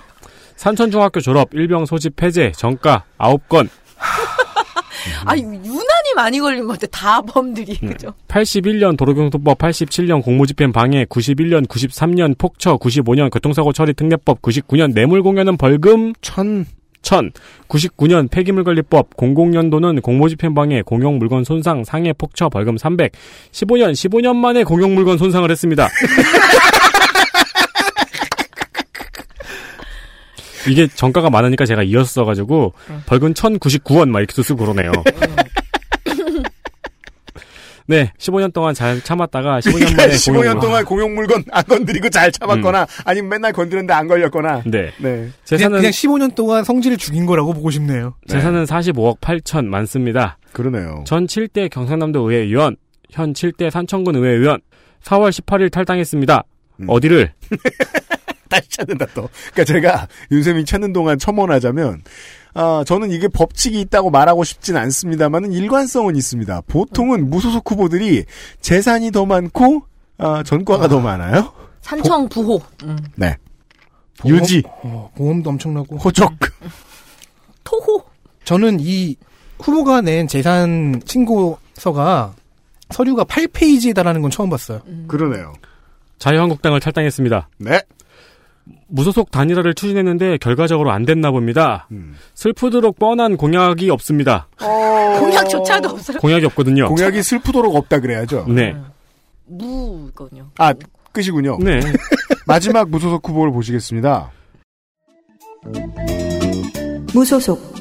[0.57, 3.69] 산천중학교 졸업, 일병 소집 폐재, 정가 9건,
[5.25, 6.87] 아 유난히 많이 걸린 것 같아.
[6.87, 7.89] 다 범들이 음.
[7.89, 8.13] 그죠?
[8.29, 16.13] 81년 도로교통법, 87년 공무집행 방해, 91년, 93년 폭처, 95년 교통사고 처리 특례법, 99년 뇌물공여는 벌금
[16.21, 16.67] 천,
[17.03, 17.31] 천,
[17.69, 23.13] 99년 폐기물관리법, 00년도는 공무집행 방해, 공용물건 손상, 상해 폭처, 벌금 300,
[23.53, 25.89] 15년, 15년 만에 공용물건 손상을 했습니다.
[30.69, 32.73] 이게 정가가 많으니까 제가 이어서 써가지고
[33.07, 34.93] 벌금 1099원 막 이렇게 쓰고 그러네요.
[37.89, 42.33] 네, 15년 동안 잘 참았다가 15년 만에 15년 공용- 동안 공용 물건 안 건드리고 잘
[42.33, 44.63] 참았거나 아니면 맨날 건드렸는데 안 걸렸거나.
[44.67, 44.91] 네.
[44.99, 45.11] 네.
[45.15, 48.15] 그냥, 재산은 그냥 15년 동안 성질을 죽인 거라고 보고 싶네요.
[48.27, 50.37] 재산은 45억 8천 많습니다.
[50.53, 51.05] 그러네요.
[51.07, 52.75] 전 7대 경상남도 의회 의원,
[53.13, 54.61] 현 7대 산청군 의회 의원,
[55.05, 56.43] 4월 18일 탈당했습니다.
[56.89, 57.33] 어디를?
[58.51, 59.29] 다시 찾는다 또.
[59.53, 62.03] 그러니까 제가 윤세민 찾는 동안 첨언하자면
[62.55, 66.63] 아 저는 이게 법칙이 있다고 말하고 싶진 않습니다만은 일관성은 있습니다.
[66.69, 68.25] 보통은 무소속 후보들이
[68.61, 69.83] 재산이 더 많고
[70.19, 71.53] 아, 전과가 더 많아요.
[71.83, 72.61] 산청 부호.
[72.85, 72.97] 음.
[73.17, 73.37] 네.
[74.19, 75.99] 보험- 유지, 어, 보험도 엄청나고.
[75.99, 76.33] 호적.
[77.65, 78.03] 토호.
[78.45, 79.17] 저는 이
[79.59, 82.35] 후보가 낸 재산 신고서가
[82.91, 84.81] 서류가 8페이지다라는 건 처음 봤어요.
[85.09, 85.53] 그러네요.
[86.19, 87.49] 자유한국당을 탈당했습니다.
[87.59, 87.83] 네.
[88.89, 91.89] 무소속 단일화를 추진했는데 결과적으로 안 됐나 봅니다.
[91.91, 92.15] 음.
[92.35, 94.49] 슬프도록 뻔한 공약이 없습니다.
[94.59, 96.19] 공약조차도 없어요.
[96.19, 96.89] 공약이 없거든요.
[96.89, 98.47] 공약이 슬프도록 없다 그래야죠.
[98.49, 98.77] 네.
[99.47, 100.51] 무거든요.
[100.59, 100.73] 아
[101.13, 101.59] 끝이군요.
[101.61, 101.81] 네.
[102.47, 104.31] 마지막 무소속 후보를 보시겠습니다.
[107.13, 107.75] 무소속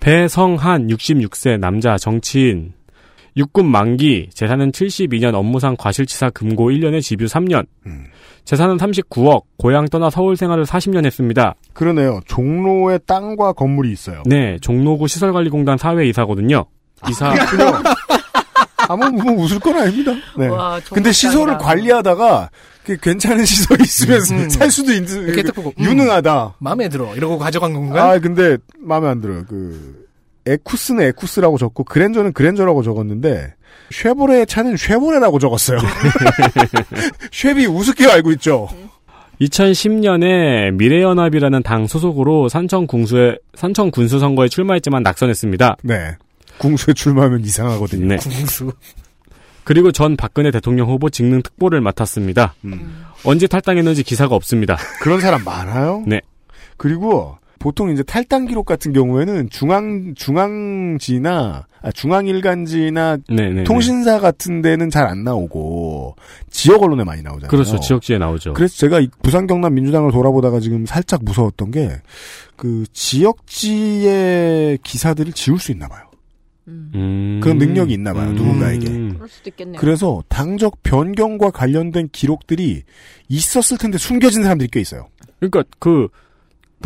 [0.00, 2.74] 배성한 66세 남자 정치인.
[3.36, 7.66] 육군 만기, 재산은 72년 업무상 과실치사 금고 1년에 집유 3년.
[8.44, 11.54] 재산은 39억, 고향 떠나 서울 생활을 40년 했습니다.
[11.74, 12.20] 그러네요.
[12.26, 14.22] 종로에 땅과 건물이 있어요.
[14.24, 16.64] 네, 종로구 시설관리공단 사회이사거든요.
[17.10, 17.34] 이사,
[18.88, 20.12] 아무 뭐 웃을 건 아닙니다.
[20.38, 20.46] 네.
[20.46, 22.50] 와, 근데 시설을 관리하다가
[22.84, 24.48] 그 괜찮은 시설이 있으면 음.
[24.48, 25.74] 살 수도 있는 음.
[25.78, 26.54] 유능하다.
[26.60, 27.14] 마음에 들어.
[27.16, 28.02] 이러고 가져간 건가요?
[28.02, 29.44] 아 근데 마음에 안 들어요.
[29.48, 30.05] 그
[30.46, 33.54] 에쿠스는 에쿠스라고 적고 그랜저는 그랜저라고 적었는데
[33.90, 35.78] 쉐보레 차는 쉐보레라고 적었어요.
[37.32, 38.68] 쉐비 우습게 알고 있죠.
[39.40, 45.76] 2010년에 미래연합이라는 당 소속으로 산청 군수에 산청 군수 선거에 출마했지만 낙선했습니다.
[45.82, 46.16] 네.
[46.58, 48.06] 궁수에 출마하면 이상하거든요.
[48.06, 48.16] 네.
[48.16, 48.72] 궁수.
[49.64, 52.54] 그리고 전 박근혜 대통령 후보 직능 특보를 맡았습니다.
[52.64, 53.04] 음.
[53.24, 54.76] 언제 탈당했는지 기사가 없습니다.
[55.00, 56.04] 그런 사람 많아요.
[56.06, 56.20] 네.
[56.76, 63.64] 그리고 보통 이제 탈당 기록 같은 경우에는 중앙 중앙지나 아, 중앙일간지나 네네.
[63.64, 66.16] 통신사 같은 데는 잘 안 나오고
[66.50, 67.48] 지역 언론에 많이 나오잖아요.
[67.48, 67.78] 그렇죠.
[67.78, 68.54] 지역지에 나오죠.
[68.54, 72.00] 그래서 제가 이 부산 경남 민주당을 돌아보다가 지금 살짝 무서웠던 게
[72.56, 76.02] 그 지역지의 기사들을 지울 수 있나 봐요.
[76.68, 77.38] 음.
[77.42, 78.32] 그런 능력이 있나 봐요.
[78.32, 78.88] 누군가에게.
[78.88, 79.80] 그럴 수도 있겠네요.
[79.80, 82.82] 그래서 당적 변경과 관련된 기록들이
[83.28, 85.06] 있었을 텐데 숨겨진 사람들이 꽤 있어요.
[85.38, 86.08] 그러니까 그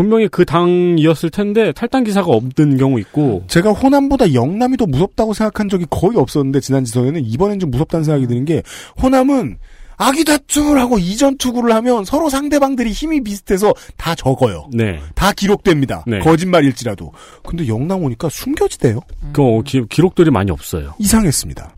[0.00, 5.68] 분명히 그 당이었을 텐데 탈당 기사가 없는 경우 있고 제가 호남보다 영남이 더 무섭다고 생각한
[5.68, 8.62] 적이 거의 없었는데 지난 지선에는 이번엔 좀 무섭다는 생각이 드는 게
[9.02, 9.58] 호남은
[9.98, 14.70] 아기 다툼을 하고 이전 투구를 하면 서로 상대방들이 힘이 비슷해서 다 적어요.
[14.72, 15.00] 네.
[15.14, 16.02] 다 기록됩니다.
[16.06, 16.20] 네.
[16.20, 17.12] 거짓말일지라도.
[17.46, 19.00] 근데 영남 오니까 숨겨지대요.
[19.34, 20.94] 그 어, 기, 기록들이 많이 없어요.
[20.98, 21.76] 이상했습니다.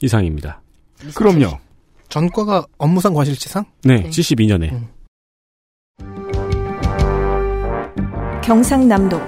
[0.00, 0.62] 이상입니다.
[1.14, 1.58] 그럼요.
[2.08, 3.66] 전과가 업무상 과실치상?
[3.84, 4.97] 네, 72년에.
[8.48, 9.20] 경상남도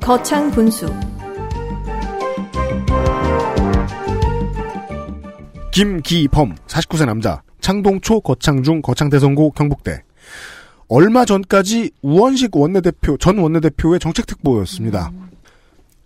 [0.00, 0.92] 거창 분수
[5.70, 10.02] 김기범 49세 남자 창동초 거창중 거창대성고 경북대
[10.88, 15.12] 얼마 전까지 우원식 원내대표 전 원내대표의 정책특보였습니다.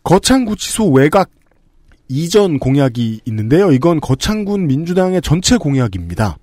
[0.02, 1.30] 거창구치소 외곽
[2.10, 3.72] 이전 공약이 있는데요.
[3.72, 6.36] 이건 거창군 민주당의 전체 공약입니다.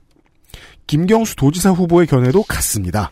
[0.88, 3.12] 김경수 도지사 후보의 견해도 같습니다.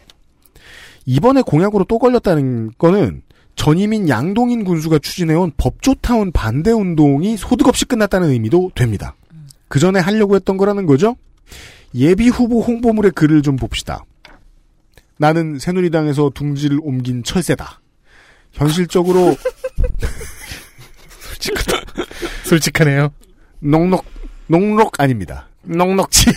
[1.09, 3.23] 이번에 공약으로 또 걸렸다는 거는
[3.55, 9.15] 전임인 양동인 군수가 추진해온 법조타운 반대 운동이 소득 없이 끝났다는 의미도 됩니다.
[9.67, 11.15] 그 전에 하려고 했던 거라는 거죠?
[11.95, 14.05] 예비 후보 홍보물의 글을 좀 봅시다.
[15.17, 17.81] 나는 새누리당에서 둥지를 옮긴 철새다.
[18.51, 19.35] 현실적으로
[22.45, 23.11] 솔직하네요.
[23.57, 24.05] 녹록
[24.45, 25.47] 녹록 아닙니다.
[25.63, 26.27] 녹록치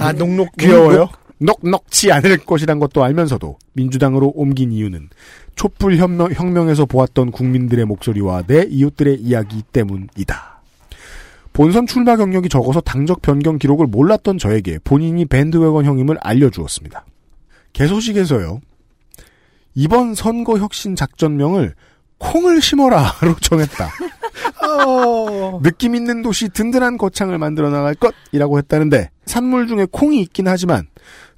[0.00, 1.10] 아, 녹록 귀여워요.
[1.40, 5.08] 녹록치 않을 것이란 것도 알면서도 민주당으로 옮긴 이유는
[5.56, 10.60] 촛불 혁명, 혁명 에서 보았던 국민들의 목소리와 내 이웃들의 이야기 때문이다.
[11.52, 17.04] 본선 출마 경력이 적어서 당적 변경 기록을 몰랐던 저에게 본인이 밴드웨건 형임을 알려주었습니다.
[17.72, 18.60] 개소식에서요.
[19.74, 21.74] 이번 선거 혁신 작전명을
[22.18, 23.90] 콩을 심어라로 정했다.
[25.62, 30.86] 느낌 있는 도시 든든한 거창을 만들어 나갈 것이라고 했다는데 산물 중에 콩이 있긴 하지만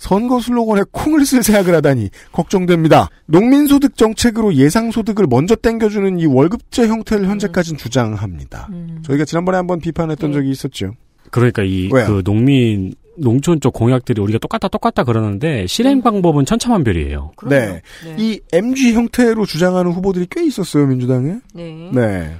[0.02, 3.08] 선거 슬로건에 콩을 쓸 생각을 하다니 걱정됩니다.
[3.26, 8.68] 농민소득 정책으로 예상소득을 먼저 땡겨주는 이 월급제 형태를 현재까지는 주장합니다.
[9.02, 10.94] 저희가 지난번에 한번 비판했던 적이 있었죠.
[11.30, 11.88] 그러니까 이?
[11.88, 17.30] 그 농민 농촌 쪽 공약들이 우리가 똑같다 똑같다 그러는데 실행 방법은 천차만별이에요.
[17.48, 17.80] 네.
[18.18, 21.36] 이 MG 형태로 주장하는 후보들이 꽤 있었어요, 민주당에.
[21.54, 21.90] 네.
[21.94, 22.36] 네.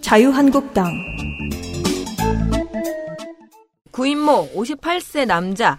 [0.00, 0.90] 자유한국당
[3.96, 5.78] 구인모 58세 남자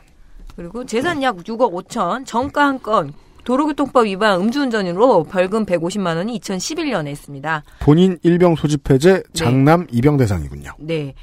[0.55, 3.13] 그리고 재산 약 6억 5천 정가 한 건
[3.43, 7.63] 도로교통법 위반 음주운전으로 벌금 150만 원이 2011년에 했습니다.
[7.79, 10.71] 본인 일병 소집 해제 장남 입영 대상이군요.
[10.79, 11.13] 네.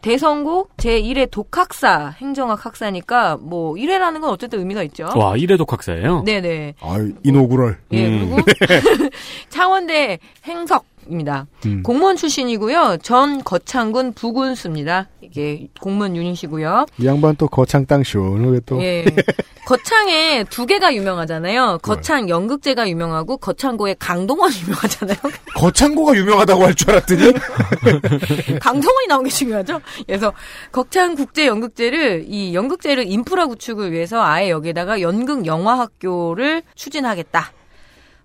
[0.00, 5.08] 대성고 제1회 독학사 행정학 학사니까 뭐 1회라는 건 어쨌든 의미가 있죠.
[5.14, 6.22] 와 이래도 각사예요.
[6.24, 6.74] 네네.
[6.80, 7.78] 아, 이노구럴.
[7.92, 8.36] 예, 음.
[8.36, 9.10] 그리고
[9.50, 11.46] 창원대 행석 입니다.
[11.66, 11.82] 음.
[11.82, 12.98] 공무원 출신이고요.
[13.02, 15.08] 전 거창군 부군수입니다.
[15.20, 16.86] 이게 공무원 유닛이고요.
[16.98, 18.82] 이 양반 또 거창 땅 시원하게 또.
[18.82, 19.04] 예.
[19.66, 21.78] 거창에 두 개가 유명하잖아요.
[21.82, 25.16] 거창 연극제가 유명하고 거창고의 강동원 유명하잖아요.
[25.54, 27.32] 거창고가 유명하다고 할 줄 알았더니
[28.60, 29.80] 강동원이 나온 게 중요하죠.
[30.06, 30.32] 그래서
[30.72, 37.52] 거창 국제 연극제를 이 연극제를 인프라 구축을 위해서 아예 여기에다가 연극 영화 학교를 추진하겠다.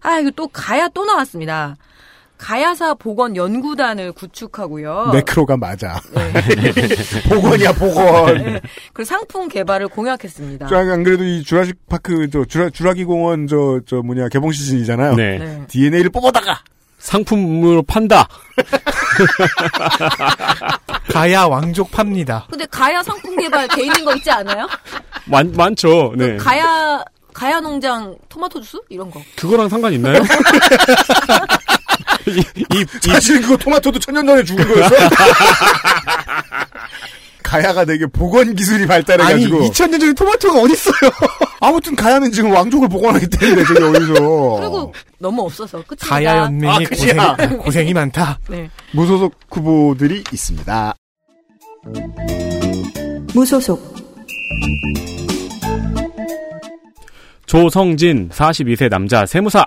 [0.02, 1.76] 아 이거 또 가야 또 나왔습니다.
[2.40, 5.12] 가야사 보건 연구단을 구축하고요.
[5.14, 6.00] 매크로가 맞아.
[7.30, 8.38] 복원이야 복원.
[8.38, 8.62] 네.
[8.94, 10.68] 그리고 상품 개발을 공약했습니다.
[10.68, 15.16] 저, 안 그래도 이 주라식 파크 저 주라 주라기 공원 저저 뭐냐 개봉 시즌이잖아요.
[15.16, 15.38] 네.
[15.38, 15.64] 네.
[15.68, 16.62] DNA를 뽑아다가
[16.98, 18.28] 상품으로 판다.
[21.12, 22.48] 가야 왕족 팝니다.
[22.50, 24.66] 근데 가야 상품 개발 돼 있는 거 있지 않아요?
[25.26, 26.14] 많 많죠.
[26.16, 26.38] 네.
[26.38, 27.04] 가야
[27.34, 29.22] 가야 농장 토마토 주스 이런 거.
[29.36, 30.22] 그거랑 상관 있나요?
[32.38, 32.44] 이,
[32.74, 34.96] 이, 사실 그거 토마토도 천년 전에 죽은 거였어.
[37.44, 39.58] 가야가 되게 복원 기술이 발달해가지고.
[39.58, 41.12] 아니, 2000년 전에 토마토가 어딨어요?
[41.62, 44.14] 아무튼 가야는 지금 왕족을 복원하기 때문에 저기 어디서.
[44.14, 46.08] 그리고 너무 없어서 끝입니다.
[46.08, 47.36] 가야 연맹이 아, 끝이야.
[47.36, 48.38] 고생, 고생이 많다.
[48.50, 48.70] 네.
[48.92, 50.94] 무소속 후보들이 있습니다.
[53.34, 53.96] 무소속
[57.48, 59.66] 조성진 42세 남자 세무사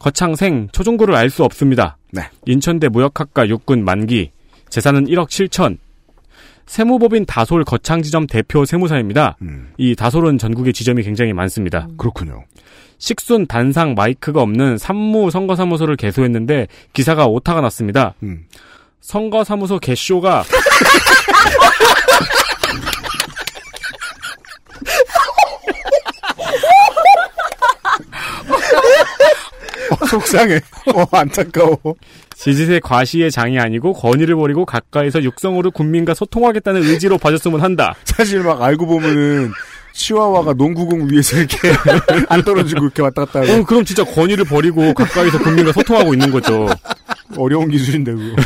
[0.00, 1.96] 거창생 초중고를 알 수 없습니다.
[2.10, 2.22] 네.
[2.46, 4.32] 인천대 무역학과 육군 만기
[4.68, 5.78] 재산은 1억 7천
[6.66, 9.36] 세무법인 다솔 거창지점 대표 세무사입니다.
[9.42, 11.86] 음, 이 다솔은 전국에 지점이 굉장히 많습니다.
[11.96, 12.44] 그렇군요.
[12.98, 18.14] 식순 단상 마이크가 없는 산무 선거사무소를 개소했는데 기사가 오타가 났습니다.
[18.22, 18.46] 음.
[19.00, 20.44] 선거사무소 개쇼가
[30.08, 30.60] 속상해.
[30.94, 31.78] 어, 안타까워.
[32.34, 37.94] 지지세 과시의 장이 아니고 권위를 버리고 가까이서 육성으로 국민과 소통하겠다는 의지로 봐줬으면 한다.
[38.04, 39.52] 사실 막 알고 보면은
[39.92, 41.58] 치와와가 농구공 위에서 이렇게
[42.28, 43.52] 안 떨어지고 이렇게 왔다 갔다 하고.
[43.52, 46.68] 어, 그럼 진짜 권위를 버리고 가까이서 국민과 소통하고 있는 거죠.
[47.36, 48.36] 어려운 기술인데, 그거.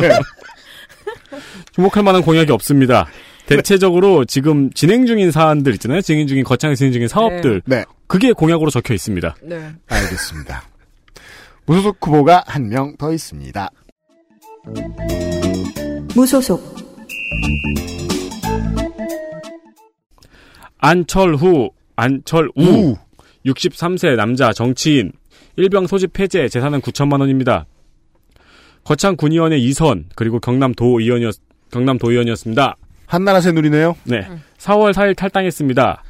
[0.00, 0.10] 네.
[1.72, 3.06] 주목할 만한 공약이 없습니다.
[3.46, 6.00] 대체적으로 지금 진행 중인 사안들 있잖아요.
[6.00, 7.62] 진행 중인 거창에 진행 중인 사업들.
[7.64, 7.84] 네.
[8.06, 9.36] 그게 공약으로 적혀 있습니다.
[9.42, 9.72] 네.
[9.88, 10.62] 알겠습니다.
[11.66, 13.68] 무소속 후보가 한 명 더 있습니다.
[16.14, 16.76] 무소속
[20.78, 22.50] 안철후, 안철우.
[22.56, 22.96] 우.
[23.44, 25.12] 63세 남자 정치인.
[25.56, 27.66] 일병 소집 폐재 재산은 9천만 원입니다.
[28.84, 31.34] 거창 군의원의 이선 그리고 경남 도의원이었
[31.72, 32.76] 경남 도의원이었습니다.
[33.06, 33.96] 한나라 새누리네요.
[34.04, 34.28] 네.
[34.58, 36.02] 4월 4일 탈당했습니다.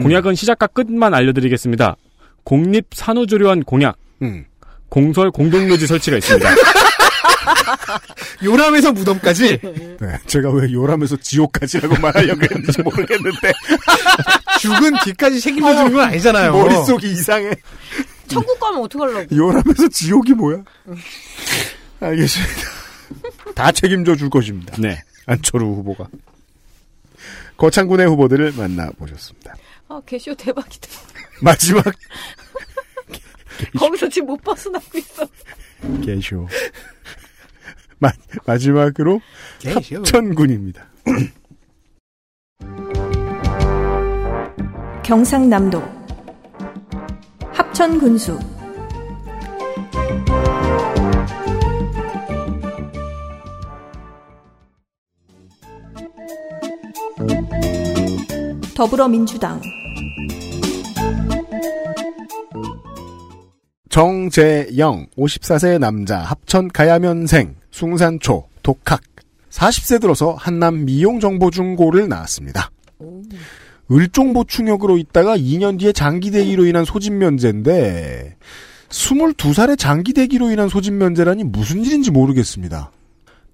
[0.00, 1.96] 공약은 시작과 끝만 알려드리겠습니다.
[2.44, 3.96] 공립 산후조리원 공약.
[4.22, 4.44] 음.
[4.88, 6.48] 공설 공동묘지 설치가 있습니다.
[8.44, 9.58] 요람에서 무덤까지.
[10.00, 13.52] 네, 제가 왜 요람에서 지옥까지라고 말하려고 했는지 모르겠는데.
[14.60, 16.52] 죽은 뒤까지 책임져주는 건 아니잖아요.
[16.52, 17.54] 머릿속이 이상해.
[18.28, 19.36] 천국 가면 어떡하려고.
[19.36, 20.62] 요람에서 지옥이 뭐야?
[22.00, 22.52] 알겠습니다.
[23.54, 24.74] 다 책임져 줄 것입니다.
[24.78, 25.00] 네.
[25.26, 26.08] 안철우 후보가.
[27.56, 29.54] 거창군의 후보들을 만나보셨습니다.
[29.88, 30.88] 아, 개쇼 대박이다.
[31.40, 31.84] 마지막
[33.78, 35.26] 거기서 지금 못 벗어나고 있어.
[36.04, 36.46] 개쇼.
[37.98, 38.10] 마,
[38.46, 39.20] 마지막으로
[39.60, 39.96] 개쇼.
[39.96, 40.88] 합천군입니다.
[45.02, 45.82] 경상남도
[47.52, 48.38] 합천군수
[58.74, 59.60] 더불어민주당
[63.94, 69.00] 정재영, 54세 남자, 합천 가야면생, 숭산초, 독학.
[69.50, 72.72] 40세 들어서 한남 미용정보중고를 나왔습니다.
[73.88, 78.34] 을종보충역으로 있다가 2년 뒤에 장기대기로 인한 소집면제인데
[78.88, 82.90] 22살의 장기대기로 인한 소집면제라니 무슨 일인지 모르겠습니다.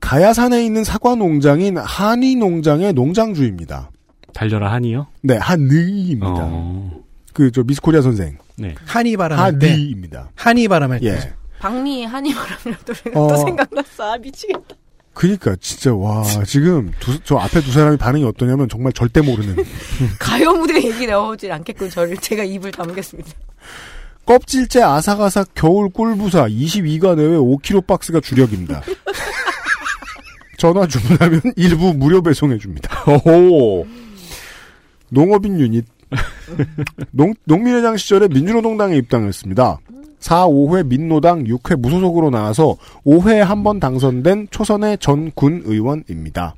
[0.01, 3.91] 가야산에 있는 사과 농장인 한의 농장의 농장주입니다.
[4.33, 5.07] 달려라 한이요?
[5.21, 6.29] 네, 한의입니다.
[6.31, 7.10] 어.
[7.33, 8.39] 그 저 미스코리아 선생.
[8.57, 8.75] 네.
[8.87, 9.71] 한이 바람할 때.
[9.71, 10.31] 한의입니다.
[10.35, 11.07] 한이 바람 할 때.
[11.07, 11.33] 예.
[11.61, 13.29] 박미 한이바람이라는 노래가 어.
[13.29, 14.13] 또 생각났어.
[14.15, 14.77] 아, 미치겠다.
[15.13, 19.57] 그니까 진짜 와 지금 두, 저 앞에 두 사람이 반응이 어떠냐면 정말 절대 모르는
[20.19, 21.91] 가요 무대 얘기 나오질 않겠군.
[21.91, 23.31] 저를 제가 입을 다무겠습니다.
[24.25, 28.83] 껍질째 아삭아삭 겨울 꿀부사 22가 내외 5kg 박스가 주력입니다.
[30.57, 33.05] 전화 주문하면 일부 무료 배송해 줍니다.
[33.27, 33.87] 오.
[35.09, 35.85] 농업인 유닛
[37.13, 39.79] 농, 농민회장 시절에 민주노동당에 입당했습니다.
[40.19, 46.55] 4, 5회 민노당, 6회 무소속으로 나와서 5회에 한 번 당선된 초선의 전 군 의원입니다.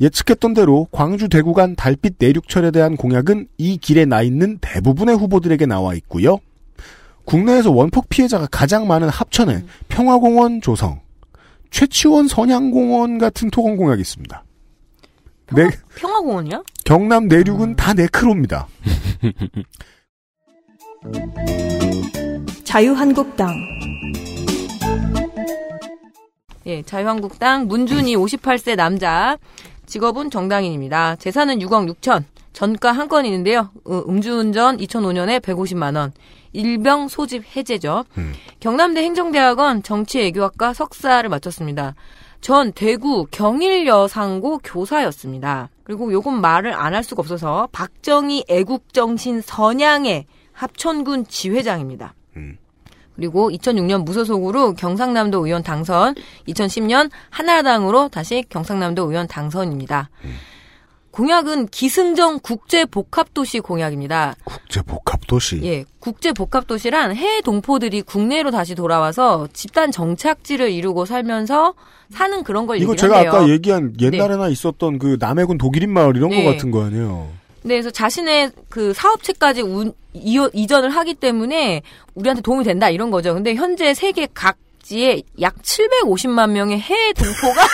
[0.00, 5.66] 예측했던 대로 광주 대구 간 달빛 내륙철에 대한 공약은 이 길에 나 있는 대부분의 후보들에게
[5.66, 6.38] 나와 있고요.
[7.26, 11.00] 국내에서 원폭 피해자가 가장 많은 합천에 평화공원 조성,
[11.70, 14.42] 최치원 선양공원 같은 토건 공약이 있습니다.
[15.54, 16.62] 네, 평화공원이야?
[16.84, 18.66] 경남 내륙은 다 네크로입니다.
[22.64, 23.54] 자유한국당
[26.66, 29.38] 예, 자유한국당 문준희 58세 남자.
[29.86, 31.16] 직업은 정당인입니다.
[31.16, 32.24] 재산은 6억 6천.
[32.52, 33.70] 전가 한 건 있는데요.
[33.84, 36.12] 어, 음주운전 2005년에 150만 원.
[36.52, 38.04] 일병 소집 해제죠.
[38.60, 41.94] 경남대 행정대학원 정치애교학과 석사를 마쳤습니다.
[42.40, 45.68] 전 대구 경일여상고 교사였습니다.
[45.84, 52.14] 그리고 요건 말을 안 할 수가 없어서 박정희 애국정신 선양의 합천군 지회장입니다.
[53.16, 56.14] 그리고 2006년 무소속으로 경상남도 의원 당선,
[56.48, 60.08] 2010년 한나라당으로 다시 경상남도 의원 당선입니다.
[61.10, 64.34] 공약은 기승전 국제복합도시 공약입니다.
[64.44, 65.60] 국제복합도시.
[65.64, 71.74] 예, 국제복합도시란 해외 동포들이 국내로 다시 돌아와서 집단 정착지를 이루고 살면서
[72.10, 73.32] 사는 그런 걸 이거 제가 한대요.
[73.32, 76.44] 아까 얘기한 옛날에나 있었던 그 남해군 독일인 마을 이런 네.
[76.44, 77.28] 거 같은 거 아니에요.
[77.62, 81.82] 네, 그래서 자신의 그 사업체까지 운- 이어- 이전을 하기 때문에
[82.14, 83.34] 우리한테 도움이 된다 이런 거죠.
[83.34, 84.56] 근데 현재 세계 각
[84.90, 87.64] 지에 약 750만 명의 해외 동포가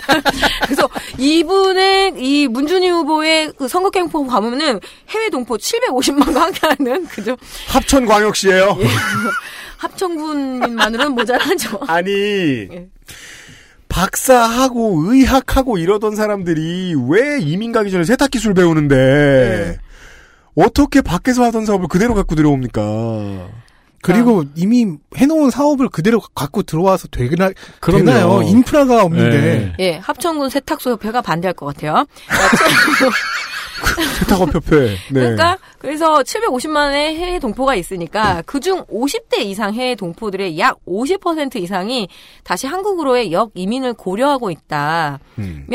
[0.64, 7.36] 그래서 이분의 이 문준희 후보의 그 선거 캠프 가면은 해외 동포 750만과 함께하는 그죠
[7.68, 8.78] 합천 광역시예요.
[9.76, 11.80] 합천군민만으로는 모자라죠.
[11.86, 12.88] 아니 예.
[13.90, 19.78] 박사하고 의학하고 이러던 사람들이 왜 이민 가기 전에 세탁 기술 배우는데 네.
[20.64, 23.50] 어떻게 밖에서 하던 사업을 그대로 갖고 들어옵니까?
[24.04, 27.50] 그리고 이미 해놓은 사업을 그대로 갖고 들어와서 되나,
[27.80, 28.04] 그럼요.
[28.04, 28.42] 되나요?
[28.42, 29.40] 인프라가 없는데.
[29.40, 29.72] 네.
[29.78, 32.04] 예, 합천군 세탁소 협회가 반대할 것 같아요.
[34.18, 34.88] 세탁업협회.
[34.88, 34.96] 네.
[35.10, 42.08] 그러니까 그래서 750만 원의 해외 동포가 있으니까 그중 50대 이상 해외 동포들의 약 50% 이상이
[42.42, 45.66] 다시 한국으로의 역 이민을 고려하고 있다며 음.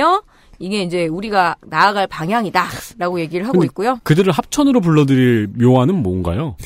[0.59, 3.99] 이게 이제 우리가 나아갈 방향이다라고 얘기를 하고 있고요.
[4.03, 6.58] 그들을 합천으로 불러드릴 묘안은 뭔가요?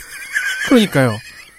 [0.67, 1.11] 그러니까요.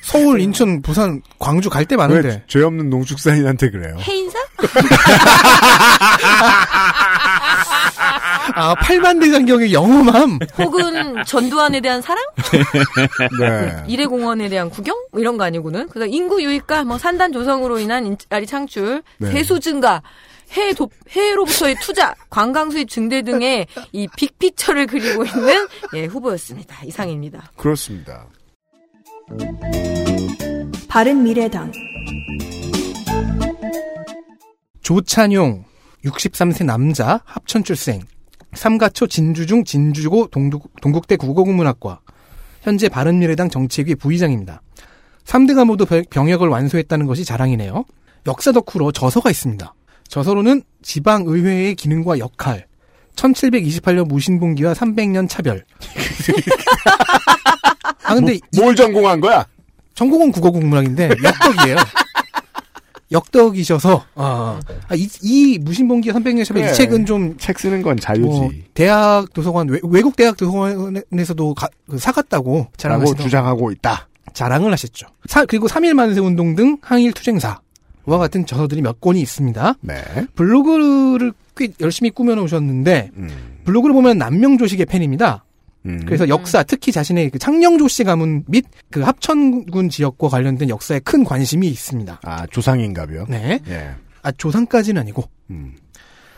[0.04, 2.42] 서울, 인천, 부산, 광주 갈 때 많은데.
[2.46, 3.96] 왜죄 없는 농축산인한테 그래요?
[4.00, 4.38] 해인사?
[8.56, 10.38] 아, 팔만대장경의 영험함.
[10.58, 12.22] 혹은 전두환에 대한 사랑?
[13.40, 13.82] 네.
[13.88, 14.94] 이래공원에 대한 구경?
[15.10, 15.88] 뭐 이런 거 아니고는.
[15.88, 19.30] 그래서 인구 유입과 뭐 산단 조성으로 인한 일자리 창출, 네.
[19.32, 20.02] 세수 증가,
[20.52, 26.76] 해외 도, 해외로부터의 투자, 관광 수입 증대 등의 이 빅피처를 그리고 있는 예, 후보였습니다.
[26.84, 27.50] 이상입니다.
[27.56, 28.26] 그렇습니다.
[30.88, 31.72] 바른미래당
[34.82, 35.64] 조찬용,
[36.04, 38.00] 63세 남자, 합천 출생.
[38.52, 42.00] 삼가초 진주중 진주고 동국, 동국대 국어국문학과.
[42.62, 44.62] 현재 바른미래당 정책위 부의장입니다.
[45.24, 47.84] 3대가 모두 병- 병역을 완수했다는 것이 자랑이네요.
[48.26, 49.74] 역사 덕후로 저서가 있습니다.
[50.08, 52.66] 저서로는 지방의회의 기능과 역할,
[53.16, 55.64] 1728년 무신봉기와 300년 차별.
[58.04, 58.38] 아, 근데.
[58.56, 59.44] 뭐, 뭘 전공한 거야?
[59.94, 61.76] 전공은 국어 국문학인데, 역덕이에요.
[63.12, 65.58] 역덕이셔서, 아, 아, 이, 이
[66.12, 66.72] 300년 차별 그래.
[66.72, 67.36] 이 책은 좀.
[67.38, 68.22] 책 쓰는 건 자유지.
[68.24, 74.08] 뭐 대학 도서관, 외, 외국 대학 도서관에서도 가- 그 사갔다고 자랑하시던 주장하고 있다.
[74.32, 75.06] 자랑을 하셨죠.
[75.26, 77.60] 사- 그리고 3일 만세 운동 등 항일 투쟁사와
[78.18, 79.74] 같은 저서들이 몇 권이 있습니다.
[79.82, 80.02] 네.
[80.34, 83.30] 블로그를 꽤 열심히 꾸며놓으셨는데 음.
[83.64, 85.43] 블로그를 보면 남명조식의 팬입니다.
[86.06, 91.24] 그래서 역사, 특히 자신의 그 창녕조 씨 가문 및 그 합천군 지역과 관련된 역사에 큰
[91.24, 92.20] 관심이 있습니다.
[92.22, 93.26] 아, 조상인가요?
[93.28, 93.60] 네.
[93.68, 93.90] 예.
[94.22, 95.24] 아, 조상까지는 아니고.
[95.50, 95.74] 음.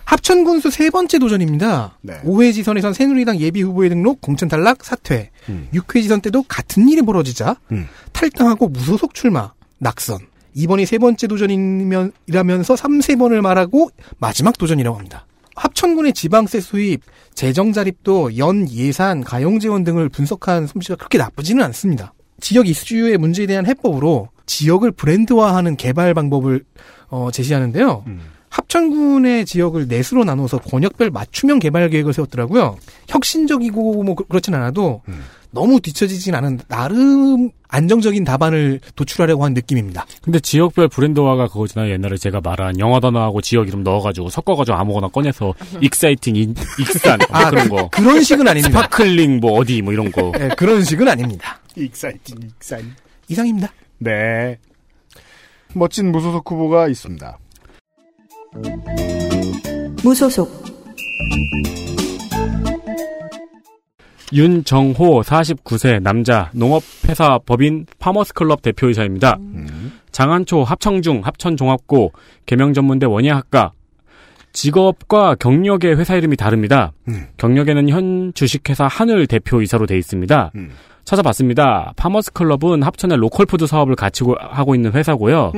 [0.05, 1.99] 합천군수 세 번째 도전입니다.
[2.03, 2.21] 네.
[2.25, 5.31] 5회 지선에선 새누리당 예비 후보에 등록, 공천 탈락, 사퇴.
[5.49, 5.69] 음.
[5.75, 7.87] 6회 지선 때도 같은 일이 벌어지자 음.
[8.13, 10.19] 탈당하고 무소속 출마, 낙선.
[10.55, 15.27] 이번이 세 번째 도전이라면서 3 세 번을 말하고 마지막 도전이라고 합니다.
[15.57, 17.01] 합천군의 지방세 수입,
[17.35, 22.13] 재정 자립도 연 예산, 가용 지원 등을 분석한 솜씨가 그렇게 나쁘지는 않습니다.
[22.41, 26.63] 지역 이슈의 문제에 대한 해법으로 지역을 브랜드화하는 개발 방법을
[27.09, 28.05] 어, 제시하는데요.
[28.51, 32.77] 합천군의 지역을 넷으로 나눠서 권역별 맞춤형 개발 계획을 세웠더라고요.
[33.09, 35.03] 혁신적이고 뭐 그- 그렇진 않아도
[35.51, 40.07] 너무 뒤처지진 않은 나름 안정적인 답안을 도출하려고 한 느낌입니다.
[40.23, 41.93] 근데 지역별 브랜드화가 그거잖아요.
[41.93, 47.27] 옛날에 제가 말한 영어 단어하고 지역 이름 넣어가지고 섞어가지고 아무거나 꺼내서 exciting, 인- 익산 뭐
[47.39, 47.89] 아, 그런 거.
[47.89, 48.69] 그런 식은 아닙니다.
[48.83, 50.31] sparkling 뭐 어디 뭐 이런 거.
[50.39, 51.61] 네, 그런 식은 아닙니다.
[51.77, 52.95] exciting, 익산.
[53.29, 53.73] 이상입니다.
[53.99, 54.59] 네.
[55.75, 57.39] 멋진 무소속 후보가 있습니다.
[60.03, 60.65] 무소속
[64.33, 69.39] 윤정호 49세 남자 농업회사 법인 파머스클럽 대표이사입니다.
[70.11, 72.13] 장안초 합청중 합천종합고
[72.47, 73.73] 계명전문대 원예학과
[74.53, 76.93] 직업과 경력의 회사 이름이 다릅니다.
[77.37, 80.53] 경력에는 현 주식회사 하늘 대표이사로 돼 있습니다.
[81.07, 81.93] 찾아봤습니다.
[81.97, 85.53] 파머스 클럽은 합천의 로컬푸드 사업을 같이 고- 하고 있는 회사고요.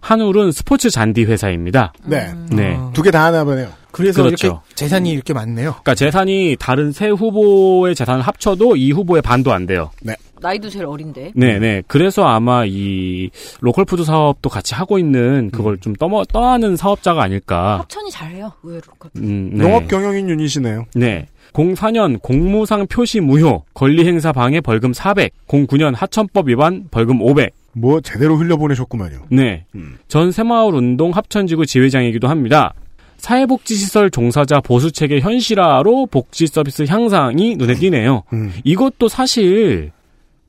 [0.00, 1.92] 한울은 스포츠 잔디 회사입니다.
[2.04, 2.32] 네.
[2.50, 2.78] 네.
[2.94, 3.68] 두 개 다 하나 보네요.
[3.90, 4.46] 그래서 그렇죠.
[4.46, 5.70] 이렇게 재산이 이렇게 많네요.
[5.72, 9.90] 그러니까 재산이 다른 세 후보의 재산을 합쳐도 이 후보의 반도 안 돼요.
[10.02, 10.16] 네.
[10.40, 11.32] 나이도 제일 어린데.
[11.36, 11.82] 네, 네.
[11.86, 17.78] 그래서 아마 이 로컬 푸드 사업도 같이 하고 있는 그걸 좀 떠머, 떠하는 사업자가 아닐까.
[17.80, 18.50] 합천이 잘해요.
[18.64, 18.82] 의외로.
[19.18, 19.62] 음, 네.
[19.62, 20.86] 농업 경영인 유닛이네요.
[20.96, 21.26] 네.
[21.52, 27.52] 04년 공무상 표시 무효, 권리 행사 방해 벌금 400, 09년 하천법 위반 벌금 500.
[27.74, 29.26] 뭐 제대로 흘려보내셨구만요.
[29.30, 29.64] 네.
[29.74, 29.98] 음.
[30.08, 32.74] 전 새마을 운동 합천지구 지회장이기도 합니다.
[33.18, 38.24] 사회복지시설 종사자 보수체계 현실화로 복지 서비스 향상이 눈에 띄네요.
[38.32, 38.52] 음.
[38.64, 39.92] 이것도 사실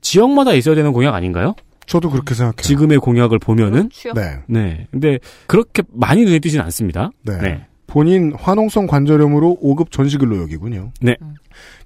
[0.00, 1.54] 지역마다 있어야 되는 공약 아닌가요?
[1.86, 2.60] 저도 그렇게 생각해요.
[2.60, 4.38] 지금의 공약을 보면은 네.
[4.46, 4.86] 네.
[4.90, 7.10] 근데 그렇게 많이 눈에 띄진 않습니다.
[7.22, 7.64] 네.
[7.94, 10.90] 본인 화농성 관절염으로 5급 전시근로역이군요.
[11.00, 11.16] 네.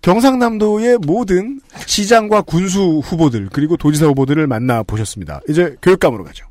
[0.00, 5.42] 경상남도의 모든 시장과 군수 후보들 그리고 도지사 후보들을 만나 보셨습니다.
[5.50, 6.46] 이제 교육감으로 가죠.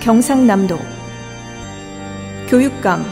[0.00, 0.78] 경상남도
[2.50, 3.02] 교육감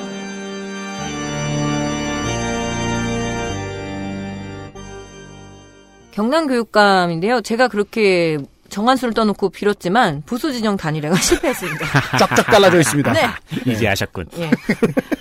[6.11, 7.41] 경남교육감인데요.
[7.41, 8.37] 제가 그렇게
[8.73, 11.87] 정한수를 떠놓고 빌었지만 부수 진영 단일화가 실패했습니다.
[12.19, 13.13] 쫙쫙 달라져 있습니다.
[13.13, 13.27] 네.
[13.67, 14.27] 이제 아셨군.
[14.39, 14.51] 예.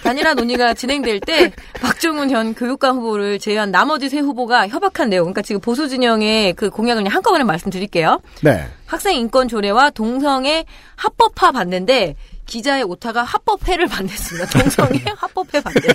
[0.03, 5.25] 단일화 논의가 진행될 때 박종훈 현 교육감 후보를 제외한 나머지 세 후보가 협약한 내용.
[5.25, 8.21] 그러니까 지금 보수 진영의 그 공약을 그냥 한꺼번에 말씀드릴게요.
[8.41, 8.67] 네.
[8.87, 10.65] 학생 인권 조례와 동성애
[10.95, 12.15] 합법화 받는데
[12.45, 14.49] 기자의 오타가 합법회를 반대했습니다.
[14.59, 15.87] 동성애 합법회 반대.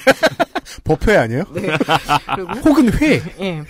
[0.84, 1.42] 법회 아니에요?
[1.54, 1.68] 네.
[2.34, 3.20] 그리고 혹은 회.
[3.40, 3.62] 예.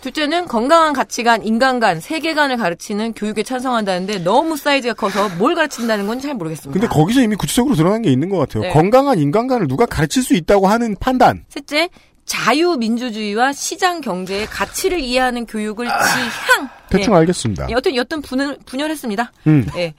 [0.00, 6.34] 둘째는 건강한 가치관, 인간관, 세계관을 가르치는 교육에 찬성한다는데 너무 사이즈가 커서 뭘 가르친다는 건 잘
[6.34, 6.72] 모르겠습니다.
[6.80, 8.62] 근데 거기서 이미 구체적으로 드러난 게 있는 것 같아요.
[8.64, 8.70] 네.
[8.70, 11.44] 건강한 인간관을 누가 가르칠 수 있다고 하는 판단.
[11.48, 11.88] 셋째,
[12.24, 16.68] 자유민주주의와 시장 경제의 가치를 이해하는 교육을 지향.
[16.90, 17.18] 대충 예.
[17.18, 17.68] 알겠습니다.
[17.70, 19.32] 예, 여튼 여튼 분을 분열했습니다.
[19.46, 19.66] 음.
[19.76, 19.94] 예.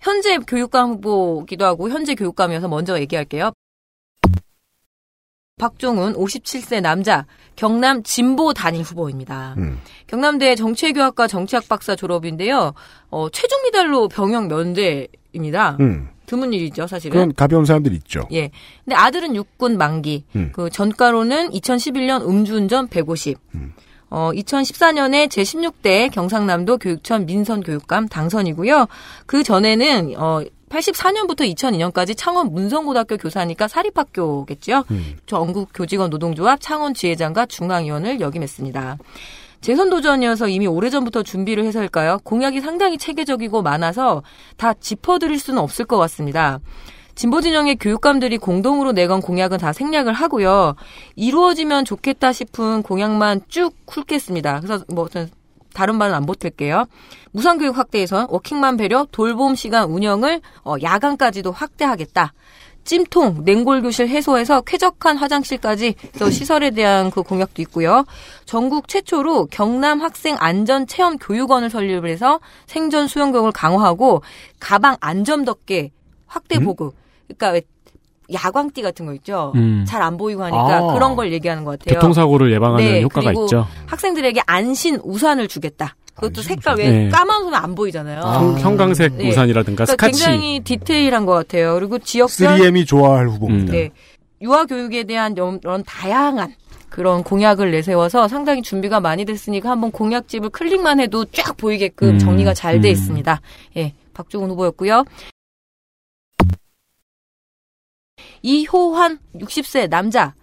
[0.00, 3.52] 현재 교육감 후보기도 하고 현재 교육감이어서 먼저 얘기할게요.
[5.58, 9.54] 박종훈 57세 남자 경남 진보 단임 후보입니다.
[9.58, 9.78] 음.
[10.06, 12.72] 경남대 정치외교학과 정치학 박사 졸업인데요.
[13.10, 15.76] 어, 최종 미달로 병역 면제입니다.
[15.80, 16.08] 음.
[16.26, 17.12] 드문 일이죠, 사실은.
[17.12, 18.28] 그런 가벼운 사람들이 있죠.
[18.32, 18.50] 예.
[18.84, 20.24] 근데 아들은 육군 만기.
[20.36, 20.52] 음.
[20.54, 23.38] 그 전가로는 2011년 음주운전 150.
[23.54, 23.72] 음.
[24.10, 28.86] 어, 2014년에 제16대 경상남도 교육청 민선 교육감 당선이고요.
[29.26, 34.84] 그 전에는 어 84년부터 2002년까지 창원 문성고등학교 교사니까 사립학교겠죠.
[34.90, 35.16] 음.
[35.26, 38.98] 전국 교직원 노동조합 창원 지회장과 중앙위원을 역임했습니다.
[39.60, 42.18] 재선 도전이어서 이미 오래전부터 준비를 해서일까요?
[42.22, 44.22] 공약이 상당히 체계적이고 많아서
[44.56, 46.60] 다 짚어드릴 수는 없을 것 같습니다.
[47.18, 50.76] 진보 진영의 교육감들이 공동으로 내건 공약은 다 생략을 하고요.
[51.16, 54.60] 이루어지면 좋겠다 싶은 공약만 쭉 훑겠습니다.
[54.60, 55.08] 그래서 뭐
[55.78, 56.88] 다른 말은 안 보탤게요.
[57.30, 62.32] 무상교육 확대에선 워킹맘 배려, 돌봄 시간 운영을 어, 야간까지도 확대하겠다.
[62.82, 68.04] 찜통, 냉골교실 해소해서 쾌적한 화장실까지 또 시설에 대한 그 공약도 있고요.
[68.44, 74.22] 전국 최초로 경남 학생 안전 체험 교육원을 설립을 해서 생존 수영 교육을 강화하고
[74.58, 75.92] 가방 안전 덮개
[76.26, 76.96] 확대 보급.
[77.28, 77.62] 그러니까 왜
[78.32, 79.52] 야광띠 같은 거 있죠.
[79.56, 79.84] 음.
[79.86, 80.92] 잘안 보이고 하니까 아.
[80.92, 81.98] 그런 걸 얘기하는 것 같아요.
[81.98, 83.66] 교통사고를 예방하는 네, 효과가 그리고 있죠.
[83.86, 85.96] 학생들에게 안신 우산을 주겠다.
[86.14, 87.08] 그것도 색깔 왜 네.
[87.10, 88.20] 까만 우산 안 보이잖아요.
[88.20, 89.28] 형- 형광색 네.
[89.30, 90.24] 우산이라든가 그러니까 스카치.
[90.24, 91.74] 굉장히 디테일한 것 같아요.
[91.74, 93.72] 그리고 지역별 3M이 좋아할 후보입니다.
[93.72, 93.90] 네.
[94.42, 96.54] 유아 교육에 대한 이런 다양한
[96.88, 102.54] 그런 공약을 내세워서 상당히 준비가 많이 됐으니까 한번 공약집을 클릭만 해도 쫙 보이게끔 음, 정리가
[102.54, 102.92] 잘돼 음.
[102.92, 103.40] 있습니다.
[103.76, 105.04] 예, 박종훈 후보였고요.
[108.42, 110.34] 이호환 60세 남자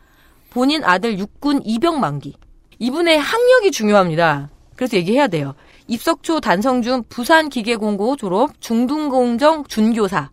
[0.50, 2.36] 본인 아들 육군 입영 만기
[2.80, 4.50] 이분의 학력이 중요합니다.
[4.76, 5.56] 그래서 얘기해야 돼요.
[5.88, 10.30] 입석초 단성중 부산기계공고 졸업 중등공정 준교사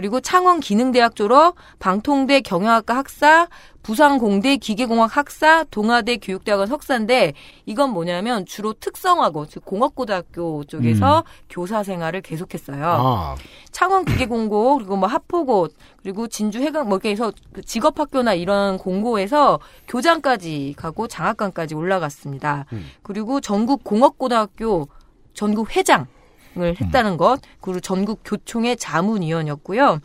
[0.00, 3.48] 그리고 창원 기능대학 졸업, 방통대 경영학과 학사,
[3.82, 7.34] 부산공대 기계공학 학사, 동아대 교육대학원 석사인데
[7.66, 12.82] 이건 뭐냐면 주로 특성화고 즉 공업고등학교 쪽에서 교사 생활을 계속했어요.
[12.82, 13.36] 아.
[13.72, 15.68] 창원 기계공고 그리고 뭐 하포고
[16.02, 22.64] 그리고 진주 해강 뭐 이렇게 해서 그 직업학교나 이런 공고에서 교장까지 가고 장학관까지 올라갔습니다.
[23.02, 24.88] 그리고 전국 공업고등학교
[25.34, 26.19] 전국 회장 을
[26.56, 30.00] 했다는 것, 그리고 전국 교총의 자문위원이었고요.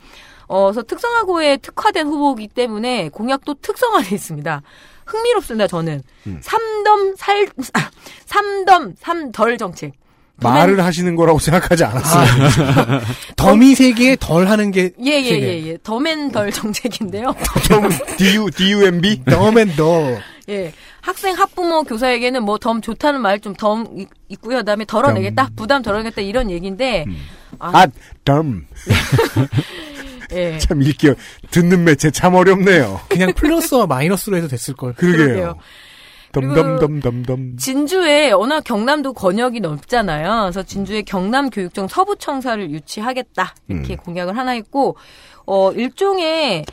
[0.47, 4.61] 어, 그래서 특성화고에 특화된 후보이기 때문에 공약도 특성화돼 있습니다.
[5.05, 6.03] 흥미롭습니다, 저는.
[6.41, 7.47] 삼덤 살,
[8.25, 9.93] 삼덤 삼덜 정책.
[10.37, 13.01] 말을 하시는 거라고 생각하지 않았어요.
[13.37, 15.29] 더미 세계에 덜 하는 게 예, 예.
[15.29, 15.77] 예, 예.
[15.81, 17.33] 덤앤 덜 정책인데요.
[18.17, 19.23] DU, DUMB?
[19.25, 20.17] 덤앤 더.
[20.49, 20.73] 예.
[21.05, 23.85] 학생, 학부모, 교사에게는 뭐 덤 좋다는 말 좀 덤
[24.29, 24.57] 있고요.
[24.59, 27.05] 그다음에 덜어내겠다, 부담 덜어내겠다 이런 얘기인데.
[27.59, 27.85] 아,
[28.23, 28.65] 덤.
[30.33, 30.57] 예.
[30.57, 31.13] 참 읽기,
[31.51, 33.01] 듣는 매체 참 어렵네요.
[33.09, 34.93] 그냥 플러스와 마이너스로 해도 됐을 걸.
[34.95, 35.55] 그러게요.
[36.31, 37.57] 덤덤덤덤덤.
[37.57, 40.41] 진주에 워낙 경남도 권역이 넓잖아요.
[40.43, 43.97] 그래서 진주에 경남 교육청 서부청사를 유치하겠다 이렇게 음.
[43.97, 44.97] 공약을 하나 했고
[45.45, 46.65] 어 일종의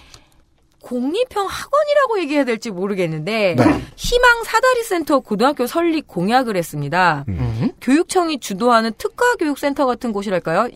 [0.83, 3.65] 공립형 학원이라고 얘기해야 될지 모르겠는데 네.
[3.97, 7.25] 희망 사다리 센터 고등학교 설립 공약을 했습니다.
[7.28, 7.70] 음.
[7.81, 10.69] 교육청이 주도하는 특화 교육 센터 같은 곳이랄까요?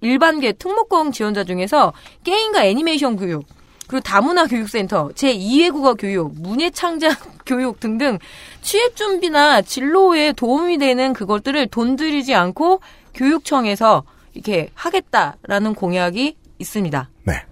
[0.00, 1.92] 일반계 특목고용 지원자 중에서
[2.24, 3.44] 게임과 애니메이션 교육,
[3.86, 8.18] 그리고 다문화 교육센터, 제2외국어 교육, 문예창작 교육 등등
[8.62, 12.80] 취업 준비나 진로에 도움이 되는 그것들을 돈 들이지 않고
[13.14, 14.04] 교육청에서
[14.34, 17.10] 이렇게 하겠다라는 공약이 있습니다.
[17.24, 17.42] 네.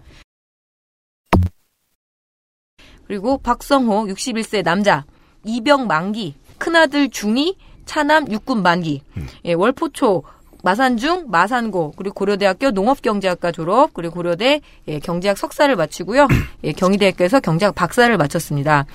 [3.09, 5.05] 그리고 박성호 61세 남자
[5.45, 7.57] 이병 만기 큰아들 중이
[7.87, 9.03] 차남 육군 만기
[9.47, 10.23] 예, 월포초
[10.63, 16.29] 마산중 마산고 그리고 고려대학교 농업경제학과 졸업 그리고 고려대 예, 경제학 석사를 마치고요
[16.65, 18.87] 예, 경희대학교에서 경제학 박사를 마쳤습니다.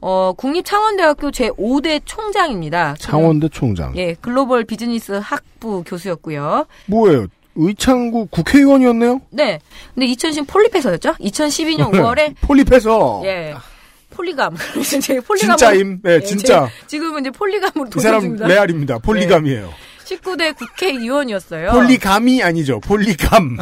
[0.00, 2.94] 어, 국립창원대학교 제5대 총장입니다.
[2.98, 3.96] 창원대 총장.
[3.96, 6.66] 예, 글로벌 비즈니스 학부 교수였고요.
[6.86, 7.26] 뭐예요?
[7.56, 9.20] 의창구 국회의원이었네요?
[9.30, 9.60] 네.
[9.94, 11.14] 근데 2010 폴리페서였죠?
[11.14, 13.22] 2012년 5월에 폴리페서.
[13.24, 13.54] 예.
[14.10, 14.56] 폴리감.
[14.80, 15.56] 이제 폴리감.
[15.56, 16.00] 진짜임.
[16.02, 16.68] 네, 진짜.
[16.86, 18.46] 지금은 이제 폴리감으로 이 도전 사람 중입니다.
[18.46, 18.98] 레알입니다.
[18.98, 19.70] 폴리감이에요.
[20.04, 21.72] 19대 국회의원이었어요.
[21.72, 22.80] 폴리감이 아니죠.
[22.80, 23.58] 폴리감.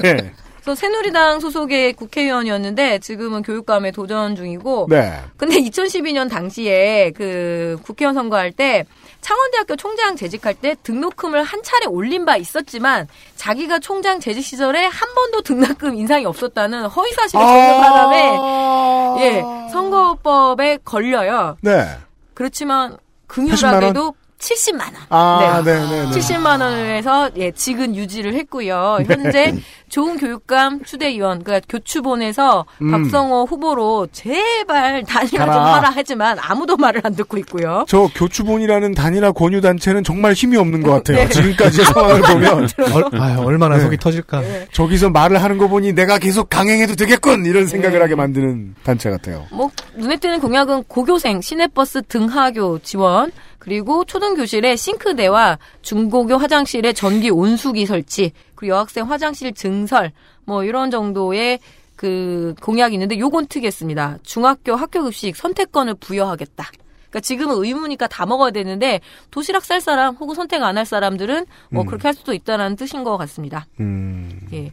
[0.00, 0.32] 네.
[0.68, 4.88] 그 새누리당 소속의 국회의원이었는데 지금은 교육감에 도전 중이고.
[4.90, 5.14] 네.
[5.38, 8.84] 근데 2012년 당시에 그 국회의원 선거할 때
[9.20, 15.14] 창원대학교 총장 재직할 때 등록금을 한 차례 올린 바 있었지만 자기가 총장 재직 시절에 한
[15.14, 21.56] 번도 등록금 인상이 없었다는 허위 사실을 전는 바람에 예 선거법에 걸려요.
[21.60, 21.86] 네.
[22.34, 22.96] 그렇지만
[23.28, 24.12] 80만 긍휼하게도 원?
[24.38, 24.94] 70만 원.
[25.08, 26.10] 아, 네, 네, 네.
[26.10, 28.98] 70만 원을 해서 예, 직은 유지를 했고요.
[29.06, 29.54] 현재
[29.88, 32.90] 좋은 교육감 추대위원 그러니까 교추본에서 음.
[32.90, 35.74] 박성호 후보로 제발 단일화 좀 가라.
[35.76, 37.84] 하라 하지만 아무도 말을 안 듣고 있고요.
[37.88, 41.18] 저 교추본이라는 단일화 권유 단체는 정말 힘이 없는 것 같아요.
[41.18, 41.28] 네.
[41.28, 43.82] 지금까지의 상황을 보면 얼, 아, 얼마나 네.
[43.82, 44.42] 속이 터질까.
[44.72, 49.46] 저기서 말을 하는 거 보니 내가 계속 강행해도 되겠군 이런 생각을 하게 만드는 단체 같아요.
[49.50, 57.86] 뭐 눈에 띄는 공약은 고교생 시내버스 등하교 지원 그리고 초등교실에 싱크대와 중고교 화장실에 전기 온수기
[57.86, 60.10] 설치 그리고 여학생 화장실 증설
[60.44, 61.60] 뭐 이런 정도의
[61.96, 64.18] 그 공약이 있는데 요건 특이했습니다.
[64.24, 66.64] 중학교 학교 급식 선택권을 부여하겠다.
[67.08, 71.82] 그러니까 지금은 의무니까 다 먹어야 되는데 도시락 쌀 사람 혹은 선택 안 할 사람들은 뭐
[71.84, 71.86] 음.
[71.86, 73.66] 그렇게 할 수도 있다는 뜻인 것 같습니다.
[73.80, 74.72] 음, 예.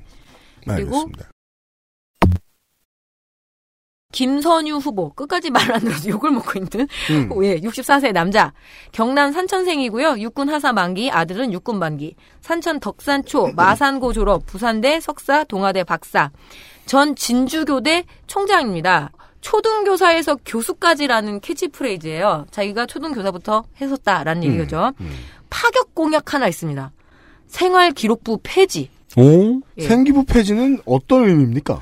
[0.68, 1.30] 그리고 알겠습니다.
[4.16, 7.44] 김선유 후보 끝까지 말 안 들어서 욕을 먹고 있는 음.
[7.44, 8.54] 예, 64세 남자
[8.94, 15.84] 경남 산천생이고요 육군 하사 만기 아들은 육군 만기 산천 덕산초 마산고 졸업 부산대 석사 동아대
[15.84, 16.32] 박사
[16.86, 19.12] 전 진주교대 총장입니다.
[19.42, 22.46] 초등교사에서 교수까지라는 캐치프레이즈예요.
[22.52, 24.54] 자기가 초등교사부터 했었다라는 음.
[24.60, 24.94] 얘기죠.
[25.50, 26.92] 파격 공약 하나 있습니다.
[27.48, 28.90] 생활기록부 폐지.
[29.18, 29.62] 오?
[29.78, 29.88] 예.
[29.88, 31.82] 생기부 폐지는 어떤 의미입니까?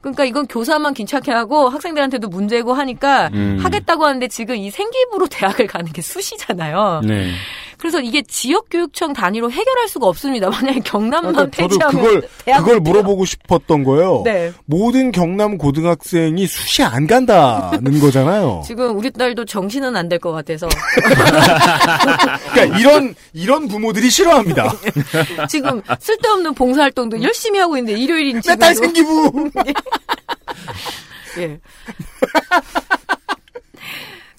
[0.00, 3.58] 그러니까 이건 교사만 괜찮게 하고 학생들한테도 문제고 하니까 음.
[3.60, 7.02] 하겠다고 하는데 지금 이 생기부로 대학을 가는 게 수시잖아요.
[7.04, 7.32] 네.
[7.80, 10.50] 그래서 이게 지역 교육청 단위로 해결할 수가 없습니다.
[10.52, 12.28] 만약에 경남만 그러니까 폐지하면 그걸
[12.58, 14.22] 그걸 물어보고 싶었던 거예요.
[14.24, 14.52] 네.
[14.66, 18.62] 모든 경남 고등학생이 수시 안 간다는 거잖아요.
[18.66, 20.68] 지금 우리 딸도 정신은 안 될 것 같아서
[22.52, 24.70] 그러니까 이런 이런 부모들이 싫어합니다.
[25.48, 29.50] 지금 쓸데없는 봉사활동도 열심히 하고 있는데 일요일인 지금 맨날 생기부.
[31.38, 31.58] 예.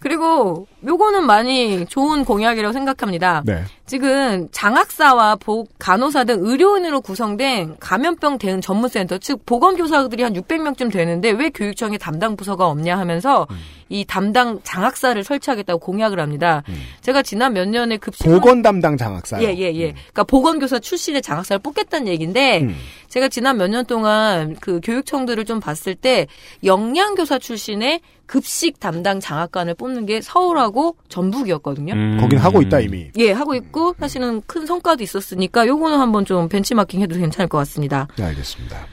[0.01, 3.43] 그리고 요거는 많이 좋은 공약이라고 생각합니다.
[3.45, 3.64] 네.
[3.85, 11.32] 지금 장학사와 복, 간호사 등 의료인으로 구성된 감염병 대응 전문센터, 즉 보건교사들이 한 600명쯤 되는데
[11.32, 13.58] 왜 교육청에 담당 부서가 없냐 하면서 음.
[13.90, 16.64] 이 담당 장학사를 설치하겠다고 공약을 합니다.
[17.01, 18.35] 제가 지난 몇 년에 급식 음.
[18.35, 19.42] 보건 담당 장학사.
[19.43, 19.92] 예, 예, 예.
[19.92, 22.76] 그러니까 보건교사 출신의 장학사를 뽑겠다는 얘기인데, 음.
[23.10, 26.27] 제가 지난 몇 년 동안 그 교육청들을 좀 봤을 때,
[26.64, 30.70] 영양교사 출신의 급식 담당 장학관을 뽑는 게 서울하고
[31.09, 31.93] 전북이었거든요.
[31.93, 32.17] 음.
[32.19, 33.09] 거긴 하고 있다 이미.
[33.17, 38.08] 예, 하고 있고, 사실은 큰 성과도 있었으니까, 요거는 한번 좀 벤치마킹 해도 괜찮을 것 같습니다.
[38.17, 38.85] 네, 알겠습니다.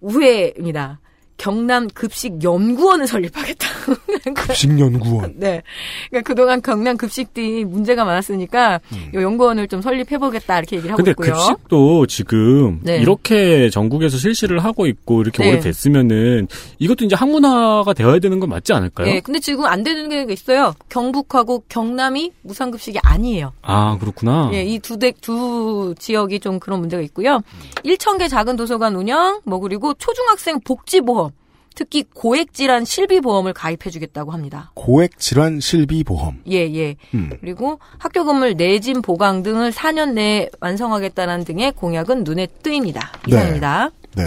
[0.00, 0.98] 우회입니다.
[1.40, 3.66] 경남 급식 연구원을 설립하겠다.
[4.36, 5.32] 급식 연구원.
[5.36, 5.62] 네.
[6.10, 8.80] 그러니까 그동안 경남 급식들이 문제가 많았으니까
[9.14, 11.32] 이 연구원을 좀 설립해 보겠다 이렇게 얘기를 하고 근데 있고요.
[11.32, 12.98] 급식도 지금 네.
[12.98, 15.52] 이렇게 전국에서 실시를 하고 있고 이렇게 네.
[15.52, 16.46] 오래됐으면은
[16.78, 19.08] 이것도 이제 학문화가 되어야 되는 건 맞지 않을까요?
[19.08, 20.74] 예, 근데 지금 안 되는 게 있어요.
[20.90, 23.54] 경북하고 경남이 무상급식이 아니에요.
[23.62, 24.50] 아 그렇구나.
[24.52, 27.40] 예, 이두 대, 두 지역이 좀 그런 문제가 있고요.
[27.84, 31.29] 1,000개 작은 도서관 운영, 뭐, 그리고 초중학생 복지보험,
[31.74, 34.72] 특히 고액질환 실비보험을 가입해주겠다고 합니다.
[34.74, 36.38] 고액 질환 실비 보험.
[36.50, 36.96] 예, 예.
[37.14, 37.30] 음.
[37.40, 43.12] 그리고 학교 건물 내진 보강 등을 4년 내에 완성하겠다는 등의 공약은 눈에 띄입니다.
[43.26, 43.90] 이상입니다.
[44.16, 44.24] 네.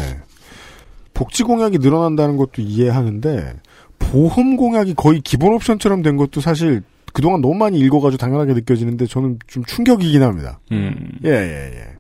[1.14, 3.54] 복지 공약이 늘어난다는 것도 이해하는데
[4.00, 6.82] 보험 공약이 거의 기본 옵션처럼 된 것도 사실
[7.14, 10.60] 그동안 너무 많이 읽어가지고 당연하게 느껴지는데 저는 좀 충격이긴 합니다.
[10.72, 11.12] 음.
[11.24, 11.93] 예, 예, 예.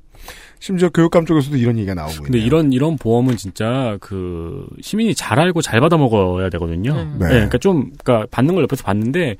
[0.63, 2.47] 심지어 교육감 쪽에서도 이런 얘기가 나오고 근데 있네요.
[2.47, 6.93] 이런 이런 보험은 진짜 그 시민이 잘 알고 잘 받아 먹어야 되거든요.
[6.93, 7.17] 음.
[7.19, 7.25] 네.
[7.25, 7.33] 네.
[7.33, 9.35] 그러니까 좀 그러니까 받는 걸 옆에서 봤는데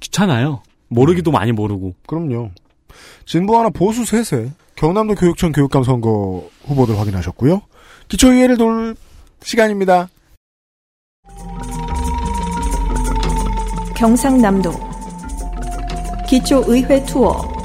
[0.00, 0.60] 귀찮아요.
[0.88, 1.94] 모르기도 많이 모르고.
[2.06, 2.50] 그럼요.
[3.24, 7.62] 진보 하나 보수 셋에 경남도 교육청 교육감 선거 후보들 확인하셨고요.
[8.08, 8.94] 기초의회를 돌
[9.40, 10.10] 시간입니다.
[13.96, 14.70] 경상남도
[16.28, 17.57] 기초의회 투어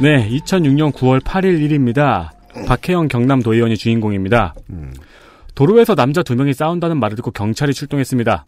[0.00, 2.32] 네, 2006년 9월 8일 일입니다.
[2.66, 4.54] 박혜영 경남도의원이 주인공입니다.
[5.54, 8.44] 도로에서 남자 두 명이 싸운다는 말을 듣고 경찰이 출동했습니다.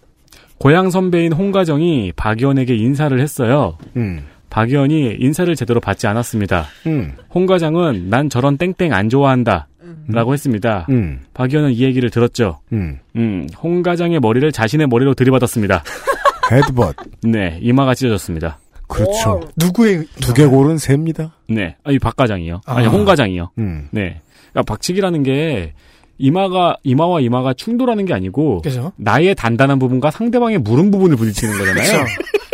[0.59, 3.79] 고향 선배인 홍가정이 박 의원에게 인사를 했어요.
[3.97, 4.25] 음.
[4.51, 6.67] 박 의원이 인사를 제대로 받지 않았습니다.
[6.87, 7.13] 음.
[7.31, 9.69] 홍 과장은 난 저런 땡땡 안 좋아한다.
[10.09, 10.87] 라고 했습니다.
[10.91, 11.21] 음.
[11.33, 12.61] 박 의원은 이 얘기를 들었죠.
[12.73, 12.99] 음.
[13.17, 15.83] 음, 홍 과장의 머리를 자신의 머리로 들이받았습니다.
[16.53, 16.97] 헤드벗.
[17.23, 18.59] 네, 이마가 찢어졌습니다.
[18.89, 19.41] 그렇죠.
[19.57, 21.35] 누구의 두개골은 셉니다.
[21.49, 22.63] 네, 아니 박 과장이요.
[22.67, 22.91] 아니 아.
[22.91, 23.51] 홍 과장이요.
[23.59, 23.89] 음.
[23.91, 25.75] 네, 그러니까 박치기라는 게
[26.19, 28.93] 이마가 이마와 이마가 충돌하는 게 아니고 그죠.
[28.97, 31.93] 나의 단단한 부분과 상대방의 무른 부분을 부딪히는 거잖아요.
[31.93, 32.07] 그렇죠.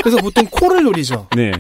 [0.03, 1.29] 그래서 보통 코를 노리죠.
[1.35, 1.53] 네.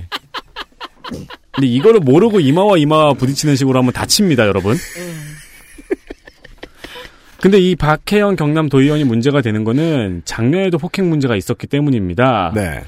[1.52, 4.76] 근데 이거를 모르고 이마와 이마 부딪히는 식으로 하면 다칩니다, 여러분.
[7.40, 12.52] 근데 이 박혜영 경남 도의원이 문제가 되는 거는 작년에도 폭행 문제가 있었기 때문입니다.
[12.54, 12.82] 네.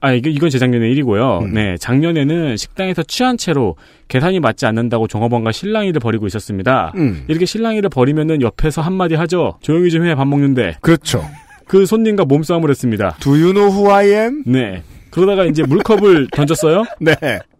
[0.00, 1.48] 아, 이게, 이건 재작년의 일이고요.
[1.52, 1.76] 네.
[1.78, 6.92] 작년에는 식당에서 취한 채로 계산이 맞지 않는다고 종업원과 실랑이를 벌이고 있었습니다.
[6.96, 7.24] 음.
[7.28, 9.58] 이렇게 실랑이를 벌이면은 옆에서 한마디 하죠.
[9.60, 10.76] 조용히 좀 해, 밥 먹는데.
[10.80, 11.24] 그렇죠.
[11.66, 13.16] 그 손님과 몸싸움을 했습니다.
[13.20, 14.42] Do you know who I am?
[14.46, 14.82] 네.
[15.10, 16.84] 그러다가 이제 물컵을 던졌어요.
[17.00, 17.14] 네.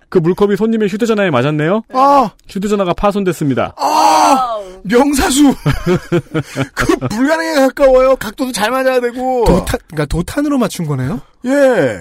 [0.09, 1.83] 그 물컵이 손님의 휴대전화에 맞았네요.
[1.93, 3.75] 아, 휴대전화가 파손됐습니다.
[3.77, 5.55] 아, 명사수.
[6.75, 8.17] 그 불가능에 가까워요.
[8.17, 9.45] 각도도 잘 맞아야 되고.
[9.45, 11.21] 도탄, 그러니까 도탄으로 맞춘 거네요.
[11.45, 11.99] 예.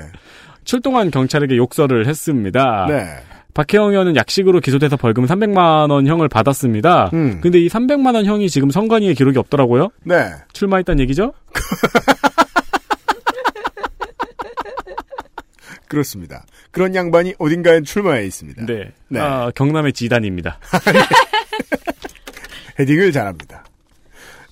[0.68, 2.86] 출동한 경찰에게 욕설을 했습니다.
[2.90, 3.08] 네.
[3.54, 7.10] 박혜영 의원은 약식으로 기소돼서 벌금 300만 원 형을 받았습니다.
[7.14, 7.40] 음.
[7.42, 9.90] 근데 이 300만 원 형이 지금 선관위에 기록이 없더라고요.
[10.04, 10.30] 네.
[10.54, 11.34] 출마했다는 얘기죠?
[15.88, 16.46] 그렇습니다.
[16.72, 18.66] 그런 양반이 어딘가에 출마해 있습니다.
[18.66, 18.92] 네.
[19.08, 19.20] 네.
[19.22, 20.60] 아, 경남의 지단입니다.
[22.78, 23.64] 헤딩을 잘합니다.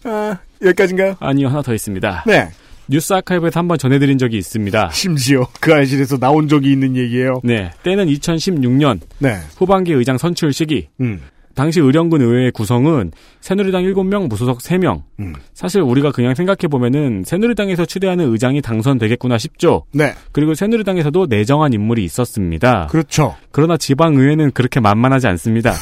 [0.06, 1.18] 아, 여기까지인가요?
[1.20, 2.24] 아니요, 하나 더 있습니다.
[2.26, 2.50] 네.
[2.88, 4.90] 뉴스 아카이브에서 한번 전해드린 적이 있습니다.
[4.92, 7.42] 심지어 그 알실에서 나온 적이 있는 얘기예요.
[7.44, 7.72] 네.
[7.84, 9.38] 때는 2016년 네.
[9.58, 10.88] 후반기 의장 선출 시기.
[11.02, 11.22] 음.
[11.56, 15.04] 당시 의령군 의회의 구성은 새누리당 7명, 무소속 3명.
[15.22, 15.34] 음.
[15.54, 19.86] 사실 우리가 그냥 생각해보면은 새누리당에서 추대하는 의장이 당선되겠구나 싶죠.
[19.94, 20.14] 네.
[20.34, 22.88] 그리고 새누리당에서도 내정한 인물이 있었습니다.
[22.88, 23.36] 그렇죠.
[23.52, 25.74] 그러나 지방의회는 그렇게 만만하지 않습니다.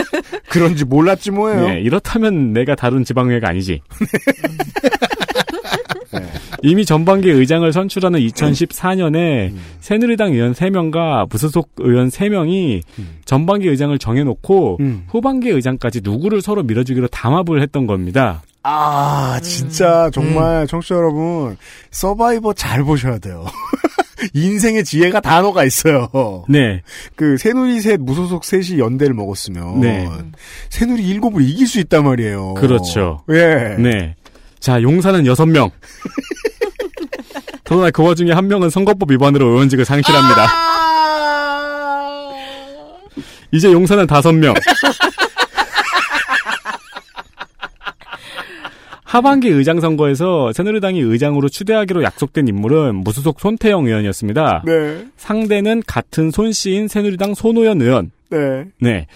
[0.50, 1.68] 그런지 몰랐지 뭐예요.
[1.68, 3.80] 네, 이렇다면 내가 다룬 지방의회가 아니지.
[6.64, 12.80] 이미 전반기 의장을 선출하는 2014년에 새누리당 의원 3명과 무소속 의원 3명이
[13.26, 14.78] 전반기 의장을 정해놓고
[15.08, 18.42] 후반기 의장까지 누구를 서로 밀어주기로 담합을 했던 겁니다.
[18.62, 21.58] 아, 진짜 정말 청취자 여러분
[21.90, 23.44] 서바이버 잘 보셔야 돼요.
[24.32, 26.08] 인생의 지혜가 단어가 있어요.
[26.48, 26.80] 네.
[27.14, 30.08] 그 새누리 셋 무소속 셋이 연대를 먹었으면 네.
[30.70, 32.54] 새누리 일곱을 이길 수 있단 말이에요.
[32.54, 33.22] 그렇죠.
[33.28, 33.76] 예.
[33.78, 34.16] 네.
[34.60, 35.70] 자, 용사는 6명.
[37.64, 40.46] 그러나 그 와중에 한 명은 선거법 위반으로 의원직을 상실합니다.
[43.52, 44.54] 이제 용사는 5명.
[49.04, 54.64] 하반기 의장 선거에서 새누리당이 의장으로 추대하기로 약속된 인물은 무소속 손태영 의원이었습니다.
[54.66, 55.06] 네.
[55.16, 58.10] 상대는 같은 손 씨인 새누리당 손호연 의원.
[58.30, 58.64] 네.
[58.80, 59.06] 네.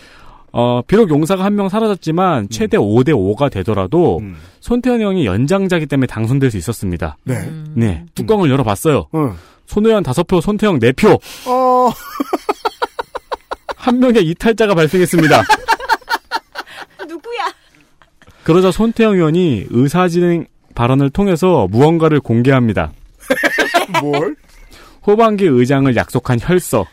[0.52, 4.20] 어, 비록 용사가 한 명 사라졌지만 최대 5대 5가 되더라도
[4.60, 7.17] 손태현 의원이 연장자기 때문에 당선될 수 있었습니다.
[7.25, 7.51] 네.
[7.75, 8.05] 네.
[8.15, 9.07] 뚜껑을 열어봤어요.
[9.15, 9.35] 응.
[9.67, 11.20] 손혜원 5표, 손태영 4표.
[11.47, 11.91] 어.
[13.77, 15.43] 한 명의 이탈자가 발생했습니다.
[17.09, 17.52] 누구야?
[18.44, 22.93] 그러자 손태영 의원이 의사진행 발언을 통해서 무언가를 공개합니다.
[24.01, 24.36] 뭘?
[25.02, 26.81] 후반기 의장을 약속한 혈서.
[26.81, 26.85] 오,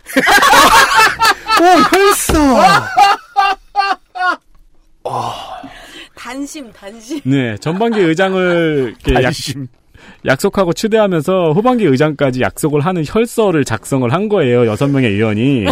[1.98, 2.35] 혈서!
[6.16, 7.22] 단심, 단심.
[7.24, 9.67] 네, 전반기 의장을 단심.
[10.25, 14.66] 약속하고 추대하면서 후반기 의장까지 약속을 하는 혈서를 작성을 한 거예요.
[14.66, 15.66] 여섯 명의 의원이.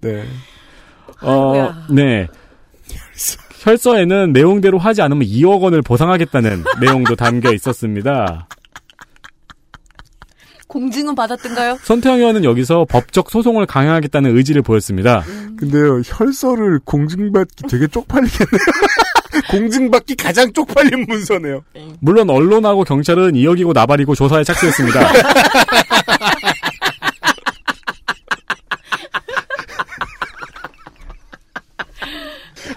[0.00, 0.24] 네.
[1.22, 1.72] 어.
[1.90, 2.26] 네.
[3.62, 8.46] 혈서에는 내용대로 하지 않으면 2억 원을 보상하겠다는 내용도 담겨 있었습니다.
[10.66, 11.78] 공증은 받았던가요?
[11.82, 15.22] 손태영 의원은 여기서 법적 소송을 강행하겠다는 의지를 보였습니다.
[15.56, 18.60] 근데요, 혈서를 공증받기 되게 쪽팔리겠네요.
[19.50, 21.62] 공증받기 가장 쪽팔린 문서네요.
[22.00, 25.00] 물론 언론하고 경찰은 2억이고 나발이고 조사에 착수했습니다.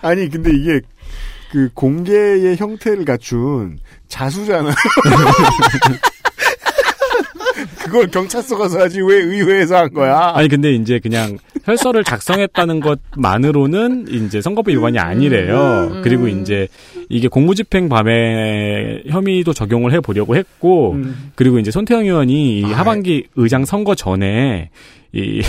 [0.01, 0.79] 아니, 근데 이게,
[1.51, 4.73] 그, 공개의 형태를 갖춘 자수잖아.
[7.89, 10.31] 그걸 경찰서 가서 하지, 왜 의회에서 한 거야?
[10.35, 12.79] 아니 근데 이제 그냥 혈서를 작성했다는
[13.15, 16.01] 것만으로는 이제 선거법 위반이 아니래요.
[16.03, 16.67] 그리고 이제
[17.09, 20.97] 이게 공무집행 밤에 혐의도 적용을 해 보려고 했고
[21.35, 24.69] 그리고 이제 손태영 의원이 이 하반기 의장 선거 전에
[25.11, 25.41] 이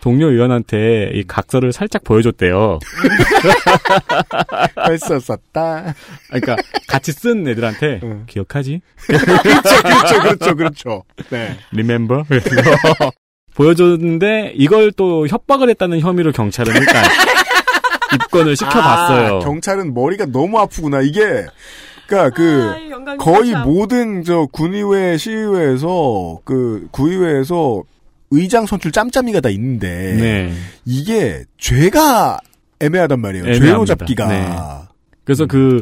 [0.00, 2.78] 동료 의원한테 이 각서를 살짝 보여줬대요.
[4.76, 5.94] 혈서 썼다.
[6.28, 6.56] 그러니까
[6.88, 8.80] 같이 쓴 애들한테 기억하지?
[9.06, 11.02] 그렇죠, 그렇죠, 그렇죠, 그렇죠.
[11.30, 11.56] 네.
[11.72, 12.24] Remember?
[13.54, 17.04] 보여줬는데 이걸 또 협박을 했다는 혐의로 경찰은 일단
[18.14, 19.36] 입건을 시켜봤어요.
[19.36, 21.00] 아, 경찰은 머리가 너무 아프구나.
[21.00, 21.46] 이게,
[22.06, 22.72] 그니까 그,
[23.06, 23.54] 아, 거의.
[23.64, 27.82] 모든 저 군의회, 시의회에서, 그, 구의회에서
[28.30, 30.52] 의장 선출 짬짬이가 다 있는데 네.
[30.84, 32.38] 이게 죄가
[32.80, 33.44] 애매하단 말이에요.
[33.54, 33.94] 죄로 애매합니다.
[33.96, 34.28] 잡기가.
[34.28, 34.48] 네.
[35.24, 35.80] 그래서 그,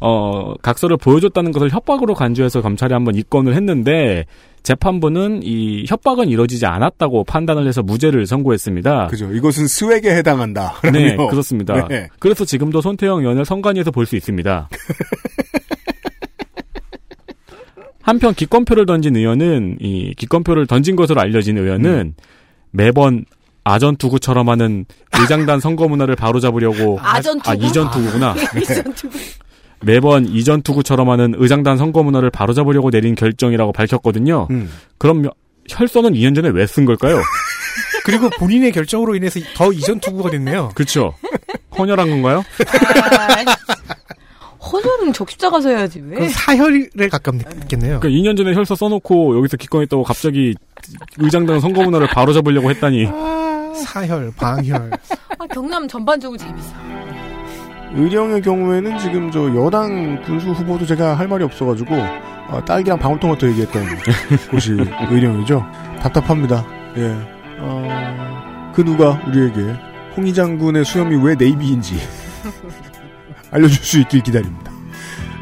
[0.00, 4.26] 어, 각서를 보여줬다는 것을 협박으로 간주해서 검찰이 한번 입건을 했는데,
[4.62, 9.06] 재판부는 이 협박은 이뤄지지 않았다고 판단을 해서 무죄를 선고했습니다.
[9.06, 9.32] 그죠.
[9.32, 10.74] 이것은 스웩에 해당한다.
[10.92, 11.28] 네, 라며.
[11.28, 11.86] 그렇습니다.
[11.88, 12.08] 네.
[12.18, 14.68] 그래서 지금도 손태영 의원을 선관위에서 볼 수 있습니다.
[18.02, 22.14] 한편 기권표를 던진 의원은 이 기권표를 던진 것으로 알려진 의원은
[22.70, 23.24] 매번
[23.62, 24.86] 아전 투구처럼 하는
[25.18, 27.50] 의장단 선거 문화를 바로잡으려고 아전 투구?
[27.50, 28.34] 아 이전 투구구나.
[28.60, 29.18] 이전 투구.
[29.82, 34.46] 매번 이전 투구처럼 하는 의장단 선거 문화를 바로잡으려고 내린 결정이라고 밝혔거든요.
[34.50, 34.70] 음.
[34.98, 35.24] 그럼
[35.68, 37.20] 혈서는 2년 전에 왜 쓴 걸까요?
[38.04, 40.70] 그리고 본인의 결정으로 인해서 더 이전 투구가 됐네요.
[40.74, 41.14] 그렇죠.
[41.78, 42.42] 헌혈한 건가요?
[44.72, 46.28] 헌혈은 적십자가 서야지 왜?
[46.28, 48.00] 사혈에 가깝겠네요.
[48.00, 50.54] 그러니까 2년 전에 혈서 써놓고 여기서 기권했다고 갑자기
[51.18, 53.08] 의장단 선거 문화를 바로 잡으려고 했다니.
[53.84, 54.90] 사혈, 방혈.
[55.38, 56.72] 아, 경남 전반적으로 재밌어.
[57.94, 61.94] 의령의 경우에는 지금 저 여당 군수 후보도 제가 할 말이 없어가지고
[62.48, 63.84] 어, 딸기랑 방울토마토 얘기했던
[64.50, 64.76] 곳이
[65.10, 65.64] 의령이죠.
[66.00, 66.64] 답답합니다.
[66.96, 67.16] 예.
[67.58, 69.74] 어, 그 누가 우리에게
[70.16, 71.96] 홍희 장군의 수염이 왜 네이비인지
[73.50, 74.72] 알려줄 수 있길 기다립니다.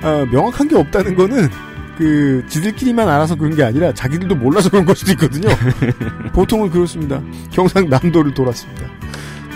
[0.02, 1.48] 아, 명확한 게 없다는 거는
[1.96, 5.48] 그 지들끼리만 알아서 그런 게 아니라 자기들도 몰라서 그런 걸 수도 있거든요.
[6.32, 7.20] 보통은 그렇습니다.
[7.50, 8.86] 경상남도를 돌았습니다.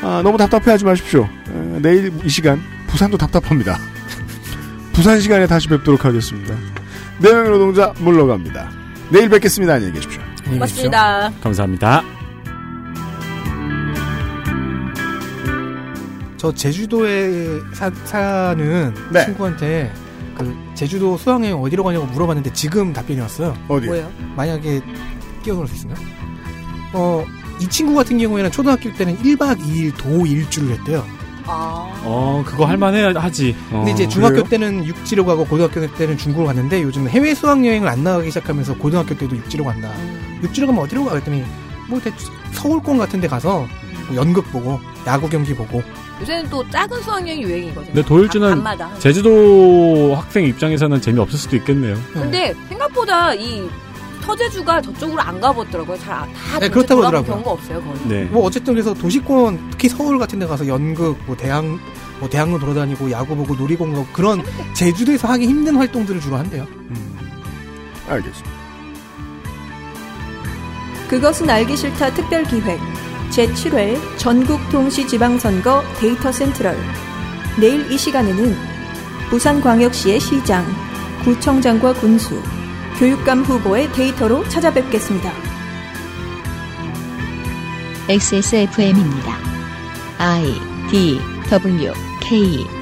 [0.02, 1.28] 아, 너무 답답해하지 마십시오.
[1.48, 3.78] 어, 내일 이 시간 부산도 답답합니다.
[4.92, 6.54] 부산 시간에 다시 뵙도록 하겠습니다.
[7.20, 8.70] 네 명의 노동자 물러갑니다.
[9.10, 9.74] 내일 뵙겠습니다.
[9.74, 10.20] 안녕히 계십시오.
[10.44, 11.32] 고맙습니다.
[11.40, 12.21] 감사합니다.
[16.42, 19.24] 저 제주도에 사, 사는 네.
[19.26, 19.92] 친구한테
[20.36, 23.54] 그 제주도 수학여행 어디로 가냐고 물어봤는데 지금 답변이 왔어요.
[23.68, 23.86] 어디?
[23.86, 24.10] 뭐예요?
[24.34, 24.82] 만약에
[25.44, 25.96] 끼어들 수 있으면?
[26.94, 27.24] 어,
[27.60, 31.06] 이 친구 같은 경우에는 초등학교 때는 1박 2일 도 일주를 했대요.
[32.02, 33.54] 어, 그거 할만해 하지.
[33.70, 33.76] 어.
[33.76, 38.30] 근데 이제 중학교 때는 육지로 가고 고등학교 때는 중국으로 갔는데 요즘 해외 수학여행을 안 나가기
[38.30, 39.92] 시작하면서 고등학교 때도 육지로 간다.
[40.42, 41.10] 육지로 가면 어디로 가?
[41.12, 41.44] 그랬더니
[41.88, 43.64] 뭐 대충 서울권 같은 데 가서
[44.08, 45.84] 뭐 연극 보고 야구 경기 보고
[46.22, 47.86] 요새는 또 작은 수학여행이 유행이거든요.
[47.86, 48.90] 근데 도일주는 밤마다.
[48.98, 51.96] 제주도 학생 입장에서는 재미없을 수도 있겠네요.
[52.12, 53.68] 근데 생각보다 이
[54.22, 55.98] 서제주가 저쪽으로 안 가보더라고요.
[55.98, 57.32] 잘다 네, 그렇다고 하더라고요.
[57.32, 57.98] 경우가 없어요 거의.
[58.08, 58.24] 네.
[58.24, 61.64] 뭐 어쨌든 그래서 도시권 특히 서울 같은 데 가서 연극 뭐 대학
[62.20, 64.42] 뭐 대학로 돌아다니고 야구 보고 놀이공원 가고 그런
[64.74, 66.66] 제주도에서 하기 힘든 활동들을 주로 한대요.
[68.08, 68.50] 알겠습니다.
[71.08, 72.78] 그것은 알기 싫다 특별 기획
[73.32, 76.76] 제7회 전국동시지방선거 데이터 센트럴
[77.58, 78.54] 내일 이 시간에는
[79.30, 80.66] 부산광역시의 시장,
[81.24, 82.42] 구청장과 군수,
[82.98, 85.32] 교육감 후보의 데이터로 찾아뵙겠습니다.
[88.08, 89.38] XSFM입니다.
[90.18, 90.54] I
[90.90, 92.81] D W K